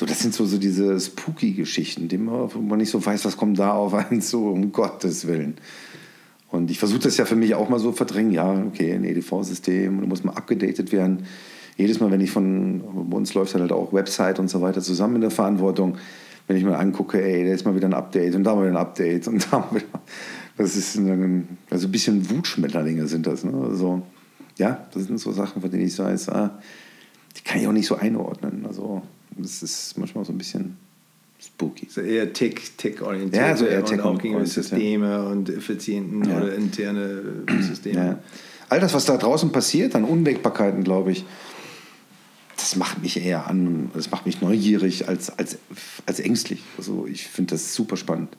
so, 0.00 0.06
das 0.06 0.20
sind 0.20 0.32
so, 0.32 0.46
so 0.46 0.56
diese 0.56 0.98
spooky 0.98 1.52
Geschichten, 1.52 2.08
die 2.08 2.16
man, 2.16 2.54
wo 2.54 2.58
man 2.60 2.78
nicht 2.78 2.88
so 2.88 3.04
weiß, 3.04 3.26
was 3.26 3.36
kommt 3.36 3.58
da 3.58 3.74
auf 3.74 3.92
einen 3.92 4.22
zu, 4.22 4.46
um 4.46 4.72
Gottes 4.72 5.26
Willen. 5.26 5.56
Und 6.48 6.70
ich 6.70 6.78
versuche 6.78 7.00
das 7.00 7.18
ja 7.18 7.26
für 7.26 7.36
mich 7.36 7.54
auch 7.54 7.68
mal 7.68 7.78
so 7.78 7.92
verdrängen. 7.92 8.32
Ja, 8.32 8.64
okay, 8.66 8.94
ein 8.94 9.04
EDV-System, 9.04 10.00
da 10.00 10.06
muss 10.06 10.24
mal 10.24 10.32
abgedatet 10.32 10.90
werden. 10.90 11.26
Jedes 11.76 12.00
Mal, 12.00 12.10
wenn 12.10 12.22
ich 12.22 12.30
von, 12.30 12.82
bei 13.10 13.16
uns 13.18 13.34
läuft 13.34 13.54
halt 13.54 13.72
auch 13.72 13.92
Website 13.92 14.38
und 14.38 14.48
so 14.48 14.62
weiter 14.62 14.80
zusammen 14.80 15.16
in 15.16 15.20
der 15.20 15.30
Verantwortung, 15.30 15.98
wenn 16.46 16.56
ich 16.56 16.64
mal 16.64 16.76
angucke, 16.76 17.22
ey, 17.22 17.44
da 17.44 17.52
ist 17.52 17.66
mal 17.66 17.76
wieder 17.76 17.88
ein 17.88 17.92
Update 17.92 18.34
und 18.34 18.44
da 18.44 18.54
mal 18.54 18.62
wieder 18.62 18.78
ein 18.78 18.78
Update 18.78 19.28
und 19.28 19.52
da 19.52 19.58
mal 19.58 19.74
wieder. 19.82 20.00
Das 20.56 20.76
ist 20.76 20.94
ein, 20.96 21.58
also 21.68 21.88
ein 21.88 21.92
bisschen 21.92 22.30
Wutschmetterlinge 22.30 23.06
sind 23.06 23.26
das. 23.26 23.44
Ne? 23.44 23.52
Also, 23.68 24.00
ja, 24.56 24.86
das 24.94 25.04
sind 25.04 25.20
so 25.20 25.30
Sachen, 25.32 25.60
von 25.60 25.70
denen 25.70 25.84
ich 25.84 25.98
weiß, 25.98 26.30
ah, 26.30 26.58
die 27.36 27.42
kann 27.42 27.60
ich 27.60 27.68
auch 27.68 27.72
nicht 27.72 27.86
so 27.86 27.96
einordnen. 27.96 28.64
Also 28.66 29.02
das 29.36 29.62
ist 29.62 29.98
manchmal 29.98 30.24
so 30.24 30.32
ein 30.32 30.38
bisschen 30.38 30.76
spooky. 31.40 31.88
So 31.88 32.00
eher 32.00 32.32
Tick-orientiert. 32.32 33.34
ja, 33.34 33.56
so 33.56 33.64
eher 33.64 33.84
Tick 33.84 33.98
und 33.98 34.04
auch 34.04 34.20
gegen 34.20 34.44
Systeme 34.44 35.26
und 35.26 35.48
effizienten 35.48 36.28
ja. 36.28 36.38
oder 36.38 36.54
interne 36.54 37.22
Systeme. 37.60 37.96
Ja. 37.96 38.18
All 38.68 38.80
das, 38.80 38.94
was 38.94 39.04
da 39.04 39.16
draußen 39.16 39.50
passiert, 39.50 39.94
an 39.94 40.04
Unwägbarkeiten, 40.04 40.84
glaube 40.84 41.12
ich, 41.12 41.24
das 42.56 42.76
macht 42.76 43.02
mich 43.02 43.24
eher 43.24 43.46
an, 43.48 43.90
das 43.94 44.10
macht 44.10 44.26
mich 44.26 44.42
neugierig 44.42 45.08
als, 45.08 45.30
als, 45.38 45.58
als 46.06 46.20
ängstlich. 46.20 46.62
Also 46.76 47.06
ich 47.06 47.26
finde 47.26 47.54
das 47.54 47.74
super 47.74 47.96
spannend. 47.96 48.36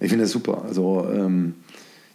Ich 0.00 0.08
finde 0.08 0.24
das 0.24 0.32
super. 0.32 0.64
Also 0.64 1.08
ähm, 1.12 1.54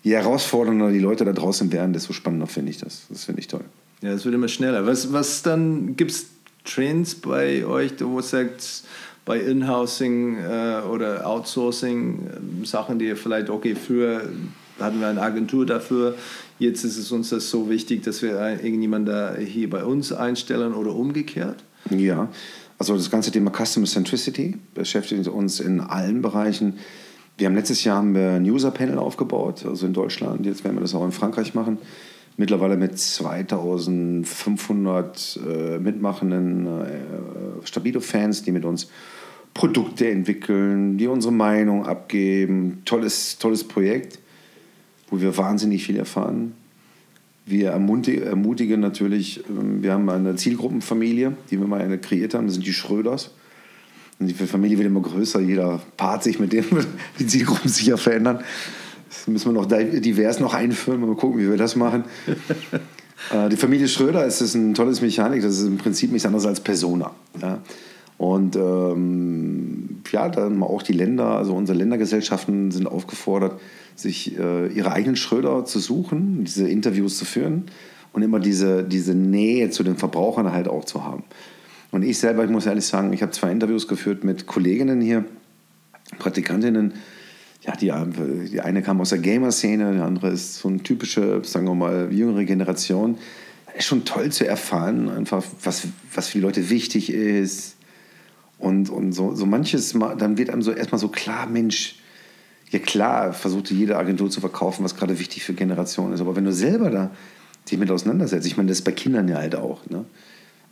je 0.04 0.16
herausfordernder 0.16 0.90
die 0.90 1.00
Leute 1.00 1.26
da 1.26 1.34
draußen 1.34 1.72
werden, 1.72 1.94
desto 1.94 2.14
spannender 2.14 2.48
finde 2.48 2.72
ich 2.72 2.78
das. 2.78 3.04
Das 3.10 3.26
finde 3.26 3.42
ich 3.42 3.48
toll. 3.48 3.66
Ja, 4.02 4.12
es 4.12 4.26
wird 4.26 4.36
immer 4.36 4.48
schneller. 4.48 4.86
Was, 4.86 5.12
was 5.12 5.44
dann 5.44 5.96
gibt 5.96 6.12
es 6.12 6.28
Trends 6.68 7.16
bei 7.16 7.66
euch, 7.66 7.94
wo 8.00 8.20
ihr 8.20 8.24
sagt, 8.24 8.84
bei 9.26 9.40
Inhousing 9.40 10.38
äh, 10.38 10.82
oder 10.90 11.28
Outsourcing, 11.28 12.28
äh, 12.64 12.66
Sachen, 12.66 13.00
die 13.00 13.08
ihr 13.08 13.18
vielleicht, 13.18 13.50
okay, 13.50 13.76
früher 13.76 14.30
hatten 14.80 15.00
wir 15.00 15.08
eine 15.08 15.22
Agentur 15.22 15.66
dafür, 15.66 16.16
jetzt 16.60 16.84
ist 16.84 16.98
es 16.98 17.12
uns 17.12 17.30
das 17.30 17.50
so 17.50 17.70
wichtig, 17.70 18.04
dass 18.04 18.22
wir 18.22 18.40
irgendjemanden 18.64 19.14
da 19.14 19.36
hier 19.36 19.70
bei 19.70 19.84
uns 19.84 20.14
einstellen 20.14 20.74
oder 20.74 20.94
umgekehrt? 20.94 21.64
Ja, 21.90 22.30
also 22.78 22.96
das 22.96 23.10
ganze 23.10 23.32
Thema 23.32 23.52
Customer 23.52 23.88
Centricity 23.88 24.58
beschäftigt 24.74 25.28
uns 25.28 25.60
in 25.60 25.82
allen 25.82 26.22
Bereichen. 26.22 26.78
Wir 27.38 27.48
haben 27.48 27.56
letztes 27.56 27.84
Jahr 27.84 27.98
haben 27.98 28.16
wir 28.16 28.32
ein 28.32 28.44
User-Panel 28.44 28.98
aufgebaut, 28.98 29.66
also 29.66 29.86
in 29.86 29.94
Deutschland. 29.94 30.46
Jetzt 30.46 30.64
werden 30.64 30.78
wir 30.78 30.82
das 30.82 30.96
auch 30.96 31.06
in 31.06 31.12
Frankreich 31.12 31.54
machen. 31.54 31.78
Mittlerweile 32.40 32.78
mit 32.78 33.00
2500 33.00 35.40
äh, 35.44 35.80
mitmachenden 35.80 36.68
äh, 36.68 37.00
Stabilo-Fans, 37.64 38.44
die 38.44 38.52
mit 38.52 38.64
uns 38.64 38.92
Produkte 39.56 40.08
entwickeln, 40.08 41.00
die 41.00 41.08
unsere 41.08 41.34
Meinung 41.34 41.88
abgeben. 41.88 42.84
Tolles, 42.86 43.40
tolles 43.40 43.64
Projekt, 43.64 44.20
wo 45.10 45.20
wir 45.20 45.36
wahnsinnig 45.36 45.84
viel 45.84 45.98
erfahren. 45.98 46.54
Wir 47.48 47.72
ermutigen 47.72 48.82
natürlich, 48.82 49.44
ähm, 49.50 49.82
wir 49.82 49.94
haben 49.94 50.08
eine 50.08 50.36
Zielgruppenfamilie, 50.36 51.36
die 51.50 51.60
wir 51.60 51.66
mal 51.66 51.98
kreiert 51.98 52.36
haben, 52.36 52.46
das 52.46 52.54
sind 52.54 52.68
die 52.68 52.74
Schröders. 52.74 53.32
Und 54.20 54.28
die 54.28 54.34
Familie 54.34 54.78
wird 54.78 54.88
immer 54.88 55.02
größer, 55.02 55.40
jeder 55.40 55.80
paart 55.96 56.24
sich 56.24 56.40
mit 56.40 56.54
dem, 56.54 56.66
die 57.20 57.26
Zielgruppen 57.26 57.70
sich 57.70 57.88
ja 57.88 57.98
verändern. 57.98 58.44
Das 59.10 59.28
müssen 59.28 59.54
wir 59.54 59.62
noch 59.62 59.68
divers 59.68 60.40
noch 60.40 60.54
einführen, 60.54 61.02
mal 61.02 61.16
gucken, 61.16 61.40
wie 61.40 61.50
wir 61.50 61.58
das 61.58 61.76
machen. 61.76 62.06
Äh, 63.32 63.50
die 63.50 63.58
Familie 63.58 63.88
Schröder 63.88 64.26
ist, 64.28 64.42
ist 64.42 64.54
ein 64.54 64.76
tolles 64.76 65.02
Mechanik, 65.02 65.42
das 65.42 65.58
ist 65.58 65.66
im 65.66 65.80
Prinzip 65.80 66.12
nichts 66.12 66.28
anderes 66.28 66.46
als 66.46 66.60
Persona. 66.60 67.10
Ja? 67.42 67.60
Und 68.18 68.56
ähm, 68.56 70.02
ja, 70.12 70.30
dann 70.30 70.62
auch 70.64 70.82
die 70.82 70.94
Länder, 70.94 71.26
also 71.26 71.56
unsere 71.56 71.78
Ländergesellschaften 71.78 72.72
sind 72.72 72.88
aufgefordert, 72.88 73.60
sich 73.96 74.38
äh, 74.38 74.68
ihre 74.68 74.92
eigenen 74.92 75.16
Schröder 75.16 75.66
zu 75.66 75.80
suchen, 75.80 76.44
diese 76.44 76.68
Interviews 76.68 77.18
zu 77.18 77.26
führen 77.26 77.66
und 78.14 78.22
immer 78.22 78.40
diese, 78.40 78.84
diese 78.84 79.14
Nähe 79.14 79.70
zu 79.70 79.84
den 79.84 79.98
Verbrauchern 79.98 80.52
halt 80.52 80.68
auch 80.68 80.86
zu 80.86 81.04
haben. 81.04 81.24
Und 81.92 82.04
ich 82.04 82.18
selber, 82.18 82.44
ich 82.44 82.50
muss 82.50 82.66
ehrlich 82.66 82.86
sagen, 82.86 83.14
ich 83.14 83.22
habe 83.22 83.32
zwei 83.32 83.52
Interviews 83.52 83.88
geführt 83.88 84.24
mit 84.24 84.48
Kolleginnen 84.48 85.02
hier, 85.02 85.26
Praktikantinnen. 86.20 86.94
Ja, 87.68 87.76
die, 87.76 87.92
die 88.50 88.62
eine 88.62 88.82
kam 88.82 89.02
aus 89.02 89.10
der 89.10 89.20
Gamer-Szene, 89.20 89.94
die 89.94 90.00
andere 90.00 90.30
ist 90.30 90.56
so 90.56 90.70
eine 90.70 90.82
typische, 90.82 91.44
sagen 91.44 91.68
wir 91.68 91.76
mal, 91.76 92.08
jüngere 92.12 92.46
Generation. 92.46 93.18
Ist 93.78 93.86
schon 93.86 94.06
toll 94.06 94.32
zu 94.32 94.48
erfahren, 94.48 95.10
einfach, 95.10 95.44
was, 95.64 95.84
was 96.14 96.30
für 96.30 96.38
die 96.38 96.44
Leute 96.44 96.70
wichtig 96.70 97.12
ist. 97.12 97.76
Und, 98.58 98.90
und 98.90 99.12
so, 99.12 99.36
so 99.36 99.46
manches, 99.46 99.94
dann 100.18 100.38
wird 100.38 100.50
einem 100.50 100.62
so 100.62 100.72
erstmal 100.72 101.00
so 101.00 101.10
klar, 101.10 101.46
Mensch, 101.46 102.00
ja 102.72 102.80
klar, 102.80 103.34
versucht 103.34 103.70
jede 103.70 103.98
Agentur 103.98 104.30
zu 104.30 104.40
verkaufen, 104.40 104.84
was 104.84 104.96
gerade 104.96 105.20
wichtig 105.20 105.44
für 105.44 105.54
Generationen 105.54 106.14
ist. 106.14 106.22
Aber 106.22 106.36
wenn 106.36 106.46
du 106.46 106.54
selber 106.54 106.90
da 106.90 107.12
dich 107.70 107.78
mit 107.78 107.92
auseinandersetzt, 107.92 108.48
ich 108.48 108.56
meine, 108.56 108.70
das 108.70 108.80
ist 108.80 108.86
bei 108.86 108.94
Kindern 108.94 109.28
ja 109.28 109.38
halt 109.38 109.56
auch. 109.56 109.86
Ne? 109.90 110.06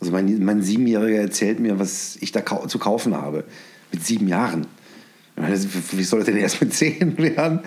Also 0.00 0.12
mein, 0.12 0.42
mein 0.44 0.62
Siebenjähriger 0.62 1.20
erzählt 1.20 1.60
mir, 1.60 1.78
was 1.78 2.16
ich 2.16 2.32
da 2.32 2.42
zu 2.66 2.78
kaufen 2.78 3.14
habe. 3.14 3.44
Mit 3.92 4.04
sieben 4.04 4.28
Jahren. 4.28 4.66
Wie 5.36 6.02
soll 6.02 6.20
das 6.20 6.26
denn 6.26 6.36
erst 6.38 6.60
mit 6.60 6.72
zehn 6.72 7.16
werden? 7.18 7.60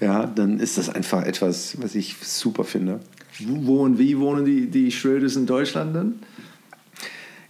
Ja, 0.00 0.26
dann 0.26 0.60
ist 0.60 0.76
das 0.76 0.88
einfach 0.88 1.24
etwas, 1.24 1.80
was 1.80 1.94
ich 1.94 2.16
super 2.20 2.64
finde. 2.64 3.00
Wo 3.40 3.82
und 3.82 3.98
wie 3.98 4.18
wohnen 4.18 4.44
die, 4.44 4.66
die 4.66 4.92
Schröders 4.92 5.36
in 5.36 5.46
Deutschland 5.46 5.96
dann? 5.96 6.14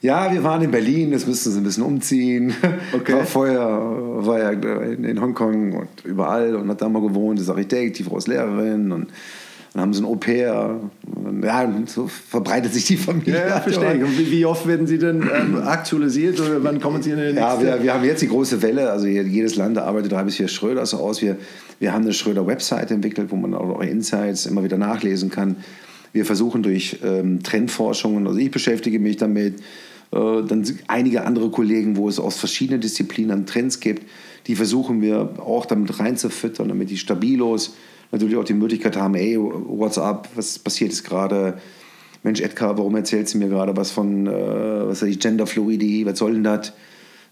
Ja, 0.00 0.32
wir 0.32 0.44
waren 0.44 0.62
in 0.62 0.70
Berlin, 0.70 1.10
jetzt 1.10 1.26
müssten 1.26 1.50
sie 1.50 1.58
ein 1.58 1.64
bisschen 1.64 1.82
umziehen. 1.82 2.54
Okay. 2.92 3.14
War 3.14 3.24
vorher 3.24 3.60
war 3.60 4.38
ja 4.38 4.50
in 4.50 5.20
Hongkong 5.20 5.72
und 5.72 6.04
überall 6.04 6.54
und 6.54 6.68
hat 6.68 6.80
da 6.80 6.88
mal 6.88 7.02
gewohnt, 7.02 7.40
ist 7.40 7.48
Architekt, 7.48 7.98
die 7.98 8.04
Frau 8.04 8.18
ist 8.18 8.28
Lehrerin 8.28 8.92
und 8.92 9.08
dann 9.76 9.82
haben 9.82 9.92
sie 9.92 10.00
ein 10.00 10.06
Au-pair. 10.06 10.80
Ja, 11.42 11.72
so 11.84 12.08
verbreitet 12.08 12.72
sich 12.72 12.86
die 12.86 12.96
Familie. 12.96 13.46
Ja, 13.46 13.60
verstehe 13.60 13.96
ich. 13.96 14.18
Wie, 14.18 14.30
wie, 14.30 14.46
oft 14.46 14.66
werden 14.66 14.86
sie 14.86 14.96
denn 14.96 15.22
ähm, 15.22 15.56
aktualisiert 15.66 16.40
oder 16.40 16.64
wann 16.64 16.80
kommen 16.80 17.02
sie 17.02 17.10
in 17.10 17.18
den 17.18 17.36
Ja, 17.36 17.60
wir, 17.60 17.82
wir, 17.82 17.92
haben 17.92 18.02
jetzt 18.04 18.22
die 18.22 18.28
große 18.28 18.62
Welle. 18.62 18.90
Also 18.90 19.06
jedes 19.06 19.56
Land 19.56 19.76
arbeitet 19.76 20.12
drei 20.12 20.24
bis 20.24 20.36
vier 20.36 20.48
Schröders 20.48 20.94
aus. 20.94 21.20
Wir, 21.20 21.36
wir 21.78 21.92
haben 21.92 22.04
eine 22.04 22.14
Schröder-Website 22.14 22.90
entwickelt, 22.90 23.30
wo 23.30 23.36
man 23.36 23.52
auch 23.52 23.82
Insights 23.82 24.46
immer 24.46 24.64
wieder 24.64 24.78
nachlesen 24.78 25.28
kann. 25.28 25.56
Wir 26.14 26.24
versuchen 26.24 26.62
durch 26.62 27.00
ähm, 27.04 27.42
Trendforschungen, 27.42 28.26
also 28.26 28.38
ich 28.38 28.50
beschäftige 28.50 28.98
mich 28.98 29.18
damit, 29.18 29.56
äh, 30.10 30.42
dann 30.42 30.64
einige 30.86 31.26
andere 31.26 31.50
Kollegen, 31.50 31.98
wo 31.98 32.08
es 32.08 32.18
aus 32.18 32.38
verschiedenen 32.38 32.80
Disziplinen 32.80 33.44
Trends 33.44 33.80
gibt, 33.80 34.08
die 34.46 34.56
versuchen 34.56 35.02
wir 35.02 35.34
auch 35.38 35.66
damit 35.66 35.98
reinzufüttern, 36.00 36.70
damit 36.70 36.88
die 36.88 36.96
Stabilos 36.96 37.74
natürlich 38.12 38.36
auch 38.36 38.44
die 38.44 38.54
Möglichkeit 38.54 38.96
haben, 38.96 39.14
ey, 39.14 39.38
what's 39.38 39.98
up, 39.98 40.28
was 40.34 40.58
passiert 40.58 40.90
jetzt 40.90 41.04
gerade? 41.04 41.58
Mensch, 42.22 42.40
Edgar, 42.40 42.76
warum 42.76 42.96
erzählst 42.96 43.34
du 43.34 43.38
mir 43.38 43.48
gerade 43.48 43.76
was 43.76 43.90
von, 43.90 44.26
äh, 44.26 44.30
was 44.30 45.02
weiß 45.02 45.08
ich, 45.08 45.20
Genderfluidity, 45.20 46.06
was 46.06 46.18
soll 46.18 46.32
denn 46.34 46.44
das? 46.44 46.72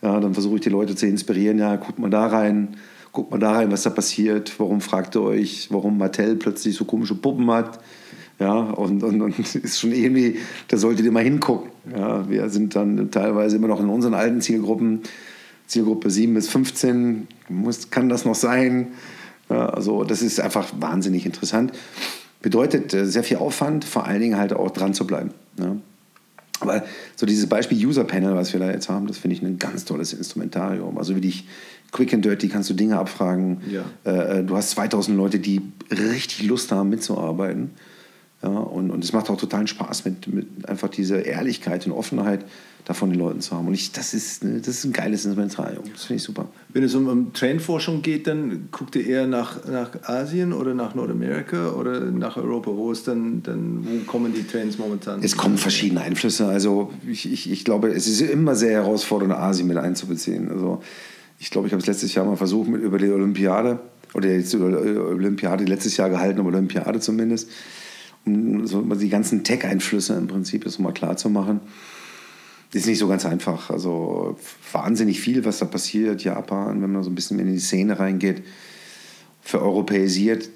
Ja, 0.02 0.20
dann 0.20 0.34
versuche 0.34 0.56
ich 0.56 0.60
die 0.60 0.68
Leute 0.68 0.94
zu 0.94 1.06
inspirieren, 1.06 1.58
ja, 1.58 1.76
guckt 1.76 1.98
mal 1.98 2.10
da 2.10 2.26
rein, 2.26 2.76
guckt 3.12 3.30
mal 3.30 3.38
da 3.38 3.52
rein, 3.52 3.72
was 3.72 3.82
da 3.82 3.90
passiert, 3.90 4.52
warum 4.58 4.80
fragt 4.80 5.16
ihr 5.16 5.22
euch, 5.22 5.68
warum 5.70 5.98
Mattel 5.98 6.36
plötzlich 6.36 6.76
so 6.76 6.84
komische 6.84 7.14
Puppen 7.14 7.50
hat, 7.50 7.80
ja, 8.38 8.52
und, 8.52 9.02
und, 9.02 9.22
und 9.22 9.38
ist 9.54 9.80
schon 9.80 9.92
irgendwie, 9.92 10.38
da 10.68 10.76
solltet 10.76 11.06
ihr 11.06 11.12
mal 11.12 11.24
hingucken. 11.24 11.70
Ja, 11.96 12.28
wir 12.28 12.48
sind 12.50 12.76
dann 12.76 13.10
teilweise 13.10 13.56
immer 13.56 13.68
noch 13.68 13.80
in 13.80 13.88
unseren 13.88 14.14
alten 14.14 14.40
Zielgruppen, 14.40 15.00
Zielgruppe 15.66 16.10
7 16.10 16.34
bis 16.34 16.48
15, 16.48 17.26
muss, 17.48 17.90
kann 17.90 18.08
das 18.08 18.24
noch 18.24 18.34
sein? 18.34 18.88
Also 19.58 20.04
das 20.04 20.22
ist 20.22 20.40
einfach 20.40 20.68
wahnsinnig 20.78 21.26
interessant. 21.26 21.72
Bedeutet 22.42 22.92
äh, 22.92 23.06
sehr 23.06 23.24
viel 23.24 23.38
Aufwand, 23.38 23.84
vor 23.84 24.06
allen 24.06 24.20
Dingen 24.20 24.38
halt 24.38 24.52
auch 24.52 24.70
dran 24.70 24.94
zu 24.94 25.06
bleiben. 25.06 25.30
Ja. 25.58 25.76
Aber 26.60 26.84
so 27.16 27.26
dieses 27.26 27.48
Beispiel 27.48 27.84
User 27.86 28.04
Panel, 28.04 28.34
was 28.36 28.52
wir 28.52 28.60
da 28.60 28.70
jetzt 28.70 28.88
haben, 28.88 29.06
das 29.06 29.18
finde 29.18 29.36
ich 29.36 29.42
ein 29.42 29.58
ganz 29.58 29.84
tolles 29.84 30.12
Instrumentarium. 30.12 30.98
Also 30.98 31.16
wie 31.16 31.20
dich 31.20 31.46
quick 31.90 32.14
and 32.14 32.24
dirty 32.24 32.48
kannst 32.48 32.70
du 32.70 32.74
Dinge 32.74 32.98
abfragen. 32.98 33.60
Ja. 33.70 33.84
Äh, 34.04 34.40
äh 34.40 34.44
du 34.44 34.56
hast 34.56 34.70
2000 34.70 35.16
Leute, 35.16 35.38
die 35.38 35.62
richtig 35.90 36.44
Lust 36.44 36.70
haben 36.72 36.90
mitzuarbeiten. 36.90 37.70
Ja, 38.42 38.50
und, 38.50 38.90
und 38.90 39.02
es 39.02 39.12
macht 39.12 39.30
auch 39.30 39.38
totalen 39.38 39.66
Spaß, 39.66 40.04
mit, 40.04 40.28
mit 40.28 40.68
einfach 40.68 40.88
diese 40.88 41.16
Ehrlichkeit 41.16 41.86
und 41.86 41.92
Offenheit 41.92 42.44
davon 42.84 43.10
den 43.10 43.18
Leuten 43.18 43.40
zu 43.40 43.56
haben. 43.56 43.66
Und 43.66 43.74
ich, 43.74 43.92
das, 43.92 44.12
ist, 44.12 44.44
das 44.44 44.68
ist 44.68 44.84
ein 44.84 44.92
geiles 44.92 45.24
Instrumentarium. 45.24 45.84
Das 45.90 46.04
finde 46.04 46.18
ich 46.18 46.22
super. 46.22 46.48
Wenn 46.68 46.82
es 46.82 46.94
um, 46.94 47.08
um 47.08 47.32
Trendforschung 47.32 48.02
geht, 48.02 48.26
dann 48.26 48.68
guckt 48.70 48.94
ihr 48.96 49.06
eher 49.06 49.26
nach, 49.26 49.64
nach 49.66 49.90
Asien 50.02 50.52
oder 50.52 50.74
nach 50.74 50.94
Nordamerika 50.94 51.70
oder 51.70 52.00
nach 52.00 52.36
Europa? 52.36 52.70
Wo, 52.74 52.92
ist 52.92 53.08
dann, 53.08 53.42
dann, 53.42 53.86
wo 53.86 54.04
kommen 54.04 54.34
die 54.34 54.46
Trends 54.46 54.76
momentan? 54.78 55.22
Es 55.22 55.36
kommen 55.36 55.56
verschiedene 55.56 56.02
Einflüsse. 56.02 56.46
Also 56.46 56.92
ich, 57.08 57.30
ich, 57.30 57.50
ich 57.50 57.64
glaube, 57.64 57.88
es 57.88 58.06
ist 58.06 58.20
immer 58.20 58.54
sehr 58.54 58.72
herausfordernd, 58.72 59.32
Asien 59.32 59.66
mit 59.66 59.78
einzubeziehen. 59.78 60.50
Also 60.50 60.82
ich 61.38 61.50
glaube, 61.50 61.66
ich 61.66 61.72
habe 61.72 61.80
es 61.80 61.86
letztes 61.86 62.14
Jahr 62.14 62.26
mal 62.26 62.36
versucht 62.36 62.68
mit 62.68 62.82
über 62.82 62.98
die 62.98 63.10
Olympiade 63.10 63.80
oder 64.12 64.28
die 64.28 64.56
Olympiade 64.56 65.64
letztes 65.64 65.96
Jahr 65.96 66.10
gehalten, 66.10 66.38
aber 66.38 66.50
Olympiade 66.50 67.00
zumindest 67.00 67.48
um 68.26 68.66
so 68.66 68.82
die 68.82 69.08
ganzen 69.08 69.44
Tech-Einflüsse 69.44 70.14
im 70.14 70.28
Prinzip 70.28 70.64
ist 70.64 70.78
mal 70.78 70.92
klar 70.92 71.16
zu 71.16 71.28
machen. 71.28 71.60
Ist 72.74 72.86
nicht 72.86 72.98
so 72.98 73.06
ganz 73.06 73.24
einfach. 73.24 73.70
Also 73.70 74.36
wahnsinnig 74.72 75.20
viel, 75.20 75.44
was 75.44 75.60
da 75.60 75.64
passiert. 75.64 76.24
Japan, 76.24 76.82
wenn 76.82 76.92
man 76.92 77.04
so 77.04 77.10
ein 77.10 77.14
bisschen 77.14 77.38
in 77.38 77.52
die 77.52 77.60
Szene 77.60 78.00
reingeht, 78.00 78.42
für 79.42 79.62
europäisiert, 79.62 80.48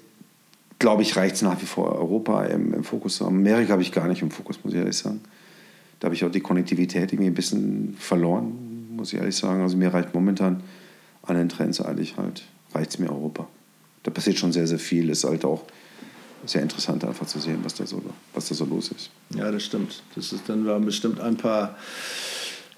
glaube 0.79 1.01
ich, 1.03 1.15
reicht 1.15 1.35
es 1.35 1.43
nach 1.43 1.61
wie 1.61 1.65
vor 1.65 1.95
Europa 1.95 2.43
im, 2.43 2.73
im 2.73 2.83
Fokus. 2.83 3.21
Amerika 3.21 3.71
habe 3.71 3.81
ich 3.81 3.93
gar 3.93 4.09
nicht 4.09 4.21
im 4.21 4.31
Fokus, 4.31 4.59
muss 4.63 4.73
ich 4.73 4.79
ehrlich 4.79 4.97
sagen. 4.97 5.21
Da 6.01 6.07
habe 6.07 6.15
ich 6.15 6.25
auch 6.25 6.31
die 6.31 6.41
Konnektivität 6.41 7.13
irgendwie 7.13 7.29
ein 7.29 7.35
bisschen 7.35 7.95
verloren, 7.97 8.95
muss 8.97 9.13
ich 9.13 9.19
ehrlich 9.19 9.37
sagen. 9.37 9.61
Also 9.61 9.77
mir 9.77 9.93
reicht 9.93 10.13
momentan 10.13 10.61
an 11.23 11.37
den 11.37 11.47
Trends 11.47 11.79
eigentlich 11.79 12.17
halt, 12.17 12.43
reicht 12.73 12.91
es 12.91 12.99
mir 12.99 13.09
Europa. 13.09 13.47
Da 14.03 14.11
passiert 14.11 14.37
schon 14.37 14.51
sehr, 14.51 14.67
sehr 14.67 14.79
viel. 14.79 15.09
Ist 15.09 15.23
halt 15.23 15.45
auch 15.45 15.63
sehr 16.45 16.61
interessant, 16.61 17.03
einfach 17.03 17.27
zu 17.27 17.39
sehen, 17.39 17.59
was 17.63 17.75
da 17.75 17.85
so, 17.85 18.01
was 18.33 18.49
da 18.49 18.55
so 18.55 18.65
los 18.65 18.91
ist. 18.91 19.09
Ja, 19.35 19.51
das 19.51 19.63
stimmt. 19.63 20.01
Das 20.15 20.31
ist 20.31 20.47
dann 20.47 20.65
waren 20.65 20.85
bestimmt 20.85 21.19
ein 21.19 21.37
paar 21.37 21.75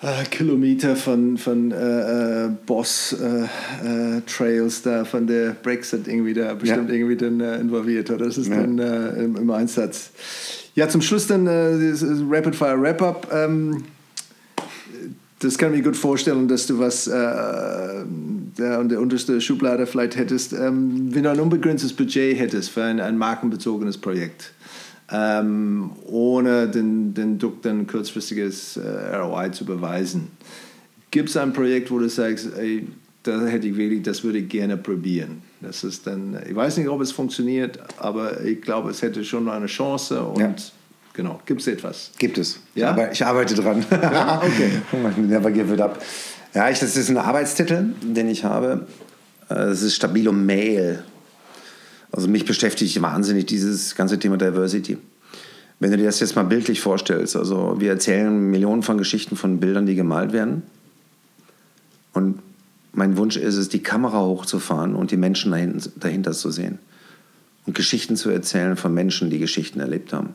äh, 0.01 0.25
Kilometer 0.25 0.95
von, 0.95 1.37
von 1.37 1.71
äh, 1.71 2.45
äh 2.45 2.49
Boss-Trails 2.65 4.85
äh, 4.85 4.89
äh, 4.89 4.93
da 4.93 5.05
von 5.05 5.27
der 5.27 5.51
Brexit 5.51 6.07
irgendwie 6.07 6.33
da 6.33 6.53
bestimmt 6.53 6.89
ja. 6.89 6.95
irgendwie 6.95 7.15
dann 7.15 7.39
äh, 7.39 7.59
involviert. 7.59 8.09
Oder 8.09 8.25
das 8.25 8.37
ist 8.37 8.47
ja. 8.47 8.55
dann 8.55 8.79
im, 8.79 9.35
im, 9.35 9.51
Einsatz. 9.51 10.11
Ja, 10.75 10.89
zum 10.89 11.01
Schluss 11.01 11.27
dann 11.27 11.45
das 11.45 12.03
Rapid 12.29 12.55
Fire 12.55 12.81
Wrap-Up. 12.81 13.27
Ähm, 13.31 13.83
das 15.39 15.57
kann 15.57 15.71
ich 15.71 15.79
mir 15.79 15.83
gut 15.83 15.97
vorstellen, 15.97 16.47
dass 16.47 16.67
du 16.67 16.79
was 16.79 17.09
äh, 18.61 18.69
der, 18.69 18.79
an 18.79 18.89
der 18.89 18.99
untersten 18.99 19.39
Schublade 19.41 19.85
vielleicht 19.85 20.15
hättest. 20.15 20.53
Ähm, 20.53 21.13
wenn 21.13 21.23
du 21.23 21.31
ein 21.31 21.39
unbegrenztes 21.39 21.93
Budget 21.93 22.37
hättest 22.37 22.69
für 22.69 22.83
ein, 22.83 22.99
ein 22.99 23.17
markenbezogenes 23.17 23.97
Projekt, 23.97 24.53
ähm, 25.11 25.91
ohne 26.05 26.67
den, 26.67 27.13
den 27.13 27.37
Duck 27.37 27.61
dann 27.61 27.87
kurzfristiges 27.87 28.77
äh, 28.77 29.15
ROI 29.15 29.51
zu 29.51 29.65
beweisen, 29.65 30.27
gibt 31.09 31.29
es 31.29 31.37
ein 31.37 31.53
Projekt, 31.53 31.91
wo 31.91 31.99
du 31.99 32.09
sagst, 32.09 32.49
ey, 32.57 32.87
da 33.23 33.45
hätte 33.45 33.67
ich 33.67 33.77
wirklich, 33.77 34.01
das 34.01 34.23
würde 34.23 34.39
ich 34.39 34.49
gerne 34.49 34.77
probieren. 34.77 35.43
Das 35.59 35.83
ist 35.83 36.07
dann, 36.07 36.39
ich 36.49 36.55
weiß 36.55 36.77
nicht, 36.77 36.87
ob 36.87 37.01
es 37.01 37.11
funktioniert, 37.11 37.79
aber 37.99 38.43
ich 38.43 38.61
glaube, 38.61 38.89
es 38.89 39.01
hätte 39.01 39.23
schon 39.23 39.47
eine 39.47 39.67
Chance 39.67 40.23
und 40.23 40.39
ja 40.39 40.55
Genau. 41.13 41.41
Gibt 41.45 41.61
es 41.61 41.67
etwas? 41.67 42.11
Gibt 42.17 42.37
es. 42.37 42.59
Ja? 42.73 43.11
Ich 43.11 43.25
arbeite 43.25 43.55
dran. 43.55 43.85
Ja, 43.91 44.41
okay. 44.41 44.71
Never 45.21 45.51
give 45.51 45.73
it 45.73 45.81
up. 45.81 46.01
Ja, 46.53 46.69
ich, 46.69 46.79
das 46.79 46.97
ist 46.97 47.09
ein 47.09 47.17
Arbeitstitel, 47.17 47.93
den 48.01 48.27
ich 48.27 48.43
habe. 48.43 48.85
Das 49.47 49.81
ist 49.81 49.95
Stabilo 49.95 50.33
Mail. 50.33 51.03
Also 52.11 52.27
mich 52.27 52.45
beschäftigt 52.45 53.01
wahnsinnig 53.01 53.45
dieses 53.45 53.95
ganze 53.95 54.19
Thema 54.19 54.37
Diversity. 54.37 54.97
Wenn 55.79 55.91
du 55.91 55.97
dir 55.97 56.05
das 56.05 56.19
jetzt 56.19 56.35
mal 56.35 56.43
bildlich 56.43 56.81
vorstellst, 56.81 57.35
also 57.35 57.79
wir 57.79 57.89
erzählen 57.89 58.51
Millionen 58.51 58.83
von 58.83 58.97
Geschichten 58.97 59.35
von 59.37 59.59
Bildern, 59.59 59.85
die 59.85 59.95
gemalt 59.95 60.33
werden. 60.33 60.63
Und 62.13 62.39
mein 62.91 63.15
Wunsch 63.15 63.37
ist 63.37 63.55
es, 63.55 63.69
die 63.69 63.81
Kamera 63.81 64.19
hochzufahren 64.19 64.95
und 64.95 65.11
die 65.11 65.17
Menschen 65.17 65.51
dahinter, 65.51 65.89
dahinter 65.95 66.33
zu 66.33 66.51
sehen. 66.51 66.79
Und 67.65 67.75
Geschichten 67.75 68.17
zu 68.17 68.29
erzählen 68.29 68.75
von 68.75 68.93
Menschen, 68.93 69.29
die 69.29 69.39
Geschichten 69.39 69.79
erlebt 69.79 70.11
haben. 70.11 70.33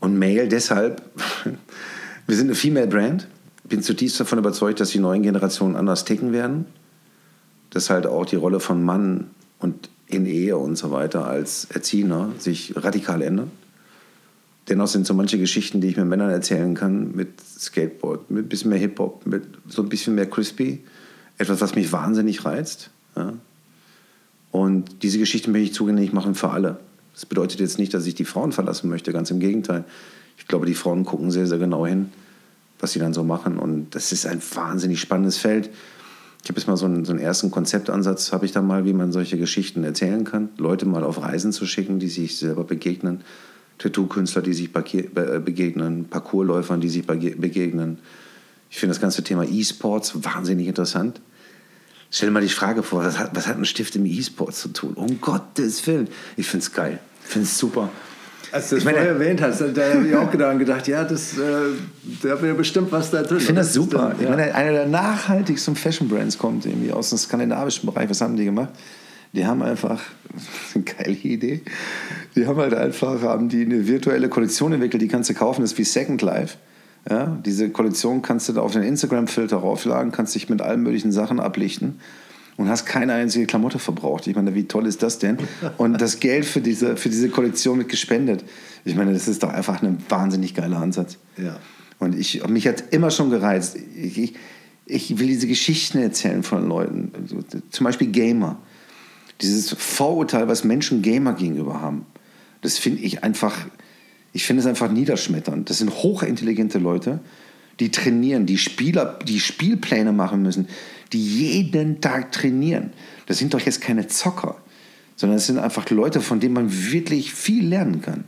Und 0.00 0.18
Mail 0.18 0.48
deshalb, 0.48 1.02
wir 2.26 2.36
sind 2.36 2.48
eine 2.48 2.56
Female 2.56 2.88
Brand. 2.88 3.28
Bin 3.70 3.82
zutiefst 3.82 4.20
davon 4.20 4.38
überzeugt, 4.38 4.80
dass 4.80 4.90
die 4.90 4.98
neuen 4.98 5.22
Generationen 5.22 5.76
anders 5.76 6.04
ticken 6.04 6.32
werden. 6.32 6.66
Dass 7.70 7.88
halt 7.88 8.06
auch 8.06 8.26
die 8.26 8.36
Rolle 8.36 8.60
von 8.60 8.84
Mann 8.84 9.30
und 9.60 9.88
in 10.08 10.26
Ehe 10.26 10.56
und 10.56 10.76
so 10.76 10.90
weiter 10.90 11.26
als 11.26 11.66
Erzieher 11.66 12.30
sich 12.38 12.74
radikal 12.76 13.22
ändern. 13.22 13.52
Dennoch 14.68 14.88
sind 14.88 15.06
so 15.06 15.14
manche 15.14 15.38
Geschichten, 15.38 15.80
die 15.80 15.88
ich 15.88 15.96
mit 15.96 16.06
Männern 16.06 16.30
erzählen 16.30 16.74
kann, 16.74 17.14
mit 17.14 17.40
Skateboard, 17.40 18.28
mit 18.30 18.46
ein 18.46 18.48
bisschen 18.48 18.70
mehr 18.70 18.78
Hip-Hop, 18.80 19.24
mit 19.24 19.44
so 19.68 19.82
ein 19.82 19.88
bisschen 19.88 20.16
mehr 20.16 20.28
Crispy, 20.28 20.80
etwas, 21.38 21.60
was 21.60 21.76
mich 21.76 21.92
wahnsinnig 21.92 22.44
reizt. 22.44 22.90
Ja. 23.16 23.34
Und 24.50 25.02
diese 25.04 25.18
Geschichten 25.18 25.52
möchte 25.52 25.66
ich 25.66 25.74
zugänglich 25.74 26.12
machen 26.12 26.34
für 26.34 26.50
alle. 26.50 26.80
Das 27.14 27.24
bedeutet 27.24 27.60
jetzt 27.60 27.78
nicht, 27.78 27.94
dass 27.94 28.06
ich 28.06 28.16
die 28.16 28.24
Frauen 28.24 28.50
verlassen 28.50 28.90
möchte, 28.90 29.12
ganz 29.12 29.30
im 29.30 29.38
Gegenteil. 29.38 29.84
Ich 30.38 30.48
glaube, 30.48 30.66
die 30.66 30.74
Frauen 30.74 31.04
gucken 31.04 31.30
sehr, 31.30 31.46
sehr 31.46 31.58
genau 31.58 31.86
hin, 31.86 32.10
was 32.80 32.92
sie 32.92 32.98
dann 32.98 33.14
so 33.14 33.24
machen. 33.24 33.58
Und 33.58 33.94
das 33.94 34.12
ist 34.12 34.26
ein 34.26 34.40
wahnsinnig 34.54 35.00
spannendes 35.00 35.36
Feld. 35.36 35.70
Ich 36.42 36.48
habe 36.48 36.58
jetzt 36.58 36.66
mal 36.66 36.76
so 36.76 36.86
einen, 36.86 37.04
so 37.04 37.12
einen 37.12 37.20
ersten 37.20 37.50
Konzeptansatz, 37.50 38.32
habe 38.32 38.46
ich 38.46 38.52
da 38.52 38.62
mal, 38.62 38.84
wie 38.84 38.94
man 38.94 39.12
solche 39.12 39.36
Geschichten 39.36 39.84
erzählen 39.84 40.24
kann. 40.24 40.48
Leute 40.56 40.86
mal 40.86 41.04
auf 41.04 41.20
Reisen 41.20 41.52
zu 41.52 41.66
schicken, 41.66 41.98
die 41.98 42.08
sich 42.08 42.38
selber 42.38 42.64
begegnen. 42.64 43.22
Tattoo-Künstler, 43.78 44.42
die 44.42 44.54
sich 44.54 44.72
begegnen. 44.72 46.06
Parkourläufern, 46.06 46.80
die 46.80 46.88
sich 46.88 47.06
begegnen. 47.06 47.98
Ich 48.70 48.78
finde 48.78 48.94
das 48.94 49.00
ganze 49.00 49.22
Thema 49.22 49.44
E-Sports 49.44 50.24
wahnsinnig 50.24 50.66
interessant. 50.66 51.20
Stell 52.10 52.28
dir 52.28 52.32
mal 52.32 52.42
die 52.42 52.48
Frage 52.48 52.82
vor, 52.82 53.04
was 53.04 53.18
hat, 53.18 53.36
was 53.36 53.46
hat 53.46 53.56
ein 53.56 53.64
Stift 53.64 53.94
im 53.96 54.06
E-Sport 54.06 54.54
zu 54.54 54.68
tun? 54.68 54.94
Um 54.94 55.20
Gottes 55.20 55.86
Willen. 55.86 56.08
Ich 56.36 56.46
finde 56.46 56.64
es 56.64 56.72
geil. 56.72 56.98
Ich 57.22 57.30
finde 57.30 57.46
es 57.46 57.58
super. 57.58 57.90
Als 58.52 58.68
du 58.68 58.76
das 58.76 58.84
vorher 58.84 59.08
erwähnt 59.08 59.40
hast, 59.40 59.60
da 59.60 59.94
habe 59.94 60.06
ich 60.06 60.16
auch 60.16 60.30
gedacht, 60.30 60.58
gedacht 60.58 60.88
ja, 60.88 61.04
das, 61.04 61.38
äh, 61.38 61.40
da 62.22 62.40
wäre 62.42 62.54
bestimmt 62.54 62.90
was 62.92 63.10
da 63.10 63.22
drin. 63.22 63.38
Ich 63.38 63.44
finde 63.44 63.60
das 63.60 63.72
super. 63.72 64.14
Dann, 64.16 64.20
ja. 64.20 64.22
Ich 64.22 64.36
meine, 64.36 64.54
einer 64.54 64.72
der 64.72 64.86
nachhaltigsten 64.86 65.76
Fashion-Brands 65.76 66.38
kommt 66.38 66.66
irgendwie 66.66 66.92
aus 66.92 67.10
dem 67.10 67.18
skandinavischen 67.18 67.86
Bereich. 67.86 68.10
Was 68.10 68.20
haben 68.20 68.36
die 68.36 68.44
gemacht? 68.44 68.70
Die 69.32 69.46
haben 69.46 69.62
einfach, 69.62 70.00
das 70.32 70.42
ist 70.42 70.76
eine 70.76 70.84
geile 70.84 71.16
Idee, 71.16 71.62
die 72.34 72.46
haben 72.46 72.58
halt 72.58 72.74
einfach 72.74 73.22
haben 73.22 73.48
die 73.48 73.64
eine 73.64 73.86
virtuelle 73.86 74.28
Kollektion 74.28 74.72
entwickelt, 74.72 75.00
die 75.00 75.08
kannst 75.08 75.30
du 75.30 75.34
kaufen, 75.34 75.60
das 75.62 75.72
ist 75.72 75.78
wie 75.78 75.84
Second 75.84 76.20
Life. 76.22 76.56
Ja, 77.08 77.38
diese 77.46 77.70
Kollektion 77.70 78.22
kannst 78.22 78.48
du 78.48 78.52
da 78.52 78.60
auf 78.60 78.72
den 78.72 78.82
Instagram-Filter 78.82 79.56
raufladen, 79.56 80.12
kannst 80.12 80.34
dich 80.34 80.48
mit 80.48 80.60
allen 80.60 80.82
möglichen 80.82 81.12
Sachen 81.12 81.38
ablichten 81.40 82.00
und 82.60 82.68
hast 82.68 82.86
keine 82.86 83.14
einzige 83.14 83.46
Klamotte 83.46 83.78
verbraucht. 83.78 84.26
Ich 84.26 84.36
meine, 84.36 84.54
wie 84.54 84.64
toll 84.64 84.86
ist 84.86 85.02
das 85.02 85.18
denn? 85.18 85.38
Und 85.78 86.00
das 86.00 86.20
Geld 86.20 86.44
für 86.44 86.60
diese, 86.60 86.96
für 86.96 87.08
diese 87.08 87.28
Kollektion 87.28 87.78
wird 87.78 87.88
gespendet. 87.88 88.44
Ich 88.84 88.94
meine, 88.94 89.12
das 89.12 89.28
ist 89.28 89.42
doch 89.42 89.50
einfach 89.50 89.82
ein 89.82 89.98
wahnsinnig 90.08 90.54
geiler 90.54 90.78
Ansatz. 90.78 91.18
Ja. 91.36 91.58
Und 91.98 92.18
ich, 92.18 92.46
mich 92.48 92.66
hat 92.66 92.84
immer 92.92 93.10
schon 93.10 93.30
gereizt. 93.30 93.76
Ich, 93.96 94.18
ich, 94.18 94.34
ich 94.86 95.18
will 95.18 95.26
diese 95.26 95.46
Geschichten 95.46 95.98
erzählen 95.98 96.42
von 96.42 96.68
Leuten. 96.68 97.12
Zum 97.70 97.84
Beispiel 97.84 98.08
Gamer. 98.08 98.58
Dieses 99.40 99.72
Vorurteil, 99.72 100.48
was 100.48 100.64
Menschen 100.64 101.02
Gamer 101.02 101.32
gegenüber 101.34 101.80
haben. 101.80 102.06
Das 102.62 102.78
finde 102.78 103.02
ich 103.02 103.24
einfach 103.24 103.56
ich 104.32 104.44
finde 104.44 104.60
es 104.60 104.66
einfach 104.66 104.90
niederschmetternd. 104.90 105.70
Das 105.70 105.78
sind 105.78 105.90
hochintelligente 105.90 106.78
Leute, 106.78 107.20
die 107.80 107.90
trainieren, 107.90 108.46
die 108.46 108.58
Spieler, 108.58 109.18
die 109.26 109.40
Spielpläne 109.40 110.12
machen 110.12 110.42
müssen, 110.42 110.68
die 111.12 111.24
jeden 111.24 112.00
Tag 112.00 112.32
trainieren. 112.32 112.92
Das 113.26 113.38
sind 113.38 113.54
doch 113.54 113.60
jetzt 113.60 113.80
keine 113.80 114.06
Zocker, 114.06 114.56
sondern 115.16 115.38
es 115.38 115.46
sind 115.46 115.58
einfach 115.58 115.88
Leute, 115.90 116.20
von 116.20 116.40
denen 116.40 116.54
man 116.54 116.92
wirklich 116.92 117.32
viel 117.32 117.66
lernen 117.66 118.00
kann. 118.02 118.24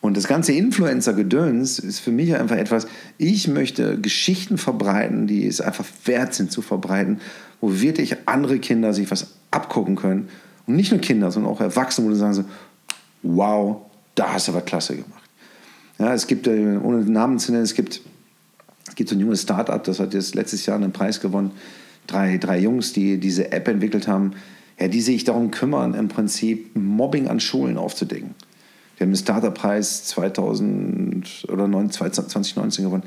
Und 0.00 0.16
das 0.16 0.28
ganze 0.28 0.52
Influencer-Gedöns 0.52 1.78
ist 1.78 1.98
für 1.98 2.12
mich 2.12 2.34
einfach 2.36 2.56
etwas, 2.56 2.86
ich 3.18 3.48
möchte 3.48 4.00
Geschichten 4.00 4.56
verbreiten, 4.56 5.26
die 5.26 5.46
es 5.46 5.60
einfach 5.60 5.84
wert 6.04 6.32
sind 6.32 6.52
zu 6.52 6.62
verbreiten, 6.62 7.20
wo 7.60 7.80
wirklich 7.80 8.16
andere 8.26 8.58
Kinder 8.58 8.92
sich 8.92 9.10
was 9.10 9.34
abgucken 9.50 9.96
können. 9.96 10.28
Und 10.66 10.76
nicht 10.76 10.92
nur 10.92 11.00
Kinder, 11.00 11.30
sondern 11.30 11.50
auch 11.50 11.60
Erwachsene, 11.60 12.08
wo 12.08 12.12
sie 12.12 12.20
sagen 12.20 12.34
so, 12.34 12.44
wow, 13.22 13.82
da 14.14 14.34
hast 14.34 14.48
du 14.48 14.54
was 14.54 14.64
klasse 14.64 14.96
gemacht. 14.96 15.22
Ja, 15.98 16.12
es 16.14 16.26
gibt, 16.26 16.46
äh, 16.46 16.76
ohne 16.76 16.98
Namen 17.04 17.38
zu 17.38 17.52
nennen, 17.52 17.64
es 17.64 17.74
gibt, 17.74 18.02
es 18.86 18.94
gibt 18.94 19.08
so 19.08 19.16
ein 19.16 19.20
junges 19.20 19.42
Start-up, 19.42 19.84
das 19.84 19.98
hat 19.98 20.14
jetzt 20.14 20.34
letztes 20.34 20.66
Jahr 20.66 20.76
einen 20.76 20.92
Preis 20.92 21.20
gewonnen. 21.20 21.52
Drei, 22.06 22.38
drei 22.38 22.58
Jungs, 22.58 22.92
die 22.92 23.18
diese 23.18 23.52
App 23.52 23.68
entwickelt 23.68 24.08
haben, 24.08 24.32
ja, 24.78 24.88
die 24.88 25.00
sich 25.00 25.24
darum 25.24 25.50
kümmern, 25.50 25.94
im 25.94 26.08
Prinzip 26.08 26.76
Mobbing 26.76 27.28
an 27.28 27.40
Schulen 27.40 27.78
aufzudecken. 27.78 28.34
Die 28.96 29.02
haben 29.02 29.10
den 29.10 29.16
Starterpreis 29.16 30.04
2000 30.06 31.46
oder 31.48 31.68
2019 31.90 32.84
gewonnen. 32.84 33.02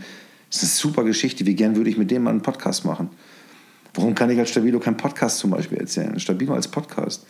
Das 0.50 0.64
ist 0.64 0.86
eine 0.86 0.92
super 0.92 1.04
Geschichte. 1.04 1.46
Wie 1.46 1.56
gern 1.56 1.76
würde 1.76 1.90
ich 1.90 1.98
mit 1.98 2.12
dem 2.12 2.24
mal 2.24 2.32
einen 2.32 2.42
Podcast 2.42 2.86
machen? 2.86 3.10
Warum 3.94 4.16
kann 4.16 4.30
ich 4.30 4.40
als 4.40 4.50
Stabilo 4.50 4.80
keinen 4.80 4.98
Podcast 4.98 5.40
zum 5.40 5.52
Beispiel 5.52 5.78
erzählen? 5.80 6.20
Stabilo 6.20 6.54
als 6.54 6.68
Podcast. 6.68 7.26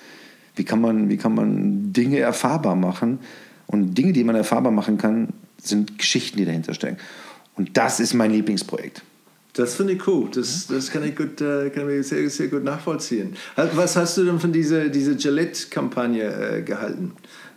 Wie 0.55 0.63
kann 0.63 0.81
man, 0.81 1.09
wie 1.09 1.17
kann 1.17 1.35
man 1.35 1.93
Dinge 1.93 2.19
erfahrbar 2.19 2.75
machen? 2.75 3.19
Und 3.67 3.93
Dinge, 3.95 4.13
die 4.13 4.23
man 4.23 4.35
erfahrbar 4.35 4.71
machen 4.71 4.97
kann, 4.97 5.29
sind 5.61 5.97
Geschichten, 5.97 6.37
die 6.37 6.45
dahinter 6.45 6.73
stecken. 6.73 6.97
Und 7.55 7.77
das 7.77 7.99
ist 7.99 8.13
mein 8.13 8.31
Lieblingsprojekt. 8.31 9.03
Das 9.53 9.75
finde 9.75 9.93
ich 9.93 10.07
cool. 10.07 10.29
Das, 10.33 10.67
das 10.67 10.91
kann 10.91 11.03
ich, 11.03 11.15
gut, 11.15 11.41
äh, 11.41 11.69
kann 11.69 11.89
ich 11.89 12.07
sehr, 12.07 12.29
sehr 12.29 12.47
gut 12.47 12.63
nachvollziehen. 12.63 13.35
Was 13.55 13.95
hast 13.95 14.17
du 14.17 14.25
denn 14.25 14.39
von 14.39 14.53
dieser, 14.53 14.89
dieser 14.89 15.15
Gillette-Kampagne 15.15 16.57
äh, 16.57 16.61
gehalten? 16.61 17.13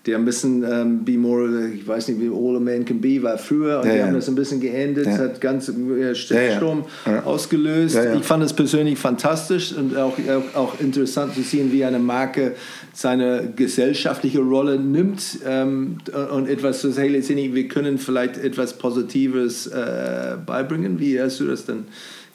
Die 0.06 0.14
ein 0.16 0.24
bisschen 0.24 0.64
ähm, 0.64 1.04
Be 1.04 1.16
More, 1.16 1.68
ich 1.68 1.86
weiß 1.86 2.08
nicht, 2.08 2.20
wie 2.20 2.28
All 2.28 2.56
a 2.56 2.60
Man 2.60 2.84
Can 2.84 3.00
Be 3.00 3.22
war 3.22 3.38
früher 3.38 3.78
und 3.80 3.86
ja, 3.86 3.92
die 3.92 3.98
ja. 3.98 4.06
haben 4.06 4.14
das 4.14 4.28
ein 4.28 4.34
bisschen 4.34 4.60
geändert, 4.60 5.06
ja. 5.06 5.18
hat 5.18 5.40
ganz 5.40 5.68
äh, 5.68 6.12
ja, 6.12 7.22
ausgelöst. 7.24 7.98
Ich 8.16 8.24
fand 8.24 8.42
es 8.42 8.52
persönlich 8.52 8.98
fantastisch 8.98 9.72
und 9.72 9.96
auch, 9.96 10.16
auch, 10.18 10.56
auch, 10.56 10.80
interessant 10.80 11.34
zu 11.34 11.42
sehen, 11.42 11.70
wie 11.72 11.84
eine 11.84 12.00
Marke 12.00 12.54
seine 12.92 13.52
gesellschaftliche 13.54 14.40
Rolle 14.40 14.78
nimmt 14.78 15.38
ähm, 15.46 15.98
und 16.32 16.48
etwas 16.48 16.80
zu 16.80 16.90
sagen, 16.90 17.12
wir 17.12 17.68
können 17.68 17.98
vielleicht 17.98 18.38
etwas 18.38 18.76
Positives 18.78 19.68
äh, 19.68 20.36
beibringen. 20.44 20.98
Wie 20.98 21.20
hast 21.20 21.38
du 21.40 21.46
das 21.46 21.64
denn 21.64 21.84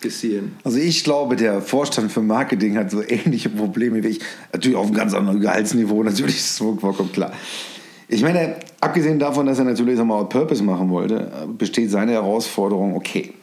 gesehen? 0.01 0.55
Also 0.63 0.77
ich 0.77 1.03
glaube, 1.03 1.35
der 1.35 1.61
Vorstand 1.61 2.11
für 2.11 2.21
Marketing 2.21 2.77
hat 2.77 2.91
so 2.91 3.01
ähnliche 3.01 3.49
Probleme 3.49 4.03
wie 4.03 4.09
ich. 4.09 4.19
Natürlich 4.53 4.77
auf 4.77 4.85
einem 4.87 4.95
ganz 4.95 5.13
anderen 5.13 5.39
Gehaltsniveau, 5.39 6.03
natürlich 6.03 6.37
ist 6.37 6.51
es 6.51 6.57
vollkommen 6.57 7.11
klar. 7.11 7.31
Ich 8.09 8.21
meine, 8.21 8.55
abgesehen 8.79 9.19
davon, 9.19 9.47
dass 9.47 9.59
er 9.59 9.65
natürlich 9.65 10.01
mal 10.01 10.23
Purpose 10.25 10.63
machen 10.63 10.89
wollte, 10.89 11.47
besteht 11.57 11.91
seine 11.91 12.13
Herausforderung, 12.13 12.95
okay, 12.95 13.33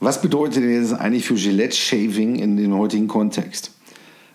was 0.00 0.20
bedeutet 0.20 0.62
denn 0.62 0.74
jetzt 0.74 0.92
eigentlich 0.92 1.24
für 1.24 1.34
Gillette 1.34 1.76
Shaving 1.76 2.36
in 2.36 2.56
dem 2.56 2.76
heutigen 2.76 3.08
Kontext? 3.08 3.70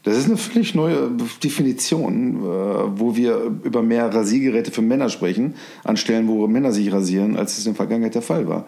Das 0.03 0.18
ist 0.18 0.26
eine 0.26 0.38
völlig 0.38 0.73
neue 0.73 1.11
Definition, 1.43 2.38
äh, 2.38 2.99
wo 2.99 3.15
wir 3.15 3.51
über 3.63 3.84
mehr 3.84 4.11
Rasiergeräte 4.11 4.72
für 4.72 4.81
Männer 4.81 5.09
sprechen, 5.09 5.55
an 5.84 5.97
Stellen, 5.97 6.27
wo 6.27 6.47
Männer 6.47 6.72
sich 6.72 6.91
rasieren, 6.91 7.38
als 7.38 7.57
es 7.57 7.65
in 7.65 7.73
der 7.73 7.77
Vergangenheit 7.77 8.15
der 8.15 8.23
Fall 8.23 8.47
war. 8.47 8.65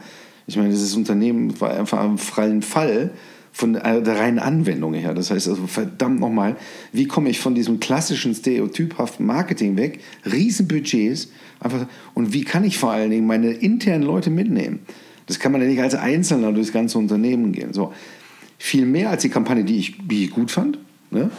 Ich 0.47 0.57
meine, 0.57 0.69
dieses 0.69 0.95
Unternehmen 0.95 1.59
war 1.61 1.71
einfach 1.71 1.99
am 1.99 2.17
freien 2.17 2.61
Fall 2.61 3.11
von 3.53 3.73
der 3.73 4.07
reinen 4.07 4.39
Anwendung 4.39 4.95
her. 4.95 5.13
Das 5.13 5.29
heißt 5.29 5.47
also, 5.47 5.67
verdammt 5.67 6.19
nochmal, 6.19 6.55
wie 6.91 7.05
komme 7.05 7.29
ich 7.29 7.39
von 7.39 7.53
diesem 7.53 7.79
klassischen, 7.79 8.33
stereotyphaften 8.33 9.25
Marketing 9.25 9.77
weg, 9.77 9.99
Riesenbudgets, 10.25 11.31
einfach, 11.59 11.85
und 12.15 12.33
wie 12.33 12.43
kann 12.43 12.63
ich 12.63 12.79
vor 12.79 12.91
allen 12.91 13.11
Dingen 13.11 13.27
meine 13.27 13.51
internen 13.51 14.03
Leute 14.03 14.31
mitnehmen? 14.31 14.79
Das 15.27 15.39
kann 15.39 15.51
man 15.51 15.61
ja 15.61 15.67
nicht 15.67 15.81
als 15.81 15.93
Einzelner 15.93 16.51
durchs 16.51 16.73
ganze 16.73 16.97
Unternehmen 16.97 17.51
gehen. 17.51 17.73
So. 17.73 17.93
Viel 18.57 18.87
mehr 18.87 19.11
als 19.11 19.21
die 19.21 19.29
Kampagne, 19.29 19.63
die 19.63 19.77
ich, 19.77 19.97
die 19.99 20.25
ich 20.25 20.31
gut 20.31 20.49
fand, 20.49 20.79
ne? 21.11 21.29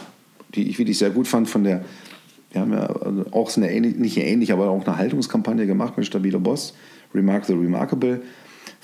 die 0.55 0.69
ich 0.69 0.79
wirklich 0.79 0.97
sehr 0.97 1.09
gut 1.09 1.27
fand 1.27 1.49
von 1.49 1.65
der, 1.65 1.83
wir 2.51 2.61
haben 2.61 2.71
ja 2.71 2.85
also 2.85 3.25
auch 3.31 3.55
eine 3.57 3.71
ähnlich, 3.71 3.97
nicht 3.97 4.17
ähnlich, 4.17 4.53
aber 4.53 4.69
auch 4.69 4.85
eine 4.85 4.97
Haltungskampagne 4.97 5.67
gemacht 5.67 5.97
mit 5.97 6.05
Stabiler 6.05 6.39
Boss, 6.39 6.73
Remark 7.13 7.45
the 7.45 7.53
Remarkable, 7.53 8.21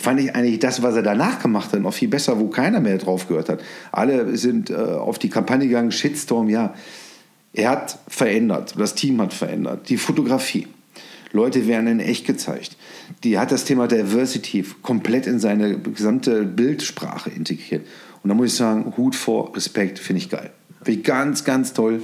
fand 0.01 0.19
ich 0.19 0.35
eigentlich 0.35 0.59
das, 0.59 0.81
was 0.81 0.95
er 0.95 1.03
danach 1.03 1.39
gemacht 1.39 1.71
hat, 1.73 1.81
noch 1.81 1.93
viel 1.93 2.07
besser, 2.07 2.39
wo 2.39 2.47
keiner 2.47 2.79
mehr 2.79 2.97
drauf 2.97 3.27
gehört 3.27 3.49
hat. 3.49 3.61
Alle 3.91 4.35
sind 4.37 4.69
äh, 4.69 4.75
auf 4.75 5.19
die 5.19 5.29
Kampagne 5.29 5.67
gegangen, 5.67 5.91
Shitstorm, 5.91 6.49
ja. 6.49 6.73
Er 7.53 7.69
hat 7.69 7.99
verändert, 8.07 8.75
das 8.77 8.95
Team 8.95 9.21
hat 9.21 9.33
verändert, 9.33 9.89
die 9.89 9.97
Fotografie. 9.97 10.67
Leute 11.33 11.67
werden 11.67 11.87
in 11.87 11.99
echt 11.99 12.25
gezeigt. 12.25 12.77
Die 13.23 13.39
hat 13.39 13.51
das 13.51 13.65
Thema 13.65 13.87
Diversity 13.87 14.65
komplett 14.81 15.27
in 15.27 15.39
seine 15.39 15.77
gesamte 15.79 16.43
Bildsprache 16.43 17.29
integriert. 17.29 17.85
Und 18.23 18.29
da 18.29 18.35
muss 18.35 18.47
ich 18.47 18.55
sagen, 18.55 18.93
Hut 18.97 19.15
vor, 19.15 19.55
Respekt, 19.55 19.99
finde 19.99 20.21
ich 20.21 20.29
geil. 20.29 20.51
Finde 20.83 20.99
ich 20.99 21.05
ganz, 21.05 21.43
ganz 21.43 21.73
toll. 21.73 22.01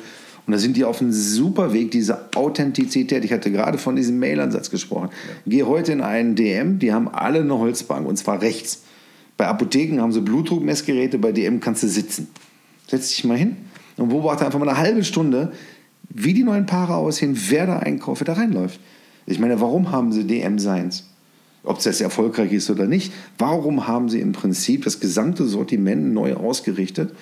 Und 0.47 0.53
da 0.53 0.59
sind 0.59 0.77
die 0.77 0.85
auf 0.85 1.01
einem 1.01 1.11
super 1.11 1.73
Weg, 1.73 1.91
diese 1.91 2.33
Authentizität. 2.33 3.25
Ich 3.25 3.33
hatte 3.33 3.51
gerade 3.51 3.77
von 3.77 3.97
diesem 3.97 4.17
Mailansatz 4.17 4.71
gesprochen. 4.71 5.09
Ja. 5.11 5.33
Geh 5.45 5.63
heute 5.63 5.91
in 5.91 6.01
einen 6.01 6.35
DM, 6.35 6.79
die 6.79 6.93
haben 6.93 7.09
alle 7.09 7.41
eine 7.41 7.59
Holzbank 7.59 8.07
und 8.07 8.15
zwar 8.15 8.41
rechts. 8.41 8.83
Bei 9.35 9.47
Apotheken 9.47 9.99
haben 9.99 10.13
sie 10.13 10.21
Blutdruckmessgeräte, 10.21 11.19
bei 11.19 11.33
DM 11.33 11.59
kannst 11.59 11.83
du 11.83 11.87
sitzen. 11.89 12.29
Setz 12.87 13.09
dich 13.09 13.25
mal 13.25 13.37
hin 13.37 13.57
und 13.97 14.07
beobachte 14.07 14.45
einfach 14.45 14.57
mal 14.57 14.69
eine 14.69 14.77
halbe 14.77 15.03
Stunde, 15.03 15.51
wie 16.09 16.33
die 16.33 16.43
neuen 16.43 16.65
Paare 16.65 16.95
aussehen, 16.95 17.37
wer 17.49 17.67
da 17.67 17.79
einkauft, 17.79 18.21
wer 18.21 18.33
da 18.33 18.39
reinläuft. 18.39 18.79
Ich 19.25 19.39
meine, 19.39 19.59
warum 19.59 19.91
haben 19.91 20.13
sie 20.13 20.23
DM-Seins? 20.23 21.09
Ob 21.63 21.83
das 21.83 21.99
erfolgreich 21.99 22.53
ist 22.53 22.69
oder 22.69 22.85
nicht. 22.85 23.11
Warum 23.37 23.87
haben 23.87 24.07
sie 24.07 24.21
im 24.21 24.31
Prinzip 24.31 24.85
das 24.85 25.01
gesamte 25.01 25.45
Sortiment 25.45 26.13
neu 26.13 26.35
ausgerichtet? 26.35 27.13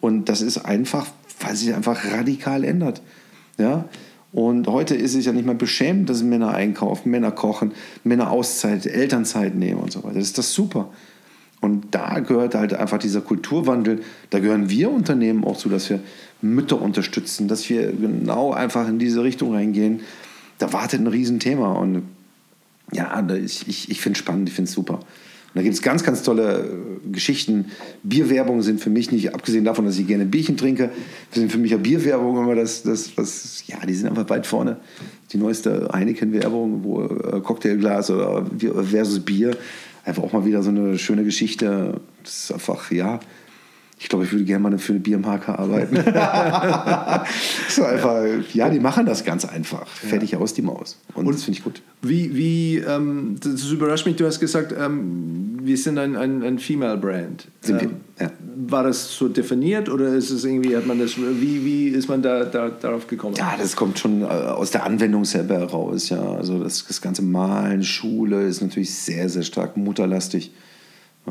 Und 0.00 0.28
das 0.28 0.42
ist 0.42 0.58
einfach 0.58 1.06
weil 1.40 1.56
sich 1.56 1.74
einfach 1.74 2.12
radikal 2.12 2.64
ändert. 2.64 3.02
Ja? 3.58 3.88
Und 4.32 4.66
heute 4.66 4.94
ist 4.94 5.14
es 5.14 5.26
ja 5.26 5.32
nicht 5.32 5.44
mehr 5.44 5.54
beschämend, 5.54 6.08
dass 6.08 6.22
Männer 6.22 6.54
einkaufen, 6.54 7.10
Männer 7.10 7.30
kochen, 7.30 7.72
Männer 8.02 8.30
Auszeit, 8.30 8.86
Elternzeit 8.86 9.54
nehmen 9.54 9.80
und 9.80 9.92
so 9.92 10.02
weiter. 10.02 10.14
Das 10.14 10.24
ist 10.24 10.38
das 10.38 10.52
super. 10.52 10.88
Und 11.60 11.94
da 11.94 12.18
gehört 12.18 12.54
halt 12.54 12.74
einfach 12.74 12.98
dieser 12.98 13.20
Kulturwandel, 13.20 14.00
da 14.30 14.40
gehören 14.40 14.68
wir 14.68 14.90
Unternehmen 14.90 15.44
auch 15.44 15.56
zu, 15.56 15.68
dass 15.68 15.90
wir 15.90 16.00
Mütter 16.40 16.80
unterstützen, 16.80 17.46
dass 17.46 17.68
wir 17.68 17.92
genau 17.92 18.52
einfach 18.52 18.88
in 18.88 18.98
diese 18.98 19.22
Richtung 19.22 19.54
reingehen. 19.54 20.00
Da 20.58 20.72
wartet 20.72 21.00
ein 21.00 21.06
Riesenthema. 21.06 21.72
Und 21.74 22.02
ja, 22.92 23.24
ich, 23.36 23.68
ich, 23.68 23.90
ich 23.90 24.00
finde 24.00 24.16
es 24.16 24.18
spannend, 24.18 24.48
ich 24.48 24.54
finde 24.54 24.68
es 24.68 24.74
super. 24.74 25.00
Und 25.54 25.58
da 25.58 25.62
gibt 25.62 25.74
es 25.74 25.82
ganz, 25.82 26.02
ganz 26.02 26.22
tolle 26.22 26.60
äh, 26.60 27.10
Geschichten. 27.10 27.66
Bierwerbung 28.02 28.62
sind 28.62 28.80
für 28.80 28.88
mich 28.88 29.12
nicht, 29.12 29.34
abgesehen 29.34 29.66
davon, 29.66 29.84
dass 29.84 29.98
ich 29.98 30.06
gerne 30.06 30.24
Bierchen 30.24 30.56
trinke, 30.56 30.90
sind 31.30 31.52
für 31.52 31.58
mich 31.58 31.72
ja 31.72 31.76
Bierwerbung 31.76 32.38
immer 32.38 32.54
das, 32.54 32.82
das, 32.82 33.16
was, 33.18 33.64
ja, 33.66 33.76
die 33.86 33.92
sind 33.92 34.08
einfach 34.08 34.28
weit 34.30 34.46
vorne. 34.46 34.78
Die 35.32 35.36
neueste 35.36 35.90
Heineken-Werbung, 35.92 36.84
wo 36.84 37.02
äh, 37.02 37.40
Cocktailglas 37.40 38.10
oder 38.10 38.46
versus 38.90 39.20
Bier, 39.20 39.56
einfach 40.04 40.22
auch 40.22 40.32
mal 40.32 40.46
wieder 40.46 40.62
so 40.62 40.70
eine 40.70 40.98
schöne 40.98 41.24
Geschichte. 41.24 42.00
Das 42.22 42.44
ist 42.44 42.52
einfach, 42.52 42.90
ja, 42.90 43.20
ich 44.02 44.08
glaube, 44.08 44.24
ich 44.24 44.32
würde 44.32 44.44
gerne 44.44 44.68
mal 44.68 44.76
für 44.78 44.94
eine 44.94 45.00
Biermarke 45.00 45.56
arbeiten. 45.56 45.94
so 47.68 47.84
einfach, 47.84 48.24
ja, 48.52 48.68
die 48.68 48.80
machen 48.80 49.06
das 49.06 49.24
ganz 49.24 49.44
einfach. 49.44 49.86
Fertig 49.86 50.32
ja. 50.32 50.40
aus 50.40 50.54
die 50.54 50.62
Maus. 50.62 50.98
Und, 51.14 51.26
Und 51.26 51.36
das 51.36 51.44
finde 51.44 51.58
ich 51.58 51.64
gut. 51.64 51.82
Wie, 52.02 52.34
wie 52.34 52.78
ähm, 52.78 53.36
das 53.40 53.70
überrascht 53.70 54.04
mich, 54.04 54.16
du 54.16 54.26
hast 54.26 54.40
gesagt, 54.40 54.74
ähm, 54.76 55.60
wir 55.62 55.76
sind 55.76 55.98
ein, 55.98 56.16
ein, 56.16 56.42
ein 56.42 56.58
Female-Brand. 56.58 57.46
Sind 57.60 57.80
wir, 57.80 57.90
ähm, 57.90 57.96
ja. 58.18 58.30
War 58.66 58.82
das 58.82 59.16
so 59.16 59.28
definiert 59.28 59.88
oder 59.88 60.08
ist 60.08 60.30
es 60.30 60.44
irgendwie, 60.44 60.76
hat 60.76 60.84
man 60.84 60.98
das, 60.98 61.16
wie, 61.16 61.64
wie 61.64 61.88
ist 61.90 62.08
man 62.08 62.22
da, 62.22 62.44
da 62.44 62.70
darauf 62.70 63.06
gekommen? 63.06 63.36
Ja, 63.36 63.54
das 63.56 63.76
kommt 63.76 64.00
schon 64.00 64.22
äh, 64.22 64.24
aus 64.24 64.72
der 64.72 64.84
Anwendung 64.84 65.24
selber 65.24 65.60
heraus. 65.60 66.08
Ja. 66.08 66.20
Also 66.34 66.58
das, 66.58 66.84
das 66.88 67.00
ganze 67.00 67.22
Malen, 67.22 67.84
Schule 67.84 68.48
ist 68.48 68.62
natürlich 68.62 68.92
sehr, 68.92 69.28
sehr 69.28 69.44
stark 69.44 69.76
mutterlastig. 69.76 70.50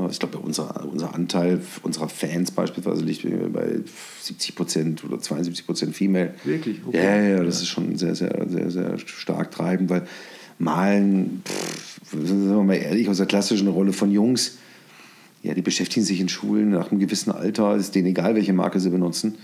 Ich 0.09 0.19
glaube, 0.19 0.38
unser, 0.38 0.88
unser 0.89 1.13
Anteil 1.13 1.61
unserer 1.84 2.07
Fans 2.07 2.51
beispielsweise 2.51 3.03
liegt 3.03 3.23
bei 3.51 3.81
70 4.22 4.55
Prozent 4.55 5.03
oder 5.03 5.19
72 5.19 5.65
Prozent 5.65 5.95
Female. 5.95 6.34
Wirklich? 6.45 6.80
Okay. 6.85 6.97
Ja, 6.97 7.22
ja, 7.38 7.43
das 7.43 7.61
ist 7.61 7.68
schon 7.68 7.97
sehr, 7.97 8.15
sehr, 8.15 8.45
sehr, 8.47 8.72
sehr 8.72 8.97
stark 8.99 9.51
treibend, 9.51 9.89
weil 9.89 10.07
Malen, 10.59 11.41
pff, 11.45 11.99
sind 12.11 12.49
wir 12.49 12.63
mal 12.63 12.76
ehrlich, 12.76 13.09
aus 13.09 13.18
der 13.18 13.26
klassischen 13.26 13.68
Rolle 13.68 13.91
von 13.91 14.11
Jungs, 14.11 14.59
ja, 15.43 15.53
die 15.53 15.61
beschäftigen 15.61 16.05
sich 16.05 16.22
in 16.22 16.30
Schulen 16.30 16.69
nach 16.69 16.91
einem 16.91 17.01
gewissen 17.01 17.31
Alter, 17.31 17.76
ist 17.76 17.93
denen 17.93 18.07
egal, 18.07 18.35
welche 18.35 18.53
Marke 18.53 18.80
sie 18.80 18.91
benutzen. 18.91 19.35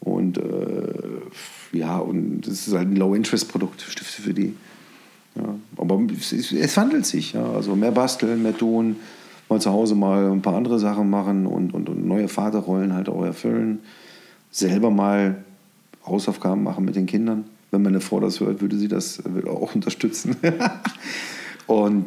Und 0.00 0.38
äh, 0.38 1.76
ja, 1.76 1.98
und 1.98 2.40
das 2.40 2.66
ist 2.66 2.74
halt 2.74 2.88
ein 2.88 2.96
Low-Interest-Produkt, 2.96 3.82
Stifte 3.82 4.20
für 4.20 4.34
die. 4.34 4.54
Ja, 5.36 5.54
aber 5.76 6.00
es, 6.18 6.32
es 6.32 6.76
wandelt 6.76 7.06
sich, 7.06 7.34
ja. 7.34 7.52
Also 7.52 7.76
mehr 7.76 7.92
basteln, 7.92 8.42
mehr 8.42 8.56
tun 8.56 8.96
mal 9.48 9.60
zu 9.60 9.72
Hause 9.72 9.94
mal 9.94 10.30
ein 10.30 10.42
paar 10.42 10.54
andere 10.54 10.78
Sachen 10.78 11.08
machen 11.10 11.46
und, 11.46 11.72
und, 11.74 11.88
und 11.88 12.06
neue 12.06 12.28
Vaterrollen 12.28 12.92
halt 12.92 13.08
auch 13.08 13.24
erfüllen. 13.24 13.80
Selber 14.50 14.90
mal 14.90 15.44
Hausaufgaben 16.04 16.62
machen 16.62 16.84
mit 16.84 16.96
den 16.96 17.06
Kindern. 17.06 17.44
Wenn 17.70 17.82
meine 17.82 18.00
Frau 18.00 18.20
das 18.20 18.40
hört, 18.40 18.60
würde 18.60 18.76
sie 18.76 18.88
das 18.88 19.22
würde 19.24 19.50
auch 19.50 19.74
unterstützen. 19.74 20.36
und 21.66 22.06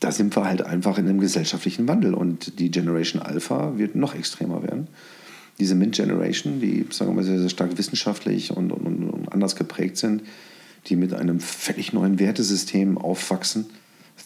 da 0.00 0.12
sind 0.12 0.34
wir 0.34 0.44
halt 0.44 0.62
einfach 0.62 0.98
in 0.98 1.08
einem 1.08 1.20
gesellschaftlichen 1.20 1.86
Wandel 1.86 2.14
und 2.14 2.58
die 2.58 2.70
Generation 2.70 3.20
Alpha 3.20 3.76
wird 3.76 3.94
noch 3.94 4.14
extremer 4.14 4.62
werden. 4.62 4.88
Diese 5.58 5.74
Mint-Generation, 5.74 6.58
die 6.58 6.86
sagen 6.90 7.10
wir 7.10 7.16
mal 7.16 7.24
sehr, 7.24 7.38
sehr 7.38 7.50
stark 7.50 7.76
wissenschaftlich 7.76 8.56
und, 8.56 8.72
und, 8.72 8.86
und 8.86 9.30
anders 9.30 9.56
geprägt 9.56 9.98
sind, 9.98 10.22
die 10.86 10.96
mit 10.96 11.12
einem 11.12 11.38
völlig 11.38 11.92
neuen 11.92 12.18
Wertesystem 12.18 12.96
aufwachsen, 12.96 13.66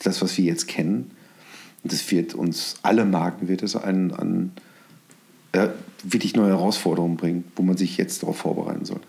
das, 0.04 0.22
was 0.22 0.38
wir 0.38 0.44
jetzt 0.44 0.68
kennen. 0.68 1.10
Und 1.84 1.92
das 1.92 2.10
wird 2.10 2.34
uns, 2.34 2.76
alle 2.82 3.04
Marken 3.04 3.46
wird 3.46 3.62
es 3.62 3.76
an, 3.76 4.10
an 4.12 4.52
äh, 5.52 5.68
wirklich 6.02 6.34
neue 6.34 6.48
Herausforderungen 6.48 7.16
bringen, 7.16 7.44
wo 7.56 7.62
man 7.62 7.76
sich 7.76 7.96
jetzt 7.96 8.22
darauf 8.22 8.38
vorbereiten 8.38 8.84
soll. 8.84 9.00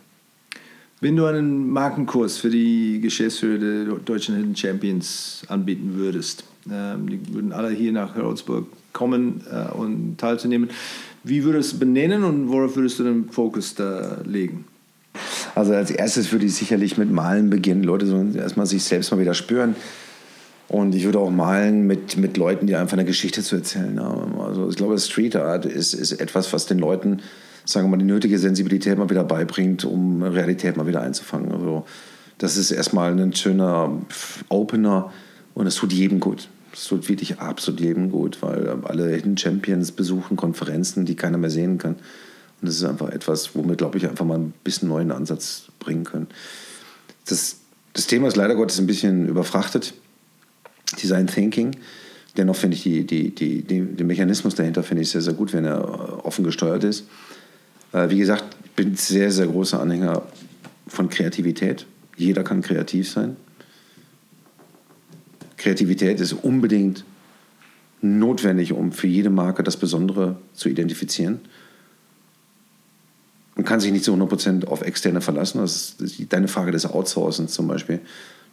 Wenn 1.02 1.16
du 1.16 1.26
einen 1.26 1.70
Markenkurs 1.70 2.38
für 2.38 2.50
die 2.50 3.00
Geschäftsführer 3.02 3.58
der 3.58 3.96
deutschen 3.96 4.36
Hidden 4.36 4.56
Champions 4.56 5.44
anbieten 5.48 5.96
würdest, 5.96 6.44
ähm, 6.72 7.10
die 7.10 7.34
würden 7.34 7.52
alle 7.52 7.70
hier 7.70 7.92
nach 7.92 8.16
Heroldsburg 8.16 8.68
kommen 8.94 9.42
äh, 9.52 9.72
und 9.74 10.18
teilzunehmen. 10.18 10.70
Wie 11.24 11.44
würdest 11.44 11.72
du 11.72 11.76
es 11.76 11.80
benennen 11.80 12.24
und 12.24 12.50
worauf 12.50 12.76
würdest 12.76 13.00
du 13.00 13.04
den 13.04 13.30
Fokus 13.30 13.76
da 13.76 14.18
legen? 14.26 14.66
Also 15.54 15.74
als 15.74 15.92
erstes 15.92 16.32
würde 16.32 16.46
ich 16.46 16.56
sicherlich 16.56 16.98
mit 16.98 17.12
Malen 17.12 17.50
beginnen. 17.50 17.84
Leute 17.84 18.06
sollen 18.06 18.36
erstmal 18.36 18.66
sich 18.66 18.84
selbst 18.84 19.12
mal 19.12 19.20
wieder 19.20 19.34
spüren. 19.34 19.76
Und 20.68 20.96
ich 20.96 21.04
würde 21.06 21.20
auch 21.20 21.30
malen 21.30 21.86
mit, 21.86 22.18
mit 22.18 22.38
Leuten, 22.38 22.66
die 22.66 22.76
einfach 22.76 22.94
eine 22.94 23.06
Geschichte 23.06 23.44
zu 23.44 23.56
erzählen 23.56 24.00
haben. 24.00 24.40
Also 24.40 24.70
ich 24.70 24.76
glaube, 24.76 24.98
Street 24.98 25.36
Art 25.36 25.66
ist, 25.66 25.94
ist 25.94 26.14
etwas, 26.14 26.52
was 26.54 26.66
den 26.66 26.80
Leuten, 26.80 27.22
sagen 27.66 27.86
wir 27.86 27.92
mal, 27.92 27.98
die 27.98 28.06
nötige 28.06 28.40
Sensibilität 28.40 28.98
mal 28.98 29.10
wieder 29.10 29.24
beibringt, 29.24 29.86
um 29.86 30.24
Realität 30.24 30.76
mal 30.76 30.88
wieder 30.88 31.02
einzufangen. 31.02 31.52
Also 31.52 31.86
das 32.40 32.58
ist 32.58 32.72
erstmal 32.72 33.18
ein 33.18 33.36
schöner 33.36 34.02
Opener 34.50 35.14
und 35.54 35.68
es 35.68 35.76
tut 35.76 35.94
jedem 35.94 36.20
gut. 36.20 36.50
Es 36.74 36.86
tut 36.86 37.08
wirklich 37.08 37.40
absolut 37.40 37.80
jedem 37.80 38.12
gut, 38.12 38.42
weil 38.42 38.68
alle 38.84 39.08
Hidden 39.10 39.38
Champions 39.38 39.92
besuchen 39.92 40.36
Konferenzen, 40.36 41.06
die 41.06 41.16
keiner 41.16 41.38
mehr 41.38 41.50
sehen 41.52 41.78
kann. 41.78 41.94
Und 41.94 42.68
das 42.70 42.76
ist 42.76 42.84
einfach 42.84 43.10
etwas, 43.10 43.56
womit, 43.56 43.78
glaube 43.78 43.98
ich, 43.98 44.08
einfach 44.08 44.26
mal 44.26 44.40
ein 44.40 44.54
bisschen 44.64 44.90
neuen 44.90 45.12
Ansatz 45.12 45.68
bringen 45.80 46.04
können. 46.04 46.28
Das, 47.28 47.58
das 47.94 48.08
Thema 48.08 48.28
ist 48.28 48.36
leider 48.36 48.56
Gottes 48.56 48.80
ein 48.80 48.88
bisschen 48.88 49.28
überfrachtet. 49.28 49.94
Design 51.02 51.28
Thinking. 51.28 51.76
Dennoch 52.38 52.56
finde 52.56 52.76
ich 52.76 52.84
die, 52.84 53.06
die, 53.06 53.32
die, 53.32 53.62
den 53.62 54.08
Mechanismus 54.08 54.56
dahinter 54.56 54.84
finde 54.84 55.04
ich 55.04 55.10
sehr, 55.10 55.22
sehr 55.22 55.34
gut, 55.34 55.54
wenn 55.54 55.66
er 55.66 56.26
offen 56.26 56.44
gesteuert 56.44 56.84
ist. 56.84 57.06
Äh, 57.94 58.10
wie 58.10 58.18
gesagt, 58.18 58.44
ich 58.66 58.72
bin 58.72 58.96
sehr, 58.96 59.32
sehr 59.32 59.48
großer 59.48 59.80
Anhänger 59.80 60.24
von 60.88 61.10
Kreativität. 61.10 61.86
Jeder 62.18 62.44
kann 62.44 62.62
kreativ 62.62 63.10
sein. 63.10 63.38
Kreativität 65.58 66.20
ist 66.20 66.34
unbedingt 66.34 67.06
notwendig, 68.02 68.74
um 68.74 68.92
für 68.92 69.08
jede 69.08 69.30
Marke 69.30 69.64
das 69.64 69.78
Besondere 69.78 70.38
zu 70.54 70.70
identifizieren. 70.70 71.40
Man 73.56 73.66
kann 73.66 73.80
sich 73.80 73.92
nicht 73.92 74.04
zu 74.04 74.14
100% 74.14 74.68
auf 74.68 74.82
Externe 74.82 75.22
verlassen. 75.22 75.60
Das 75.60 75.96
ist 76.00 76.34
deine 76.34 76.50
Frage 76.50 76.72
des 76.72 76.86
Outsourcens 76.86 77.54
zum 77.54 77.68
Beispiel. 77.68 78.02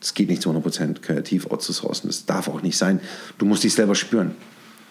Das 0.03 0.15
geht 0.15 0.29
nicht 0.29 0.43
zu 0.43 0.51
100% 0.51 0.99
kreativ 1.01 1.47
outzusourcen. 1.47 2.11
Das 2.11 2.27
darf 2.27 2.49
auch 2.49 2.61
nicht 2.61 2.77
sein. 2.77 2.99
Du 3.39 3.47
musst 3.47 3.63
dich 3.63 3.73
selber 3.73 3.95
spüren. 3.95 4.33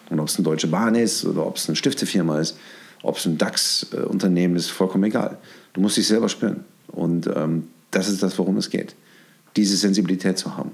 Und 0.10 0.22
ob 0.22 0.30
es 0.30 0.38
eine 0.38 0.46
Deutsche 0.46 0.68
Bahn 0.68 0.96
ist 0.96 1.26
oder 1.26 1.46
ob 1.46 1.58
es 1.58 1.68
eine 1.68 1.76
Stiftefirma 1.76 2.40
ist, 2.40 2.58
ob 3.04 3.18
es 3.18 3.26
ein 3.26 3.38
DAX-Unternehmen 3.38 4.56
ist, 4.56 4.70
vollkommen 4.70 5.04
egal. 5.04 5.38
Du 5.74 5.82
musst 5.82 5.98
dich 5.98 6.08
selber 6.08 6.30
spüren. 6.30 6.64
Und 6.88 7.28
ähm, 7.28 7.68
das 7.92 8.08
ist 8.08 8.24
das, 8.24 8.40
worum 8.40 8.56
es 8.56 8.70
geht. 8.70 8.96
Diese 9.58 9.76
Sensibilität 9.76 10.38
zu 10.38 10.56
haben. 10.56 10.72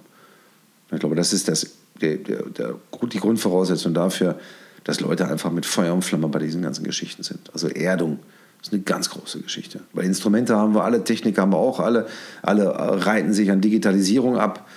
Ich 0.91 0.99
glaube, 0.99 1.15
das 1.15 1.33
ist 1.33 1.47
das, 1.47 1.71
der, 1.99 2.17
der, 2.17 2.43
der, 2.43 2.75
die 3.11 3.19
Grundvoraussetzung 3.19 3.95
dafür, 3.95 4.39
dass 4.83 4.99
Leute 4.99 5.27
einfach 5.27 5.51
mit 5.51 5.65
Feuer 5.65 5.95
und 5.95 6.03
Flamme 6.03 6.27
bei 6.27 6.37
diesen 6.37 6.61
ganzen 6.61 6.83
Geschichten 6.83 7.23
sind. 7.23 7.49
Also 7.53 7.69
Erdung 7.69 8.19
ist 8.61 8.73
eine 8.73 8.81
ganz 8.81 9.09
große 9.09 9.41
Geschichte. 9.41 9.81
Weil 9.93 10.05
Instrumente 10.05 10.55
haben 10.55 10.73
wir 10.73 10.83
alle, 10.83 11.03
Technik 11.03 11.37
haben 11.37 11.51
wir 11.51 11.57
auch 11.57 11.79
alle, 11.79 12.07
alle 12.41 13.05
reiten 13.05 13.33
sich 13.33 13.51
an 13.51 13.61
Digitalisierung 13.61 14.37
ab. 14.37 14.67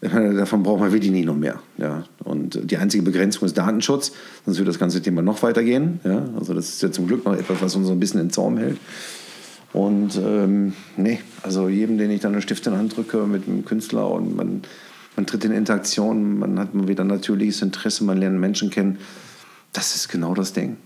Davon 0.00 0.62
brauchen 0.62 0.82
wir 0.82 0.92
wirklich 0.92 1.10
nie 1.10 1.24
noch 1.24 1.34
mehr. 1.34 1.60
Ja. 1.76 2.04
Und 2.22 2.70
die 2.70 2.76
einzige 2.76 3.02
Begrenzung 3.02 3.46
ist 3.46 3.58
Datenschutz, 3.58 4.12
sonst 4.44 4.58
wird 4.58 4.68
das 4.68 4.78
ganze 4.78 5.02
Thema 5.02 5.22
noch 5.22 5.42
weitergehen. 5.42 6.00
Ja. 6.04 6.24
Also 6.38 6.54
das 6.54 6.68
ist 6.68 6.82
ja 6.82 6.92
zum 6.92 7.08
Glück 7.08 7.24
noch 7.24 7.34
etwas, 7.34 7.60
was 7.60 7.74
uns 7.74 7.88
so 7.88 7.92
ein 7.92 7.98
bisschen 7.98 8.20
in 8.20 8.30
Zaum 8.30 8.58
hält. 8.58 8.78
Und 9.72 10.16
ähm, 10.16 10.72
nee, 10.96 11.20
also 11.42 11.68
jedem, 11.68 11.98
den 11.98 12.10
ich 12.10 12.20
dann 12.20 12.32
einen 12.32 12.42
Stift 12.42 12.66
in 12.66 12.72
die 12.72 12.78
Hand 12.78 12.96
drücke 12.96 13.26
mit 13.26 13.48
einem 13.48 13.64
Künstler 13.64 14.08
und 14.10 14.36
man 14.36 14.62
man 15.18 15.26
tritt 15.26 15.44
in 15.44 15.50
Interaktion, 15.50 16.38
man 16.38 16.60
hat 16.60 16.68
wieder 16.72 17.02
natürliches 17.02 17.60
Interesse, 17.60 18.04
man 18.04 18.18
lernt 18.18 18.38
Menschen 18.38 18.70
kennen. 18.70 18.98
Das 19.72 19.96
ist 19.96 20.08
genau 20.08 20.32
das 20.32 20.52
Ding. 20.52 20.76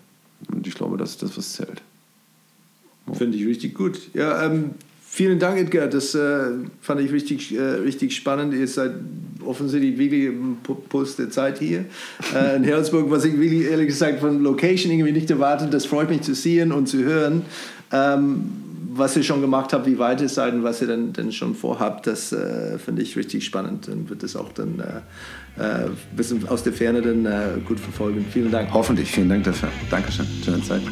Und 0.51 0.67
ich 0.67 0.75
glaube, 0.75 0.97
das 0.97 1.11
ist 1.11 1.23
das, 1.23 1.37
was 1.37 1.53
zählt. 1.53 1.83
Finde 3.13 3.37
ich 3.37 3.47
richtig 3.47 3.75
gut. 3.75 4.01
Ja, 4.15 4.45
ähm, 4.45 4.71
vielen 5.07 5.39
Dank, 5.39 5.59
Edgar. 5.59 5.87
Das 5.89 6.15
äh, 6.15 6.51
fand 6.81 7.01
ich 7.01 7.13
richtig, 7.13 7.55
äh, 7.55 7.61
richtig 7.61 8.15
spannend. 8.17 8.55
Ihr 8.55 8.67
seid 8.67 8.93
offensichtlich 9.45 9.99
wirklich 9.99 10.27
im 10.27 10.57
Puls 10.89 11.17
der 11.17 11.31
Zeit 11.31 11.59
hier 11.59 11.85
äh, 12.35 12.57
in 12.57 12.65
Herzburg, 12.65 13.11
was 13.11 13.25
ich 13.25 13.39
wirklich 13.39 13.71
ehrlich 13.71 13.89
gesagt 13.89 14.21
von 14.21 14.43
Location 14.43 14.93
irgendwie 14.93 15.13
nicht 15.13 15.31
erwartet. 15.31 15.75
Das 15.75 15.87
freut 15.87 16.09
mich 16.09 16.23
zu 16.23 16.35
sehen 16.35 16.73
und 16.73 16.89
zu 16.89 16.99
hören. 16.99 17.43
Ähm, 17.93 18.45
was 18.95 19.17
ihr 19.17 19.23
schon 19.23 19.41
gemacht 19.41 19.73
habt, 19.73 19.87
wie 19.87 19.99
weit 19.99 20.21
ihr 20.21 20.29
seid 20.29 20.53
und 20.55 20.65
was 20.65 20.83
ihr 20.83 20.89
dann, 20.89 21.13
dann 21.13 21.33
schon 21.33 21.55
vorhabt, 21.55 22.07
das 22.07 22.33
äh, 22.33 22.79
finde 22.79 23.03
ich 23.03 23.17
richtig 23.17 23.45
spannend 23.45 23.89
und 23.89 24.11
wird 24.11 24.23
das 24.23 24.37
auch 24.37 24.53
dann 24.53 24.81
äh, 24.81 25.61
ein 25.61 25.87
äh, 25.87 26.17
bisschen 26.17 26.47
aus 26.49 26.63
der 26.63 26.73
Ferne 26.73 27.01
dann 27.01 27.25
äh, 27.25 27.61
gut 27.67 27.81
verfolgen. 27.81 28.25
Vielen 28.31 28.51
Dank. 28.51 28.73
Hoffentlich, 28.73 29.11
vielen 29.11 29.29
Dank 29.29 29.45
dafür. 29.45 29.71
Dankeschön. 29.91 30.27
Schöne 30.45 30.63
Zeit. 30.63 30.83